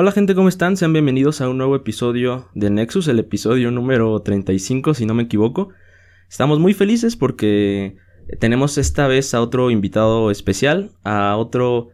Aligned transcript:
Hola 0.00 0.12
gente, 0.12 0.36
¿cómo 0.36 0.48
están? 0.48 0.76
Sean 0.76 0.92
bienvenidos 0.92 1.40
a 1.40 1.48
un 1.48 1.58
nuevo 1.58 1.74
episodio 1.74 2.48
de 2.54 2.70
Nexus, 2.70 3.08
el 3.08 3.18
episodio 3.18 3.72
número 3.72 4.22
35, 4.22 4.94
si 4.94 5.06
no 5.06 5.12
me 5.12 5.24
equivoco. 5.24 5.70
Estamos 6.30 6.60
muy 6.60 6.72
felices 6.72 7.16
porque 7.16 7.96
tenemos 8.38 8.78
esta 8.78 9.08
vez 9.08 9.34
a 9.34 9.40
otro 9.40 9.72
invitado 9.72 10.30
especial, 10.30 10.92
a 11.02 11.36
otro 11.36 11.88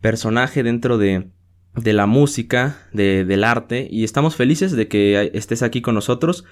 personaje 0.00 0.62
dentro 0.62 0.98
de, 0.98 1.32
de 1.74 1.92
la 1.94 2.06
música, 2.06 2.76
de, 2.92 3.24
del 3.24 3.42
arte, 3.42 3.88
y 3.90 4.04
estamos 4.04 4.36
felices 4.36 4.70
de 4.70 4.86
que 4.86 5.32
estés 5.34 5.64
aquí 5.64 5.82
con 5.82 5.96
nosotros. 5.96 6.44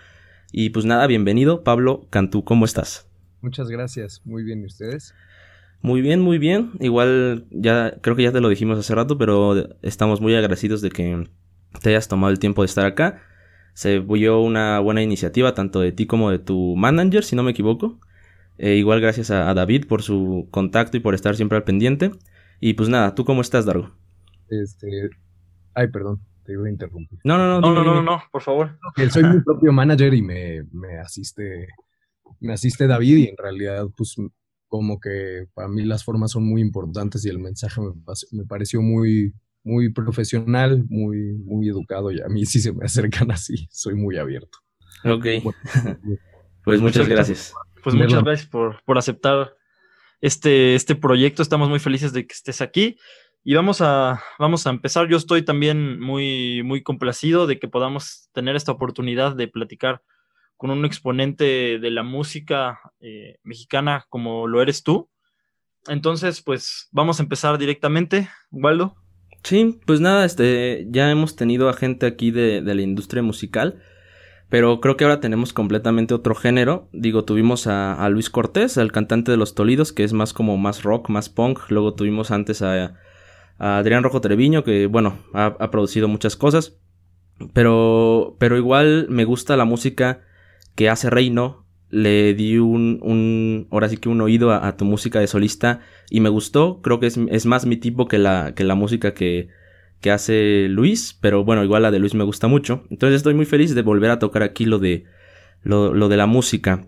Y 0.50 0.70
pues 0.70 0.86
nada, 0.86 1.06
bienvenido, 1.06 1.62
Pablo 1.62 2.08
Cantú, 2.10 2.42
¿cómo 2.42 2.64
estás? 2.64 3.08
Muchas 3.42 3.68
gracias, 3.68 4.22
muy 4.24 4.42
bien, 4.42 4.62
¿y 4.62 4.66
ustedes? 4.66 5.14
Muy 5.82 6.00
bien, 6.00 6.20
muy 6.20 6.38
bien. 6.38 6.72
Igual 6.80 7.46
ya 7.50 7.98
creo 8.00 8.16
que 8.16 8.22
ya 8.22 8.32
te 8.32 8.40
lo 8.40 8.48
dijimos 8.48 8.78
hace 8.78 8.94
rato, 8.94 9.18
pero 9.18 9.54
estamos 9.82 10.20
muy 10.20 10.34
agradecidos 10.34 10.80
de 10.80 10.90
que 10.90 11.28
te 11.80 11.90
hayas 11.90 12.08
tomado 12.08 12.32
el 12.32 12.38
tiempo 12.38 12.62
de 12.62 12.66
estar 12.66 12.86
acá. 12.86 13.22
Se 13.74 13.98
vio 13.98 14.40
una 14.40 14.80
buena 14.80 15.02
iniciativa 15.02 15.54
tanto 15.54 15.80
de 15.80 15.92
ti 15.92 16.06
como 16.06 16.30
de 16.30 16.38
tu 16.38 16.76
manager, 16.76 17.24
si 17.24 17.36
no 17.36 17.42
me 17.42 17.50
equivoco. 17.50 18.00
Eh, 18.58 18.76
igual 18.76 19.00
gracias 19.00 19.30
a, 19.30 19.52
David 19.52 19.86
por 19.86 20.02
su 20.02 20.48
contacto 20.50 20.96
y 20.96 21.00
por 21.00 21.14
estar 21.14 21.36
siempre 21.36 21.58
al 21.58 21.64
pendiente. 21.64 22.10
Y 22.58 22.74
pues 22.74 22.88
nada, 22.88 23.14
¿tú 23.14 23.24
cómo 23.24 23.42
estás, 23.42 23.66
Dargo? 23.66 23.90
Este... 24.48 25.10
Ay, 25.74 25.88
perdón, 25.88 26.22
te 26.44 26.52
iba 26.52 26.66
a 26.66 26.70
interrumpir. 26.70 27.18
No, 27.22 27.36
no, 27.36 27.60
no, 27.60 27.60
no, 27.60 27.84
no, 27.84 27.94
no, 27.96 28.02
no, 28.02 28.22
por 28.32 28.40
favor. 28.40 28.78
Soy 29.10 29.24
mi 29.24 29.40
propio 29.40 29.72
manager 29.72 30.14
y 30.14 30.22
me, 30.22 30.62
me 30.72 30.98
asiste 30.98 31.68
me 32.40 32.52
asiste 32.52 32.86
David 32.86 33.16
y 33.16 33.28
en 33.28 33.36
realidad 33.36 33.86
pues 33.96 34.16
como 34.68 35.00
que 35.00 35.46
para 35.54 35.68
mí 35.68 35.84
las 35.84 36.04
formas 36.04 36.32
son 36.32 36.48
muy 36.48 36.60
importantes 36.60 37.24
y 37.24 37.28
el 37.28 37.38
mensaje 37.38 37.80
me, 38.32 38.44
pareció 38.44 38.82
muy, 38.82 39.32
muy 39.62 39.92
profesional, 39.92 40.84
muy, 40.88 41.34
muy 41.44 41.68
educado 41.68 42.10
y 42.10 42.20
a 42.20 42.28
mí 42.28 42.44
si 42.46 42.60
se 42.60 42.72
me 42.72 42.84
acercan 42.84 43.30
así, 43.30 43.68
soy 43.70 43.94
muy 43.94 44.16
abierto. 44.16 44.58
Ok. 45.04 45.26
pues 46.64 46.80
muchas 46.80 47.08
gracias. 47.08 47.54
Pues 47.82 47.94
muchas 47.94 48.24
gracias 48.24 48.48
por, 48.48 48.82
por 48.84 48.98
aceptar 48.98 49.54
este, 50.20 50.74
este 50.74 50.96
proyecto. 50.96 51.42
Estamos 51.42 51.68
muy 51.68 51.78
felices 51.78 52.12
de 52.12 52.26
que 52.26 52.32
estés 52.32 52.60
aquí. 52.60 52.96
Y 53.44 53.54
vamos 53.54 53.80
a, 53.80 54.20
vamos 54.40 54.66
a 54.66 54.70
empezar. 54.70 55.08
Yo 55.08 55.16
estoy 55.16 55.42
también 55.42 56.00
muy, 56.00 56.64
muy 56.64 56.82
complacido 56.82 57.46
de 57.46 57.60
que 57.60 57.68
podamos 57.68 58.28
tener 58.32 58.56
esta 58.56 58.72
oportunidad 58.72 59.36
de 59.36 59.46
platicar 59.46 60.02
con 60.56 60.70
un 60.70 60.84
exponente 60.84 61.78
de 61.78 61.90
la 61.90 62.02
música 62.02 62.80
eh, 63.00 63.38
mexicana 63.42 64.06
como 64.08 64.46
lo 64.46 64.62
eres 64.62 64.82
tú. 64.82 65.08
Entonces, 65.88 66.42
pues 66.42 66.88
vamos 66.90 67.20
a 67.20 67.22
empezar 67.22 67.58
directamente, 67.58 68.28
Waldo. 68.50 68.96
Sí, 69.42 69.78
pues 69.86 70.00
nada, 70.00 70.24
este, 70.24 70.86
ya 70.90 71.10
hemos 71.10 71.36
tenido 71.36 71.68
a 71.68 71.74
gente 71.74 72.06
aquí 72.06 72.32
de, 72.32 72.62
la 72.62 72.82
industria 72.82 73.22
musical, 73.22 73.80
pero 74.48 74.80
creo 74.80 74.96
que 74.96 75.04
ahora 75.04 75.20
tenemos 75.20 75.52
completamente 75.52 76.14
otro 76.14 76.34
género. 76.34 76.88
Digo, 76.92 77.24
tuvimos 77.24 77.68
a, 77.68 78.08
Luis 78.08 78.28
Cortés, 78.28 78.76
el 78.76 78.90
cantante 78.90 79.30
de 79.30 79.36
Los 79.36 79.54
Tolidos, 79.54 79.92
que 79.92 80.02
es 80.02 80.12
más 80.12 80.32
como 80.32 80.56
más 80.56 80.82
rock, 80.82 81.08
más 81.10 81.28
punk. 81.28 81.60
Luego 81.68 81.94
tuvimos 81.94 82.32
antes 82.32 82.62
a, 82.62 82.96
Adrián 83.58 84.02
Rojo 84.02 84.20
Treviño, 84.20 84.64
que 84.64 84.86
bueno, 84.86 85.18
ha, 85.32 85.46
ha, 85.46 85.70
producido 85.70 86.08
muchas 86.08 86.34
cosas. 86.34 86.80
Pero, 87.52 88.36
pero 88.40 88.56
igual 88.56 89.06
me 89.10 89.24
gusta 89.24 89.56
la 89.56 89.64
música 89.64 90.25
que 90.76 90.88
hace 90.88 91.10
Reino, 91.10 91.66
le 91.90 92.34
di 92.34 92.58
un, 92.58 93.00
un 93.02 93.68
ahora 93.70 93.88
sí 93.88 93.96
que 93.96 94.08
un 94.08 94.20
oído 94.20 94.52
a, 94.52 94.76
tu 94.76 94.84
música 94.84 95.18
de 95.18 95.26
solista 95.26 95.80
y 96.10 96.20
me 96.20 96.28
gustó, 96.28 96.80
creo 96.82 97.00
que 97.00 97.06
es, 97.06 97.46
más 97.46 97.66
mi 97.66 97.76
tipo 97.76 98.06
que 98.06 98.18
la, 98.18 98.54
que 98.54 98.64
la 98.64 98.74
música 98.74 99.14
que, 99.14 99.48
que 100.00 100.10
hace 100.10 100.68
Luis, 100.68 101.16
pero 101.20 101.44
bueno, 101.44 101.64
igual 101.64 101.82
la 101.82 101.90
de 101.90 101.98
Luis 101.98 102.14
me 102.14 102.24
gusta 102.24 102.48
mucho, 102.48 102.84
entonces 102.90 103.16
estoy 103.16 103.34
muy 103.34 103.46
feliz 103.46 103.74
de 103.74 103.82
volver 103.82 104.10
a 104.10 104.18
tocar 104.18 104.42
aquí 104.42 104.66
lo 104.66 104.78
de, 104.78 105.04
lo, 105.62 105.94
lo 105.94 106.08
de 106.08 106.16
la 106.16 106.26
música. 106.26 106.86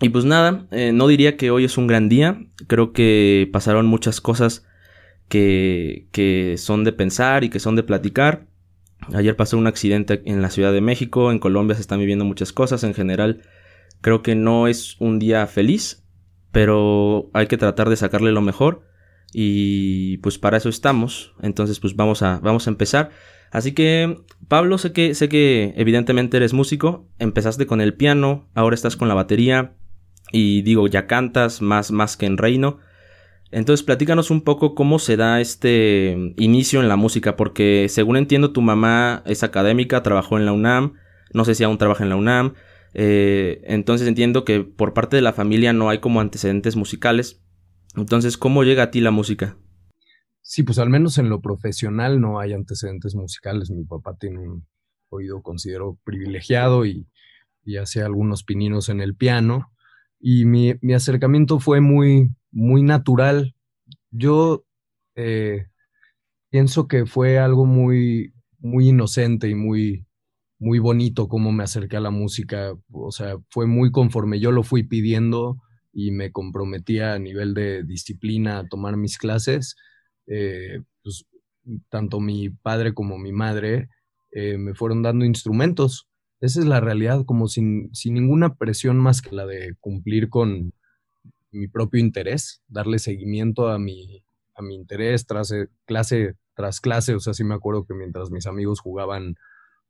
Y 0.00 0.10
pues 0.10 0.24
nada, 0.24 0.66
eh, 0.70 0.92
no 0.92 1.08
diría 1.08 1.36
que 1.36 1.50
hoy 1.50 1.64
es 1.64 1.76
un 1.76 1.86
gran 1.86 2.08
día, 2.08 2.40
creo 2.66 2.92
que 2.92 3.48
pasaron 3.52 3.86
muchas 3.86 4.20
cosas 4.20 4.66
que, 5.28 6.08
que 6.12 6.56
son 6.56 6.84
de 6.84 6.92
pensar 6.92 7.44
y 7.44 7.50
que 7.50 7.60
son 7.60 7.76
de 7.76 7.82
platicar. 7.82 8.47
Ayer 9.14 9.36
pasó 9.36 9.56
un 9.56 9.66
accidente 9.66 10.22
en 10.26 10.42
la 10.42 10.50
Ciudad 10.50 10.72
de 10.72 10.80
México, 10.80 11.30
en 11.30 11.38
Colombia 11.38 11.74
se 11.74 11.80
están 11.80 11.98
viviendo 11.98 12.24
muchas 12.24 12.52
cosas, 12.52 12.84
en 12.84 12.94
general 12.94 13.42
creo 14.00 14.22
que 14.22 14.34
no 14.34 14.68
es 14.68 14.96
un 15.00 15.18
día 15.18 15.46
feliz, 15.46 16.04
pero 16.52 17.30
hay 17.32 17.46
que 17.46 17.56
tratar 17.56 17.88
de 17.88 17.96
sacarle 17.96 18.32
lo 18.32 18.40
mejor 18.40 18.82
y 19.32 20.18
pues 20.18 20.38
para 20.38 20.56
eso 20.56 20.68
estamos, 20.68 21.34
entonces 21.42 21.80
pues 21.80 21.96
vamos 21.96 22.22
a, 22.22 22.38
vamos 22.40 22.66
a 22.66 22.70
empezar. 22.70 23.10
Así 23.50 23.72
que 23.72 24.18
Pablo, 24.48 24.76
sé 24.78 24.92
que, 24.92 25.14
sé 25.14 25.28
que 25.28 25.72
evidentemente 25.76 26.36
eres 26.36 26.52
músico, 26.52 27.08
empezaste 27.18 27.66
con 27.66 27.80
el 27.80 27.94
piano, 27.94 28.48
ahora 28.54 28.74
estás 28.74 28.96
con 28.96 29.08
la 29.08 29.14
batería 29.14 29.74
y 30.32 30.62
digo, 30.62 30.86
ya 30.86 31.06
cantas 31.06 31.62
más, 31.62 31.90
más 31.90 32.16
que 32.16 32.26
en 32.26 32.36
Reino. 32.36 32.78
Entonces, 33.50 33.84
platícanos 33.84 34.30
un 34.30 34.42
poco 34.42 34.74
cómo 34.74 34.98
se 34.98 35.16
da 35.16 35.40
este 35.40 36.34
inicio 36.36 36.80
en 36.80 36.88
la 36.88 36.96
música, 36.96 37.36
porque 37.36 37.86
según 37.88 38.16
entiendo, 38.16 38.52
tu 38.52 38.60
mamá 38.60 39.22
es 39.24 39.42
académica, 39.42 40.02
trabajó 40.02 40.38
en 40.38 40.44
la 40.44 40.52
UNAM, 40.52 40.94
no 41.32 41.44
sé 41.44 41.54
si 41.54 41.64
aún 41.64 41.78
trabaja 41.78 42.04
en 42.04 42.10
la 42.10 42.16
UNAM, 42.16 42.54
eh, 42.94 43.62
entonces 43.64 44.06
entiendo 44.06 44.44
que 44.44 44.60
por 44.60 44.92
parte 44.92 45.16
de 45.16 45.22
la 45.22 45.32
familia 45.32 45.72
no 45.72 45.88
hay 45.88 45.98
como 45.98 46.20
antecedentes 46.20 46.76
musicales. 46.76 47.42
Entonces, 47.96 48.36
¿cómo 48.36 48.64
llega 48.64 48.84
a 48.84 48.90
ti 48.90 49.00
la 49.00 49.10
música? 49.10 49.56
Sí, 50.42 50.62
pues 50.62 50.78
al 50.78 50.90
menos 50.90 51.18
en 51.18 51.28
lo 51.28 51.40
profesional 51.40 52.20
no 52.20 52.40
hay 52.40 52.52
antecedentes 52.52 53.14
musicales. 53.14 53.70
Mi 53.70 53.84
papá 53.84 54.16
tiene 54.18 54.48
un 54.48 54.66
oído, 55.10 55.42
considero, 55.42 55.98
privilegiado 56.04 56.86
y, 56.86 57.06
y 57.64 57.76
hace 57.76 58.02
algunos 58.02 58.44
pininos 58.44 58.88
en 58.88 59.00
el 59.00 59.14
piano. 59.14 59.72
Y 60.20 60.44
mi, 60.44 60.74
mi 60.80 60.94
acercamiento 60.94 61.60
fue 61.60 61.80
muy, 61.80 62.30
muy 62.50 62.82
natural. 62.82 63.54
Yo 64.10 64.64
eh, 65.16 65.66
pienso 66.50 66.88
que 66.88 67.06
fue 67.06 67.38
algo 67.38 67.66
muy, 67.66 68.32
muy 68.58 68.88
inocente 68.88 69.48
y 69.48 69.54
muy, 69.54 70.06
muy 70.58 70.78
bonito 70.78 71.28
cómo 71.28 71.52
me 71.52 71.64
acerqué 71.64 71.96
a 71.96 72.00
la 72.00 72.10
música. 72.10 72.74
O 72.92 73.12
sea, 73.12 73.36
fue 73.50 73.66
muy 73.66 73.90
conforme 73.90 74.40
yo 74.40 74.52
lo 74.52 74.62
fui 74.62 74.82
pidiendo 74.84 75.58
y 75.92 76.10
me 76.10 76.32
comprometía 76.32 77.14
a 77.14 77.18
nivel 77.18 77.54
de 77.54 77.82
disciplina 77.84 78.58
a 78.58 78.68
tomar 78.68 78.96
mis 78.96 79.18
clases. 79.18 79.76
Eh, 80.26 80.82
pues, 81.02 81.26
tanto 81.90 82.20
mi 82.20 82.50
padre 82.50 82.94
como 82.94 83.18
mi 83.18 83.32
madre 83.32 83.88
eh, 84.32 84.58
me 84.58 84.74
fueron 84.74 85.02
dando 85.02 85.24
instrumentos. 85.24 86.08
Esa 86.40 86.60
es 86.60 86.66
la 86.66 86.80
realidad, 86.80 87.24
como 87.24 87.48
sin, 87.48 87.92
sin 87.94 88.14
ninguna 88.14 88.54
presión 88.54 88.98
más 88.98 89.22
que 89.22 89.34
la 89.34 89.46
de 89.46 89.74
cumplir 89.80 90.28
con, 90.28 90.72
mi 91.50 91.68
propio 91.68 92.00
interés, 92.00 92.62
darle 92.68 92.98
seguimiento 92.98 93.68
a 93.68 93.78
mi, 93.78 94.22
a 94.54 94.62
mi 94.62 94.74
interés 94.74 95.26
tras 95.26 95.52
clase 95.84 96.36
tras 96.58 96.80
clase. 96.80 97.14
O 97.14 97.20
sea, 97.20 97.34
sí 97.34 97.44
me 97.44 97.54
acuerdo 97.54 97.86
que 97.86 97.94
mientras 97.94 98.30
mis 98.30 98.46
amigos 98.46 98.80
jugaban 98.80 99.36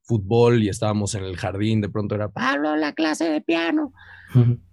fútbol 0.03 0.63
y 0.63 0.69
estábamos 0.69 1.15
en 1.15 1.25
el 1.25 1.37
jardín, 1.37 1.81
de 1.81 1.89
pronto 1.89 2.15
era 2.15 2.31
Pablo, 2.31 2.77
la 2.77 2.93
clase 2.93 3.25
de 3.25 3.41
piano. 3.41 3.93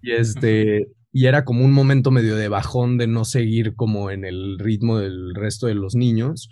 y 0.01 0.11
este, 0.11 0.87
y 1.13 1.25
era 1.27 1.45
como 1.45 1.63
un 1.63 1.71
momento 1.71 2.11
medio 2.11 2.35
de 2.35 2.49
bajón 2.49 2.97
de 2.97 3.07
no 3.07 3.23
seguir 3.23 3.75
como 3.75 4.11
en 4.11 4.25
el 4.25 4.59
ritmo 4.59 4.99
del 4.99 5.33
resto 5.33 5.67
de 5.67 5.75
los 5.75 5.95
niños. 5.95 6.49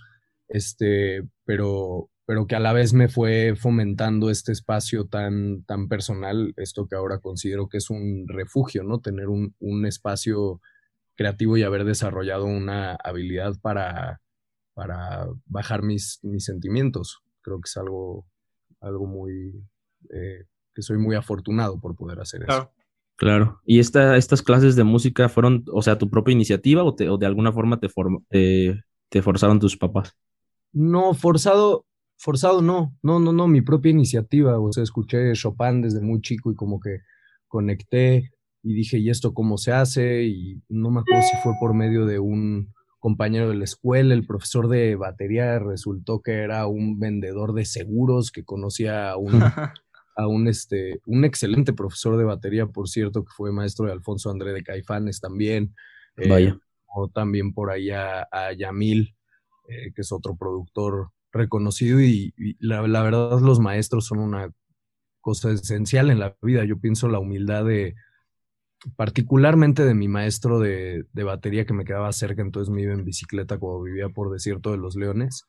Este, 0.48 1.24
pero, 1.44 2.10
pero 2.26 2.48
que 2.48 2.56
a 2.56 2.60
la 2.60 2.74
vez 2.74 2.94
me 2.94 3.10
fue 3.10 3.56
fomentando 3.56 4.30
este 4.30 4.52
espacio 4.52 5.06
tan, 5.08 5.64
tan 5.64 5.88
personal, 5.90 6.54
esto 6.58 6.88
que 6.88 6.96
ahora 6.96 7.20
considero 7.20 7.68
que 7.68 7.78
es 7.78 7.90
un 7.90 8.26
refugio, 8.28 8.84
¿no? 8.84 9.00
Tener 9.00 9.28
un, 9.28 9.86
espacio 9.86 10.62
creativo 11.16 11.58
y 11.58 11.64
haber 11.64 11.84
desarrollado 11.84 12.46
una 12.46 12.96
habilidad 12.96 13.56
para, 13.62 14.22
para 14.74 15.28
bajar 15.46 15.84
mis, 15.84 16.20
mis 16.24 16.46
sentimientos. 16.46 17.22
Creo 17.42 17.58
que 17.58 17.68
es 17.68 17.78
algo, 17.78 18.26
algo 18.80 19.06
muy, 19.06 19.62
eh, 20.10 20.46
que 20.74 20.82
soy 20.82 20.98
muy 20.98 21.16
afortunado 21.16 21.80
por 21.80 21.96
poder 21.96 22.22
hacer 22.22 22.44
eso. 22.44 22.72
Claro. 23.16 23.62
¿Y 23.66 23.80
esta, 23.80 24.18
estas 24.18 24.42
clases 24.42 24.76
de 24.76 24.84
música 24.84 25.30
fueron, 25.30 25.66
o 25.72 25.82
sea, 25.82 25.98
tu 25.98 26.10
propia 26.10 26.32
iniciativa 26.32 26.84
o, 26.84 26.96
o 26.96 27.18
de 27.18 27.26
alguna 27.26 27.52
forma 27.52 27.80
te, 27.80 27.90
te 29.10 29.22
forzaron 29.22 29.60
tus 29.60 29.78
papás? 29.78 30.16
No, 30.72 31.14
forzado, 31.14 31.86
forzado 32.24 32.62
no, 32.62 32.98
no, 33.04 33.20
no, 33.20 33.34
no, 33.34 33.50
mi 33.50 33.62
propia 33.62 33.92
iniciativa, 33.92 34.58
o 34.58 34.72
sea, 34.72 34.82
escuché 34.82 35.34
Chopin 35.34 35.82
desde 35.82 36.00
muy 36.00 36.22
chico 36.22 36.54
y 36.54 36.56
como 36.56 36.80
que 36.80 37.00
conecté 37.50 38.32
y 38.64 38.74
dije, 38.74 38.98
¿y 38.98 39.10
esto 39.10 39.34
cómo 39.34 39.58
se 39.58 39.74
hace? 39.74 40.24
Y 40.24 40.64
no 40.70 40.90
me 40.90 41.02
acuerdo 41.02 41.22
si 41.24 41.36
fue 41.44 41.52
por 41.60 41.74
medio 41.74 42.06
de 42.06 42.20
un 42.20 42.74
compañero 43.00 43.50
de 43.50 43.56
la 43.56 43.66
escuela, 43.66 44.14
el 44.14 44.26
profesor 44.26 44.70
de 44.70 44.96
batería 44.96 45.60
resultó 45.60 46.22
que 46.22 46.36
era 46.36 46.66
un 46.66 46.98
vendedor 46.98 47.54
de 47.54 47.66
seguros 47.66 48.32
que 48.32 48.46
conocía 48.46 49.12
a 49.12 49.18
un, 49.18 49.34
a 50.16 50.28
un, 50.28 50.48
este, 50.48 51.02
un 51.06 51.26
excelente 51.26 51.74
profesor 51.74 52.16
de 52.16 52.24
batería, 52.24 52.68
por 52.68 52.88
cierto, 52.88 53.26
que 53.26 53.32
fue 53.36 53.52
maestro 53.52 53.88
de 53.88 53.92
Alfonso 53.92 54.30
André 54.30 54.54
de 54.54 54.64
Caifanes 54.64 55.20
también. 55.20 55.76
Eh, 56.16 56.30
Vaya. 56.30 56.58
o 56.96 57.10
también 57.10 57.54
por 57.54 57.70
ahí 57.70 57.90
a, 57.90 58.26
Yamil, 58.58 59.14
eh, 59.68 59.92
que 59.94 60.04
es 60.04 60.12
otro 60.14 60.38
productor 60.38 61.10
reconocido 61.34 62.00
y, 62.02 62.34
la, 62.60 62.82
verdad 62.82 63.40
los 63.42 63.60
maestros 63.60 64.06
son 64.06 64.20
una 64.20 64.52
cosa 65.22 65.52
esencial 65.52 66.12
en 66.12 66.20
la 66.20 66.38
vida. 66.42 66.64
Yo 66.64 66.80
pienso 66.80 67.08
la 67.10 67.20
humildad 67.20 67.66
de, 67.66 67.96
particularmente 68.96 69.84
de 69.84 69.96
mi 69.96 70.08
maestro 70.08 70.60
de, 70.60 71.06
de 71.12 71.24
batería 71.24 71.66
que 71.66 71.74
me 71.74 71.86
quedaba 71.86 72.12
cerca, 72.14 72.42
entonces 72.42 72.74
me 72.74 72.84
iba 72.84 72.94
en 72.94 73.06
bicicleta 73.06 73.58
cuando 73.58 73.84
vivía 73.84 74.10
por 74.10 74.32
Desierto 74.32 74.72
de 74.72 74.78
los 74.78 74.96
Leones 74.96 75.48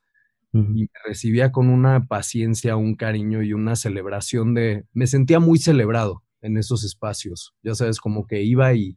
y 0.54 0.82
me 0.82 0.88
recibía 1.04 1.50
con 1.50 1.68
una 1.68 2.06
paciencia, 2.06 2.76
un 2.76 2.94
cariño 2.94 3.42
y 3.42 3.52
una 3.52 3.74
celebración 3.74 4.54
de, 4.54 4.84
me 4.92 5.08
sentía 5.08 5.40
muy 5.40 5.58
celebrado 5.58 6.22
en 6.42 6.56
esos 6.56 6.84
espacios, 6.84 7.54
ya 7.64 7.74
sabes, 7.74 7.98
como 7.98 8.26
que 8.26 8.42
iba 8.42 8.72
y, 8.74 8.96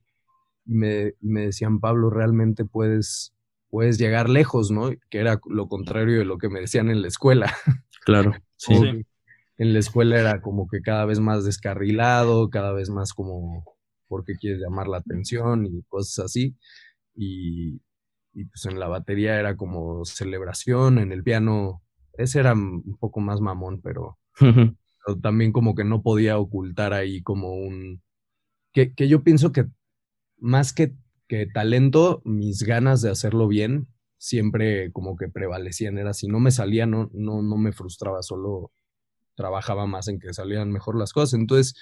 me, 0.66 1.14
me, 1.20 1.48
decían, 1.48 1.80
Pablo, 1.80 2.10
realmente 2.10 2.66
puedes, 2.66 3.34
puedes 3.70 3.98
llegar 3.98 4.30
lejos, 4.30 4.72
¿no? 4.72 4.92
Que 5.10 5.20
era 5.20 5.40
lo 5.50 5.68
contrario 5.68 6.20
de 6.20 6.26
lo 6.26 6.38
que 6.38 6.50
me 6.50 6.62
decían 6.62 6.90
en 6.90 7.02
la 7.02 7.08
escuela. 7.08 7.54
Claro, 8.06 8.32
sí. 8.56 8.74
En 9.58 9.74
la 9.74 9.80
escuela 9.80 10.20
era 10.20 10.42
como 10.42 10.68
que 10.68 10.82
cada 10.82 11.06
vez 11.06 11.20
más 11.20 11.44
descarrilado, 11.44 12.50
cada 12.50 12.74
vez 12.74 12.90
más 12.90 13.14
como 13.14 13.64
porque 14.08 14.36
quieres 14.36 14.62
llamar 14.62 14.88
la 14.88 14.98
atención 14.98 15.66
y 15.66 15.84
cosas 15.84 16.26
así. 16.26 16.56
Y, 17.16 17.82
y 18.34 18.46
pues 18.46 18.66
en 18.66 18.80
la 18.80 18.88
batería 18.88 19.40
era 19.40 19.56
como 19.58 20.06
celebración, 20.06 21.00
en 21.00 21.12
el 21.12 21.24
piano, 21.24 21.82
ese 22.14 22.40
era 22.40 22.54
un 22.54 22.98
poco 23.00 23.20
más 23.20 23.42
mamón, 23.42 23.82
pero, 23.82 24.20
también 25.22 25.52
como 25.52 25.74
que 25.74 25.84
no 25.84 26.04
podía 26.04 26.38
ocultar 26.38 26.94
ahí 26.94 27.22
como 27.24 27.54
un... 27.56 28.02
Que, 28.74 28.94
que 28.94 29.08
yo 29.08 29.24
pienso 29.24 29.52
que 29.52 29.66
más 30.38 30.72
que, 30.72 30.94
que 31.28 31.46
talento, 31.46 32.22
mis 32.26 32.64
ganas 32.64 33.02
de 33.02 33.10
hacerlo 33.10 33.48
bien 33.48 33.88
siempre 34.18 34.92
como 34.92 35.16
que 35.16 35.30
prevalecían, 35.30 35.98
era 35.98 36.14
si 36.14 36.28
no 36.28 36.40
me 36.40 36.52
salía, 36.52 36.86
no, 36.86 37.10
no, 37.14 37.42
no 37.42 37.58
me 37.58 37.72
frustraba, 37.72 38.24
solo 38.24 38.72
trabajaba 39.36 39.86
más 39.86 40.08
en 40.08 40.20
que 40.20 40.34
salieran 40.34 40.72
mejor 40.72 40.98
las 40.98 41.14
cosas. 41.14 41.40
Entonces, 41.40 41.76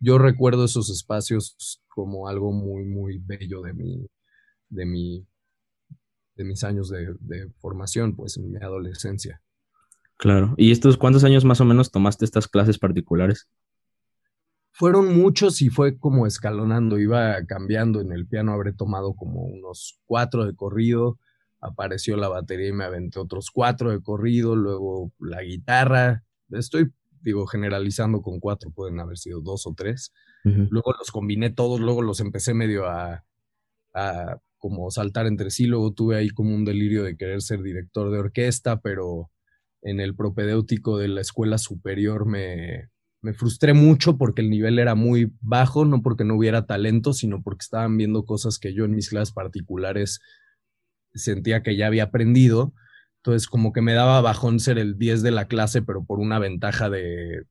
yo 0.00 0.18
recuerdo 0.18 0.64
esos 0.64 0.90
espacios 0.90 1.82
como 1.88 2.28
algo 2.28 2.52
muy, 2.52 2.84
muy 2.84 3.18
bello 3.18 3.60
de 3.60 3.74
mi, 3.74 4.06
de 4.70 4.86
mi 4.86 5.26
de 6.34 6.44
mis 6.44 6.64
años 6.64 6.88
de, 6.88 7.50
formación, 7.58 8.16
pues 8.16 8.36
en 8.36 8.50
mi 8.50 8.58
adolescencia. 8.58 9.42
Claro. 10.16 10.54
¿Y 10.56 10.70
estos 10.70 10.96
cuántos 10.96 11.24
años 11.24 11.44
más 11.44 11.60
o 11.60 11.64
menos 11.64 11.90
tomaste 11.90 12.24
estas 12.24 12.48
clases 12.48 12.78
particulares? 12.78 13.48
Fueron 14.72 15.16
muchos 15.16 15.60
y 15.62 15.68
fue 15.68 15.98
como 15.98 16.26
escalonando, 16.26 16.98
iba 16.98 17.44
cambiando. 17.46 18.00
En 18.00 18.12
el 18.12 18.26
piano 18.26 18.52
habré 18.52 18.72
tomado 18.72 19.14
como 19.14 19.42
unos 19.42 20.00
cuatro 20.06 20.46
de 20.46 20.54
corrido, 20.54 21.18
apareció 21.60 22.16
la 22.16 22.28
batería 22.28 22.68
y 22.68 22.72
me 22.72 22.84
aventé 22.84 23.18
otros 23.18 23.50
cuatro 23.50 23.90
de 23.90 24.02
corrido, 24.02 24.56
luego 24.56 25.12
la 25.18 25.42
guitarra. 25.42 26.24
Estoy, 26.50 26.90
digo, 27.20 27.46
generalizando 27.46 28.22
con 28.22 28.40
cuatro, 28.40 28.70
pueden 28.70 28.98
haber 28.98 29.18
sido 29.18 29.40
dos 29.40 29.66
o 29.66 29.74
tres. 29.74 30.12
Luego 30.44 30.92
los 30.98 31.12
combiné 31.12 31.50
todos, 31.50 31.78
luego 31.78 32.02
los 32.02 32.18
empecé 32.18 32.52
medio 32.52 32.86
a 32.86 33.24
como 34.62 34.92
saltar 34.92 35.26
entre 35.26 35.50
sí. 35.50 35.66
Luego 35.66 35.92
tuve 35.92 36.16
ahí 36.16 36.30
como 36.30 36.54
un 36.54 36.64
delirio 36.64 37.02
de 37.02 37.16
querer 37.16 37.42
ser 37.42 37.62
director 37.62 38.10
de 38.12 38.20
orquesta, 38.20 38.80
pero 38.80 39.28
en 39.82 39.98
el 39.98 40.14
propedéutico 40.14 40.98
de 40.98 41.08
la 41.08 41.20
escuela 41.20 41.58
superior 41.58 42.26
me, 42.26 42.91
me 43.22 43.32
frustré 43.32 43.72
mucho 43.72 44.18
porque 44.18 44.42
el 44.42 44.50
nivel 44.50 44.80
era 44.80 44.96
muy 44.96 45.32
bajo, 45.40 45.84
no 45.84 46.02
porque 46.02 46.24
no 46.24 46.34
hubiera 46.34 46.66
talento, 46.66 47.12
sino 47.12 47.40
porque 47.40 47.62
estaban 47.62 47.96
viendo 47.96 48.24
cosas 48.24 48.58
que 48.58 48.74
yo 48.74 48.84
en 48.84 48.96
mis 48.96 49.08
clases 49.08 49.32
particulares 49.32 50.20
sentía 51.14 51.62
que 51.62 51.76
ya 51.76 51.86
había 51.86 52.04
aprendido. 52.04 52.74
Entonces, 53.18 53.48
como 53.48 53.72
que 53.72 53.80
me 53.80 53.94
daba 53.94 54.20
bajón 54.20 54.58
ser 54.58 54.78
el 54.78 54.98
10 54.98 55.22
de 55.22 55.30
la 55.30 55.46
clase, 55.46 55.82
pero 55.82 56.04
por 56.04 56.18
una 56.18 56.40
ventaja 56.40 56.90
de, 56.90 57.46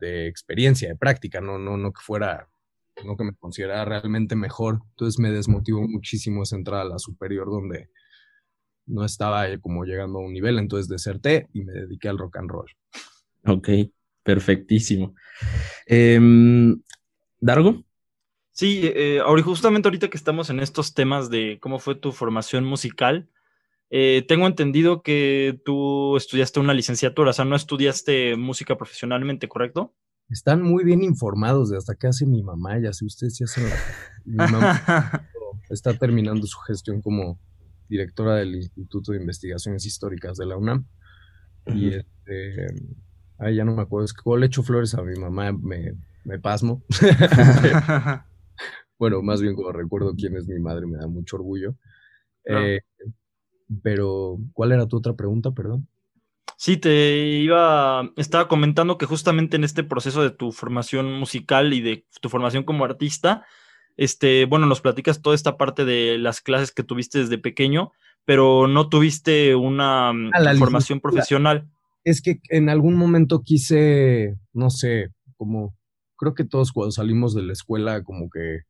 experiencia, 0.00 0.88
de 0.88 0.96
práctica, 0.96 1.42
no, 1.42 1.58
no, 1.58 1.76
no 1.76 1.92
que 1.92 2.00
fuera 2.00 2.48
no 3.04 3.16
que 3.16 3.24
me 3.24 3.34
considerara 3.34 3.84
realmente 3.84 4.36
mejor. 4.36 4.80
Entonces 4.90 5.18
me 5.18 5.30
desmotivó 5.30 5.86
muchísimo 5.86 6.42
esa 6.42 6.56
entrada 6.56 6.82
a 6.82 6.86
la 6.86 6.98
superior 6.98 7.50
donde 7.50 7.90
no 8.86 9.04
estaba 9.04 9.46
como 9.58 9.84
llegando 9.84 10.18
a 10.18 10.22
un 10.22 10.32
nivel, 10.32 10.58
entonces 10.58 10.88
deserté 10.88 11.48
y 11.52 11.64
me 11.64 11.72
dediqué 11.72 12.08
al 12.08 12.18
rock 12.18 12.38
and 12.38 12.50
roll. 12.50 12.70
Ok, 13.46 13.68
perfectísimo. 14.30 15.14
Em, 15.86 16.80
¿Dargo? 17.40 17.84
Sí, 18.52 18.80
eh, 18.82 19.20
justamente 19.42 19.88
ahorita 19.88 20.08
que 20.08 20.16
estamos 20.16 20.50
en 20.50 20.60
estos 20.60 20.94
temas 20.94 21.30
de 21.30 21.58
cómo 21.60 21.78
fue 21.78 21.94
tu 21.94 22.12
formación 22.12 22.64
musical, 22.64 23.28
eh, 23.90 24.24
tengo 24.28 24.46
entendido 24.46 25.02
que 25.02 25.60
tú 25.64 26.16
estudiaste 26.16 26.60
una 26.60 26.74
licenciatura, 26.74 27.30
o 27.30 27.32
sea, 27.32 27.44
no 27.44 27.56
estudiaste 27.56 28.36
música 28.36 28.76
profesionalmente, 28.76 29.48
¿correcto? 29.48 29.94
están 30.30 30.62
muy 30.62 30.84
bien 30.84 31.02
informados 31.02 31.70
de 31.70 31.76
hasta 31.76 31.96
qué 31.96 32.06
hace 32.06 32.24
mi 32.24 32.42
mamá, 32.42 32.78
ya 32.78 32.92
si 32.92 33.04
ustedes 33.04 33.36
se 33.36 33.44
hacen 33.44 33.68
la... 33.68 33.76
Mi 34.24 34.36
mamá 34.36 35.28
está 35.70 35.92
terminando 35.94 36.46
su 36.46 36.58
gestión 36.60 37.02
como 37.02 37.40
directora 37.88 38.36
del 38.36 38.54
Instituto 38.54 39.10
de 39.10 39.18
Investigaciones 39.18 39.84
Históricas 39.84 40.36
de 40.36 40.46
la 40.46 40.56
UNAM. 40.56 40.86
Y 41.66 41.88
este, 41.94 42.66
ay, 43.40 43.56
ya 43.56 43.64
no 43.64 43.74
me 43.74 43.82
acuerdo, 43.82 44.04
es 44.04 44.12
que 44.12 44.22
le 44.38 44.46
echo 44.46 44.62
flores 44.62 44.94
a 44.94 45.02
mi 45.02 45.18
mamá, 45.18 45.52
me, 45.52 45.94
me 46.24 46.38
pasmo. 46.38 46.82
bueno, 48.98 49.22
más 49.22 49.40
bien 49.40 49.54
cuando 49.54 49.72
recuerdo 49.72 50.14
quién 50.14 50.36
es 50.36 50.46
mi 50.46 50.58
madre, 50.58 50.86
me 50.86 50.98
da 50.98 51.06
mucho 51.06 51.36
orgullo. 51.36 51.74
Eh, 52.44 52.80
pero, 53.82 54.38
¿cuál 54.52 54.72
era 54.72 54.86
tu 54.86 54.96
otra 54.98 55.14
pregunta, 55.14 55.52
perdón? 55.52 55.88
Sí, 56.56 56.76
te 56.76 57.16
iba, 57.16 58.10
estaba 58.16 58.46
comentando 58.46 58.98
que 58.98 59.06
justamente 59.06 59.56
en 59.56 59.64
este 59.64 59.82
proceso 59.82 60.22
de 60.22 60.30
tu 60.30 60.52
formación 60.52 61.18
musical 61.18 61.72
y 61.72 61.80
de 61.80 62.04
tu 62.20 62.28
formación 62.28 62.64
como 62.64 62.84
artista, 62.84 63.46
este, 63.96 64.44
bueno, 64.44 64.66
nos 64.66 64.82
platicas 64.82 65.22
toda 65.22 65.34
esta 65.34 65.56
parte 65.56 65.84
de 65.84 66.18
las 66.18 66.42
clases 66.42 66.72
que 66.72 66.82
tuviste 66.82 67.18
desde 67.18 67.38
pequeño, 67.38 67.92
pero 68.26 68.66
no 68.66 68.90
tuviste 68.90 69.54
una 69.54 70.10
ah, 70.10 70.54
formación 70.58 71.00
profesional. 71.00 71.66
Es 72.04 72.22
que 72.22 72.40
en 72.48 72.68
algún 72.68 72.94
momento 72.94 73.42
quise, 73.42 74.36
no 74.52 74.70
sé, 74.70 75.10
como 75.36 75.76
creo 76.16 76.34
que 76.34 76.44
todos 76.44 76.72
cuando 76.72 76.92
salimos 76.92 77.34
de 77.34 77.42
la 77.42 77.52
escuela, 77.52 78.02
como 78.02 78.28
que 78.30 78.60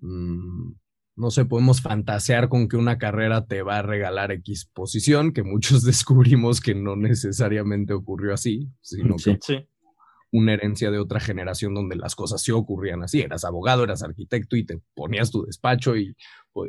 mm, 0.00 0.72
no 1.20 1.30
sé, 1.30 1.44
podemos 1.44 1.82
fantasear 1.82 2.48
con 2.48 2.66
que 2.66 2.78
una 2.78 2.96
carrera 2.96 3.44
te 3.44 3.60
va 3.60 3.78
a 3.78 3.82
regalar 3.82 4.32
X 4.32 4.70
posición, 4.72 5.32
que 5.32 5.42
muchos 5.42 5.82
descubrimos 5.84 6.60
que 6.60 6.74
no 6.74 6.96
necesariamente 6.96 7.92
ocurrió 7.92 8.32
así, 8.32 8.68
sino 8.80 9.16
que 9.16 9.38
una 10.32 10.54
herencia 10.54 10.90
de 10.90 10.98
otra 10.98 11.20
generación 11.20 11.74
donde 11.74 11.96
las 11.96 12.14
cosas 12.14 12.40
sí 12.40 12.52
ocurrían 12.52 13.02
así. 13.02 13.20
Eras 13.20 13.44
abogado, 13.44 13.84
eras 13.84 14.02
arquitecto 14.02 14.56
y 14.56 14.64
te 14.64 14.80
ponías 14.94 15.30
tu 15.30 15.44
despacho 15.44 15.96
y, 15.96 16.16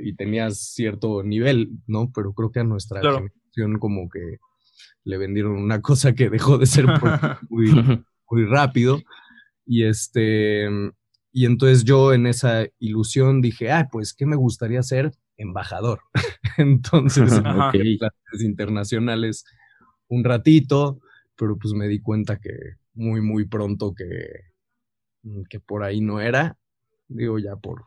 y 0.02 0.16
tenías 0.16 0.60
cierto 0.74 1.24
nivel, 1.24 1.70
¿no? 1.88 2.12
Pero 2.14 2.34
creo 2.34 2.52
que 2.52 2.60
a 2.60 2.64
nuestra 2.64 3.00
generación 3.02 3.80
como 3.80 4.10
que 4.10 4.40
le 5.03 5.17
vendieron 5.17 5.53
una 5.53 5.81
cosa 5.81 6.13
que 6.13 6.29
dejó 6.29 6.58
de 6.58 6.65
ser 6.65 6.86
muy, 7.50 7.72
muy 8.29 8.46
rápido. 8.46 9.01
Y 9.65 9.84
este, 9.84 10.67
y 11.31 11.46
entonces 11.46 11.84
yo 11.84 12.13
en 12.13 12.27
esa 12.27 12.65
ilusión 12.79 13.41
dije, 13.41 13.72
ah, 13.72 13.88
pues, 13.91 14.13
¿qué 14.13 14.25
me 14.25 14.36
gustaría 14.36 14.84
ser? 14.84 15.12
Embajador. 15.38 16.01
entonces, 16.58 17.31
clases 17.72 18.41
internacionales 18.41 19.46
un 20.08 20.24
ratito, 20.25 21.00
pero 21.38 21.58
pues 21.58 21.74
me 21.74 21.88
di 21.88 22.01
cuenta 22.01 22.38
que 22.38 22.51
muy, 22.93 23.22
muy 23.22 23.48
pronto 23.48 23.93
que, 23.96 24.51
que 25.50 25.60
por 25.62 25.84
ahí 25.84 26.01
no 26.01 26.20
era. 26.20 26.58
Digo, 27.08 27.39
ya 27.39 27.55
por, 27.55 27.86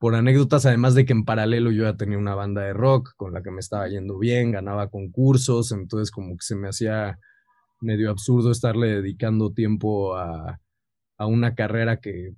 por 0.00 0.16
anécdotas, 0.16 0.66
además 0.66 0.96
de 0.96 1.04
que 1.04 1.12
en 1.12 1.24
paralelo 1.24 1.70
yo 1.70 1.84
ya 1.84 1.96
tenía 1.96 2.18
una 2.18 2.34
banda 2.34 2.62
de 2.62 2.72
rock 2.72 3.12
con 3.16 3.32
la 3.32 3.42
que 3.42 3.52
me 3.52 3.60
estaba 3.60 3.86
yendo 3.86 4.18
bien, 4.18 4.50
ganaba 4.50 4.88
concursos, 4.88 5.70
entonces 5.70 6.10
como 6.10 6.30
que 6.36 6.42
se 6.42 6.56
me 6.56 6.68
hacía 6.68 7.20
medio 7.80 8.10
absurdo 8.10 8.50
estarle 8.50 8.88
dedicando 8.88 9.52
tiempo 9.52 10.16
a, 10.16 10.58
a 11.18 11.26
una 11.26 11.54
carrera 11.54 11.98
que 11.98 12.32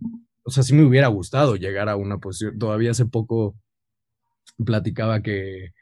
o 0.45 0.50
sea, 0.50 0.62
sí 0.62 0.75
me 0.75 0.85
hubiera 0.85 1.09
gustado 1.09 1.57
llegar 1.57 1.88
a 1.88 1.97
una 1.97 2.19
posición. 2.19 2.59
Todavía 2.59 2.90
hace 2.90 3.07
poco 3.07 3.57
platicaba 4.64 5.23
que, 5.23 5.73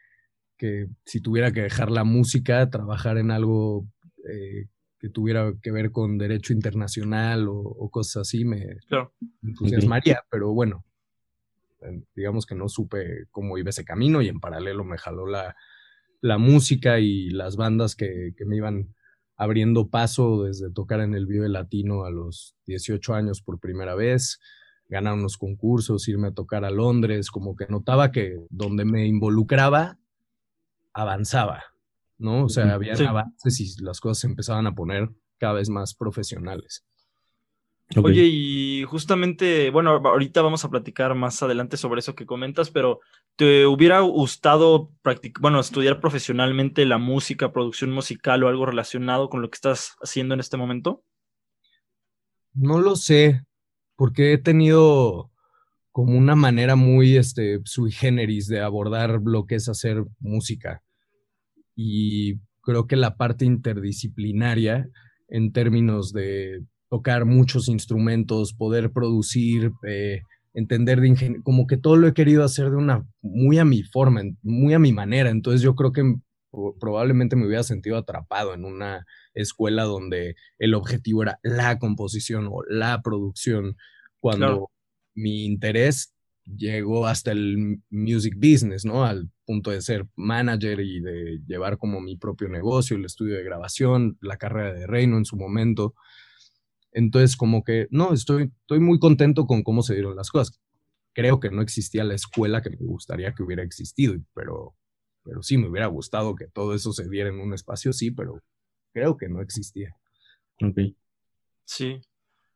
que 0.57 0.87
si 1.05 1.21
tuviera 1.21 1.51
que 1.51 1.61
dejar 1.61 1.91
la 1.91 2.03
música, 2.03 2.69
trabajar 2.69 3.17
en 3.17 3.31
algo 3.31 3.87
eh, 4.29 4.67
que 4.99 5.09
tuviera 5.09 5.51
que 5.61 5.71
ver 5.71 5.91
con 5.91 6.17
derecho 6.17 6.53
internacional 6.53 7.47
o, 7.49 7.89
cosas 7.89 8.21
así, 8.21 8.45
me 8.45 8.77
entusiasmaría, 9.41 10.23
pero 10.29 10.53
bueno, 10.53 10.85
digamos 12.15 12.45
que 12.45 12.55
no 12.55 12.69
supe 12.69 13.25
cómo 13.31 13.57
iba 13.57 13.69
ese 13.69 13.85
camino 13.85 14.21
y 14.21 14.27
en 14.27 14.39
paralelo 14.39 14.83
me 14.83 14.97
jaló 14.97 15.27
la, 15.27 15.55
la 16.21 16.37
música 16.37 16.99
y 16.99 17.29
las 17.29 17.55
bandas 17.55 17.95
que, 17.95 18.33
que 18.37 18.45
me 18.45 18.57
iban 18.57 18.93
abriendo 19.37 19.89
paso 19.89 20.43
desde 20.43 20.71
tocar 20.71 20.99
en 21.01 21.15
el 21.15 21.25
Vive 21.25 21.49
Latino 21.49 22.05
a 22.05 22.11
los 22.11 22.55
18 22.67 23.15
años 23.15 23.41
por 23.41 23.59
primera 23.59 23.95
vez, 23.95 24.39
ganar 24.87 25.15
unos 25.15 25.37
concursos, 25.37 26.07
irme 26.07 26.27
a 26.27 26.33
tocar 26.33 26.63
a 26.63 26.69
Londres, 26.69 27.31
como 27.31 27.55
que 27.55 27.65
notaba 27.67 28.11
que 28.11 28.37
donde 28.51 28.85
me 28.85 29.07
involucraba, 29.07 29.97
avanzaba, 30.93 31.63
¿no? 32.19 32.45
O 32.45 32.49
sea, 32.49 32.73
había 32.73 32.93
avances 32.93 33.59
y 33.59 33.83
las 33.83 33.99
cosas 33.99 34.19
se 34.19 34.27
empezaban 34.27 34.67
a 34.67 34.75
poner 34.75 35.09
cada 35.39 35.53
vez 35.53 35.69
más 35.69 35.95
profesionales. 35.95 36.85
Oye, 37.97 38.23
y 38.25 38.83
justamente, 38.83 39.69
bueno, 39.69 39.91
ahorita 39.91 40.41
vamos 40.41 40.63
a 40.63 40.69
platicar 40.69 41.13
más 41.15 41.41
adelante 41.43 41.77
sobre 41.77 41.99
eso 41.99 42.15
que 42.15 42.25
comentas, 42.25 42.69
pero 42.69 42.99
¿te 43.35 43.65
hubiera 43.65 43.99
gustado 44.01 44.91
bueno, 45.39 45.59
estudiar 45.59 45.99
profesionalmente 45.99 46.85
la 46.85 46.97
música, 46.97 47.51
producción 47.51 47.91
musical 47.91 48.43
o 48.43 48.47
algo 48.47 48.65
relacionado 48.65 49.29
con 49.29 49.41
lo 49.41 49.49
que 49.49 49.55
estás 49.55 49.95
haciendo 50.01 50.33
en 50.33 50.39
este 50.39 50.57
momento? 50.57 51.03
No 52.53 52.79
lo 52.79 52.95
sé, 52.95 53.43
porque 53.95 54.33
he 54.33 54.37
tenido 54.37 55.31
como 55.91 56.17
una 56.17 56.35
manera 56.35 56.75
muy 56.75 57.17
este, 57.17 57.59
sui 57.65 57.91
generis 57.91 58.47
de 58.47 58.61
abordar 58.61 59.19
lo 59.23 59.45
que 59.45 59.55
es 59.55 59.67
hacer 59.67 60.05
música. 60.19 60.81
Y 61.75 62.39
creo 62.61 62.87
que 62.87 62.95
la 62.95 63.17
parte 63.17 63.43
interdisciplinaria 63.45 64.87
en 65.27 65.51
términos 65.51 66.13
de 66.13 66.63
tocar 66.91 67.23
muchos 67.23 67.69
instrumentos, 67.69 68.53
poder 68.53 68.91
producir, 68.91 69.71
eh, 69.87 70.23
entender 70.53 70.99
de 70.99 71.07
ingeniería, 71.07 71.41
como 71.41 71.65
que 71.65 71.77
todo 71.77 71.95
lo 71.95 72.05
he 72.05 72.13
querido 72.13 72.43
hacer 72.43 72.69
de 72.69 72.75
una 72.75 73.07
muy 73.21 73.59
a 73.59 73.65
mi 73.65 73.81
forma, 73.83 74.21
muy 74.43 74.73
a 74.73 74.79
mi 74.79 74.91
manera. 74.91 75.29
Entonces 75.29 75.61
yo 75.61 75.73
creo 75.73 75.93
que 75.93 76.03
probablemente 76.81 77.37
me 77.37 77.47
hubiera 77.47 77.63
sentido 77.63 77.95
atrapado 77.95 78.53
en 78.53 78.65
una 78.65 79.05
escuela 79.33 79.83
donde 79.83 80.35
el 80.59 80.73
objetivo 80.73 81.23
era 81.23 81.39
la 81.43 81.79
composición 81.79 82.49
o 82.51 82.61
la 82.67 83.01
producción, 83.01 83.77
cuando 84.19 84.69
mi 85.15 85.45
interés 85.45 86.13
llegó 86.43 87.07
hasta 87.07 87.31
el 87.31 87.79
music 87.89 88.33
business, 88.35 88.83
¿no? 88.83 89.05
Al 89.05 89.29
punto 89.45 89.71
de 89.71 89.81
ser 89.81 90.07
manager 90.17 90.81
y 90.81 90.99
de 90.99 91.39
llevar 91.47 91.77
como 91.77 92.01
mi 92.01 92.17
propio 92.17 92.49
negocio, 92.49 92.97
el 92.97 93.05
estudio 93.05 93.37
de 93.37 93.45
grabación, 93.45 94.17
la 94.19 94.35
carrera 94.35 94.73
de 94.73 94.87
reino 94.87 95.17
en 95.17 95.23
su 95.23 95.37
momento. 95.37 95.95
Entonces, 96.91 97.37
como 97.37 97.63
que, 97.63 97.87
no, 97.89 98.13
estoy, 98.13 98.51
estoy 98.61 98.79
muy 98.79 98.99
contento 98.99 99.45
con 99.45 99.63
cómo 99.63 99.81
se 99.81 99.93
dieron 99.93 100.15
las 100.15 100.29
cosas. 100.29 100.59
Creo 101.13 101.39
que 101.39 101.49
no 101.49 101.61
existía 101.61 102.03
la 102.03 102.15
escuela 102.15 102.61
que 102.61 102.69
me 102.69 102.77
gustaría 102.79 103.33
que 103.33 103.43
hubiera 103.43 103.63
existido, 103.63 104.15
pero, 104.33 104.75
pero 105.23 105.43
sí, 105.43 105.57
me 105.57 105.69
hubiera 105.69 105.87
gustado 105.87 106.35
que 106.35 106.47
todo 106.47 106.73
eso 106.73 106.93
se 106.93 107.09
diera 107.09 107.29
en 107.29 107.39
un 107.39 107.53
espacio, 107.53 107.93
sí, 107.93 108.11
pero 108.11 108.41
creo 108.93 109.17
que 109.17 109.29
no 109.29 109.41
existía. 109.41 109.95
Ok. 110.61 110.95
Sí. 111.65 112.01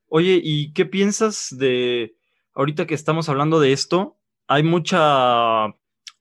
Oye, 0.08 0.40
¿y 0.44 0.74
qué 0.74 0.86
piensas 0.86 1.50
de, 1.58 2.16
ahorita 2.54 2.86
que 2.88 2.96
estamos 2.96 3.30
hablando 3.30 3.60
de 3.60 3.74
esto, 3.74 4.18
hay 4.48 4.64
mucha, 4.64 5.68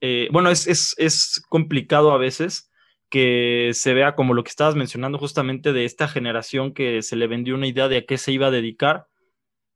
eh, 0.01 0.27
bueno, 0.31 0.49
es, 0.49 0.67
es, 0.67 0.95
es 0.97 1.41
complicado 1.49 2.11
a 2.11 2.17
veces 2.17 2.69
que 3.09 3.71
se 3.73 3.93
vea 3.93 4.15
como 4.15 4.33
lo 4.33 4.43
que 4.43 4.49
estabas 4.49 4.75
mencionando 4.75 5.17
justamente 5.17 5.73
de 5.73 5.85
esta 5.85 6.07
generación 6.07 6.73
que 6.73 7.01
se 7.01 7.15
le 7.15 7.27
vendió 7.27 7.55
una 7.55 7.67
idea 7.67 7.87
de 7.87 7.97
a 7.97 8.05
qué 8.05 8.17
se 8.17 8.31
iba 8.31 8.47
a 8.47 8.51
dedicar. 8.51 9.07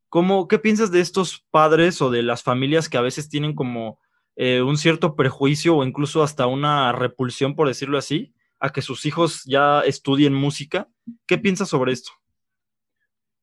¿Cómo, 0.09 0.47
¿Qué 0.47 0.57
piensas 0.57 0.91
de 0.91 1.01
estos 1.01 1.45
padres 1.51 2.01
o 2.01 2.09
de 2.09 2.23
las 2.23 2.41
familias 2.41 2.89
que 2.89 2.97
a 2.97 3.01
veces 3.01 3.29
tienen 3.29 3.53
como 3.53 3.99
eh, 4.35 4.61
un 4.61 4.77
cierto 4.77 5.15
prejuicio 5.15 5.77
o 5.77 5.83
incluso 5.85 6.23
hasta 6.23 6.47
una 6.47 6.91
repulsión, 6.91 7.55
por 7.55 7.67
decirlo 7.67 7.97
así, 7.97 8.33
a 8.59 8.71
que 8.71 8.81
sus 8.81 9.05
hijos 9.05 9.43
ya 9.45 9.81
estudien 9.81 10.33
música? 10.33 10.89
¿Qué 11.27 11.37
piensas 11.37 11.69
sobre 11.69 11.93
esto? 11.93 12.11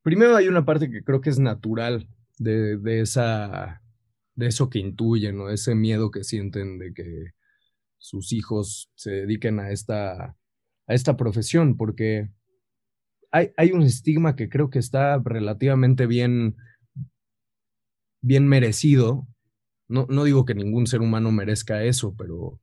Primero 0.03 0.35
hay 0.35 0.47
una 0.47 0.65
parte 0.65 0.89
que 0.89 1.03
creo 1.03 1.21
que 1.21 1.29
es 1.29 1.39
natural 1.39 2.07
de, 2.37 2.77
de 2.77 3.01
esa, 3.01 3.81
de 4.35 4.47
eso 4.47 4.69
que 4.69 4.79
intuyen, 4.79 5.39
o 5.39 5.49
ese 5.49 5.75
miedo 5.75 6.11
que 6.11 6.23
sienten 6.23 6.77
de 6.77 6.93
que 6.93 7.33
sus 7.97 8.33
hijos 8.33 8.91
se 8.95 9.11
dediquen 9.11 9.59
a 9.59 9.71
esta, 9.71 10.35
a 10.87 10.93
esta 10.93 11.17
profesión, 11.17 11.77
porque 11.77 12.29
hay, 13.31 13.51
hay, 13.57 13.71
un 13.71 13.81
estigma 13.81 14.35
que 14.35 14.49
creo 14.49 14.69
que 14.69 14.79
está 14.79 15.19
relativamente 15.23 16.07
bien, 16.07 16.55
bien 18.21 18.47
merecido. 18.47 19.27
No, 19.87 20.05
no 20.09 20.23
digo 20.23 20.45
que 20.45 20.55
ningún 20.55 20.87
ser 20.87 21.01
humano 21.01 21.31
merezca 21.31 21.83
eso, 21.83 22.15
pero, 22.17 22.59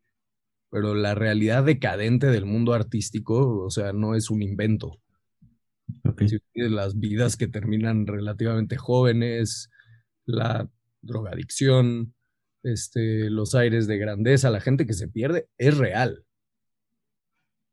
pero 0.70 0.94
la 0.94 1.14
realidad 1.14 1.64
decadente 1.64 2.26
del 2.28 2.46
mundo 2.46 2.72
artístico, 2.72 3.64
o 3.64 3.70
sea, 3.70 3.92
no 3.92 4.14
es 4.14 4.30
un 4.30 4.42
invento. 4.42 5.00
Las 6.54 6.98
vidas 6.98 7.36
que 7.36 7.46
terminan 7.46 8.06
relativamente 8.06 8.76
jóvenes, 8.76 9.70
la 10.24 10.70
drogadicción, 11.02 12.13
este, 12.64 13.30
los 13.30 13.54
aires 13.54 13.86
de 13.86 13.98
grandeza, 13.98 14.50
la 14.50 14.60
gente 14.60 14.86
que 14.86 14.94
se 14.94 15.08
pierde, 15.08 15.48
es 15.58 15.76
real. 15.76 16.24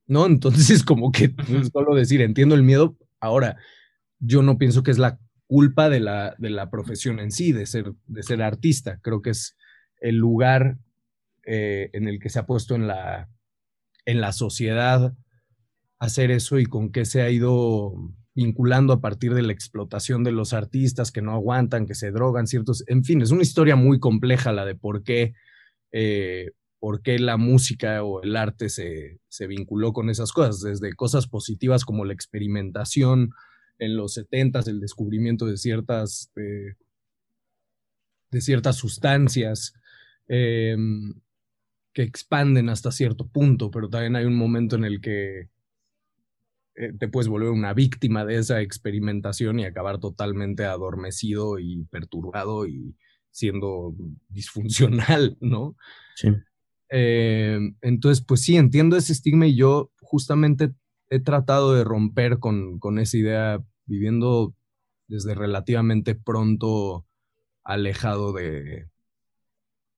¿No? 0.07 0.25
Entonces, 0.25 0.83
como 0.85 1.11
que 1.11 1.33
solo 1.71 1.95
decir, 1.95 2.21
entiendo 2.21 2.55
el 2.55 2.63
miedo. 2.63 2.97
Ahora, 3.19 3.57
yo 4.19 4.43
no 4.43 4.57
pienso 4.57 4.83
que 4.83 4.91
es 4.91 4.97
la 4.97 5.19
culpa 5.47 5.89
de 5.89 5.99
la, 5.99 6.35
de 6.37 6.49
la 6.49 6.69
profesión 6.69 7.19
en 7.19 7.31
sí, 7.31 7.51
de 7.51 7.65
ser, 7.65 7.93
de 8.07 8.23
ser 8.23 8.41
artista. 8.41 8.99
Creo 9.01 9.21
que 9.21 9.31
es 9.31 9.57
el 9.99 10.17
lugar 10.17 10.77
eh, 11.43 11.89
en 11.93 12.07
el 12.07 12.19
que 12.19 12.29
se 12.29 12.39
ha 12.39 12.45
puesto 12.45 12.75
en 12.75 12.87
la, 12.87 13.29
en 14.05 14.21
la 14.21 14.31
sociedad 14.31 15.13
hacer 15.99 16.31
eso 16.31 16.57
y 16.57 16.65
con 16.65 16.91
qué 16.91 17.05
se 17.05 17.21
ha 17.21 17.29
ido 17.29 17.93
vinculando 18.33 18.93
a 18.93 19.01
partir 19.01 19.33
de 19.33 19.41
la 19.41 19.51
explotación 19.51 20.23
de 20.23 20.31
los 20.31 20.53
artistas 20.53 21.11
que 21.11 21.21
no 21.21 21.33
aguantan, 21.33 21.85
que 21.85 21.95
se 21.95 22.11
drogan, 22.11 22.47
ciertos, 22.47 22.83
en 22.87 23.03
fin, 23.03 23.21
es 23.21 23.31
una 23.31 23.41
historia 23.41 23.75
muy 23.75 23.99
compleja 23.99 24.51
la 24.51 24.65
de 24.65 24.75
por 24.75 25.03
qué, 25.03 25.33
eh, 25.91 26.51
por 26.79 27.01
qué 27.01 27.19
la 27.19 27.37
música 27.37 28.03
o 28.03 28.21
el 28.21 28.35
arte 28.35 28.69
se, 28.69 29.19
se, 29.27 29.47
vinculó 29.47 29.93
con 29.93 30.09
esas 30.09 30.31
cosas, 30.31 30.61
desde 30.61 30.93
cosas 30.93 31.27
positivas 31.27 31.85
como 31.85 32.05
la 32.05 32.13
experimentación 32.13 33.31
en 33.79 33.97
los 33.97 34.13
70 34.13 34.61
el 34.67 34.79
descubrimiento 34.79 35.45
de 35.45 35.57
ciertas, 35.57 36.31
de 36.35 36.75
ciertas 38.41 38.77
sustancias. 38.77 39.73
Em, 40.33 41.13
que 41.93 42.03
expanden 42.03 42.69
hasta 42.69 42.91
cierto 42.91 43.27
punto, 43.27 43.69
pero 43.69 43.89
también 43.89 44.15
hay 44.15 44.23
un 44.23 44.37
momento 44.37 44.77
en 44.77 44.85
el 44.85 45.01
que 45.01 45.49
eh, 46.75 46.93
te 46.97 47.07
puedes 47.07 47.27
volver 47.27 47.49
una 47.49 47.73
víctima 47.73 48.25
de 48.25 48.37
esa 48.37 48.61
experimentación 48.61 49.59
y 49.59 49.65
acabar 49.65 49.99
totalmente 49.99 50.65
adormecido 50.65 51.59
y 51.59 51.83
perturbado 51.85 52.65
y 52.65 52.95
siendo 53.29 53.95
disfuncional, 54.29 55.37
¿no? 55.41 55.75
Sí. 56.15 56.29
Eh, 56.89 57.59
entonces, 57.81 58.23
pues 58.25 58.41
sí, 58.41 58.57
entiendo 58.57 58.97
ese 58.97 59.13
estigma 59.13 59.47
y 59.47 59.55
yo 59.55 59.91
justamente 60.01 60.73
he 61.09 61.19
tratado 61.19 61.73
de 61.73 61.83
romper 61.83 62.39
con, 62.39 62.79
con 62.79 62.99
esa 62.99 63.17
idea 63.17 63.63
viviendo 63.85 64.55
desde 65.07 65.35
relativamente 65.35 66.15
pronto 66.15 67.05
alejado 67.63 68.33
de, 68.33 68.87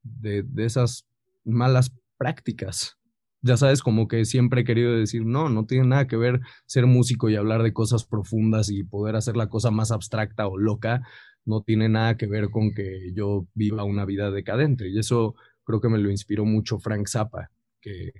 de, 0.01 0.43
de 0.43 0.65
esas 0.65 1.07
malas 1.43 1.93
prácticas 2.17 2.97
ya 3.43 3.57
sabes, 3.57 3.81
como 3.83 4.07
que 4.07 4.25
siempre 4.25 4.61
he 4.61 4.63
querido 4.63 4.93
decir, 4.93 5.25
no, 5.25 5.49
no 5.49 5.65
tiene 5.65 5.85
nada 5.87 6.07
que 6.07 6.15
ver 6.15 6.39
ser 6.65 6.87
músico 6.87 7.29
y 7.29 7.35
hablar 7.35 7.61
de 7.61 7.73
cosas 7.73 8.05
profundas 8.05 8.69
y 8.69 8.83
poder 8.83 9.17
hacer 9.17 9.35
la 9.35 9.49
cosa 9.49 9.69
más 9.69 9.91
abstracta 9.91 10.47
o 10.47 10.57
loca, 10.57 11.03
no 11.45 11.61
tiene 11.61 11.89
nada 11.89 12.15
que 12.15 12.25
ver 12.25 12.49
con 12.49 12.73
que 12.73 13.11
yo 13.13 13.45
viva 13.53 13.83
una 13.83 14.05
vida 14.05 14.31
decadente. 14.31 14.89
Y 14.89 14.97
eso 14.97 15.35
creo 15.65 15.81
que 15.81 15.89
me 15.89 15.97
lo 15.97 16.09
inspiró 16.09 16.45
mucho 16.45 16.79
Frank 16.79 17.07
Zappa, 17.07 17.51
que, 17.81 18.13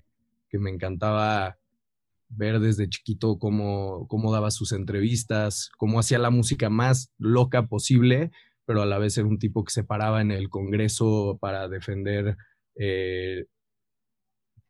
que 0.50 0.60
me 0.60 0.70
encantaba 0.70 1.58
ver 2.28 2.60
desde 2.60 2.90
chiquito 2.90 3.40
cómo, 3.40 4.08
cómo 4.10 4.32
daba 4.34 4.52
sus 4.52 4.74
entrevistas, 4.74 5.72
cómo 5.78 6.00
hacía 6.00 6.20
la 6.20 6.32
música 6.32 6.70
más 6.70 7.14
loca 7.18 7.68
posible, 7.68 8.32
pero 8.66 8.82
a 8.82 8.86
la 8.86 8.98
vez 8.98 9.18
era 9.18 9.28
un 9.28 9.40
tipo 9.40 9.64
que 9.64 9.72
se 9.72 9.86
paraba 9.86 10.22
en 10.22 10.32
el 10.32 10.50
Congreso 10.50 11.38
para 11.40 11.70
defender 11.70 12.36
eh, 12.76 13.46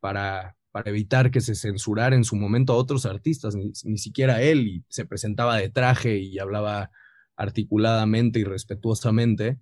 para, 0.04 0.54
para 0.70 0.90
evitar 0.90 1.30
que 1.30 1.40
se 1.40 1.54
censurara 1.54 2.14
en 2.14 2.24
su 2.24 2.36
momento 2.36 2.74
a 2.74 2.76
otros 2.76 3.06
artistas, 3.06 3.56
ni, 3.56 3.72
ni 3.84 3.96
siquiera 3.96 4.42
él, 4.42 4.68
y 4.68 4.84
se 4.90 5.06
presentaba 5.06 5.56
de 5.56 5.70
traje 5.70 6.18
y 6.18 6.38
hablaba 6.38 6.90
articuladamente 7.36 8.38
y 8.38 8.44
respetuosamente. 8.44 9.58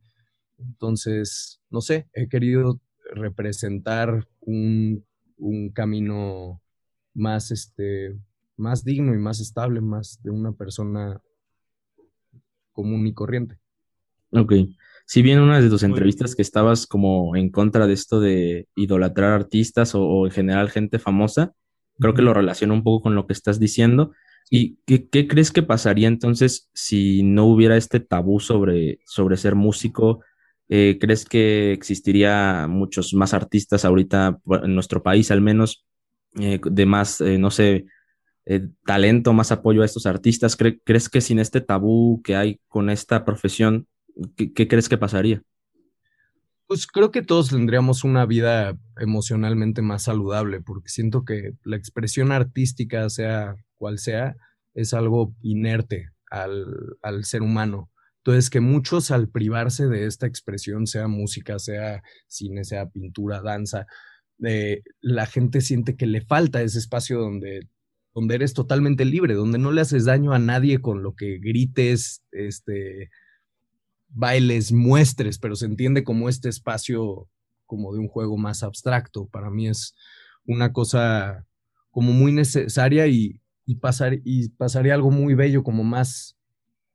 Entonces, 0.58 1.60
no 1.70 1.80
sé, 1.80 2.08
he 2.12 2.28
querido 2.28 2.80
representar 3.14 4.26
un, 4.40 5.06
un 5.36 5.70
camino 5.70 6.60
más, 7.14 7.52
este, 7.52 8.18
más 8.56 8.82
digno 8.82 9.14
y 9.14 9.18
más 9.18 9.38
estable, 9.38 9.80
más 9.80 10.20
de 10.24 10.30
una 10.32 10.50
persona 10.50 11.20
común 12.72 13.06
y 13.06 13.14
corriente. 13.14 13.60
Ok 14.32 14.54
si 15.06 15.22
bien 15.22 15.40
una 15.40 15.60
de 15.60 15.68
tus 15.68 15.82
entrevistas 15.82 16.34
que 16.34 16.42
estabas 16.42 16.86
como 16.86 17.36
en 17.36 17.50
contra 17.50 17.86
de 17.86 17.92
esto 17.94 18.20
de 18.20 18.66
idolatrar 18.76 19.32
artistas 19.32 19.94
o, 19.94 20.26
en 20.26 20.32
general 20.32 20.70
gente 20.70 20.98
famosa, 20.98 21.52
creo 21.98 22.14
que 22.14 22.22
lo 22.22 22.34
relaciona 22.34 22.74
un 22.74 22.82
poco 22.82 23.02
con 23.02 23.14
lo 23.14 23.26
que 23.26 23.32
estás 23.32 23.60
diciendo. 23.60 24.12
¿Y 24.50 24.78
qué, 24.86 25.28
crees 25.28 25.50
que 25.50 25.62
pasaría 25.62 26.08
entonces 26.08 26.70
si 26.74 27.22
no 27.22 27.46
hubiera 27.46 27.76
este 27.76 28.00
tabú 28.00 28.40
sobre, 28.40 29.00
sobre 29.06 29.36
ser 29.36 29.54
músico? 29.54 30.20
Eh, 30.68 30.98
¿Crees 31.00 31.24
que 31.24 31.72
existiría 31.72 32.66
muchos 32.68 33.14
más 33.14 33.34
artistas 33.34 33.84
ahorita 33.84 34.40
en 34.62 34.74
nuestro 34.74 35.02
país 35.02 35.30
al 35.30 35.40
menos 35.40 35.84
eh, 36.38 36.60
de 36.64 36.86
más, 36.86 37.20
eh, 37.20 37.38
no 37.38 37.50
sé, 37.50 37.86
talento, 38.84 39.32
más 39.32 39.52
apoyo 39.52 39.82
a 39.82 39.86
estos 39.86 40.06
artistas? 40.06 40.56
¿Crees 40.56 41.08
que 41.08 41.20
sin 41.20 41.38
este 41.38 41.60
tabú 41.60 42.20
que 42.22 42.36
hay 42.36 42.60
con 42.68 42.90
esta 42.90 43.24
profesión, 43.24 43.86
qué 44.36 44.68
crees 44.68 44.88
que 44.88 44.98
pasaría? 44.98 45.42
Pues 46.72 46.86
creo 46.86 47.10
que 47.10 47.20
todos 47.20 47.50
tendríamos 47.50 48.02
una 48.02 48.24
vida 48.24 48.78
emocionalmente 48.98 49.82
más 49.82 50.04
saludable, 50.04 50.62
porque 50.62 50.88
siento 50.88 51.22
que 51.24 51.52
la 51.64 51.76
expresión 51.76 52.32
artística, 52.32 53.10
sea 53.10 53.56
cual 53.76 53.98
sea, 53.98 54.36
es 54.72 54.94
algo 54.94 55.34
inerte 55.42 56.08
al, 56.30 57.24
ser 57.24 57.42
humano. 57.42 57.90
Entonces, 58.18 58.48
que 58.48 58.60
muchos 58.60 59.10
al 59.10 59.28
privarse 59.28 59.86
de 59.86 60.06
esta 60.06 60.26
expresión, 60.26 60.86
sea 60.86 61.08
música, 61.08 61.58
sea 61.58 62.02
cine, 62.26 62.64
sea 62.64 62.88
pintura, 62.88 63.42
danza, 63.42 63.86
eh, 64.42 64.82
la 65.02 65.26
gente 65.26 65.60
siente 65.60 65.94
que 65.94 66.06
le 66.06 66.22
falta 66.22 66.62
ese 66.62 66.78
espacio 66.78 67.18
donde, 67.18 67.68
donde 68.14 68.36
eres 68.36 68.54
totalmente 68.54 69.04
libre, 69.04 69.34
donde 69.34 69.58
no 69.58 69.72
le 69.72 69.82
haces 69.82 70.06
daño 70.06 70.32
a 70.32 70.38
nadie 70.38 70.80
con 70.80 71.02
lo 71.02 71.14
que 71.14 71.38
grites, 71.38 72.22
este, 72.30 73.10
bailes, 74.12 74.72
muestres, 74.72 75.38
pero 75.38 75.56
se 75.56 75.66
entiende 75.66 76.04
como 76.04 76.28
este 76.28 76.48
espacio 76.48 77.28
como 77.66 77.92
de 77.92 78.00
un 78.00 78.08
juego 78.08 78.36
más 78.36 78.62
abstracto. 78.62 79.26
Para 79.28 79.50
mí 79.50 79.68
es 79.68 79.94
una 80.46 80.72
cosa 80.72 81.46
como 81.90 82.12
muy 82.12 82.32
necesaria 82.32 83.06
y, 83.06 83.40
pasar, 83.80 84.18
y 84.24 84.50
pasaría 84.50 84.94
algo 84.94 85.10
muy 85.10 85.34
bello, 85.34 85.62
como 85.62 85.84
más, 85.84 86.36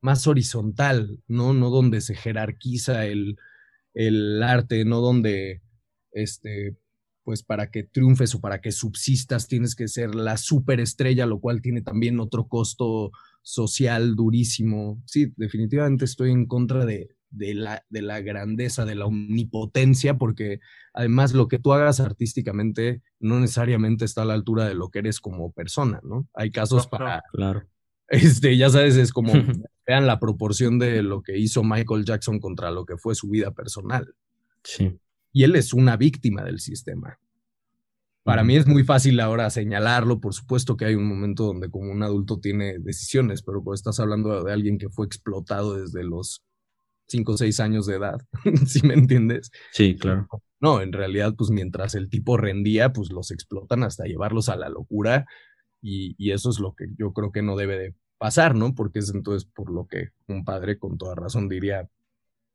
más 0.00 0.26
horizontal, 0.26 1.22
¿no? 1.26 1.52
No 1.52 1.70
donde 1.70 2.00
se 2.00 2.14
jerarquiza 2.14 3.06
el, 3.06 3.36
el 3.94 4.42
arte, 4.42 4.84
no 4.84 5.00
donde, 5.00 5.62
este, 6.12 6.76
pues 7.24 7.42
para 7.42 7.70
que 7.70 7.82
triunfes 7.82 8.34
o 8.34 8.40
para 8.40 8.60
que 8.60 8.72
subsistas 8.72 9.48
tienes 9.48 9.74
que 9.74 9.88
ser 9.88 10.14
la 10.14 10.36
superestrella, 10.36 11.26
lo 11.26 11.40
cual 11.40 11.60
tiene 11.60 11.82
también 11.82 12.20
otro 12.20 12.48
costo 12.48 13.10
social 13.42 14.14
durísimo. 14.14 15.02
Sí, 15.06 15.32
definitivamente 15.36 16.04
estoy 16.04 16.30
en 16.30 16.46
contra 16.46 16.84
de, 16.84 17.08
la, 17.30 17.84
de 17.88 18.02
la 18.02 18.20
grandeza, 18.20 18.84
de 18.84 18.94
la 18.94 19.06
omnipotencia, 19.06 20.18
porque 20.18 20.60
además 20.92 21.32
lo 21.32 21.48
que 21.48 21.58
tú 21.58 21.72
hagas 21.72 22.00
artísticamente 22.00 23.02
no 23.20 23.40
necesariamente 23.40 24.04
está 24.04 24.22
a 24.22 24.26
la 24.26 24.34
altura 24.34 24.66
de 24.66 24.74
lo 24.74 24.90
que 24.90 25.00
eres 25.00 25.20
como 25.20 25.52
persona, 25.52 26.00
¿no? 26.02 26.28
Hay 26.34 26.50
casos 26.50 26.86
para... 26.86 27.22
Claro. 27.32 27.66
Este, 28.10 28.56
ya 28.56 28.70
sabes, 28.70 28.96
es 28.96 29.12
como, 29.12 29.34
vean 29.86 30.06
la 30.06 30.18
proporción 30.18 30.78
de 30.78 31.02
lo 31.02 31.20
que 31.20 31.36
hizo 31.36 31.62
Michael 31.62 32.06
Jackson 32.06 32.40
contra 32.40 32.70
lo 32.70 32.86
que 32.86 32.96
fue 32.96 33.14
su 33.14 33.28
vida 33.28 33.50
personal. 33.50 34.14
Sí. 34.64 34.98
Y 35.30 35.42
él 35.42 35.54
es 35.56 35.74
una 35.74 35.98
víctima 35.98 36.42
del 36.42 36.58
sistema. 36.58 37.18
Para 38.24 38.44
mí 38.44 38.56
es 38.56 38.66
muy 38.66 38.84
fácil 38.84 39.20
ahora 39.20 39.48
señalarlo, 39.48 40.20
por 40.20 40.34
supuesto 40.34 40.76
que 40.76 40.84
hay 40.84 40.94
un 40.94 41.08
momento 41.08 41.44
donde 41.44 41.70
como 41.70 41.90
un 41.90 42.02
adulto 42.02 42.40
tiene 42.40 42.78
decisiones, 42.78 43.42
pero 43.42 43.62
pues 43.62 43.80
estás 43.80 44.00
hablando 44.00 44.44
de 44.44 44.52
alguien 44.52 44.76
que 44.76 44.90
fue 44.90 45.06
explotado 45.06 45.80
desde 45.80 46.04
los 46.04 46.42
5 47.08 47.32
o 47.32 47.36
6 47.38 47.60
años 47.60 47.86
de 47.86 47.96
edad, 47.96 48.20
¿sí 48.66 48.86
me 48.86 48.94
entiendes? 48.94 49.50
Sí, 49.72 49.96
claro. 49.96 50.28
No, 50.60 50.82
en 50.82 50.92
realidad, 50.92 51.34
pues 51.36 51.50
mientras 51.50 51.94
el 51.94 52.10
tipo 52.10 52.36
rendía, 52.36 52.92
pues 52.92 53.10
los 53.10 53.30
explotan 53.30 53.82
hasta 53.82 54.04
llevarlos 54.04 54.48
a 54.48 54.56
la 54.56 54.68
locura 54.68 55.24
y, 55.80 56.14
y 56.18 56.32
eso 56.32 56.50
es 56.50 56.58
lo 56.58 56.74
que 56.74 56.86
yo 56.98 57.12
creo 57.12 57.32
que 57.32 57.42
no 57.42 57.56
debe 57.56 57.78
de 57.78 57.94
pasar, 58.18 58.54
¿no? 58.54 58.74
Porque 58.74 58.98
es 58.98 59.12
entonces 59.14 59.48
por 59.48 59.72
lo 59.72 59.86
que 59.86 60.08
un 60.26 60.44
padre 60.44 60.78
con 60.78 60.98
toda 60.98 61.14
razón 61.14 61.48
diría, 61.48 61.88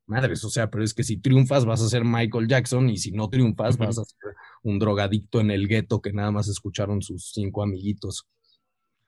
madres, 0.05 0.43
o 0.43 0.49
sea, 0.49 0.69
pero 0.69 0.83
es 0.83 0.93
que 0.93 1.03
si 1.03 1.17
triunfas 1.17 1.65
vas 1.65 1.81
a 1.81 1.89
ser 1.89 2.03
Michael 2.03 2.47
Jackson 2.47 2.89
y 2.89 2.97
si 2.97 3.11
no 3.11 3.29
triunfas 3.29 3.77
vas 3.77 3.97
a 3.97 4.05
ser 4.05 4.35
un 4.63 4.79
drogadicto 4.79 5.39
en 5.39 5.51
el 5.51 5.67
gueto 5.67 6.01
que 6.01 6.13
nada 6.13 6.31
más 6.31 6.47
escucharon 6.47 7.01
sus 7.01 7.31
cinco 7.33 7.63
amiguitos. 7.63 8.27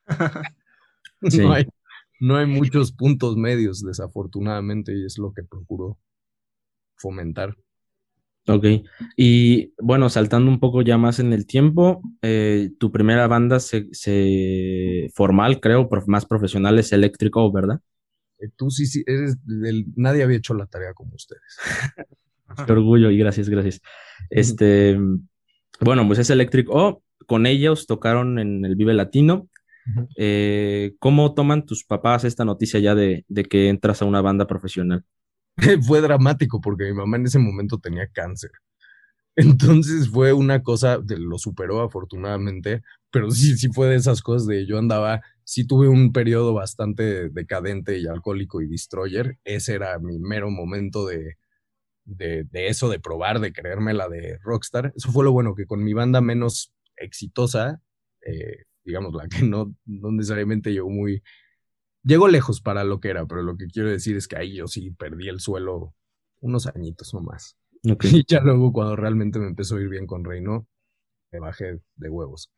no, 1.21 1.53
hay, 1.53 1.65
no, 2.19 2.37
hay, 2.37 2.45
muchos 2.45 2.91
puntos 2.91 3.35
medios, 3.35 3.83
desafortunadamente, 3.83 4.93
y 4.95 5.05
es 5.05 5.17
lo 5.17 5.33
que 5.33 5.43
procuro 5.43 5.97
fomentar. 6.95 7.55
Ok, 8.47 8.65
y 9.17 9.73
bueno, 9.81 10.07
saltando 10.09 10.51
un 10.51 10.59
poco 10.59 10.83
ya 10.83 10.99
más 10.99 11.19
en 11.19 11.33
el 11.33 11.47
tiempo, 11.47 12.03
eh, 12.21 12.69
tu 12.79 12.91
primera 12.91 13.25
banda 13.25 13.59
se, 13.59 13.87
se 13.91 15.09
formal, 15.15 15.59
creo, 15.59 15.89
más 16.05 16.27
profesional 16.27 16.77
es 16.77 16.91
Eléctrico, 16.91 17.51
¿verdad? 17.51 17.81
Eh, 18.45 18.49
tú 18.55 18.69
sí, 18.69 18.85
sí, 18.85 19.03
eres 19.05 19.37
del, 19.45 19.85
nadie 19.95 20.23
había 20.23 20.37
hecho 20.37 20.53
la 20.53 20.65
tarea 20.65 20.93
como 20.93 21.15
ustedes. 21.15 21.41
Qué 22.65 22.71
orgullo 22.71 23.09
y 23.09 23.17
gracias, 23.17 23.49
gracias. 23.49 23.81
Este, 24.29 24.97
bueno, 25.81 26.07
pues 26.07 26.19
es 26.19 26.29
Electric 26.29 26.69
O, 26.69 27.03
con 27.25 27.45
ellos 27.45 27.87
tocaron 27.87 28.39
en 28.39 28.63
el 28.65 28.75
Vive 28.75 28.93
Latino. 28.93 29.49
Eh, 30.15 30.95
¿Cómo 30.99 31.35
toman 31.35 31.65
tus 31.65 31.83
papás 31.83 32.23
esta 32.23 32.43
noticia 32.43 32.79
ya 32.79 32.95
de, 32.95 33.23
de, 33.27 33.43
que 33.43 33.69
entras 33.69 34.01
a 34.01 34.05
una 34.05 34.21
banda 34.21 34.47
profesional? 34.47 35.03
fue 35.87 36.01
dramático 36.01 36.59
porque 36.59 36.85
mi 36.85 36.93
mamá 36.93 37.17
en 37.17 37.25
ese 37.25 37.39
momento 37.39 37.77
tenía 37.77 38.07
cáncer. 38.07 38.51
Entonces 39.35 40.09
fue 40.09 40.33
una 40.33 40.63
cosa, 40.63 40.99
lo 41.07 41.37
superó 41.37 41.81
afortunadamente, 41.81 42.83
pero 43.11 43.31
sí, 43.31 43.57
sí 43.57 43.69
fue 43.69 43.87
de 43.87 43.95
esas 43.95 44.21
cosas 44.21 44.47
de 44.47 44.65
yo 44.65 44.77
andaba 44.77 45.21
sí 45.45 45.65
tuve 45.65 45.87
un 45.87 46.11
periodo 46.11 46.53
bastante 46.53 47.29
decadente 47.29 47.97
y 47.99 48.07
alcohólico 48.07 48.61
y 48.61 48.67
destroyer. 48.67 49.37
Ese 49.45 49.75
era 49.75 49.97
mi 49.99 50.19
mero 50.19 50.49
momento 50.49 51.05
de, 51.05 51.37
de, 52.03 52.67
eso, 52.67 52.89
de 52.89 52.99
probar, 52.99 53.39
de 53.39 53.53
creerme 53.53 53.93
la 53.93 54.09
de 54.09 54.39
Rockstar. 54.43 54.91
Eso 54.95 55.11
fue 55.11 55.23
lo 55.23 55.31
bueno, 55.31 55.55
que 55.55 55.67
con 55.67 55.83
mi 55.83 55.93
banda 55.93 56.19
menos 56.19 56.73
exitosa, 56.97 57.81
eh, 58.21 58.65
digamos, 58.83 59.13
la 59.13 59.27
que 59.27 59.43
no, 59.43 59.73
no 59.85 60.11
necesariamente 60.11 60.73
llegó 60.73 60.89
muy... 60.89 61.23
Llegó 62.03 62.27
lejos 62.27 62.61
para 62.61 62.83
lo 62.83 62.99
que 62.99 63.09
era, 63.09 63.25
pero 63.25 63.41
lo 63.41 63.57
que 63.57 63.65
quiero 63.65 63.89
decir 63.89 64.15
es 64.15 64.27
que 64.27 64.37
ahí 64.37 64.57
yo 64.57 64.67
sí 64.67 64.91
perdí 64.91 65.27
el 65.27 65.39
suelo 65.39 65.95
unos 66.39 66.67
añitos 66.67 67.13
o 67.15 67.21
más. 67.21 67.57
Y 68.23 68.25
ya 68.27 68.41
luego 68.41 68.71
cuando 68.71 68.95
realmente 68.95 69.39
me 69.39 69.47
empezó 69.47 69.77
a 69.77 69.81
ir 69.81 69.89
bien 69.89 70.07
con 70.07 70.23
Reino, 70.23 70.67
me 71.31 71.39
bajé 71.39 71.79
de 71.95 72.09
huevos. 72.09 72.51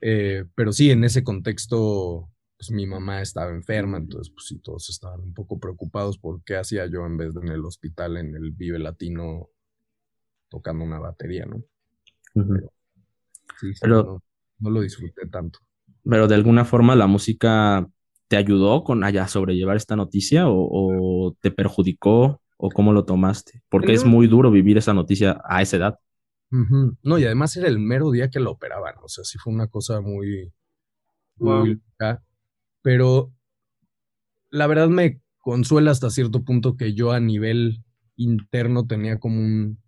Eh, 0.00 0.44
pero 0.54 0.72
sí, 0.72 0.90
en 0.90 1.04
ese 1.04 1.22
contexto, 1.22 2.28
pues 2.58 2.70
mi 2.70 2.86
mamá 2.86 3.22
estaba 3.22 3.50
enferma, 3.50 3.98
entonces 3.98 4.32
pues 4.32 4.46
sí, 4.46 4.58
todos 4.58 4.90
estaban 4.90 5.20
un 5.20 5.32
poco 5.32 5.58
preocupados 5.58 6.18
por 6.18 6.42
qué 6.42 6.56
hacía 6.56 6.86
yo 6.86 7.06
en 7.06 7.16
vez 7.16 7.34
de 7.34 7.40
en 7.40 7.48
el 7.48 7.64
hospital, 7.64 8.16
en 8.16 8.34
el 8.34 8.50
Vive 8.50 8.78
Latino, 8.78 9.48
tocando 10.48 10.84
una 10.84 10.98
batería, 10.98 11.46
¿no? 11.46 11.62
Pero, 12.34 12.72
sí, 13.60 13.72
no, 13.86 14.20
lo 14.70 14.80
disfruté 14.80 15.26
tanto. 15.28 15.60
Pero 16.04 16.26
de 16.26 16.34
alguna 16.34 16.64
forma 16.64 16.96
la 16.96 17.06
música 17.06 17.88
te 18.28 18.36
ayudó 18.36 18.82
con 18.82 19.04
allá 19.04 19.28
sobrellevar 19.28 19.76
esta 19.76 19.94
noticia 19.94 20.44
o, 20.48 21.36
te 21.40 21.50
perjudicó 21.50 22.41
o 22.64 22.70
cómo 22.70 22.92
lo 22.92 23.04
tomaste? 23.04 23.64
Porque 23.68 23.92
es 23.92 24.04
muy 24.04 24.28
duro 24.28 24.52
vivir 24.52 24.78
esa 24.78 24.94
noticia 24.94 25.42
a 25.44 25.62
esa 25.62 25.76
edad. 25.78 25.98
No, 27.02 27.18
y 27.18 27.24
además 27.24 27.56
era 27.56 27.66
el 27.66 27.80
mero 27.80 28.12
día 28.12 28.30
que 28.30 28.38
lo 28.38 28.52
operaban, 28.52 28.94
o 29.02 29.08
sea, 29.08 29.24
sí 29.24 29.36
fue 29.38 29.52
una 29.52 29.66
cosa 29.66 30.00
muy, 30.00 30.52
muy 31.36 31.80
pero 32.82 33.32
la 34.50 34.66
verdad 34.68 34.88
me 34.88 35.20
consuela 35.38 35.90
hasta 35.90 36.10
cierto 36.10 36.44
punto 36.44 36.76
que 36.76 36.94
yo 36.94 37.10
a 37.10 37.18
nivel 37.18 37.82
interno 38.16 38.86
tenía 38.86 39.18
como 39.18 39.40
un 39.40 39.82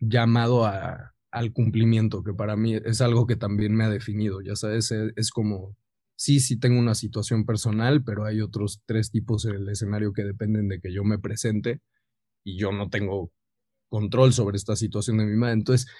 llamado 0.00 0.64
a, 0.64 1.14
al 1.30 1.52
cumplimiento, 1.52 2.24
que 2.24 2.34
para 2.34 2.56
mí 2.56 2.74
es 2.74 3.00
algo 3.00 3.26
que 3.26 3.36
también 3.36 3.76
me 3.76 3.84
ha 3.84 3.90
definido, 3.90 4.40
ya 4.40 4.56
sabes, 4.56 4.90
es, 4.90 5.12
es 5.14 5.30
como, 5.30 5.76
sí, 6.16 6.40
sí 6.40 6.58
tengo 6.58 6.80
una 6.80 6.96
situación 6.96 7.44
personal, 7.44 8.02
pero 8.02 8.24
hay 8.24 8.40
otros 8.40 8.82
tres 8.86 9.12
tipos 9.12 9.44
en 9.44 9.54
el 9.54 9.68
escenario 9.68 10.12
que 10.12 10.24
dependen 10.24 10.66
de 10.66 10.80
que 10.80 10.92
yo 10.92 11.04
me 11.04 11.20
presente 11.20 11.80
y 12.48 12.56
yo 12.56 12.72
no 12.72 12.88
tengo 12.88 13.30
control 13.88 14.32
sobre 14.32 14.56
esta 14.56 14.74
situación 14.74 15.18
de 15.18 15.26
mi 15.26 15.36
madre. 15.36 15.54
Entonces, 15.54 15.90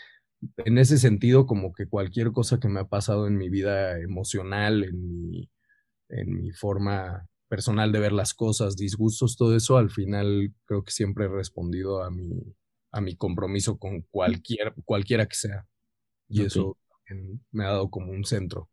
en 0.56 0.78
ese 0.78 0.98
sentido, 0.98 1.46
como 1.46 1.72
que 1.72 1.86
cualquier 1.86 2.32
cosa 2.32 2.58
que 2.58 2.68
me 2.68 2.80
ha 2.80 2.88
pasado 2.88 3.26
en 3.26 3.36
mi 3.36 3.50
vida 3.50 3.98
emocional, 4.00 4.84
en 4.84 5.28
mi, 5.28 5.50
en 6.08 6.40
mi 6.40 6.52
forma 6.52 7.28
personal 7.48 7.92
de 7.92 8.00
ver 8.00 8.12
las 8.12 8.34
cosas, 8.34 8.76
disgustos, 8.76 9.36
todo 9.36 9.56
eso, 9.56 9.76
al 9.76 9.90
final 9.90 10.54
creo 10.64 10.84
que 10.84 10.90
siempre 10.90 11.26
he 11.26 11.28
respondido 11.28 12.02
a 12.02 12.10
mi, 12.10 12.56
a 12.92 13.00
mi 13.00 13.16
compromiso 13.16 13.78
con 13.78 14.02
cualquier, 14.10 14.74
cualquiera 14.84 15.26
que 15.26 15.36
sea. 15.36 15.66
Y 16.28 16.42
eso 16.42 16.76
me 17.50 17.64
ha 17.64 17.68
dado 17.68 17.90
como 17.90 18.12
un 18.12 18.24
centro. 18.24 18.70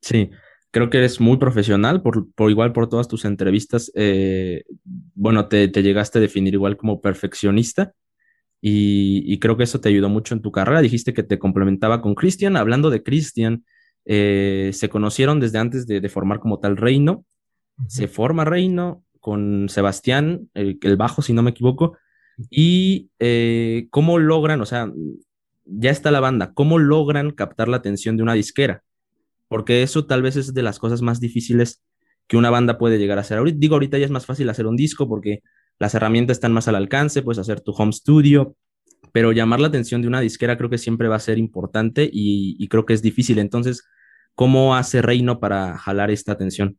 Sí, 0.00 0.30
creo 0.76 0.90
que 0.90 0.98
eres 0.98 1.22
muy 1.22 1.38
profesional, 1.38 2.02
por, 2.02 2.30
por 2.34 2.50
igual 2.50 2.74
por 2.74 2.86
todas 2.86 3.08
tus 3.08 3.24
entrevistas, 3.24 3.90
eh, 3.94 4.64
bueno, 5.14 5.48
te, 5.48 5.68
llegaste 5.68 6.18
a 6.18 6.20
definir 6.20 6.52
igual 6.52 6.76
como 6.76 7.00
perfeccionista 7.00 7.94
y, 8.60 9.38
creo 9.38 9.56
que 9.56 9.62
eso 9.62 9.80
te 9.80 9.88
ayudó 9.88 10.10
mucho 10.10 10.34
en 10.34 10.42
tu 10.42 10.52
carrera. 10.52 10.82
Dijiste 10.82 11.14
que 11.14 11.22
te 11.22 11.38
complementaba 11.38 12.02
con 12.02 12.14
Christian. 12.14 12.58
Hablando 12.58 12.90
de 12.90 13.02
Christian, 13.02 13.64
eh, 14.04 14.70
se 14.74 14.90
conocieron 14.90 15.40
desde 15.40 15.56
antes 15.56 15.86
de, 15.86 16.06
formar 16.10 16.40
como 16.40 16.58
tal 16.58 16.76
Reino. 16.76 17.24
Se 17.88 18.06
forma 18.06 18.44
Reino 18.44 19.02
con 19.18 19.70
Sebastián, 19.70 20.50
el, 20.52 20.96
bajo, 20.98 21.22
si 21.22 21.32
no 21.32 21.42
me 21.42 21.52
equivoco. 21.52 21.96
Y 22.50 23.08
eh, 23.18 23.86
cómo 23.88 24.18
logran, 24.18 24.60
o 24.60 24.66
sea, 24.66 24.92
ya 25.64 25.90
está 25.90 26.10
la 26.10 26.20
banda, 26.20 26.52
¿cómo 26.52 26.78
logran 26.78 27.30
captar 27.30 27.68
la 27.68 27.78
atención 27.78 28.18
de 28.18 28.24
una 28.24 28.34
disquera? 28.34 28.82
Porque 29.48 29.82
eso 29.82 30.06
tal 30.06 30.22
vez 30.22 30.36
es 30.36 30.54
de 30.54 30.62
las 30.62 30.78
cosas 30.78 31.02
más 31.02 31.20
difíciles 31.20 31.82
que 32.26 32.36
una 32.36 32.50
banda 32.50 32.78
puede 32.78 32.98
llegar 32.98 33.18
a 33.18 33.20
hacer. 33.22 33.38
Ahorita, 33.38 33.58
digo, 33.60 33.74
ahorita 33.74 33.98
ya 33.98 34.04
es 34.04 34.10
más 34.10 34.26
fácil 34.26 34.48
hacer 34.50 34.66
un 34.66 34.76
disco 34.76 35.08
porque 35.08 35.42
las 35.78 35.94
herramientas 35.94 36.36
están 36.36 36.52
más 36.52 36.68
al 36.68 36.74
alcance, 36.74 37.22
puedes 37.22 37.38
hacer 37.38 37.60
tu 37.60 37.72
home 37.72 37.92
studio, 37.92 38.56
pero 39.12 39.32
llamar 39.32 39.60
la 39.60 39.68
atención 39.68 40.02
de 40.02 40.08
una 40.08 40.20
disquera 40.20 40.56
creo 40.56 40.70
que 40.70 40.78
siempre 40.78 41.08
va 41.08 41.16
a 41.16 41.20
ser 41.20 41.38
importante 41.38 42.08
y, 42.12 42.66
creo 42.68 42.86
que 42.86 42.94
es 42.94 43.02
difícil. 43.02 43.38
Entonces, 43.38 43.84
¿cómo 44.34 44.74
hace 44.74 45.02
Reino 45.02 45.38
para 45.38 45.78
jalar 45.78 46.10
esta 46.10 46.32
atención? 46.32 46.78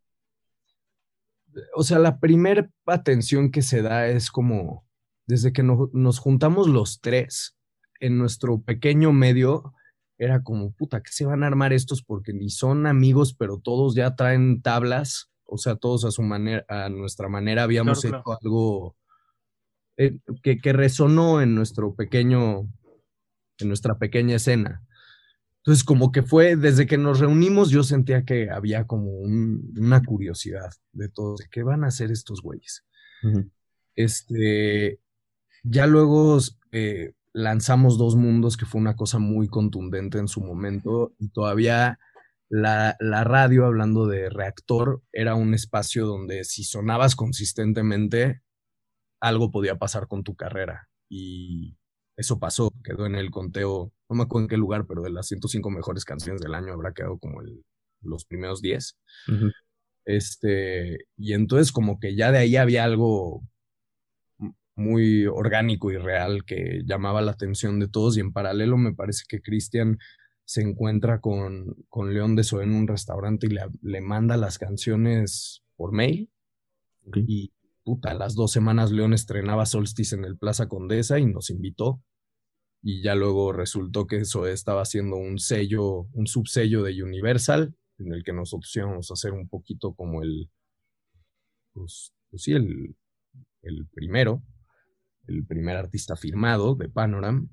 O 1.76 1.84
sea, 1.84 2.00
la 2.00 2.20
primera 2.20 2.70
atención 2.86 3.52
que 3.52 3.62
se 3.62 3.82
da 3.82 4.08
es 4.08 4.30
como 4.30 4.86
desde 5.26 5.52
que 5.52 5.64
nos 5.64 6.20
juntamos 6.20 6.68
los 6.68 7.02
tres 7.02 7.58
en 8.00 8.18
nuestro 8.18 8.62
pequeño 8.62 9.12
medio, 9.12 9.74
era 10.18 10.44
como, 10.44 10.72
puta, 10.72 11.02
que 11.02 11.12
se 11.12 11.26
van 11.26 11.44
a 11.44 11.48
armar 11.48 11.74
estos? 11.74 12.04
Porque 12.04 12.34
ni 12.34 12.50
son 12.50 12.88
amigos, 12.88 13.34
pero 13.34 13.60
todos 13.60 13.96
ya 13.96 14.16
traen 14.16 14.62
tablas, 14.62 15.32
o 15.46 15.58
sea, 15.58 15.76
todos 15.76 16.06
a 16.06 16.12
su 16.12 16.22
manera, 16.22 16.66
a 16.68 16.90
nuestra 16.90 17.30
manera 17.30 17.64
habíamos 17.64 18.04
hecho 18.04 18.24
algo 18.42 18.96
eh, 19.98 20.20
que, 20.44 20.58
que, 20.58 20.74
resonó 20.74 21.42
en 21.42 21.56
nuestro 21.56 21.96
pequeño, 21.96 22.62
en 23.60 23.68
nuestra 23.68 23.98
pequeña 23.98 24.36
escena. 24.36 24.84
Entonces, 25.68 25.84
como 25.84 26.14
que 26.14 26.24
fue, 26.24 26.56
desde 26.56 26.88
que 26.88 26.98
nos 26.98 27.20
reunimos, 27.20 27.70
yo 27.72 27.84
sentía 27.84 28.24
que 28.24 28.50
había 28.50 28.88
como 28.88 29.12
una 29.12 30.02
curiosidad 30.02 30.70
de 30.94 31.10
todos, 31.10 31.40
de 31.40 31.50
qué 31.52 31.62
van 31.62 31.84
a 31.84 31.88
hacer 31.88 32.10
estos 32.10 32.42
güeyes. 32.42 32.86
Este, 33.94 35.02
ya 35.64 35.86
luego 35.86 36.38
eh, 36.72 37.16
lanzamos 37.34 37.98
Dos 37.98 38.16
Mundos, 38.16 38.58
que 38.58 38.66
fue 38.66 38.82
una 38.82 38.96
cosa 38.96 39.20
muy 39.20 39.48
contundente 39.48 40.18
en 40.18 40.28
su 40.28 40.42
momento, 40.42 41.14
y 41.20 41.30
todavía 41.30 42.00
la, 42.50 42.96
la, 43.00 43.24
radio, 43.24 43.66
hablando 43.66 44.08
de 44.08 44.30
reactor, 44.30 45.02
era 45.12 45.36
un 45.36 45.54
espacio 45.54 46.06
donde 46.06 46.44
si 46.44 46.64
sonabas 46.64 47.16
consistentemente, 47.16 48.42
algo 49.20 49.52
podía 49.52 49.78
pasar 49.78 50.08
con 50.08 50.24
tu 50.24 50.36
carrera. 50.36 50.90
Y 51.10 51.78
eso 52.16 52.40
pasó, 52.40 52.72
quedó 52.84 53.06
en 53.06 53.16
el 53.16 53.32
conteo, 53.32 53.92
no 54.10 54.16
me 54.16 54.24
acuerdo 54.24 54.46
en 54.46 54.50
qué 54.50 54.58
lugar, 54.58 54.86
pero 54.88 55.02
de 55.02 55.12
las 55.12 55.28
105 55.28 55.70
mejores 55.70 56.06
canciones 56.06 56.42
del 56.42 56.56
año 56.56 56.74
habrá 56.74 56.94
quedado 56.94 57.18
como 57.20 57.42
el, 57.42 57.64
los 58.02 58.26
primeros 58.26 58.62
10. 58.62 58.98
Este, 60.06 61.06
y 61.18 61.34
entonces 61.34 61.72
como 61.72 62.00
que 62.00 62.16
ya 62.16 62.32
de 62.32 62.40
ahí 62.40 62.56
había 62.56 62.86
algo 62.86 63.44
muy 64.78 65.26
orgánico 65.26 65.92
y 65.92 65.98
real 65.98 66.46
que 66.46 66.84
llamaba 66.86 67.22
la 67.22 67.32
atención 67.32 67.80
de 67.80 67.88
todos 67.88 68.18
y 68.18 68.22
en 68.22 68.32
paralelo 68.32 68.78
me 68.78 68.94
parece 68.94 69.24
que 69.28 69.42
Cristian 69.42 69.98
se 70.46 70.62
encuentra 70.62 71.20
con, 71.20 71.76
con 71.90 72.14
León 72.14 72.36
de 72.36 72.44
So 72.44 72.62
en 72.62 72.74
un 72.74 72.88
restaurante 72.88 73.48
y 73.48 73.50
le, 73.50 73.62
le 73.82 74.02
manda 74.02 74.38
las 74.38 74.58
canciones 74.58 75.64
por 75.76 75.92
mail. 75.92 76.32
Y 77.16 77.52
puta, 77.84 78.14
las 78.14 78.36
dos 78.36 78.52
semanas 78.52 78.92
León 78.92 79.14
estrenaba 79.14 79.66
Solstice 79.66 80.16
en 80.16 80.26
el 80.26 80.38
Plaza 80.38 80.68
Condesa 80.68 81.20
y 81.20 81.26
nos 81.26 81.50
invitó. 81.50 82.02
Y 82.82 83.02
ya 83.02 83.16
luego 83.16 83.52
resultó 83.52 84.08
que 84.08 84.18
eso 84.18 84.48
estaba 84.48 84.84
haciendo 84.84 85.18
un 85.18 85.40
sello, 85.40 86.08
un 86.14 86.28
subsello 86.28 86.84
de 86.84 87.02
Universal, 87.04 87.76
en 87.98 88.14
el 88.14 88.24
que 88.24 88.34
nosotros 88.34 88.74
íbamos 88.76 89.10
a 89.10 89.16
hacer 89.16 89.34
un 89.34 89.50
poquito 89.50 89.94
como 89.94 90.22
el, 90.22 90.50
pues, 91.74 92.14
pues 92.30 92.44
sí, 92.44 92.54
el, 92.54 92.96
el 93.64 93.88
primero, 93.88 94.44
el 95.28 95.46
primer 95.46 95.78
artista 95.78 96.16
firmado 96.16 96.76
de 96.76 96.90
Panoram. 96.90 97.50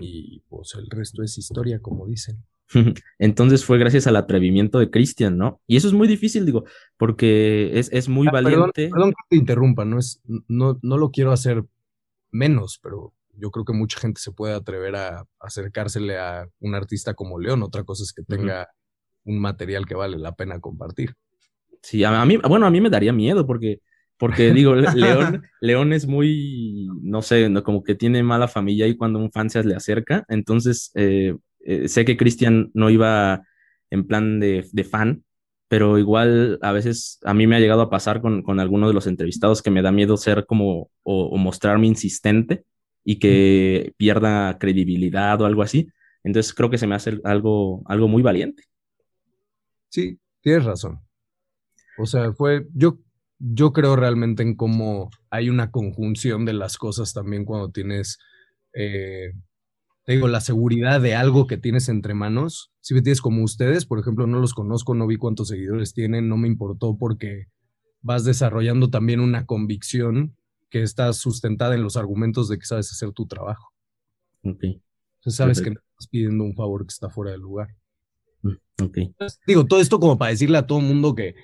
Y 0.00 0.40
pues 0.48 0.74
el 0.76 0.88
resto 0.90 1.22
es 1.22 1.38
historia, 1.38 1.80
como 1.80 2.06
dicen. 2.06 2.44
Entonces 3.18 3.64
fue 3.64 3.78
gracias 3.78 4.06
al 4.06 4.16
atrevimiento 4.16 4.78
de 4.78 4.90
Cristian, 4.90 5.38
¿no? 5.38 5.60
Y 5.66 5.76
eso 5.76 5.88
es 5.88 5.94
muy 5.94 6.06
difícil, 6.06 6.44
digo, 6.46 6.64
porque 6.96 7.78
es, 7.78 7.90
es 7.92 8.08
muy 8.08 8.28
ah, 8.28 8.32
valiente. 8.32 8.90
Perdón, 8.90 9.10
que 9.10 9.24
te 9.30 9.36
interrumpa, 9.36 9.84
no, 9.84 9.98
es, 9.98 10.20
no, 10.48 10.78
no 10.82 10.98
lo 10.98 11.10
quiero 11.10 11.32
hacer 11.32 11.64
menos, 12.30 12.78
pero 12.82 13.14
yo 13.34 13.50
creo 13.50 13.64
que 13.64 13.72
mucha 13.72 14.00
gente 14.00 14.20
se 14.20 14.32
puede 14.32 14.54
atrever 14.54 14.96
a 14.96 15.24
acercársele 15.38 16.18
a 16.18 16.48
un 16.60 16.74
artista 16.74 17.14
como 17.14 17.38
León. 17.38 17.62
Otra 17.62 17.84
cosa 17.84 18.02
es 18.02 18.12
que 18.12 18.22
tenga 18.22 18.68
un 19.24 19.38
material 19.40 19.86
que 19.86 19.94
vale 19.94 20.18
la 20.18 20.34
pena 20.34 20.60
compartir. 20.60 21.14
Sí, 21.82 22.02
a, 22.02 22.24
mí, 22.24 22.36
bueno, 22.36 22.66
a 22.66 22.70
mí 22.70 22.80
me 22.80 22.90
daría 22.90 23.12
miedo 23.12 23.46
porque, 23.46 23.80
porque 24.18 24.52
digo, 24.52 24.74
León, 24.74 25.42
León 25.60 25.92
es 25.92 26.06
muy, 26.06 26.88
no 27.02 27.22
sé, 27.22 27.50
como 27.62 27.84
que 27.84 27.94
tiene 27.94 28.22
mala 28.22 28.48
familia 28.48 28.86
y 28.86 28.96
cuando 28.96 29.18
un 29.18 29.30
fan 29.30 29.48
se 29.48 29.62
le 29.62 29.76
acerca, 29.76 30.24
entonces 30.28 30.90
eh, 30.94 31.36
eh, 31.60 31.88
sé 31.88 32.04
que 32.04 32.16
Cristian 32.16 32.70
no 32.74 32.90
iba 32.90 33.42
en 33.90 34.06
plan 34.06 34.40
de, 34.40 34.64
fan, 34.90 35.24
pero 35.68 35.98
igual 35.98 36.58
a 36.62 36.72
veces 36.72 37.20
a 37.24 37.32
mí 37.32 37.46
me 37.46 37.56
ha 37.56 37.60
llegado 37.60 37.82
a 37.82 37.90
pasar 37.90 38.20
con, 38.20 38.42
con 38.42 38.58
algunos 38.58 38.90
de 38.90 38.94
los 38.94 39.06
entrevistados 39.06 39.62
que 39.62 39.70
me 39.70 39.82
da 39.82 39.92
miedo 39.92 40.16
ser 40.16 40.46
como 40.46 40.90
o, 41.02 41.36
mostrarme 41.36 41.86
insistente 41.86 42.64
y 43.04 43.18
que 43.18 43.92
pierda 43.96 44.58
credibilidad 44.58 45.40
o 45.40 45.46
algo 45.46 45.62
así. 45.62 45.88
Entonces 46.24 46.52
creo 46.52 46.70
que 46.70 46.78
se 46.78 46.86
me 46.86 46.94
hace 46.94 47.20
algo, 47.24 47.82
algo 47.86 48.08
muy 48.08 48.22
valiente. 48.22 48.64
Sí, 49.88 50.18
tienes 50.40 50.64
razón. 50.64 51.00
O 51.96 52.06
sea, 52.06 52.32
fue, 52.32 52.66
yo, 52.74 52.98
yo 53.38 53.72
creo 53.72 53.96
realmente 53.96 54.42
en 54.42 54.54
cómo 54.54 55.10
hay 55.30 55.50
una 55.50 55.70
conjunción 55.70 56.44
de 56.44 56.52
las 56.52 56.76
cosas 56.76 57.12
también 57.12 57.44
cuando 57.44 57.70
tienes 57.70 58.18
eh, 58.74 59.32
te 60.08 60.14
digo, 60.14 60.26
la 60.26 60.40
seguridad 60.40 61.02
de 61.02 61.14
algo 61.14 61.46
que 61.46 61.58
tienes 61.58 61.90
entre 61.90 62.14
manos. 62.14 62.72
Si 62.80 62.94
me 62.94 63.02
tienes 63.02 63.20
como 63.20 63.44
ustedes, 63.44 63.84
por 63.84 63.98
ejemplo, 63.98 64.26
no 64.26 64.40
los 64.40 64.54
conozco, 64.54 64.94
no 64.94 65.06
vi 65.06 65.18
cuántos 65.18 65.48
seguidores 65.48 65.92
tienen, 65.92 66.30
no 66.30 66.38
me 66.38 66.48
importó 66.48 66.96
porque 66.96 67.48
vas 68.00 68.24
desarrollando 68.24 68.88
también 68.88 69.20
una 69.20 69.44
convicción 69.44 70.34
que 70.70 70.82
está 70.82 71.12
sustentada 71.12 71.74
en 71.74 71.82
los 71.82 71.98
argumentos 71.98 72.48
de 72.48 72.58
que 72.58 72.64
sabes 72.64 72.90
hacer 72.90 73.12
tu 73.12 73.26
trabajo. 73.26 73.74
Ok. 74.44 74.62
Entonces 74.62 75.34
sabes 75.34 75.60
que 75.60 75.72
no 75.72 75.80
estás 75.90 76.08
pidiendo 76.08 76.42
un 76.42 76.54
favor 76.54 76.86
que 76.86 76.92
está 76.92 77.10
fuera 77.10 77.32
del 77.32 77.42
lugar. 77.42 77.68
Mm, 78.40 78.82
ok. 78.82 78.98
digo, 79.46 79.66
todo 79.66 79.80
esto 79.80 80.00
como 80.00 80.16
para 80.16 80.30
decirle 80.30 80.56
a 80.56 80.66
todo 80.66 80.78
el 80.78 80.86
mundo 80.86 81.14
que, 81.14 81.34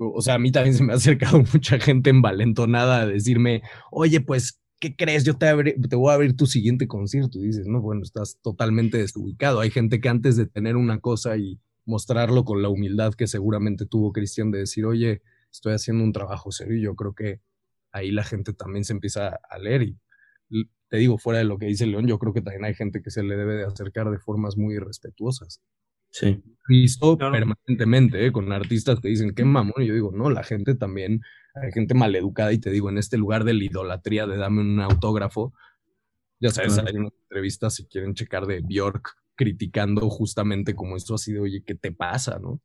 o 0.00 0.20
sea, 0.22 0.34
a 0.34 0.38
mí 0.38 0.50
también 0.50 0.74
se 0.74 0.82
me 0.82 0.92
ha 0.92 0.96
acercado 0.96 1.42
mucha 1.52 1.78
gente 1.78 2.10
envalentonada 2.10 3.02
a 3.02 3.06
decirme, 3.06 3.62
oye, 3.90 4.20
pues 4.20 4.60
¿qué 4.80 4.96
crees? 4.96 5.24
Yo 5.24 5.36
te, 5.36 5.52
voy 5.96 6.10
a 6.10 6.14
abrir 6.14 6.34
tu 6.36 6.46
siguiente 6.46 6.88
concierto. 6.88 7.38
Y 7.38 7.46
dices, 7.46 7.66
no, 7.66 7.80
bueno, 7.80 8.02
estás 8.02 8.38
totalmente 8.42 8.98
desubicado. 8.98 9.60
Hay 9.60 9.70
gente 9.70 10.00
que 10.00 10.08
antes 10.08 10.36
de 10.36 10.46
tener 10.46 10.76
una 10.76 11.00
cosa 11.00 11.36
y 11.36 11.60
mostrarlo 11.84 12.44
con 12.44 12.62
la 12.62 12.68
humildad 12.68 13.14
que 13.14 13.26
seguramente 13.26 13.86
tuvo 13.86 14.12
Cristian 14.12 14.50
de 14.50 14.60
decir, 14.60 14.86
oye, 14.86 15.22
estoy 15.52 15.74
haciendo 15.74 16.02
un 16.02 16.12
trabajo 16.12 16.50
serio, 16.50 16.78
y 16.78 16.82
yo 16.82 16.94
creo 16.94 17.14
que 17.14 17.40
ahí 17.92 18.10
la 18.10 18.24
gente 18.24 18.52
también 18.52 18.84
se 18.84 18.92
empieza 18.92 19.38
a 19.48 19.58
leer. 19.58 19.82
Y 19.82 19.98
te 20.88 20.96
digo, 20.96 21.18
fuera 21.18 21.38
de 21.38 21.44
lo 21.44 21.58
que 21.58 21.66
dice 21.66 21.86
León, 21.86 22.06
yo 22.06 22.18
creo 22.18 22.32
que 22.32 22.42
también 22.42 22.64
hay 22.64 22.74
gente 22.74 23.02
que 23.02 23.10
se 23.10 23.22
le 23.22 23.36
debe 23.36 23.56
de 23.56 23.64
acercar 23.64 24.10
de 24.10 24.18
formas 24.18 24.56
muy 24.56 24.78
respetuosas. 24.78 25.60
Sí. 26.10 26.42
Visto 26.68 27.18
permanentemente, 27.18 28.26
¿eh? 28.26 28.32
con 28.32 28.52
artistas 28.52 29.00
que 29.00 29.08
dicen, 29.08 29.34
qué 29.34 29.44
mamón. 29.44 29.74
Y 29.78 29.86
yo 29.86 29.94
digo, 29.94 30.12
no, 30.12 30.30
la 30.30 30.44
gente 30.44 30.74
también 30.74 31.20
hay 31.54 31.72
gente 31.72 31.94
maleducada 31.94 32.52
y 32.52 32.58
te 32.58 32.70
digo, 32.70 32.90
en 32.90 32.98
este 32.98 33.16
lugar 33.16 33.44
de 33.44 33.54
la 33.54 33.64
idolatría 33.64 34.26
de 34.26 34.36
dame 34.36 34.60
un 34.60 34.80
autógrafo, 34.80 35.52
ya 36.38 36.50
sabes, 36.50 36.78
hay 36.78 36.96
una 36.96 37.08
entrevista 37.08 37.70
si 37.70 37.86
quieren 37.86 38.14
checar 38.14 38.46
de 38.46 38.60
Bjork 38.60 39.16
criticando 39.34 40.08
justamente 40.08 40.74
como 40.74 40.96
esto 40.96 41.14
ha 41.14 41.18
sido, 41.18 41.42
oye, 41.42 41.62
¿qué 41.64 41.74
te 41.74 41.92
pasa, 41.92 42.38
no? 42.38 42.60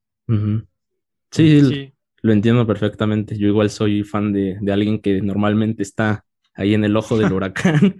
sí, 1.32 1.94
lo 2.22 2.34
entiendo 2.34 2.66
perfectamente. 2.66 3.38
Yo 3.38 3.48
igual 3.48 3.70
soy 3.70 4.04
fan 4.04 4.34
de, 4.34 4.58
de 4.62 4.72
alguien 4.72 5.00
que 5.00 5.22
normalmente 5.22 5.84
está 5.84 6.26
ahí 6.54 6.74
en 6.74 6.84
el 6.84 6.96
ojo 6.96 7.18
del 7.18 7.32
huracán. 7.34 7.98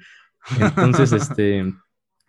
Entonces, 0.60 1.12
este, 1.12 1.74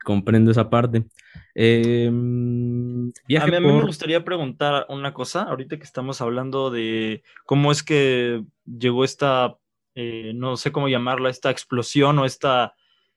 comprendo 0.07 0.53
esa 0.53 0.71
parte. 0.71 1.05
Em, 1.53 3.09
a, 3.41 3.47
mí, 3.47 3.61
me 3.61 3.83
gustaría 3.83 4.25
preguntar 4.25 4.87
una 4.89 5.13
cosa, 5.13 5.43
ahorita 5.43 5.79
que 5.79 5.83
estamos 5.83 6.21
hablando 6.21 6.71
de 6.71 7.25
cómo 7.45 7.73
es 7.73 7.83
que 7.83 8.45
llegó 8.65 9.03
esta, 9.03 9.59
eh, 9.97 10.31
no 10.33 10.57
sé 10.57 10.71
cómo 10.71 10.87
llamarla, 10.87 11.29
esta 11.29 11.51
explosión 11.51 12.21
o 12.21 12.25
esta, 12.25 12.77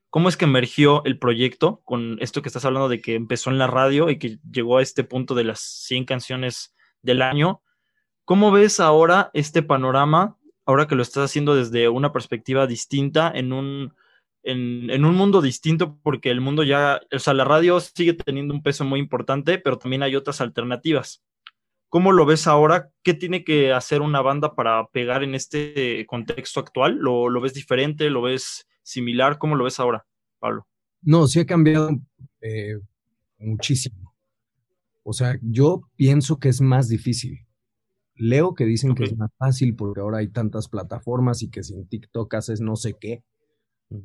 cómo 0.09 0.29
es 0.29 0.35
que 0.35 0.45
emergió 0.45 1.05
el 1.05 1.19
proyecto 1.19 1.83
con 1.85 2.17
esto 2.21 2.41
que 2.41 2.49
estás 2.49 2.65
hablando 2.65 2.89
de 2.89 3.01
que 3.01 3.13
empezó 3.13 3.51
en 3.51 3.59
la 3.59 3.67
radio 3.67 4.09
y 4.09 4.17
que 4.17 4.39
llegó 4.51 4.79
a 4.79 4.81
este 4.81 5.03
punto 5.03 5.35
de 5.35 5.43
las 5.43 5.59
100 5.59 6.05
canciones 6.05 6.73
del 7.03 7.21
año. 7.21 7.61
¿Cómo 8.25 8.51
ves 8.51 8.79
ahora 8.79 9.29
este 9.35 9.61
panorama, 9.61 10.37
ahora 10.65 10.87
que 10.87 10.95
lo 10.95 11.03
estás 11.03 11.25
haciendo 11.25 11.53
desde 11.53 11.87
una 11.87 12.11
perspectiva 12.11 12.65
distinta 12.65 13.31
en 13.31 13.53
un 13.53 13.93
en, 14.43 15.05
un 15.05 15.15
mundo 15.15 15.41
distinto 15.41 15.99
porque 16.01 16.31
el 16.31 16.41
mundo 16.41 16.63
ya, 16.63 17.01
o 17.11 17.19
sea, 17.19 17.33
la 17.33 17.43
radio 17.43 17.79
sigue 17.79 18.13
teniendo 18.13 18.53
un 18.53 18.63
peso 18.63 18.85
muy 18.85 18.99
importante, 18.99 19.57
pero 19.57 19.77
también 19.77 20.03
hay 20.03 20.15
otras 20.15 20.41
alternativas. 20.41 21.23
¿Cómo 21.89 22.11
lo 22.11 22.25
ves 22.25 22.45
ahora? 22.47 22.91
¿Qué 23.03 23.13
tiene 23.15 23.43
que 23.43 23.73
hacer 23.73 24.01
una 24.01 24.21
banda 24.21 24.55
para 24.55 24.87
pegar 24.89 25.23
en 25.23 25.33
este 25.33 26.05
contexto 26.05 26.59
actual? 26.59 26.97
¿Lo, 26.97 27.41
ves 27.41 27.53
diferente? 27.53 28.09
¿Lo 28.09 28.21
ves 28.21 28.67
similar? 28.83 29.39
¿Cómo 29.39 29.55
lo 29.55 29.63
ves 29.63 29.79
ahora, 29.79 30.05
Pablo? 30.37 30.67
No, 31.01 31.27
sí 31.27 31.39
ha 31.39 31.45
cambiado 31.45 31.89
eh, 32.41 32.79
muchísimo. 33.39 34.13
O 35.03 35.13
sea, 35.13 35.39
yo 35.41 35.81
pienso 35.95 36.37
que 36.37 36.49
es 36.49 36.61
más 36.61 36.89
difícil. 36.89 37.47
Leo 38.13 38.53
que 38.53 38.65
dicen 38.65 38.93
que 38.93 39.05
es 39.05 39.17
más 39.17 39.31
fácil 39.37 39.75
porque 39.75 40.01
ahora 40.01 40.19
hay 40.19 40.27
tantas 40.27 40.67
plataformas 40.67 41.41
y 41.41 41.49
que 41.49 41.63
sin 41.63 41.87
TikTok 41.87 42.31
haces 42.35 42.61
no 42.61 42.75
sé 42.75 42.97
qué. 42.99 43.23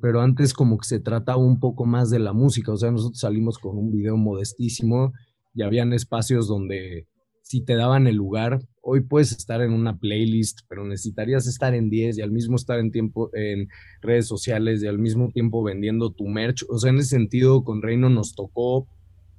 Pero 0.00 0.20
antes 0.20 0.54
como 0.54 0.78
que 0.78 0.86
se 0.86 1.00
trataba 1.00 1.38
un 1.38 1.60
poco 1.60 1.84
más 1.84 2.10
de 2.10 2.18
la 2.18 2.32
música. 2.32 2.72
O 2.72 2.76
sea, 2.76 2.90
nosotros 2.90 3.20
salimos 3.20 3.58
con 3.58 3.76
un 3.76 3.92
video 3.92 4.16
modestísimo 4.16 5.12
y 5.54 5.62
habían 5.62 5.92
espacios 5.92 6.48
donde 6.48 7.06
si 7.44 7.62
te 7.62 7.74
daban 7.74 8.06
el 8.06 8.16
lugar, 8.16 8.60
hoy 8.80 9.02
puedes 9.02 9.32
estar 9.32 9.60
en 9.60 9.72
una 9.72 9.98
playlist, 9.98 10.60
pero 10.66 10.84
necesitarías 10.84 11.46
estar 11.46 11.74
en 11.74 11.90
10 11.90 12.16
y 12.18 12.22
al 12.22 12.30
mismo 12.30 12.56
estar 12.56 12.78
en 12.78 12.90
tiempo 12.90 13.30
en 13.34 13.68
redes 14.00 14.26
sociales 14.26 14.82
y 14.82 14.86
al 14.86 14.98
mismo 14.98 15.30
tiempo 15.30 15.62
vendiendo 15.62 16.10
tu 16.10 16.26
merch. 16.26 16.64
O 16.70 16.78
sea, 16.78 16.90
en 16.90 16.98
ese 16.98 17.10
sentido, 17.10 17.62
con 17.62 17.82
Reino 17.82 18.08
nos 18.08 18.34
tocó 18.34 18.88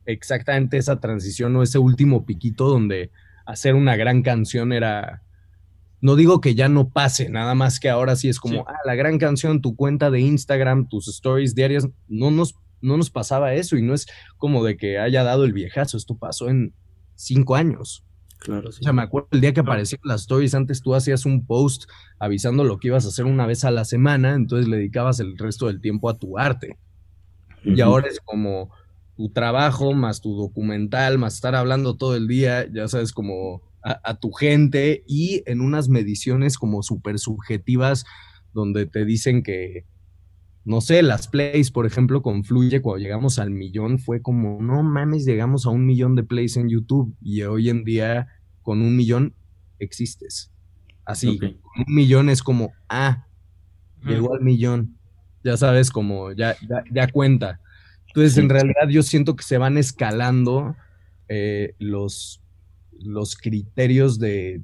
exactamente 0.06 0.78
esa 0.78 1.00
transición 1.00 1.56
o 1.56 1.64
ese 1.64 1.80
último 1.80 2.26
piquito 2.26 2.70
donde 2.70 3.10
hacer 3.48 3.74
una 3.74 3.96
gran 3.96 4.22
canción 4.22 4.72
era. 4.72 5.25
No 6.06 6.16
digo 6.16 6.40
que 6.40 6.54
ya 6.54 6.70
no 6.70 6.90
pase, 6.90 7.30
nada 7.30 7.56
más 7.56 7.80
que 7.80 7.90
ahora 7.90 8.16
sí 8.16 8.30
es 8.30 8.40
como, 8.40 8.64
ah, 8.68 8.78
la 8.86 8.94
gran 8.94 9.18
canción, 9.18 9.60
tu 9.60 9.76
cuenta 9.76 10.12
de 10.12 10.20
Instagram, 10.20 10.88
tus 10.88 11.08
stories 11.08 11.56
diarias, 11.56 11.90
no 12.08 12.30
nos, 12.30 12.54
no 12.80 12.96
nos 12.96 13.10
pasaba 13.10 13.56
eso 13.56 13.76
y 13.76 13.82
no 13.82 13.96
es 13.96 14.06
como 14.38 14.64
de 14.64 14.78
que 14.78 15.00
haya 15.00 15.24
dado 15.24 15.46
el 15.46 15.54
viejazo, 15.54 15.98
esto 15.98 16.16
pasó 16.16 16.48
en 16.48 16.76
cinco 17.16 17.56
años. 17.56 18.06
Claro, 18.38 18.70
O 18.70 18.72
sea, 18.72 18.94
me 18.94 19.02
acuerdo 19.02 19.30
el 19.32 19.42
día 19.42 19.56
que 19.56 19.62
aparecían 19.62 20.00
las 20.04 20.22
stories, 20.22 20.54
antes 20.54 20.84
tú 20.84 20.94
hacías 20.94 21.26
un 21.26 21.44
post 21.48 21.90
avisando 22.20 22.64
lo 22.64 22.78
que 22.78 22.90
ibas 22.90 23.06
a 23.06 23.08
hacer 23.08 23.26
una 23.26 23.48
vez 23.48 23.66
a 23.66 23.72
la 23.72 23.84
semana, 23.84 24.36
entonces 24.36 24.68
le 24.68 24.78
dedicabas 24.78 25.20
el 25.20 25.36
resto 25.40 25.66
del 25.66 25.82
tiempo 25.82 26.08
a 26.08 26.20
tu 26.20 26.38
arte. 26.38 26.78
Y 27.64 27.82
ahora 27.82 28.10
es 28.10 28.20
como 28.20 28.70
tu 29.18 29.30
trabajo, 29.30 29.94
más 29.94 30.22
tu 30.22 30.36
documental, 30.36 31.18
más 31.18 31.34
estar 31.34 31.56
hablando 31.56 31.98
todo 31.98 32.16
el 32.16 32.28
día, 32.28 32.72
ya 32.72 32.88
sabes, 32.88 33.12
como 33.12 33.64
a, 33.86 34.02
a 34.04 34.20
tu 34.20 34.32
gente 34.32 35.04
y 35.08 35.44
en 35.46 35.62
unas 35.62 35.88
mediciones 35.90 36.58
como 36.58 36.82
súper 36.84 37.20
subjetivas 37.20 38.04
donde 38.54 38.86
te 38.88 39.06
dicen 39.06 39.44
que, 39.44 39.86
no 40.64 40.82
sé, 40.82 41.04
las 41.04 41.28
plays, 41.28 41.70
por 41.72 41.86
ejemplo, 41.86 42.22
con 42.24 42.44
Fluye, 42.44 42.82
cuando 42.82 43.04
llegamos 43.04 43.38
al 43.38 43.52
millón, 43.52 44.00
fue 44.00 44.22
como, 44.22 44.60
no 44.62 44.82
mames, 44.82 45.26
llegamos 45.26 45.66
a 45.66 45.70
un 45.70 45.86
millón 45.86 46.16
de 46.16 46.24
plays 46.24 46.58
en 46.58 46.68
YouTube 46.70 47.16
y 47.22 47.44
hoy 47.44 47.70
en 47.70 47.84
día 47.84 48.28
con 48.64 48.82
un 48.82 48.96
millón 48.96 49.36
existes. 49.78 50.52
Así, 51.06 51.36
Ok. 51.38 51.42
con 51.62 51.84
un 51.88 51.94
millón 51.96 52.30
es 52.30 52.42
como, 52.42 52.72
ah, 52.90 53.28
llegó 54.04 54.34
al 54.34 54.42
millón, 54.42 54.98
ya 55.44 55.58
sabes, 55.58 55.92
como, 55.92 56.32
ya, 56.32 56.56
ya, 56.68 56.84
ya 56.92 57.08
cuenta. 57.12 57.60
Entonces, 58.08 58.34
Sí. 58.34 58.40
en 58.40 58.50
realidad 58.50 58.88
yo 58.90 59.04
siento 59.04 59.36
que 59.36 59.44
se 59.44 59.58
van 59.60 59.78
escalando 59.78 60.76
eh, 61.28 61.76
los, 61.80 62.42
los 63.00 63.36
criterios 63.36 64.20
de, 64.20 64.62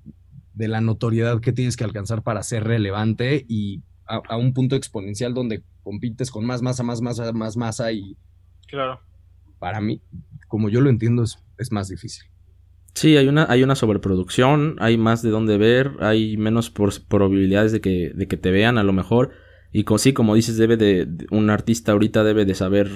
de 0.53 0.67
la 0.67 0.81
notoriedad 0.81 1.39
que 1.41 1.53
tienes 1.53 1.75
que 1.77 1.83
alcanzar 1.83 2.23
para 2.23 2.43
ser 2.43 2.63
relevante 2.63 3.45
y 3.47 3.81
a, 4.07 4.21
a 4.29 4.37
un 4.37 4.53
punto 4.53 4.75
exponencial 4.75 5.33
donde 5.33 5.63
compites 5.83 6.31
con 6.31 6.45
más 6.45 6.61
masa, 6.61 6.83
más 6.83 7.01
masa, 7.01 7.31
más 7.33 7.57
masa 7.57 7.91
y 7.91 8.17
Claro. 8.67 8.99
para 9.59 9.81
mí, 9.81 10.01
como 10.47 10.69
yo 10.69 10.81
lo 10.81 10.89
entiendo, 10.89 11.23
es, 11.23 11.37
es 11.57 11.71
más 11.71 11.87
difícil. 11.89 12.23
Sí, 12.93 13.15
hay 13.15 13.27
una, 13.27 13.45
hay 13.49 13.63
una 13.63 13.75
sobreproducción, 13.75 14.75
hay 14.79 14.97
más 14.97 15.21
de 15.21 15.29
dónde 15.29 15.57
ver, 15.57 15.91
hay 16.01 16.35
menos 16.37 16.69
probabilidades 16.69 17.71
de 17.71 17.79
que, 17.81 18.11
de 18.13 18.27
que 18.27 18.37
te 18.37 18.51
vean 18.51 18.77
a 18.77 18.83
lo 18.83 18.91
mejor. 18.93 19.31
Y 19.71 19.85
co- 19.85 19.97
sí, 19.97 20.11
como 20.11 20.35
dices, 20.35 20.57
debe 20.57 20.75
de, 20.75 21.05
de- 21.05 21.25
un 21.31 21.49
artista 21.49 21.93
ahorita 21.93 22.23
debe 22.25 22.43
de 22.43 22.53
saber, 22.53 22.91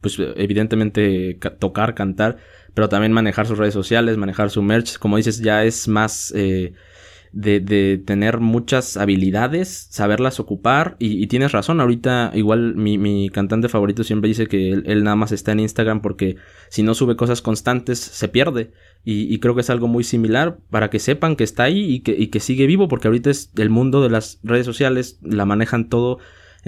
pues 0.00 0.16
evidentemente 0.36 1.38
ca- 1.38 1.56
tocar, 1.56 1.94
cantar, 1.94 2.38
pero 2.74 2.88
también 2.88 3.12
manejar 3.12 3.46
sus 3.46 3.58
redes 3.58 3.74
sociales, 3.74 4.16
manejar 4.16 4.50
su 4.50 4.62
merch. 4.62 4.98
Como 4.98 5.16
dices, 5.16 5.40
ya 5.40 5.64
es 5.64 5.88
más 5.88 6.32
eh, 6.36 6.74
de, 7.32 7.60
de 7.60 8.00
tener 8.04 8.38
muchas 8.38 8.96
habilidades, 8.96 9.88
saberlas 9.90 10.38
ocupar. 10.38 10.96
Y, 10.98 11.22
y 11.22 11.26
tienes 11.26 11.52
razón, 11.52 11.80
ahorita 11.80 12.30
igual 12.34 12.74
mi, 12.76 12.96
mi 12.98 13.28
cantante 13.30 13.68
favorito 13.68 14.04
siempre 14.04 14.28
dice 14.28 14.46
que 14.46 14.70
él, 14.70 14.84
él 14.86 15.02
nada 15.02 15.16
más 15.16 15.32
está 15.32 15.52
en 15.52 15.60
Instagram 15.60 16.00
porque 16.00 16.36
si 16.68 16.82
no 16.82 16.94
sube 16.94 17.16
cosas 17.16 17.42
constantes 17.42 17.98
se 17.98 18.28
pierde. 18.28 18.70
Y, 19.04 19.32
y 19.32 19.38
creo 19.40 19.54
que 19.54 19.62
es 19.62 19.70
algo 19.70 19.88
muy 19.88 20.04
similar 20.04 20.58
para 20.70 20.90
que 20.90 20.98
sepan 20.98 21.34
que 21.36 21.44
está 21.44 21.64
ahí 21.64 21.94
y 21.94 22.00
que, 22.00 22.12
y 22.18 22.28
que 22.28 22.40
sigue 22.40 22.66
vivo, 22.66 22.88
porque 22.88 23.08
ahorita 23.08 23.30
es 23.30 23.50
el 23.56 23.70
mundo 23.70 24.02
de 24.02 24.10
las 24.10 24.38
redes 24.42 24.66
sociales, 24.66 25.18
la 25.22 25.44
manejan 25.44 25.88
todo. 25.88 26.18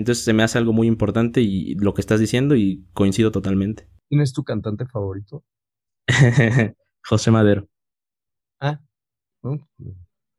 Entonces 0.00 0.24
se 0.24 0.32
me 0.32 0.42
hace 0.42 0.56
algo 0.56 0.72
muy 0.72 0.86
importante 0.86 1.42
y 1.42 1.74
lo 1.74 1.92
que 1.92 2.00
estás 2.00 2.18
diciendo 2.18 2.56
y 2.56 2.86
coincido 2.94 3.30
totalmente. 3.30 3.86
¿Quién 4.08 4.22
es 4.22 4.32
tu 4.32 4.44
cantante 4.44 4.86
favorito? 4.86 5.44
José 7.04 7.30
Madero. 7.30 7.68
Ah, 8.60 8.80
¿no? 9.42 9.58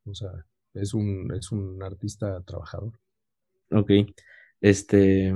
O 0.04 0.14
sea, 0.14 0.30
es 0.74 0.94
un, 0.94 1.32
es 1.38 1.52
un 1.52 1.80
artista 1.80 2.42
trabajador. 2.42 2.98
Ok. 3.70 3.92
Este, 4.60 5.32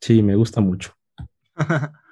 sí, 0.00 0.24
me 0.24 0.34
gusta 0.34 0.60
mucho. 0.60 0.94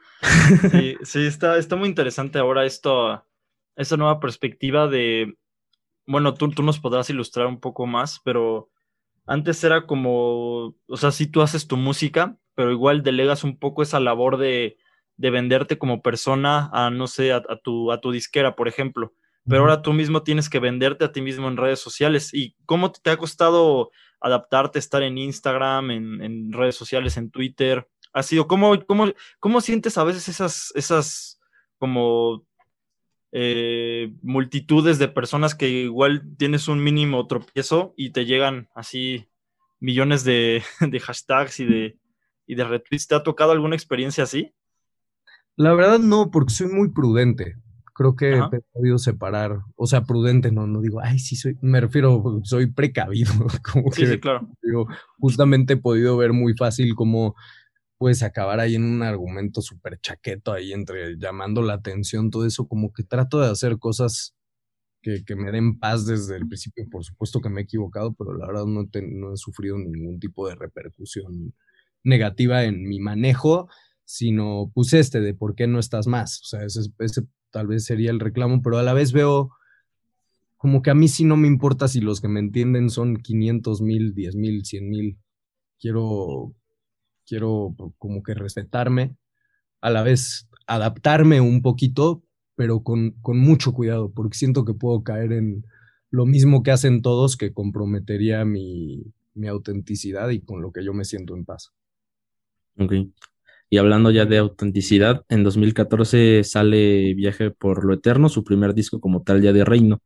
Sí, 0.71 0.97
sí, 1.03 1.27
está, 1.27 1.59
está 1.59 1.77
muy 1.77 1.89
interesante 1.89 2.39
ahora 2.39 2.65
esto, 2.65 3.23
esta 3.77 3.97
nueva 3.97 4.19
perspectiva 4.19 4.89
de, 4.89 5.37
bueno, 6.07 6.35
tú, 6.35 6.51
tú 6.51 6.63
nos 6.63 6.81
podrás 6.81 7.11
ilustrar 7.11 7.47
un 7.47 7.61
poco 7.61 7.87
más, 7.87 8.21
pero 8.25 8.71
antes 9.27 9.63
era 9.65 9.87
como, 9.87 10.77
o 10.87 10.97
sea, 10.97 11.11
sí 11.11 11.27
tú 11.27 11.43
haces 11.43 11.67
tu 11.67 11.77
música, 11.77 12.37
pero 12.55 12.73
igual 12.73 13.03
delegas 13.03 13.45
un 13.45 13.59
poco 13.59 13.83
esa 13.83 14.01
labor 14.01 14.39
de, 14.39 14.79
de 15.17 15.31
venderte 15.31 15.79
como 15.79 16.03
persona 16.03 16.71
a, 16.73 16.91
no 16.91 17.07
sé, 17.07 17.33
a, 17.33 17.43
a 17.49 17.57
tu, 17.57 17.93
a 17.93 18.01
tu 18.01 18.13
disquera, 18.13 18.57
por 18.57 18.69
ejemplo. 18.69 19.15
Pero 19.49 19.61
ahora 19.61 19.83
tú 19.83 19.93
mismo 19.93 20.23
tienes 20.23 20.49
que 20.49 20.59
venderte 20.59 21.05
a 21.05 21.13
ti 21.13 21.23
mismo 21.23 21.47
en 21.49 21.57
redes 21.57 21.79
sociales. 21.79 22.35
¿Y 22.35 22.57
cómo 22.67 22.91
te 22.91 23.11
ha 23.11 23.17
costado 23.17 23.91
adaptarte, 24.21 24.79
estar 24.79 25.03
en 25.03 25.19
Instagram, 25.19 25.91
en, 25.93 26.23
en 26.23 26.53
redes 26.53 26.75
sociales, 26.75 27.17
en 27.17 27.31
Twitter? 27.31 27.89
¿Ha 28.13 28.23
sido, 28.25 28.49
cómo, 28.49 28.77
cómo, 28.87 29.13
cómo 29.39 29.61
sientes 29.61 29.99
a 29.99 30.05
veces 30.05 30.29
esas, 30.29 30.73
esas 30.75 31.41
como 31.79 32.45
eh, 33.39 34.15
multitudes 34.23 34.99
de 34.99 35.09
personas 35.09 35.55
que 35.55 35.69
igual 35.69 36.23
tienes 36.39 36.69
un 36.69 36.83
mínimo 36.83 37.27
tropiezo 37.27 37.93
y 37.95 38.11
te 38.11 38.25
llegan 38.25 38.71
así 38.75 39.29
millones 39.79 40.25
de, 40.25 40.63
de 40.81 41.01
hashtags 41.01 41.61
y 41.61 41.67
de, 41.67 41.99
y 42.47 42.55
de 42.55 42.65
retweets? 42.65 43.09
¿Te 43.09 43.15
ha 43.15 43.23
tocado 43.23 43.53
alguna 43.53 43.77
experiencia 43.77 44.25
así? 44.25 44.55
La 45.57 45.75
verdad 45.75 45.99
no, 45.99 46.31
porque 46.31 46.55
soy 46.55 46.69
muy 46.69 46.91
prudente. 46.93 47.57
Creo 47.95 48.17
que 48.17 48.35
Ajá. 48.35 48.51
he 48.57 48.61
podido 48.73 48.99
separar, 48.99 49.59
o 49.75 49.87
sea, 49.87 50.05
prudente, 50.05 50.51
no, 50.51 50.67
no 50.67 50.81
digo, 50.81 51.01
ay, 51.03 51.19
sí 51.19 51.37
soy, 51.37 51.59
me 51.61 51.81
refiero, 51.81 52.41
soy 52.43 52.67
precavido, 52.69 53.33
como 53.71 53.93
Sí, 53.93 54.03
que 54.03 54.07
sí, 54.07 54.19
claro. 54.19 54.49
digo, 54.63 54.87
justamente 55.19 55.75
he 55.75 55.77
podido 55.77 56.17
ver 56.17 56.33
muy 56.33 56.55
fácil 56.55 56.95
cómo 56.95 57.35
puedes 57.99 58.23
acabar 58.23 58.61
ahí 58.61 58.75
en 58.75 58.85
un 58.85 59.03
argumento 59.03 59.63
súper 59.63 59.99
chaqueto 60.01 60.53
ahí 60.53 60.73
entre 60.73 61.17
llamando 61.19 61.63
la 61.63 61.75
atención, 61.75 62.31
todo 62.31 62.47
eso, 62.47 62.69
como 62.69 62.93
que 62.93 63.03
trato 63.05 63.41
de 63.41 63.51
hacer 63.51 63.79
cosas 63.79 64.35
que, 65.03 65.37
me 65.37 65.53
den 65.53 65.79
paz 65.79 66.07
desde 66.07 66.37
el 66.37 66.49
principio, 66.49 66.85
por 66.91 67.05
supuesto 67.05 67.41
que 67.41 67.49
me 67.49 67.61
he 67.61 67.65
equivocado, 67.65 68.13
pero 68.15 68.37
la 68.37 68.47
verdad 68.49 68.67
no, 68.67 68.89
te- 68.89 69.01
he 69.01 69.37
sufrido 69.37 69.79
ningún 69.79 70.19
tipo 70.19 70.49
de 70.49 70.57
repercusión 70.57 71.55
negativa 72.03 72.65
en 72.65 72.83
mi 72.89 72.99
manejo, 73.01 73.69
sino 74.05 74.71
pues 74.75 74.93
este 74.95 75.21
de 75.21 75.35
por 75.35 75.55
qué 75.55 75.67
no 75.67 75.79
estás 75.79 76.07
más, 76.07 76.41
o 76.43 76.45
sea, 76.45 76.65
ese, 76.65 76.81
ese 76.99 77.23
tal 77.51 77.69
vez 77.69 77.85
sería 77.85 78.11
el 78.11 78.21
reclamo, 78.21 78.63
pero 78.63 78.79
a 78.79 78.83
la 78.83 78.95
vez 78.95 79.13
veo 79.13 79.51
como 80.57 80.83
que 80.83 80.91
a 80.91 80.95
mí 80.95 81.09
sí 81.09 81.25
no 81.25 81.37
me 81.37 81.49
importa 81.49 81.87
si 81.89 82.01
los 82.01 82.21
que 82.21 82.29
me 82.29 82.41
entienden 82.41 82.91
son 82.91 83.17
500 83.17 83.83
mil, 83.83 84.15
10 84.15 84.35
mil, 84.35 84.65
100 84.65 84.89
mil, 84.89 85.19
quiero, 85.79 86.55
quiero 87.27 87.75
como 87.99 88.23
que 88.23 88.35
respetarme, 88.35 89.17
a 89.81 89.91
la 89.91 90.03
vez 90.03 90.49
adaptarme 90.67 91.41
un 91.41 91.63
poquito, 91.63 92.23
pero 92.57 92.83
con, 92.83 93.13
con 93.21 93.39
mucho 93.39 93.73
cuidado, 93.73 94.11
porque 94.13 94.39
siento 94.39 94.65
que 94.65 94.75
puedo 94.75 95.03
caer 95.03 95.33
en 95.33 95.65
lo 96.11 96.27
mismo 96.27 96.63
que 96.63 96.71
hacen 96.71 97.03
todos, 97.03 97.37
que 97.37 97.53
comprometería 97.53 98.45
mi, 98.45 99.05
mi 99.35 99.49
autenticidad 99.49 100.31
y 100.31 100.41
con 100.41 100.63
lo 100.63 100.73
que 100.73 100.85
yo 100.85 100.95
me 100.95 101.05
siento 101.05 101.35
en 101.37 101.45
paz. 101.45 101.73
Ok. 102.79 102.93
Y 103.69 103.79
hablando 103.79 104.11
ya 104.11 104.27
de 104.27 104.39
autenticidad, 104.39 105.25
en 105.29 105.43
2014 105.43 106.45
sale 106.45 107.15
Viaje 107.15 107.51
por 107.51 107.85
lo 107.85 107.95
Eterno, 107.95 108.29
su 108.29 108.45
primer 108.45 108.75
disco 108.75 109.01
como 109.01 109.23
tal 109.23 109.43
ya 109.43 109.53
de 109.53 109.65
Reino. 109.65 110.03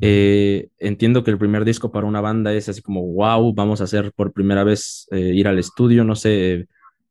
Eh, 0.00 0.68
entiendo 0.78 1.22
que 1.22 1.30
el 1.30 1.38
primer 1.38 1.64
disco 1.64 1.92
para 1.92 2.06
una 2.06 2.20
banda 2.20 2.52
es 2.54 2.68
así 2.68 2.80
como, 2.80 3.02
wow, 3.12 3.52
vamos 3.52 3.80
a 3.80 3.84
hacer 3.84 4.12
por 4.12 4.32
primera 4.32 4.64
vez 4.64 5.06
eh, 5.10 5.32
ir 5.34 5.46
al 5.46 5.58
estudio, 5.58 6.04
no 6.04 6.16
sé, 6.16 6.68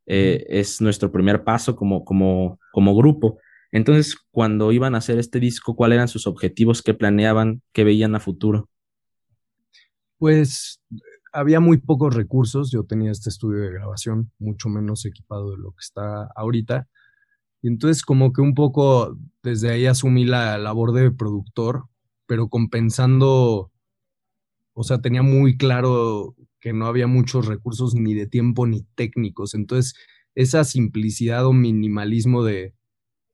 eh, 0.07 0.45
es 0.49 0.81
nuestro 0.81 1.11
primer 1.11 1.43
paso 1.43 1.75
como, 1.75 2.03
como, 2.03 2.59
como 2.71 2.95
grupo. 2.95 3.37
Entonces, 3.71 4.17
cuando 4.31 4.71
iban 4.71 4.95
a 4.95 4.97
hacer 4.97 5.19
este 5.19 5.39
disco, 5.39 5.75
¿cuáles 5.75 5.97
eran 5.97 6.07
sus 6.07 6.25
objetivos? 6.25 6.81
¿Qué 6.81 6.95
planeaban? 6.95 7.61
¿Qué 7.71 7.83
veían 7.83 8.15
a 8.15 8.19
futuro? 8.19 8.67
Pues 10.17 10.81
había 11.31 11.59
muy 11.59 11.77
pocos 11.77 12.15
recursos. 12.15 12.71
Yo 12.71 12.83
tenía 12.85 13.11
este 13.11 13.29
estudio 13.29 13.61
de 13.61 13.71
grabación 13.71 14.31
mucho 14.39 14.69
menos 14.69 15.05
equipado 15.05 15.51
de 15.51 15.57
lo 15.57 15.71
que 15.71 15.81
está 15.81 16.27
ahorita. 16.35 16.87
Y 17.61 17.67
entonces 17.67 18.03
como 18.03 18.33
que 18.33 18.41
un 18.41 18.55
poco 18.55 19.15
desde 19.43 19.69
ahí 19.69 19.85
asumí 19.85 20.25
la 20.25 20.57
labor 20.57 20.93
de 20.93 21.11
productor, 21.11 21.83
pero 22.29 22.47
compensando, 22.47 23.71
o 24.73 24.83
sea, 24.83 25.01
tenía 25.01 25.23
muy 25.23 25.57
claro 25.57 26.35
que 26.59 26.73
no 26.73 26.85
había 26.85 27.07
muchos 27.07 27.47
recursos 27.47 27.95
ni 27.95 28.13
de 28.13 28.27
tiempo 28.27 28.67
ni 28.67 28.83
técnicos. 28.93 29.55
Entonces, 29.55 29.95
esa 30.35 30.63
simplicidad 30.63 31.47
o 31.47 31.53
minimalismo 31.53 32.43
de, 32.43 32.75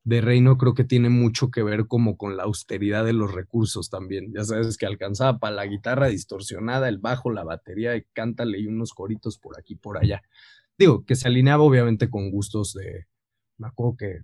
de 0.04 0.22
Reino 0.22 0.56
creo 0.56 0.72
que 0.72 0.84
tiene 0.84 1.10
mucho 1.10 1.50
que 1.50 1.62
ver 1.62 1.88
como 1.88 2.16
con 2.16 2.38
la 2.38 2.44
austeridad 2.44 3.04
de 3.04 3.12
los 3.12 3.34
recursos 3.34 3.90
también. 3.90 4.32
Ya 4.34 4.44
sabes 4.44 4.78
que 4.78 4.86
alcanzaba 4.86 5.38
para 5.38 5.56
la 5.56 5.66
guitarra 5.66 6.06
distorsionada, 6.06 6.88
el 6.88 6.96
bajo, 6.96 7.30
la 7.30 7.44
batería, 7.44 7.96
y 7.96 8.04
cántale 8.14 8.60
y 8.60 8.66
unos 8.66 8.94
coritos 8.94 9.36
por 9.36 9.60
aquí, 9.60 9.74
por 9.76 9.98
allá. 9.98 10.22
Digo, 10.78 11.04
que 11.04 11.16
se 11.16 11.28
alineaba 11.28 11.62
obviamente 11.64 12.08
con 12.08 12.30
gustos 12.30 12.72
de, 12.72 13.04
me 13.58 13.66
acuerdo 13.66 13.96
que, 13.98 14.20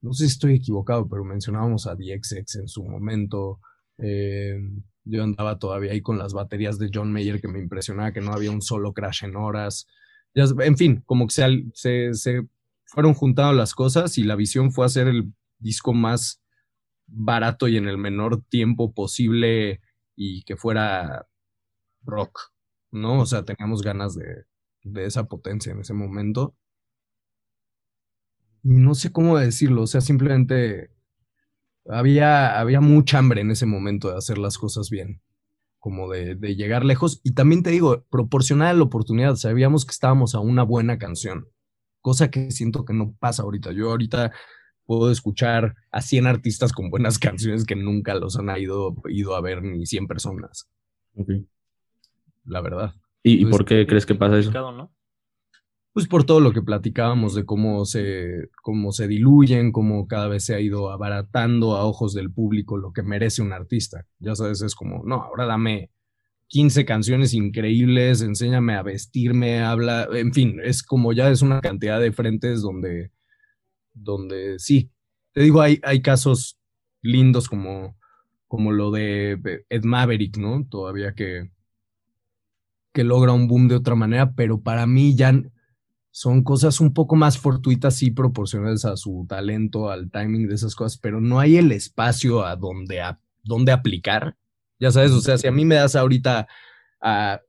no 0.00 0.12
sé 0.12 0.26
si 0.26 0.32
estoy 0.32 0.54
equivocado, 0.54 1.08
pero 1.08 1.24
mencionábamos 1.24 1.88
a 1.88 1.96
DXX 1.96 2.54
en 2.54 2.68
su 2.68 2.84
momento. 2.84 3.58
Eh, 4.02 4.60
yo 5.04 5.22
andaba 5.22 5.58
todavía 5.58 5.92
ahí 5.92 6.00
con 6.00 6.18
las 6.18 6.32
baterías 6.32 6.78
de 6.78 6.90
John 6.92 7.12
Mayer 7.12 7.40
que 7.40 7.48
me 7.48 7.58
impresionaba 7.58 8.12
que 8.12 8.20
no 8.20 8.32
había 8.32 8.50
un 8.50 8.62
solo 8.62 8.92
crash 8.92 9.24
en 9.24 9.36
horas. 9.36 9.86
Ya, 10.34 10.44
en 10.60 10.76
fin, 10.76 11.02
como 11.06 11.26
que 11.26 11.34
se, 11.74 12.14
se 12.14 12.42
fueron 12.84 13.14
juntando 13.14 13.52
las 13.52 13.74
cosas 13.74 14.18
y 14.18 14.24
la 14.24 14.36
visión 14.36 14.72
fue 14.72 14.86
hacer 14.86 15.08
el 15.08 15.32
disco 15.58 15.94
más 15.94 16.42
barato 17.06 17.68
y 17.68 17.76
en 17.76 17.88
el 17.88 17.98
menor 17.98 18.42
tiempo 18.44 18.92
posible 18.92 19.80
y 20.16 20.42
que 20.42 20.56
fuera 20.56 21.26
rock, 22.02 22.52
¿no? 22.90 23.20
O 23.20 23.26
sea, 23.26 23.44
teníamos 23.44 23.82
ganas 23.82 24.14
de, 24.14 24.46
esa 25.06 25.24
potencia 25.24 25.72
en 25.72 25.80
ese 25.80 25.94
momento. 25.94 26.56
Y 28.62 28.74
no 28.74 28.94
sé 28.94 29.12
cómo 29.12 29.38
decirlo, 29.38 29.82
o 29.82 29.86
sea, 29.86 30.00
simplemente 30.00 30.90
había, 31.88 32.58
había 32.58 32.80
mucha 32.80 33.18
hambre 33.18 33.40
en 33.40 33.50
ese 33.50 33.66
momento 33.66 34.10
de 34.10 34.18
hacer 34.18 34.38
las 34.38 34.58
cosas 34.58 34.90
bien, 34.90 35.22
como 35.78 36.10
de, 36.10 36.34
de 36.34 36.56
llegar 36.56 36.84
lejos. 36.84 37.20
Y 37.24 37.32
también 37.32 37.62
te 37.62 37.70
digo, 37.70 38.04
proporcionar 38.10 38.74
la 38.74 38.84
oportunidad, 38.84 39.36
sabíamos 39.36 39.84
que 39.84 39.92
estábamos 39.92 40.34
a 40.34 40.40
una 40.40 40.62
buena 40.62 40.98
canción 40.98 41.46
cosa 42.00 42.30
que 42.30 42.50
siento 42.50 42.84
que 42.84 42.94
no 42.94 43.14
pasa 43.18 43.42
ahorita. 43.42 43.72
Yo 43.72 43.90
ahorita 43.90 44.32
puedo 44.84 45.10
escuchar 45.10 45.76
a 45.90 46.02
100 46.02 46.26
artistas 46.26 46.72
con 46.72 46.90
buenas 46.90 47.18
canciones 47.18 47.64
que 47.64 47.76
nunca 47.76 48.14
los 48.14 48.38
han 48.38 48.50
ido, 48.58 48.94
ido 49.08 49.34
a 49.34 49.40
ver 49.40 49.62
ni 49.62 49.86
100 49.86 50.06
personas. 50.06 50.68
La 52.44 52.60
verdad. 52.60 52.94
¿Y, 53.22 53.44
por 53.46 53.64
qué 53.64 53.86
crees 53.86 54.06
que 54.06 54.14
pasa 54.14 54.38
eso? 54.38 54.50
Pues 55.92 56.06
por 56.06 56.24
todo 56.24 56.38
lo 56.38 56.52
que 56.52 56.62
platicábamos 56.62 57.34
de 57.34 57.44
cómo 57.44 57.84
se, 57.84 58.48
cómo 58.62 58.92
se 58.92 59.08
diluyen, 59.08 59.72
cómo 59.72 60.06
cada 60.06 60.28
vez 60.28 60.44
se 60.44 60.54
ha 60.54 60.60
ido 60.60 60.90
abaratando 60.90 61.76
a 61.76 61.84
ojos 61.84 62.14
del 62.14 62.32
público 62.32 62.76
lo 62.76 62.92
que 62.92 63.02
merece 63.02 63.42
un 63.42 63.52
artista. 63.52 64.06
Ya 64.20 64.36
sabes, 64.36 64.62
es 64.62 64.76
como, 64.76 65.02
no, 65.04 65.16
ahora 65.16 65.46
dame 65.46 65.90
15 66.46 66.84
canciones 66.84 67.34
increíbles, 67.34 68.22
enséñame 68.22 68.74
a 68.74 68.82
vestirme, 68.82 69.60
habla, 69.60 70.08
en 70.12 70.32
fin, 70.32 70.60
es 70.62 70.82
como 70.82 71.12
ya 71.12 71.30
es 71.30 71.42
una 71.42 71.60
cantidad 71.60 72.00
de 72.00 72.12
frentes 72.12 72.60
donde, 72.62 73.12
donde 73.92 74.58
sí, 74.58 74.90
te 75.32 75.42
digo, 75.42 75.60
hay, 75.60 75.80
hay 75.82 76.02
casos 76.02 76.58
lindos 77.02 77.48
como, 77.48 77.96
como 78.48 78.72
lo 78.72 78.90
de 78.90 79.64
Ed 79.68 79.84
Maverick, 79.84 80.38
¿no? 80.38 80.66
Todavía 80.68 81.14
que, 81.14 81.50
que 82.92 83.04
logra 83.04 83.32
un 83.32 83.46
boom 83.46 83.68
de 83.68 83.76
otra 83.76 83.94
manera, 83.94 84.32
pero 84.34 84.60
para 84.60 84.86
mí 84.86 85.14
ya 85.14 85.32
son 86.10 86.42
cosas 86.42 86.80
un 86.80 86.92
poco 86.92 87.16
más 87.16 87.38
fortuitas 87.38 88.02
y 88.02 88.10
proporcionales 88.10 88.84
a 88.84 88.96
su 88.96 89.26
talento, 89.28 89.90
al 89.90 90.10
timing 90.10 90.48
de 90.48 90.54
esas 90.54 90.74
cosas, 90.74 90.98
pero 90.98 91.20
no 91.20 91.38
hay 91.38 91.56
el 91.56 91.72
espacio 91.72 92.44
a 92.44 92.56
donde, 92.56 93.00
a, 93.00 93.20
donde 93.42 93.72
aplicar 93.72 94.36
ya 94.80 94.90
sabes, 94.90 95.12
o 95.12 95.20
sea, 95.20 95.36
si 95.36 95.46
a 95.46 95.52
mí 95.52 95.66
me 95.66 95.74
das 95.74 95.94
ahorita 95.94 96.48
a 97.02 97.40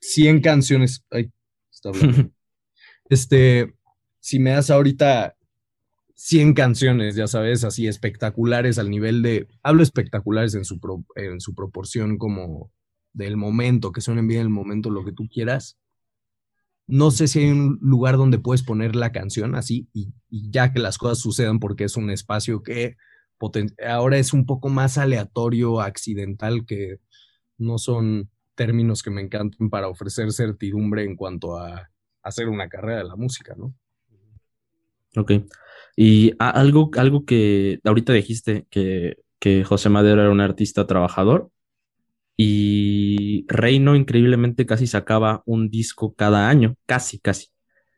100 0.00 0.40
canciones, 0.40 1.04
ay, 1.10 1.30
está 1.70 1.90
hablando. 1.90 2.30
este, 3.10 3.74
si 4.18 4.38
me 4.38 4.50
das 4.50 4.70
ahorita 4.70 5.36
100 6.14 6.54
canciones, 6.54 7.14
ya 7.16 7.26
sabes, 7.26 7.64
así 7.64 7.86
espectaculares 7.86 8.78
al 8.78 8.88
nivel 8.88 9.22
de, 9.22 9.46
hablo 9.62 9.82
espectaculares 9.82 10.54
en 10.54 10.64
su, 10.64 10.80
en 11.16 11.38
su 11.40 11.54
proporción 11.54 12.16
como 12.16 12.72
del 13.12 13.36
momento, 13.36 13.92
que 13.92 14.00
suenen 14.00 14.26
bien 14.26 14.40
el 14.40 14.48
momento, 14.48 14.90
lo 14.90 15.04
que 15.04 15.12
tú 15.12 15.28
quieras. 15.28 15.76
No 16.88 17.10
sé 17.10 17.28
si 17.28 17.40
hay 17.40 17.50
un 17.50 17.78
lugar 17.82 18.16
donde 18.16 18.38
puedes 18.38 18.62
poner 18.62 18.96
la 18.96 19.12
canción 19.12 19.54
así 19.54 19.88
y, 19.92 20.08
ya 20.30 20.72
que 20.72 20.80
las 20.80 20.96
cosas 20.96 21.18
sucedan 21.18 21.60
porque 21.60 21.84
es 21.84 21.96
un 21.96 22.10
espacio 22.10 22.62
que 22.62 22.96
ahora 23.86 24.16
es 24.16 24.32
un 24.32 24.46
poco 24.46 24.70
más 24.70 24.98
aleatorio, 24.98 25.80
accidental, 25.80 26.64
que 26.66 26.96
no 27.58 27.78
son 27.78 28.30
términos 28.54 29.02
que 29.02 29.10
me 29.10 29.20
encantan 29.20 29.70
para 29.70 29.88
ofrecer 29.88 30.32
certidumbre 30.32 31.04
en 31.04 31.14
cuanto 31.14 31.58
a 31.58 31.90
hacer 32.22 32.48
una 32.48 32.68
carrera 32.68 32.98
de 32.98 33.04
la 33.04 33.16
música, 33.16 33.54
¿no? 33.56 33.74
Ok. 35.14 35.32
Y 35.94 36.32
algo, 36.38 36.90
algo 36.96 37.24
que 37.24 37.80
ahorita 37.84 38.14
dijiste 38.14 38.66
que, 38.70 39.18
que 39.38 39.62
José 39.62 39.90
Madero 39.90 40.22
era 40.22 40.30
un 40.30 40.40
artista 40.40 40.86
trabajador 40.86 41.50
y 42.40 43.44
Reino 43.48 43.96
increíblemente 43.96 44.64
casi 44.64 44.86
sacaba 44.86 45.42
un 45.44 45.70
disco 45.70 46.14
cada 46.14 46.48
año, 46.48 46.76
casi, 46.86 47.18
casi. 47.18 47.48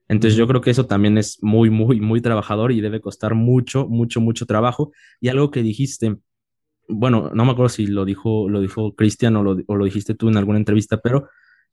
Entonces 0.09 0.37
yo 0.37 0.49
creo 0.49 0.63
que 0.63 0.71
eso 0.71 0.87
también 0.87 1.19
es 1.19 1.39
muy, 1.43 1.69
muy, 1.69 2.01
muy 2.01 2.23
trabajador 2.23 2.73
y 2.73 2.81
debe 2.81 3.03
costar 3.03 3.35
mucho, 3.35 3.87
mucho, 3.87 4.21
mucho 4.23 4.47
trabajo. 4.47 4.93
Y 5.21 5.29
algo 5.29 5.51
que 5.51 5.63
dijiste, 5.63 6.17
bueno, 6.89 7.31
no 7.35 7.45
me 7.45 7.53
acuerdo 7.53 7.69
si 7.69 7.87
lo 7.87 8.07
dijo, 8.07 8.49
lo 8.49 8.63
dijo 8.63 8.95
Cristian 8.97 9.37
o 9.37 9.43
lo, 9.45 9.85
dijiste 9.85 10.15
tú 10.15 10.31
en 10.31 10.39
alguna 10.39 10.59
entrevista, 10.59 11.01
pero 11.03 11.29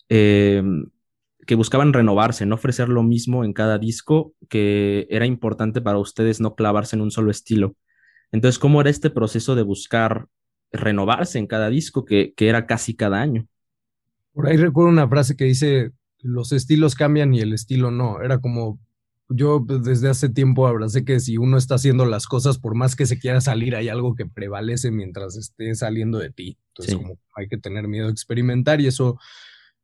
eh, 0.10 0.62
que 1.48 1.56
buscaban 1.56 1.94
renovarse, 1.94 2.46
no 2.46 2.56
ofrecer 2.56 2.90
lo 2.90 3.02
mismo 3.02 3.46
en 3.46 3.54
cada 3.54 3.78
disco, 3.78 4.34
que 4.50 5.08
era 5.10 5.26
importante 5.26 5.82
para 5.82 6.00
ustedes 6.00 6.42
no 6.42 6.56
clavarse 6.56 6.98
en 6.98 7.02
un 7.02 7.12
solo 7.12 7.32
estilo. 7.32 7.78
Entonces, 8.34 8.60
¿cómo 8.60 8.82
era 8.82 8.90
este 8.90 9.10
proceso 9.10 9.56
de 9.56 9.64
buscar 9.64 10.28
renovarse 10.72 11.40
en 11.40 11.48
cada 11.48 11.70
disco 11.70 12.06
que, 12.06 12.34
que 12.36 12.50
era 12.50 12.66
casi 12.66 12.96
cada 12.96 13.22
año? 13.22 13.48
Por 14.34 14.48
ahí 14.48 14.58
recuerdo 14.58 14.90
una 14.90 15.08
frase 15.08 15.36
que 15.36 15.46
dice, 15.46 15.92
los 16.20 16.52
estilos 16.52 16.96
cambian 16.96 17.34
y 17.34 17.40
el 17.40 17.54
estilo 17.54 17.92
no. 17.92 18.22
Era 18.22 18.40
como, 18.40 18.80
yo 19.30 19.66
desde 19.66 20.10
hace 20.10 20.30
tiempo 20.30 20.68
abracé 20.68 21.04
que 21.04 21.20
si 21.20 21.38
uno 21.38 21.58
está 21.58 21.76
haciendo 21.76 22.06
las 22.06 22.28
cosas, 22.28 22.60
por 22.60 22.76
más 22.76 22.96
que 22.96 23.06
se 23.06 23.20
quiera 23.20 23.42
salir, 23.42 23.76
hay 23.76 23.90
algo 23.90 24.16
que 24.16 24.26
prevalece 24.26 24.92
mientras 24.92 25.36
esté 25.38 25.74
saliendo 25.76 26.20
de 26.20 26.32
ti. 26.32 26.58
Entonces, 26.70 26.96
como 26.96 27.18
hay 27.36 27.48
que 27.48 27.58
tener 27.58 27.88
miedo 27.88 28.08
a 28.08 28.12
experimentar 28.12 28.80
y 28.82 28.88
eso 28.88 29.18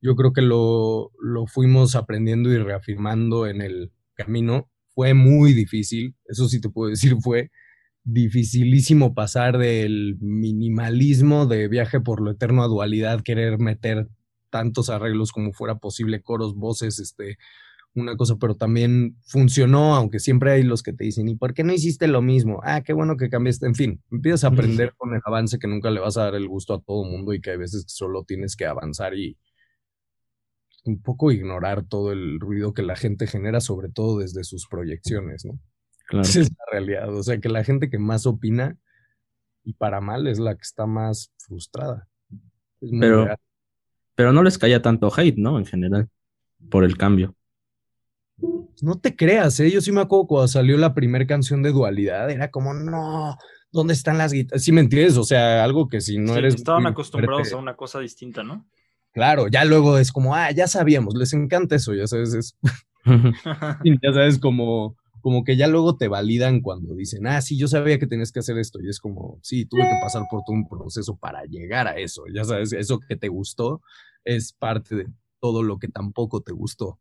yo 0.04 0.16
creo 0.16 0.34
que 0.34 0.42
lo, 0.42 1.12
lo 1.22 1.48
fuimos 1.48 1.96
aprendiendo 1.96 2.52
y 2.52 2.58
reafirmando 2.58 3.48
en 3.48 3.62
el 3.62 3.92
camino. 4.16 4.70
Fue 4.94 5.14
muy 5.14 5.54
difícil, 5.54 6.16
eso 6.28 6.48
sí 6.48 6.60
te 6.62 6.70
puedo 6.70 6.90
decir, 6.90 7.16
fue 7.22 7.50
dificilísimo 8.04 9.14
pasar 9.14 9.58
del 9.58 10.18
minimalismo 10.20 11.46
de 11.46 11.68
viaje 11.68 12.02
por 12.02 12.22
lo 12.22 12.32
eterno 12.32 12.64
a 12.64 12.68
dualidad, 12.68 13.22
querer 13.22 13.60
meter 13.60 14.08
tantos 14.50 14.90
arreglos 14.90 15.32
como 15.32 15.54
fuera 15.54 15.76
posible, 15.80 16.22
coros, 16.22 16.56
voces, 16.56 17.00
este, 17.00 17.38
una 17.96 18.18
cosa, 18.18 18.36
pero 18.40 18.56
también 18.56 19.18
funcionó, 19.26 19.96
aunque 19.96 20.20
siempre 20.20 20.52
hay 20.52 20.64
los 20.64 20.84
que 20.84 20.94
te 20.94 21.06
dicen, 21.06 21.28
¿y 21.30 21.36
por 21.36 21.54
qué 21.54 21.64
no 21.64 21.74
hiciste 21.74 22.08
lo 22.08 22.22
mismo? 22.22 22.60
Ah, 22.64 22.82
qué 22.82 22.94
bueno 22.94 23.18
que 23.18 23.30
cambiaste. 23.30 23.68
En 23.68 23.76
fin, 23.76 24.02
empiezas 24.12 24.44
a 24.44 24.48
aprender 24.48 24.94
con 24.98 25.14
el 25.14 25.22
avance 25.26 25.60
que 25.60 25.68
nunca 25.68 25.92
le 25.92 26.00
vas 26.00 26.18
a 26.18 26.24
dar 26.24 26.36
el 26.36 26.48
gusto 26.48 26.74
a 26.74 26.82
todo 26.82 27.04
mundo 27.04 27.34
y 27.34 27.42
que 27.42 27.52
hay 27.52 27.58
veces 27.58 27.86
solo 27.88 28.24
tienes 28.24 28.56
que 28.56 28.66
avanzar 28.66 29.16
y 29.16 29.38
un 30.86 31.02
poco 31.02 31.32
ignorar 31.32 31.86
todo 31.86 32.12
el 32.12 32.40
ruido 32.40 32.74
que 32.74 32.84
la 32.84 32.96
gente 32.96 33.28
genera, 33.28 33.62
sobre 33.62 33.90
todo 33.90 34.20
desde 34.20 34.44
sus 34.44 34.68
proyecciones, 34.68 35.46
¿no? 35.46 35.60
Claro. 36.08 36.24
Esa 36.24 36.42
es 36.42 36.50
la 36.50 36.66
realidad. 36.72 37.16
O 37.16 37.24
sea, 37.24 37.40
que 37.40 37.50
la 37.50 37.64
gente 37.64 37.90
que 37.90 38.00
más 38.00 38.26
opina 38.26 38.78
y 39.64 39.74
para 39.74 40.02
mal 40.02 40.28
es 40.28 40.40
la 40.40 40.56
que 40.56 40.62
está 40.62 40.86
más 40.86 41.32
frustrada. 41.38 42.08
Es 42.82 42.92
muy 42.92 43.00
pero, 43.00 43.36
pero 44.16 44.34
no 44.34 44.44
les 44.44 44.58
caía 44.58 44.82
tanto 44.82 45.12
hate, 45.16 45.38
¿no? 45.38 45.58
En 45.58 45.66
general, 45.66 46.10
por 46.70 46.84
el 46.84 46.98
cambio. 46.98 47.36
No 48.82 49.00
te 49.00 49.16
creas, 49.16 49.60
¿eh? 49.60 49.72
Yo 49.72 49.80
sí 49.80 49.92
me 49.92 50.02
acuerdo 50.02 50.28
cuando 50.28 50.48
salió 50.48 50.78
la 50.78 50.94
primera 50.94 51.26
canción 51.26 51.64
de 51.64 51.72
Dualidad, 51.72 52.30
era 52.30 52.52
como, 52.52 52.74
no, 52.74 53.38
¿dónde 53.72 53.94
están 53.94 54.18
las 54.18 54.34
guitarras? 54.34 54.64
Sí, 54.64 54.72
me 54.72 54.82
entiendes, 54.82 55.18
o 55.18 55.24
sea, 55.24 55.64
algo 55.64 55.88
que 55.88 56.02
si 56.02 56.18
no 56.18 56.36
eres... 56.36 56.56
Estaban 56.56 56.86
acostumbrados 56.86 57.54
a 57.54 57.58
una 57.58 57.76
cosa 57.76 58.00
distinta, 58.00 58.44
¿no? 58.44 58.66
Claro, 59.14 59.48
ya 59.48 59.64
luego 59.64 59.98
es 59.98 60.12
como, 60.12 60.36
ah, 60.36 60.52
ya 60.52 60.68
sabíamos, 60.68 61.16
les 61.16 61.32
encanta 61.34 61.76
eso, 61.76 61.94
ya 61.94 62.08
sabes, 62.08 62.34
es... 62.34 62.58
ya 64.02 64.14
sabes, 64.14 64.40
como 64.40 64.98
como 65.24 65.46
que 65.46 65.56
ya 65.56 65.70
luego 65.70 65.96
te 65.96 66.10
validan 66.10 66.60
cuando 66.60 66.94
dicen, 66.96 67.26
ah, 67.28 67.42
sí, 67.42 67.58
yo 67.58 67.70
sabía 67.70 67.98
que 67.98 68.08
tenías 68.08 68.34
que 68.34 68.40
hacer 68.40 68.58
esto. 68.58 68.82
Y 68.82 68.90
es 68.90 69.00
como, 69.00 69.40
sí, 69.42 69.66
tuve 69.66 69.84
que 69.84 69.96
pasar 70.02 70.24
por 70.30 70.44
todo 70.46 70.54
un 70.54 70.68
proceso 70.68 71.16
para 71.16 71.46
llegar 71.46 71.88
a 71.88 71.96
eso. 71.96 72.26
Ya 72.36 72.44
sabes, 72.44 72.74
eso 72.74 73.00
que 73.00 73.16
te 73.16 73.30
gustó 73.30 73.82
es 74.26 74.52
parte 74.52 74.96
de 74.96 75.08
todo 75.40 75.64
lo 75.64 75.80
que 75.80 75.88
tampoco 75.88 76.42
te 76.42 76.52
gustó. 76.52 77.00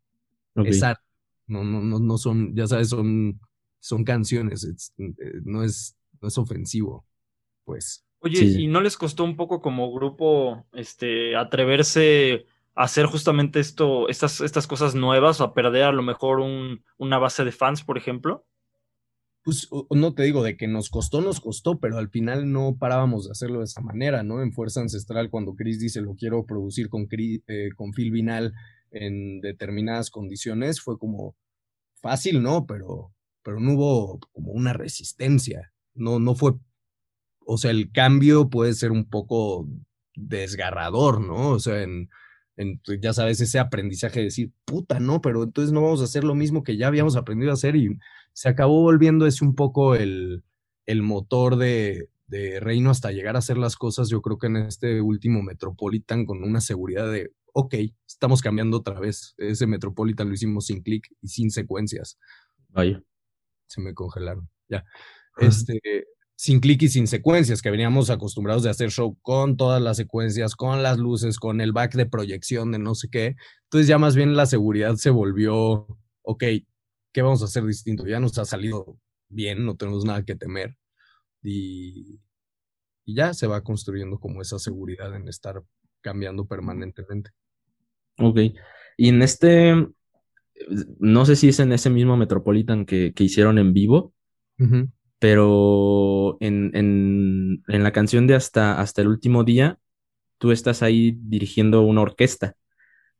Es 0.55 0.85
arte. 0.85 1.03
No, 1.49 1.65
no, 1.65 1.81
no, 1.81 1.99
no 1.99 2.17
son, 2.17 2.55
ya 2.55 2.69
sabes, 2.69 2.91
son, 2.91 3.41
son 3.81 4.05
canciones. 4.05 4.93
Eh, 4.99 5.15
no, 5.43 5.65
es, 5.65 5.97
no 6.21 6.29
es 6.29 6.39
ofensivo, 6.39 7.05
pues. 7.65 8.05
Oye, 8.21 8.45
¿y 8.45 8.69
no 8.69 8.81
les 8.81 8.97
costó 8.97 9.25
un 9.25 9.35
poco 9.35 9.61
como 9.61 9.93
grupo 9.93 10.65
este, 10.75 11.35
atreverse 11.35 12.47
a 12.47 12.52
hacer 12.75 13.07
justamente 13.07 13.61
esto, 13.61 14.09
estas, 14.09 14.41
estas 14.41 14.67
cosas 14.67 14.95
nuevas 14.95 15.41
o 15.41 15.45
a 15.45 15.55
perder 15.55 15.85
a 15.85 15.93
lo 15.93 16.03
mejor 16.03 16.41
un, 16.41 16.85
una 16.97 17.19
base 17.19 17.45
de 17.45 17.53
fans, 17.53 17.83
por 17.83 17.99
ejemplo? 17.99 18.47
Pues 19.45 19.69
no 19.91 20.15
te 20.15 20.23
digo 20.23 20.43
de 20.45 20.57
que 20.57 20.69
nos 20.69 20.89
costó, 20.89 21.21
nos 21.21 21.41
costó, 21.41 21.81
pero 21.81 21.99
al 21.99 22.11
final 22.11 22.53
no 22.53 22.77
parábamos 22.79 23.25
de 23.25 23.33
hacerlo 23.33 23.59
de 23.59 23.65
esa 23.65 23.81
manera, 23.81 24.23
¿no? 24.23 24.41
En 24.41 24.53
Fuerza 24.53 24.81
Ancestral, 24.81 25.31
cuando 25.31 25.55
Chris 25.55 25.81
dice 25.81 26.01
lo 26.01 26.15
quiero 26.15 26.47
producir 26.47 26.89
con, 26.89 27.09
eh, 27.11 27.71
con 27.75 27.93
Phil 27.93 28.13
Vinal 28.13 28.53
en 28.93 29.41
determinadas 29.41 30.11
condiciones, 30.11 30.81
fue 30.81 30.97
como 30.97 31.35
fácil, 32.01 32.41
¿no? 32.41 32.67
Pero, 32.67 33.13
pero 33.43 33.59
no 33.59 33.73
hubo 33.73 34.21
como 34.33 34.53
una 34.53 34.73
resistencia, 34.73 35.73
no, 35.95 36.21
no 36.21 36.37
fue 36.37 36.53
o 37.47 37.59
sea, 37.59 37.71
el 37.71 37.91
cambio 37.91 38.49
puede 38.49 38.75
ser 38.75 38.93
un 38.93 39.09
poco 39.09 39.69
desgarrador, 40.15 41.21
¿no? 41.21 41.51
O 41.51 41.59
sea, 41.59 41.83
en, 41.83 42.09
pues, 42.85 43.01
ya 43.01 43.13
sabes, 43.13 43.41
ese 43.41 43.59
aprendizaje 43.59 44.21
de 44.21 44.27
decir, 44.27 44.53
puta, 44.65 45.01
no, 45.01 45.21
pero 45.21 45.43
entonces 45.43 45.73
no 45.73 45.83
vamos 45.83 46.01
a 46.01 46.05
hacer 46.05 46.25
lo 46.25 46.35
mismo 46.35 46.63
que 46.63 46.77
ya 46.77 46.89
habíamos 46.89 47.17
aprendido 47.17 47.51
a 47.51 47.55
hacer 47.55 47.77
y 47.77 47.99
se 48.33 48.49
acabó 48.49 48.83
volviendo 48.83 49.27
ese 49.27 49.45
un 49.45 49.55
poco 49.55 49.95
el, 49.95 50.45
el 50.87 51.03
motor 51.03 51.57
de, 51.57 52.09
de 52.27 52.61
Reino 52.61 52.91
hasta 52.91 53.13
llegar 53.13 53.37
a 53.37 53.41
hacer 53.41 53.59
las 53.59 53.77
cosas, 53.77 54.09
yo 54.09 54.23
creo 54.23 54.39
que 54.39 54.47
en 54.47 54.57
este 54.57 55.03
último 55.03 55.43
Metropolitan 55.43 56.25
con 56.25 56.43
una 56.43 56.61
seguridad 56.61 57.11
de, 57.13 57.31
ok, 57.53 57.75
estamos 58.07 58.41
cambiando 58.41 58.79
otra 58.79 58.99
vez. 58.99 59.35
Ese 59.37 59.67
Metropolitan 59.67 60.29
lo 60.29 60.35
hicimos 60.35 60.67
sin 60.67 60.83
clic 60.83 61.07
y 61.21 61.29
sin 61.29 61.51
secuencias. 61.51 62.19
Vaya. 62.69 63.03
Se 63.67 63.81
me 63.81 63.95
congelaron. 63.95 64.49
Ya. 64.69 64.85
Este, 65.39 65.81
sin 66.43 66.59
clic 66.59 66.83
y 66.83 66.89
sin 66.89 67.07
secuencias, 67.07 67.63
que 67.63 67.71
veníamos 67.71 68.11
acostumbrados 68.11 68.65
de 68.65 68.71
hacer 68.71 68.91
show 68.91 69.17
con 69.23 69.57
todas 69.57 69.81
las 69.81 69.97
secuencias, 69.97 70.57
con 70.57 70.83
las 70.83 70.99
luces, 70.99 71.39
con 71.39 71.61
el 71.61 71.71
back 71.71 71.95
de 71.95 72.05
proyección 72.05 72.73
de 72.73 72.81
no 72.81 72.97
sé 72.97 73.09
qué. 73.13 73.37
Entonces 73.67 73.87
ya 73.87 73.97
más 73.97 74.17
bien 74.17 74.35
la 74.35 74.47
seguridad 74.47 74.97
se 74.97 75.11
volvió, 75.11 75.87
ok, 76.23 76.45
¿qué 77.13 77.23
vamos 77.23 77.43
a 77.43 77.45
hacer 77.45 77.65
distinto? 77.65 78.09
Ya 78.09 78.19
nos 78.19 78.37
ha 78.39 78.45
salido 78.45 78.99
bien, 79.29 79.65
no 79.65 79.77
tenemos 79.77 80.05
nada 80.05 80.25
que 80.25 80.35
temer. 80.35 80.77
Y, 81.45 82.21
y 83.05 83.15
ya 83.15 83.35
se 83.35 83.47
va 83.47 83.63
construyendo 83.63 84.19
como 84.19 84.43
esa 84.43 84.59
seguridad 84.59 85.15
en 85.15 85.29
estar 85.29 85.63
cambiando 86.01 86.45
permanentemente. 86.45 87.31
Ok. 88.19 88.41
Y 88.97 89.11
en 89.11 89.23
este, 89.23 89.77
no 90.99 91.25
sé 91.25 91.37
si 91.37 91.51
es 91.51 91.61
en 91.61 91.71
ese 91.71 91.89
mismo 91.89 92.17
Metropolitan 92.17 92.85
que, 92.85 93.13
que 93.15 93.23
hicieron 93.23 93.59
en 93.59 93.73
vivo, 93.73 94.13
pero 95.23 96.37
en, 96.41 96.73
en, 96.75 97.63
en, 97.69 97.83
la 97.85 97.93
canción 97.93 98.27
de 98.27 98.35
hasta, 98.35 98.81
hasta 98.81 99.03
el 99.03 99.07
último 99.07 99.45
día, 99.45 99.79
tú 100.39 100.51
estás 100.51 100.83
ahí 100.83 101.17
dirigiendo 101.17 101.83
una 101.83 102.01
orquesta 102.01 102.57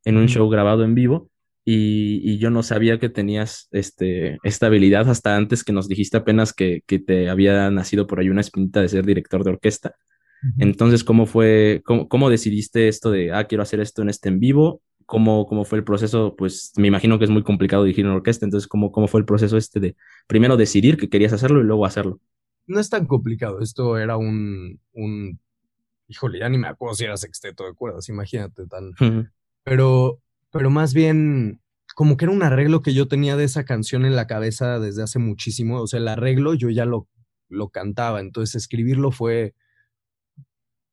en 0.05 0.17
un 0.17 0.27
show 0.27 0.49
grabado 0.49 0.83
en 0.83 0.97
vivo 0.97 1.31
y, 1.65 2.21
y, 2.29 2.39
yo 2.39 2.51
no 2.51 2.65
sabía 2.65 2.99
que 2.99 3.09
tenías 3.09 3.69
este, 3.71 4.39
esta 4.43 4.67
habilidad 4.67 5.09
hasta 5.09 5.37
antes 5.37 5.63
que 5.63 5.73
nos 5.73 5.87
dijiste 5.87 6.17
apenas 6.17 6.53
que, 6.53 6.83
que 6.89 6.99
te 6.99 7.29
había 7.29 7.71
nacido 7.71 8.09
por 8.09 8.19
ahí 8.19 8.31
una 8.31 8.41
espinita 8.41 8.81
de 8.81 8.89
ser 8.89 9.07
director 9.07 9.45
de 9.45 9.51
orquesta. 9.51 9.95
Entonces, 10.59 11.05
¿cómo 11.05 11.27
fue, 11.27 11.83
cómo, 11.85 12.09
cómo, 12.09 12.31
decidiste 12.31 12.89
esto 12.89 13.13
de, 13.13 13.31
ah, 13.33 13.45
quiero 13.45 13.63
hacer 13.63 13.79
esto 13.79 14.03
en 14.03 14.09
este 14.09 14.29
en 14.29 14.41
vivo? 14.41 14.83
¿Cómo, 15.13 15.45
¿Cómo 15.47 15.67
fue 15.67 15.77
el 15.77 15.85
proceso? 15.85 16.35
Pues 16.39 16.73
me 16.79 16.89
imagino 16.89 17.19
que 17.19 17.27
es 17.27 17.31
muy 17.31 17.43
complicado 17.43 17.85
dirigir 17.85 18.07
una 18.07 18.15
orquesta, 18.15 18.47
entonces, 18.47 18.67
¿cómo, 18.67 18.93
¿cómo 18.93 19.09
fue 19.09 19.21
el 19.21 19.27
proceso 19.27 19.59
este 19.59 19.79
de 19.79 19.95
primero 20.27 20.57
decidir 20.57 20.97
que 20.97 21.11
querías 21.11 21.35
hacerlo 21.35 21.61
y 21.61 21.65
luego 21.65 21.85
hacerlo? 21.85 22.19
No 22.67 22.81
es 22.81 22.89
tan 22.89 23.05
complicado, 23.05 23.61
esto 23.61 23.99
era 23.99 24.17
un, 24.17 24.81
un 24.95 25.39
híjole, 26.09 26.39
ya 26.39 26.49
ni 26.49 26.57
me 26.57 26.67
acuerdo 26.67 26.95
si 26.95 27.05
era 27.05 27.19
sexteto 27.19 27.67
de 27.67 27.75
cuerdas, 27.75 28.09
imagínate 28.09 28.67
tan. 28.67 28.95
Pero, 29.65 30.19
pero 30.51 30.71
más 30.71 30.95
bien, 30.95 31.61
como 31.95 32.17
que 32.17 32.25
era 32.25 32.33
un 32.33 32.43
arreglo 32.43 32.81
que 32.81 32.95
yo 32.95 33.07
tenía 33.07 33.37
de 33.37 33.45
esa 33.45 33.67
canción 33.67 34.07
en 34.07 34.17
la 34.17 34.27
cabeza 34.27 34.81
desde 34.81 35.03
hace 35.03 35.19
muchísimo. 35.19 35.83
O 35.83 35.87
sea, 35.87 36.01
el 36.01 36.09
arreglo 36.09 36.55
yo 36.55 36.71
ya 36.71 36.87
lo, 36.87 37.07
lo 37.51 37.69
cantaba, 37.69 38.21
entonces 38.21 38.55
escribirlo 38.55 39.11
fue 39.11 39.55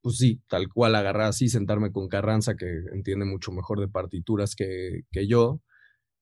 pues 0.02 0.18
sí, 0.18 0.42
tal 0.48 0.70
cual, 0.70 0.96
agarrar 0.96 1.28
así, 1.28 1.50
sentarme 1.50 1.92
con 1.92 2.08
Carranza, 2.08 2.56
que 2.56 2.84
entiende 2.94 3.26
mucho 3.26 3.52
mejor 3.52 3.80
de 3.80 3.88
partituras 3.88 4.56
que, 4.56 5.02
que 5.12 5.28
yo. 5.28 5.62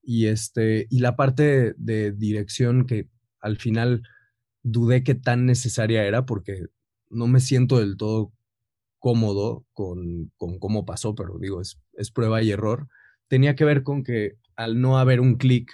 Y, 0.01 0.27
este, 0.27 0.87
y 0.89 0.99
la 0.99 1.15
parte 1.15 1.73
de, 1.77 2.11
dirección 2.11 2.85
que 2.85 3.09
al 3.39 3.57
final 3.57 4.03
dudé 4.63 5.03
que 5.03 5.15
tan 5.15 5.45
necesaria 5.45 6.05
era 6.05 6.25
porque 6.25 6.67
no 7.09 7.27
me 7.27 7.39
siento 7.39 7.79
del 7.79 7.97
todo 7.97 8.33
cómodo 8.99 9.65
con, 9.73 10.31
con 10.37 10.59
cómo 10.59 10.85
pasó, 10.85 11.13
pero 11.13 11.37
digo, 11.39 11.61
es, 11.61 11.79
es 11.93 12.11
prueba 12.11 12.41
y 12.41 12.51
error. 12.51 12.87
Tenía 13.27 13.55
que 13.55 13.65
ver 13.65 13.83
con 13.83 14.03
que 14.03 14.37
al 14.55 14.81
no 14.81 14.97
haber 14.97 15.19
un 15.21 15.35
clic, 15.35 15.71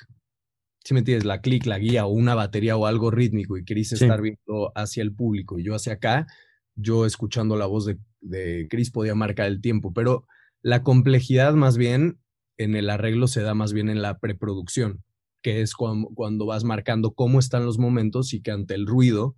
si 0.83 0.93
me 0.93 0.99
entiendes, 0.99 1.25
la 1.25 1.41
clic, 1.41 1.65
la 1.65 1.79
guía 1.79 2.05
o 2.05 2.09
una 2.09 2.35
batería 2.35 2.75
o 2.75 2.85
algo 2.85 3.11
rítmico 3.11 3.57
y 3.57 3.63
querías 3.63 3.93
estar 3.93 4.21
viendo 4.21 4.71
hacia 4.75 5.01
el 5.03 5.15
público 5.15 5.57
y 5.57 5.63
yo 5.63 5.73
hacia 5.73 5.93
acá, 5.93 6.27
yo 6.75 7.05
escuchando 7.05 7.55
la 7.55 7.65
voz 7.65 7.85
de, 7.85 7.97
de 8.21 8.67
Chris 8.69 8.91
podía 8.91 9.15
marcar 9.15 9.47
el 9.47 9.61
tiempo, 9.61 9.93
pero 9.93 10.25
la 10.61 10.83
complejidad 10.83 11.53
más 11.53 11.77
bien 11.77 12.19
en 12.57 12.75
el 12.75 12.89
arreglo 12.89 13.27
se 13.27 13.41
da 13.41 13.53
más 13.53 13.73
bien 13.73 13.89
en 13.89 14.01
la 14.01 14.19
preproducción, 14.19 15.03
que 15.41 15.61
es 15.61 15.73
cuando, 15.73 16.09
cuando 16.15 16.45
vas 16.45 16.63
marcando 16.63 17.13
cómo 17.13 17.39
están 17.39 17.65
los 17.65 17.77
momentos 17.77 18.33
y 18.33 18.41
que 18.41 18.51
ante 18.51 18.75
el 18.75 18.87
ruido 18.87 19.35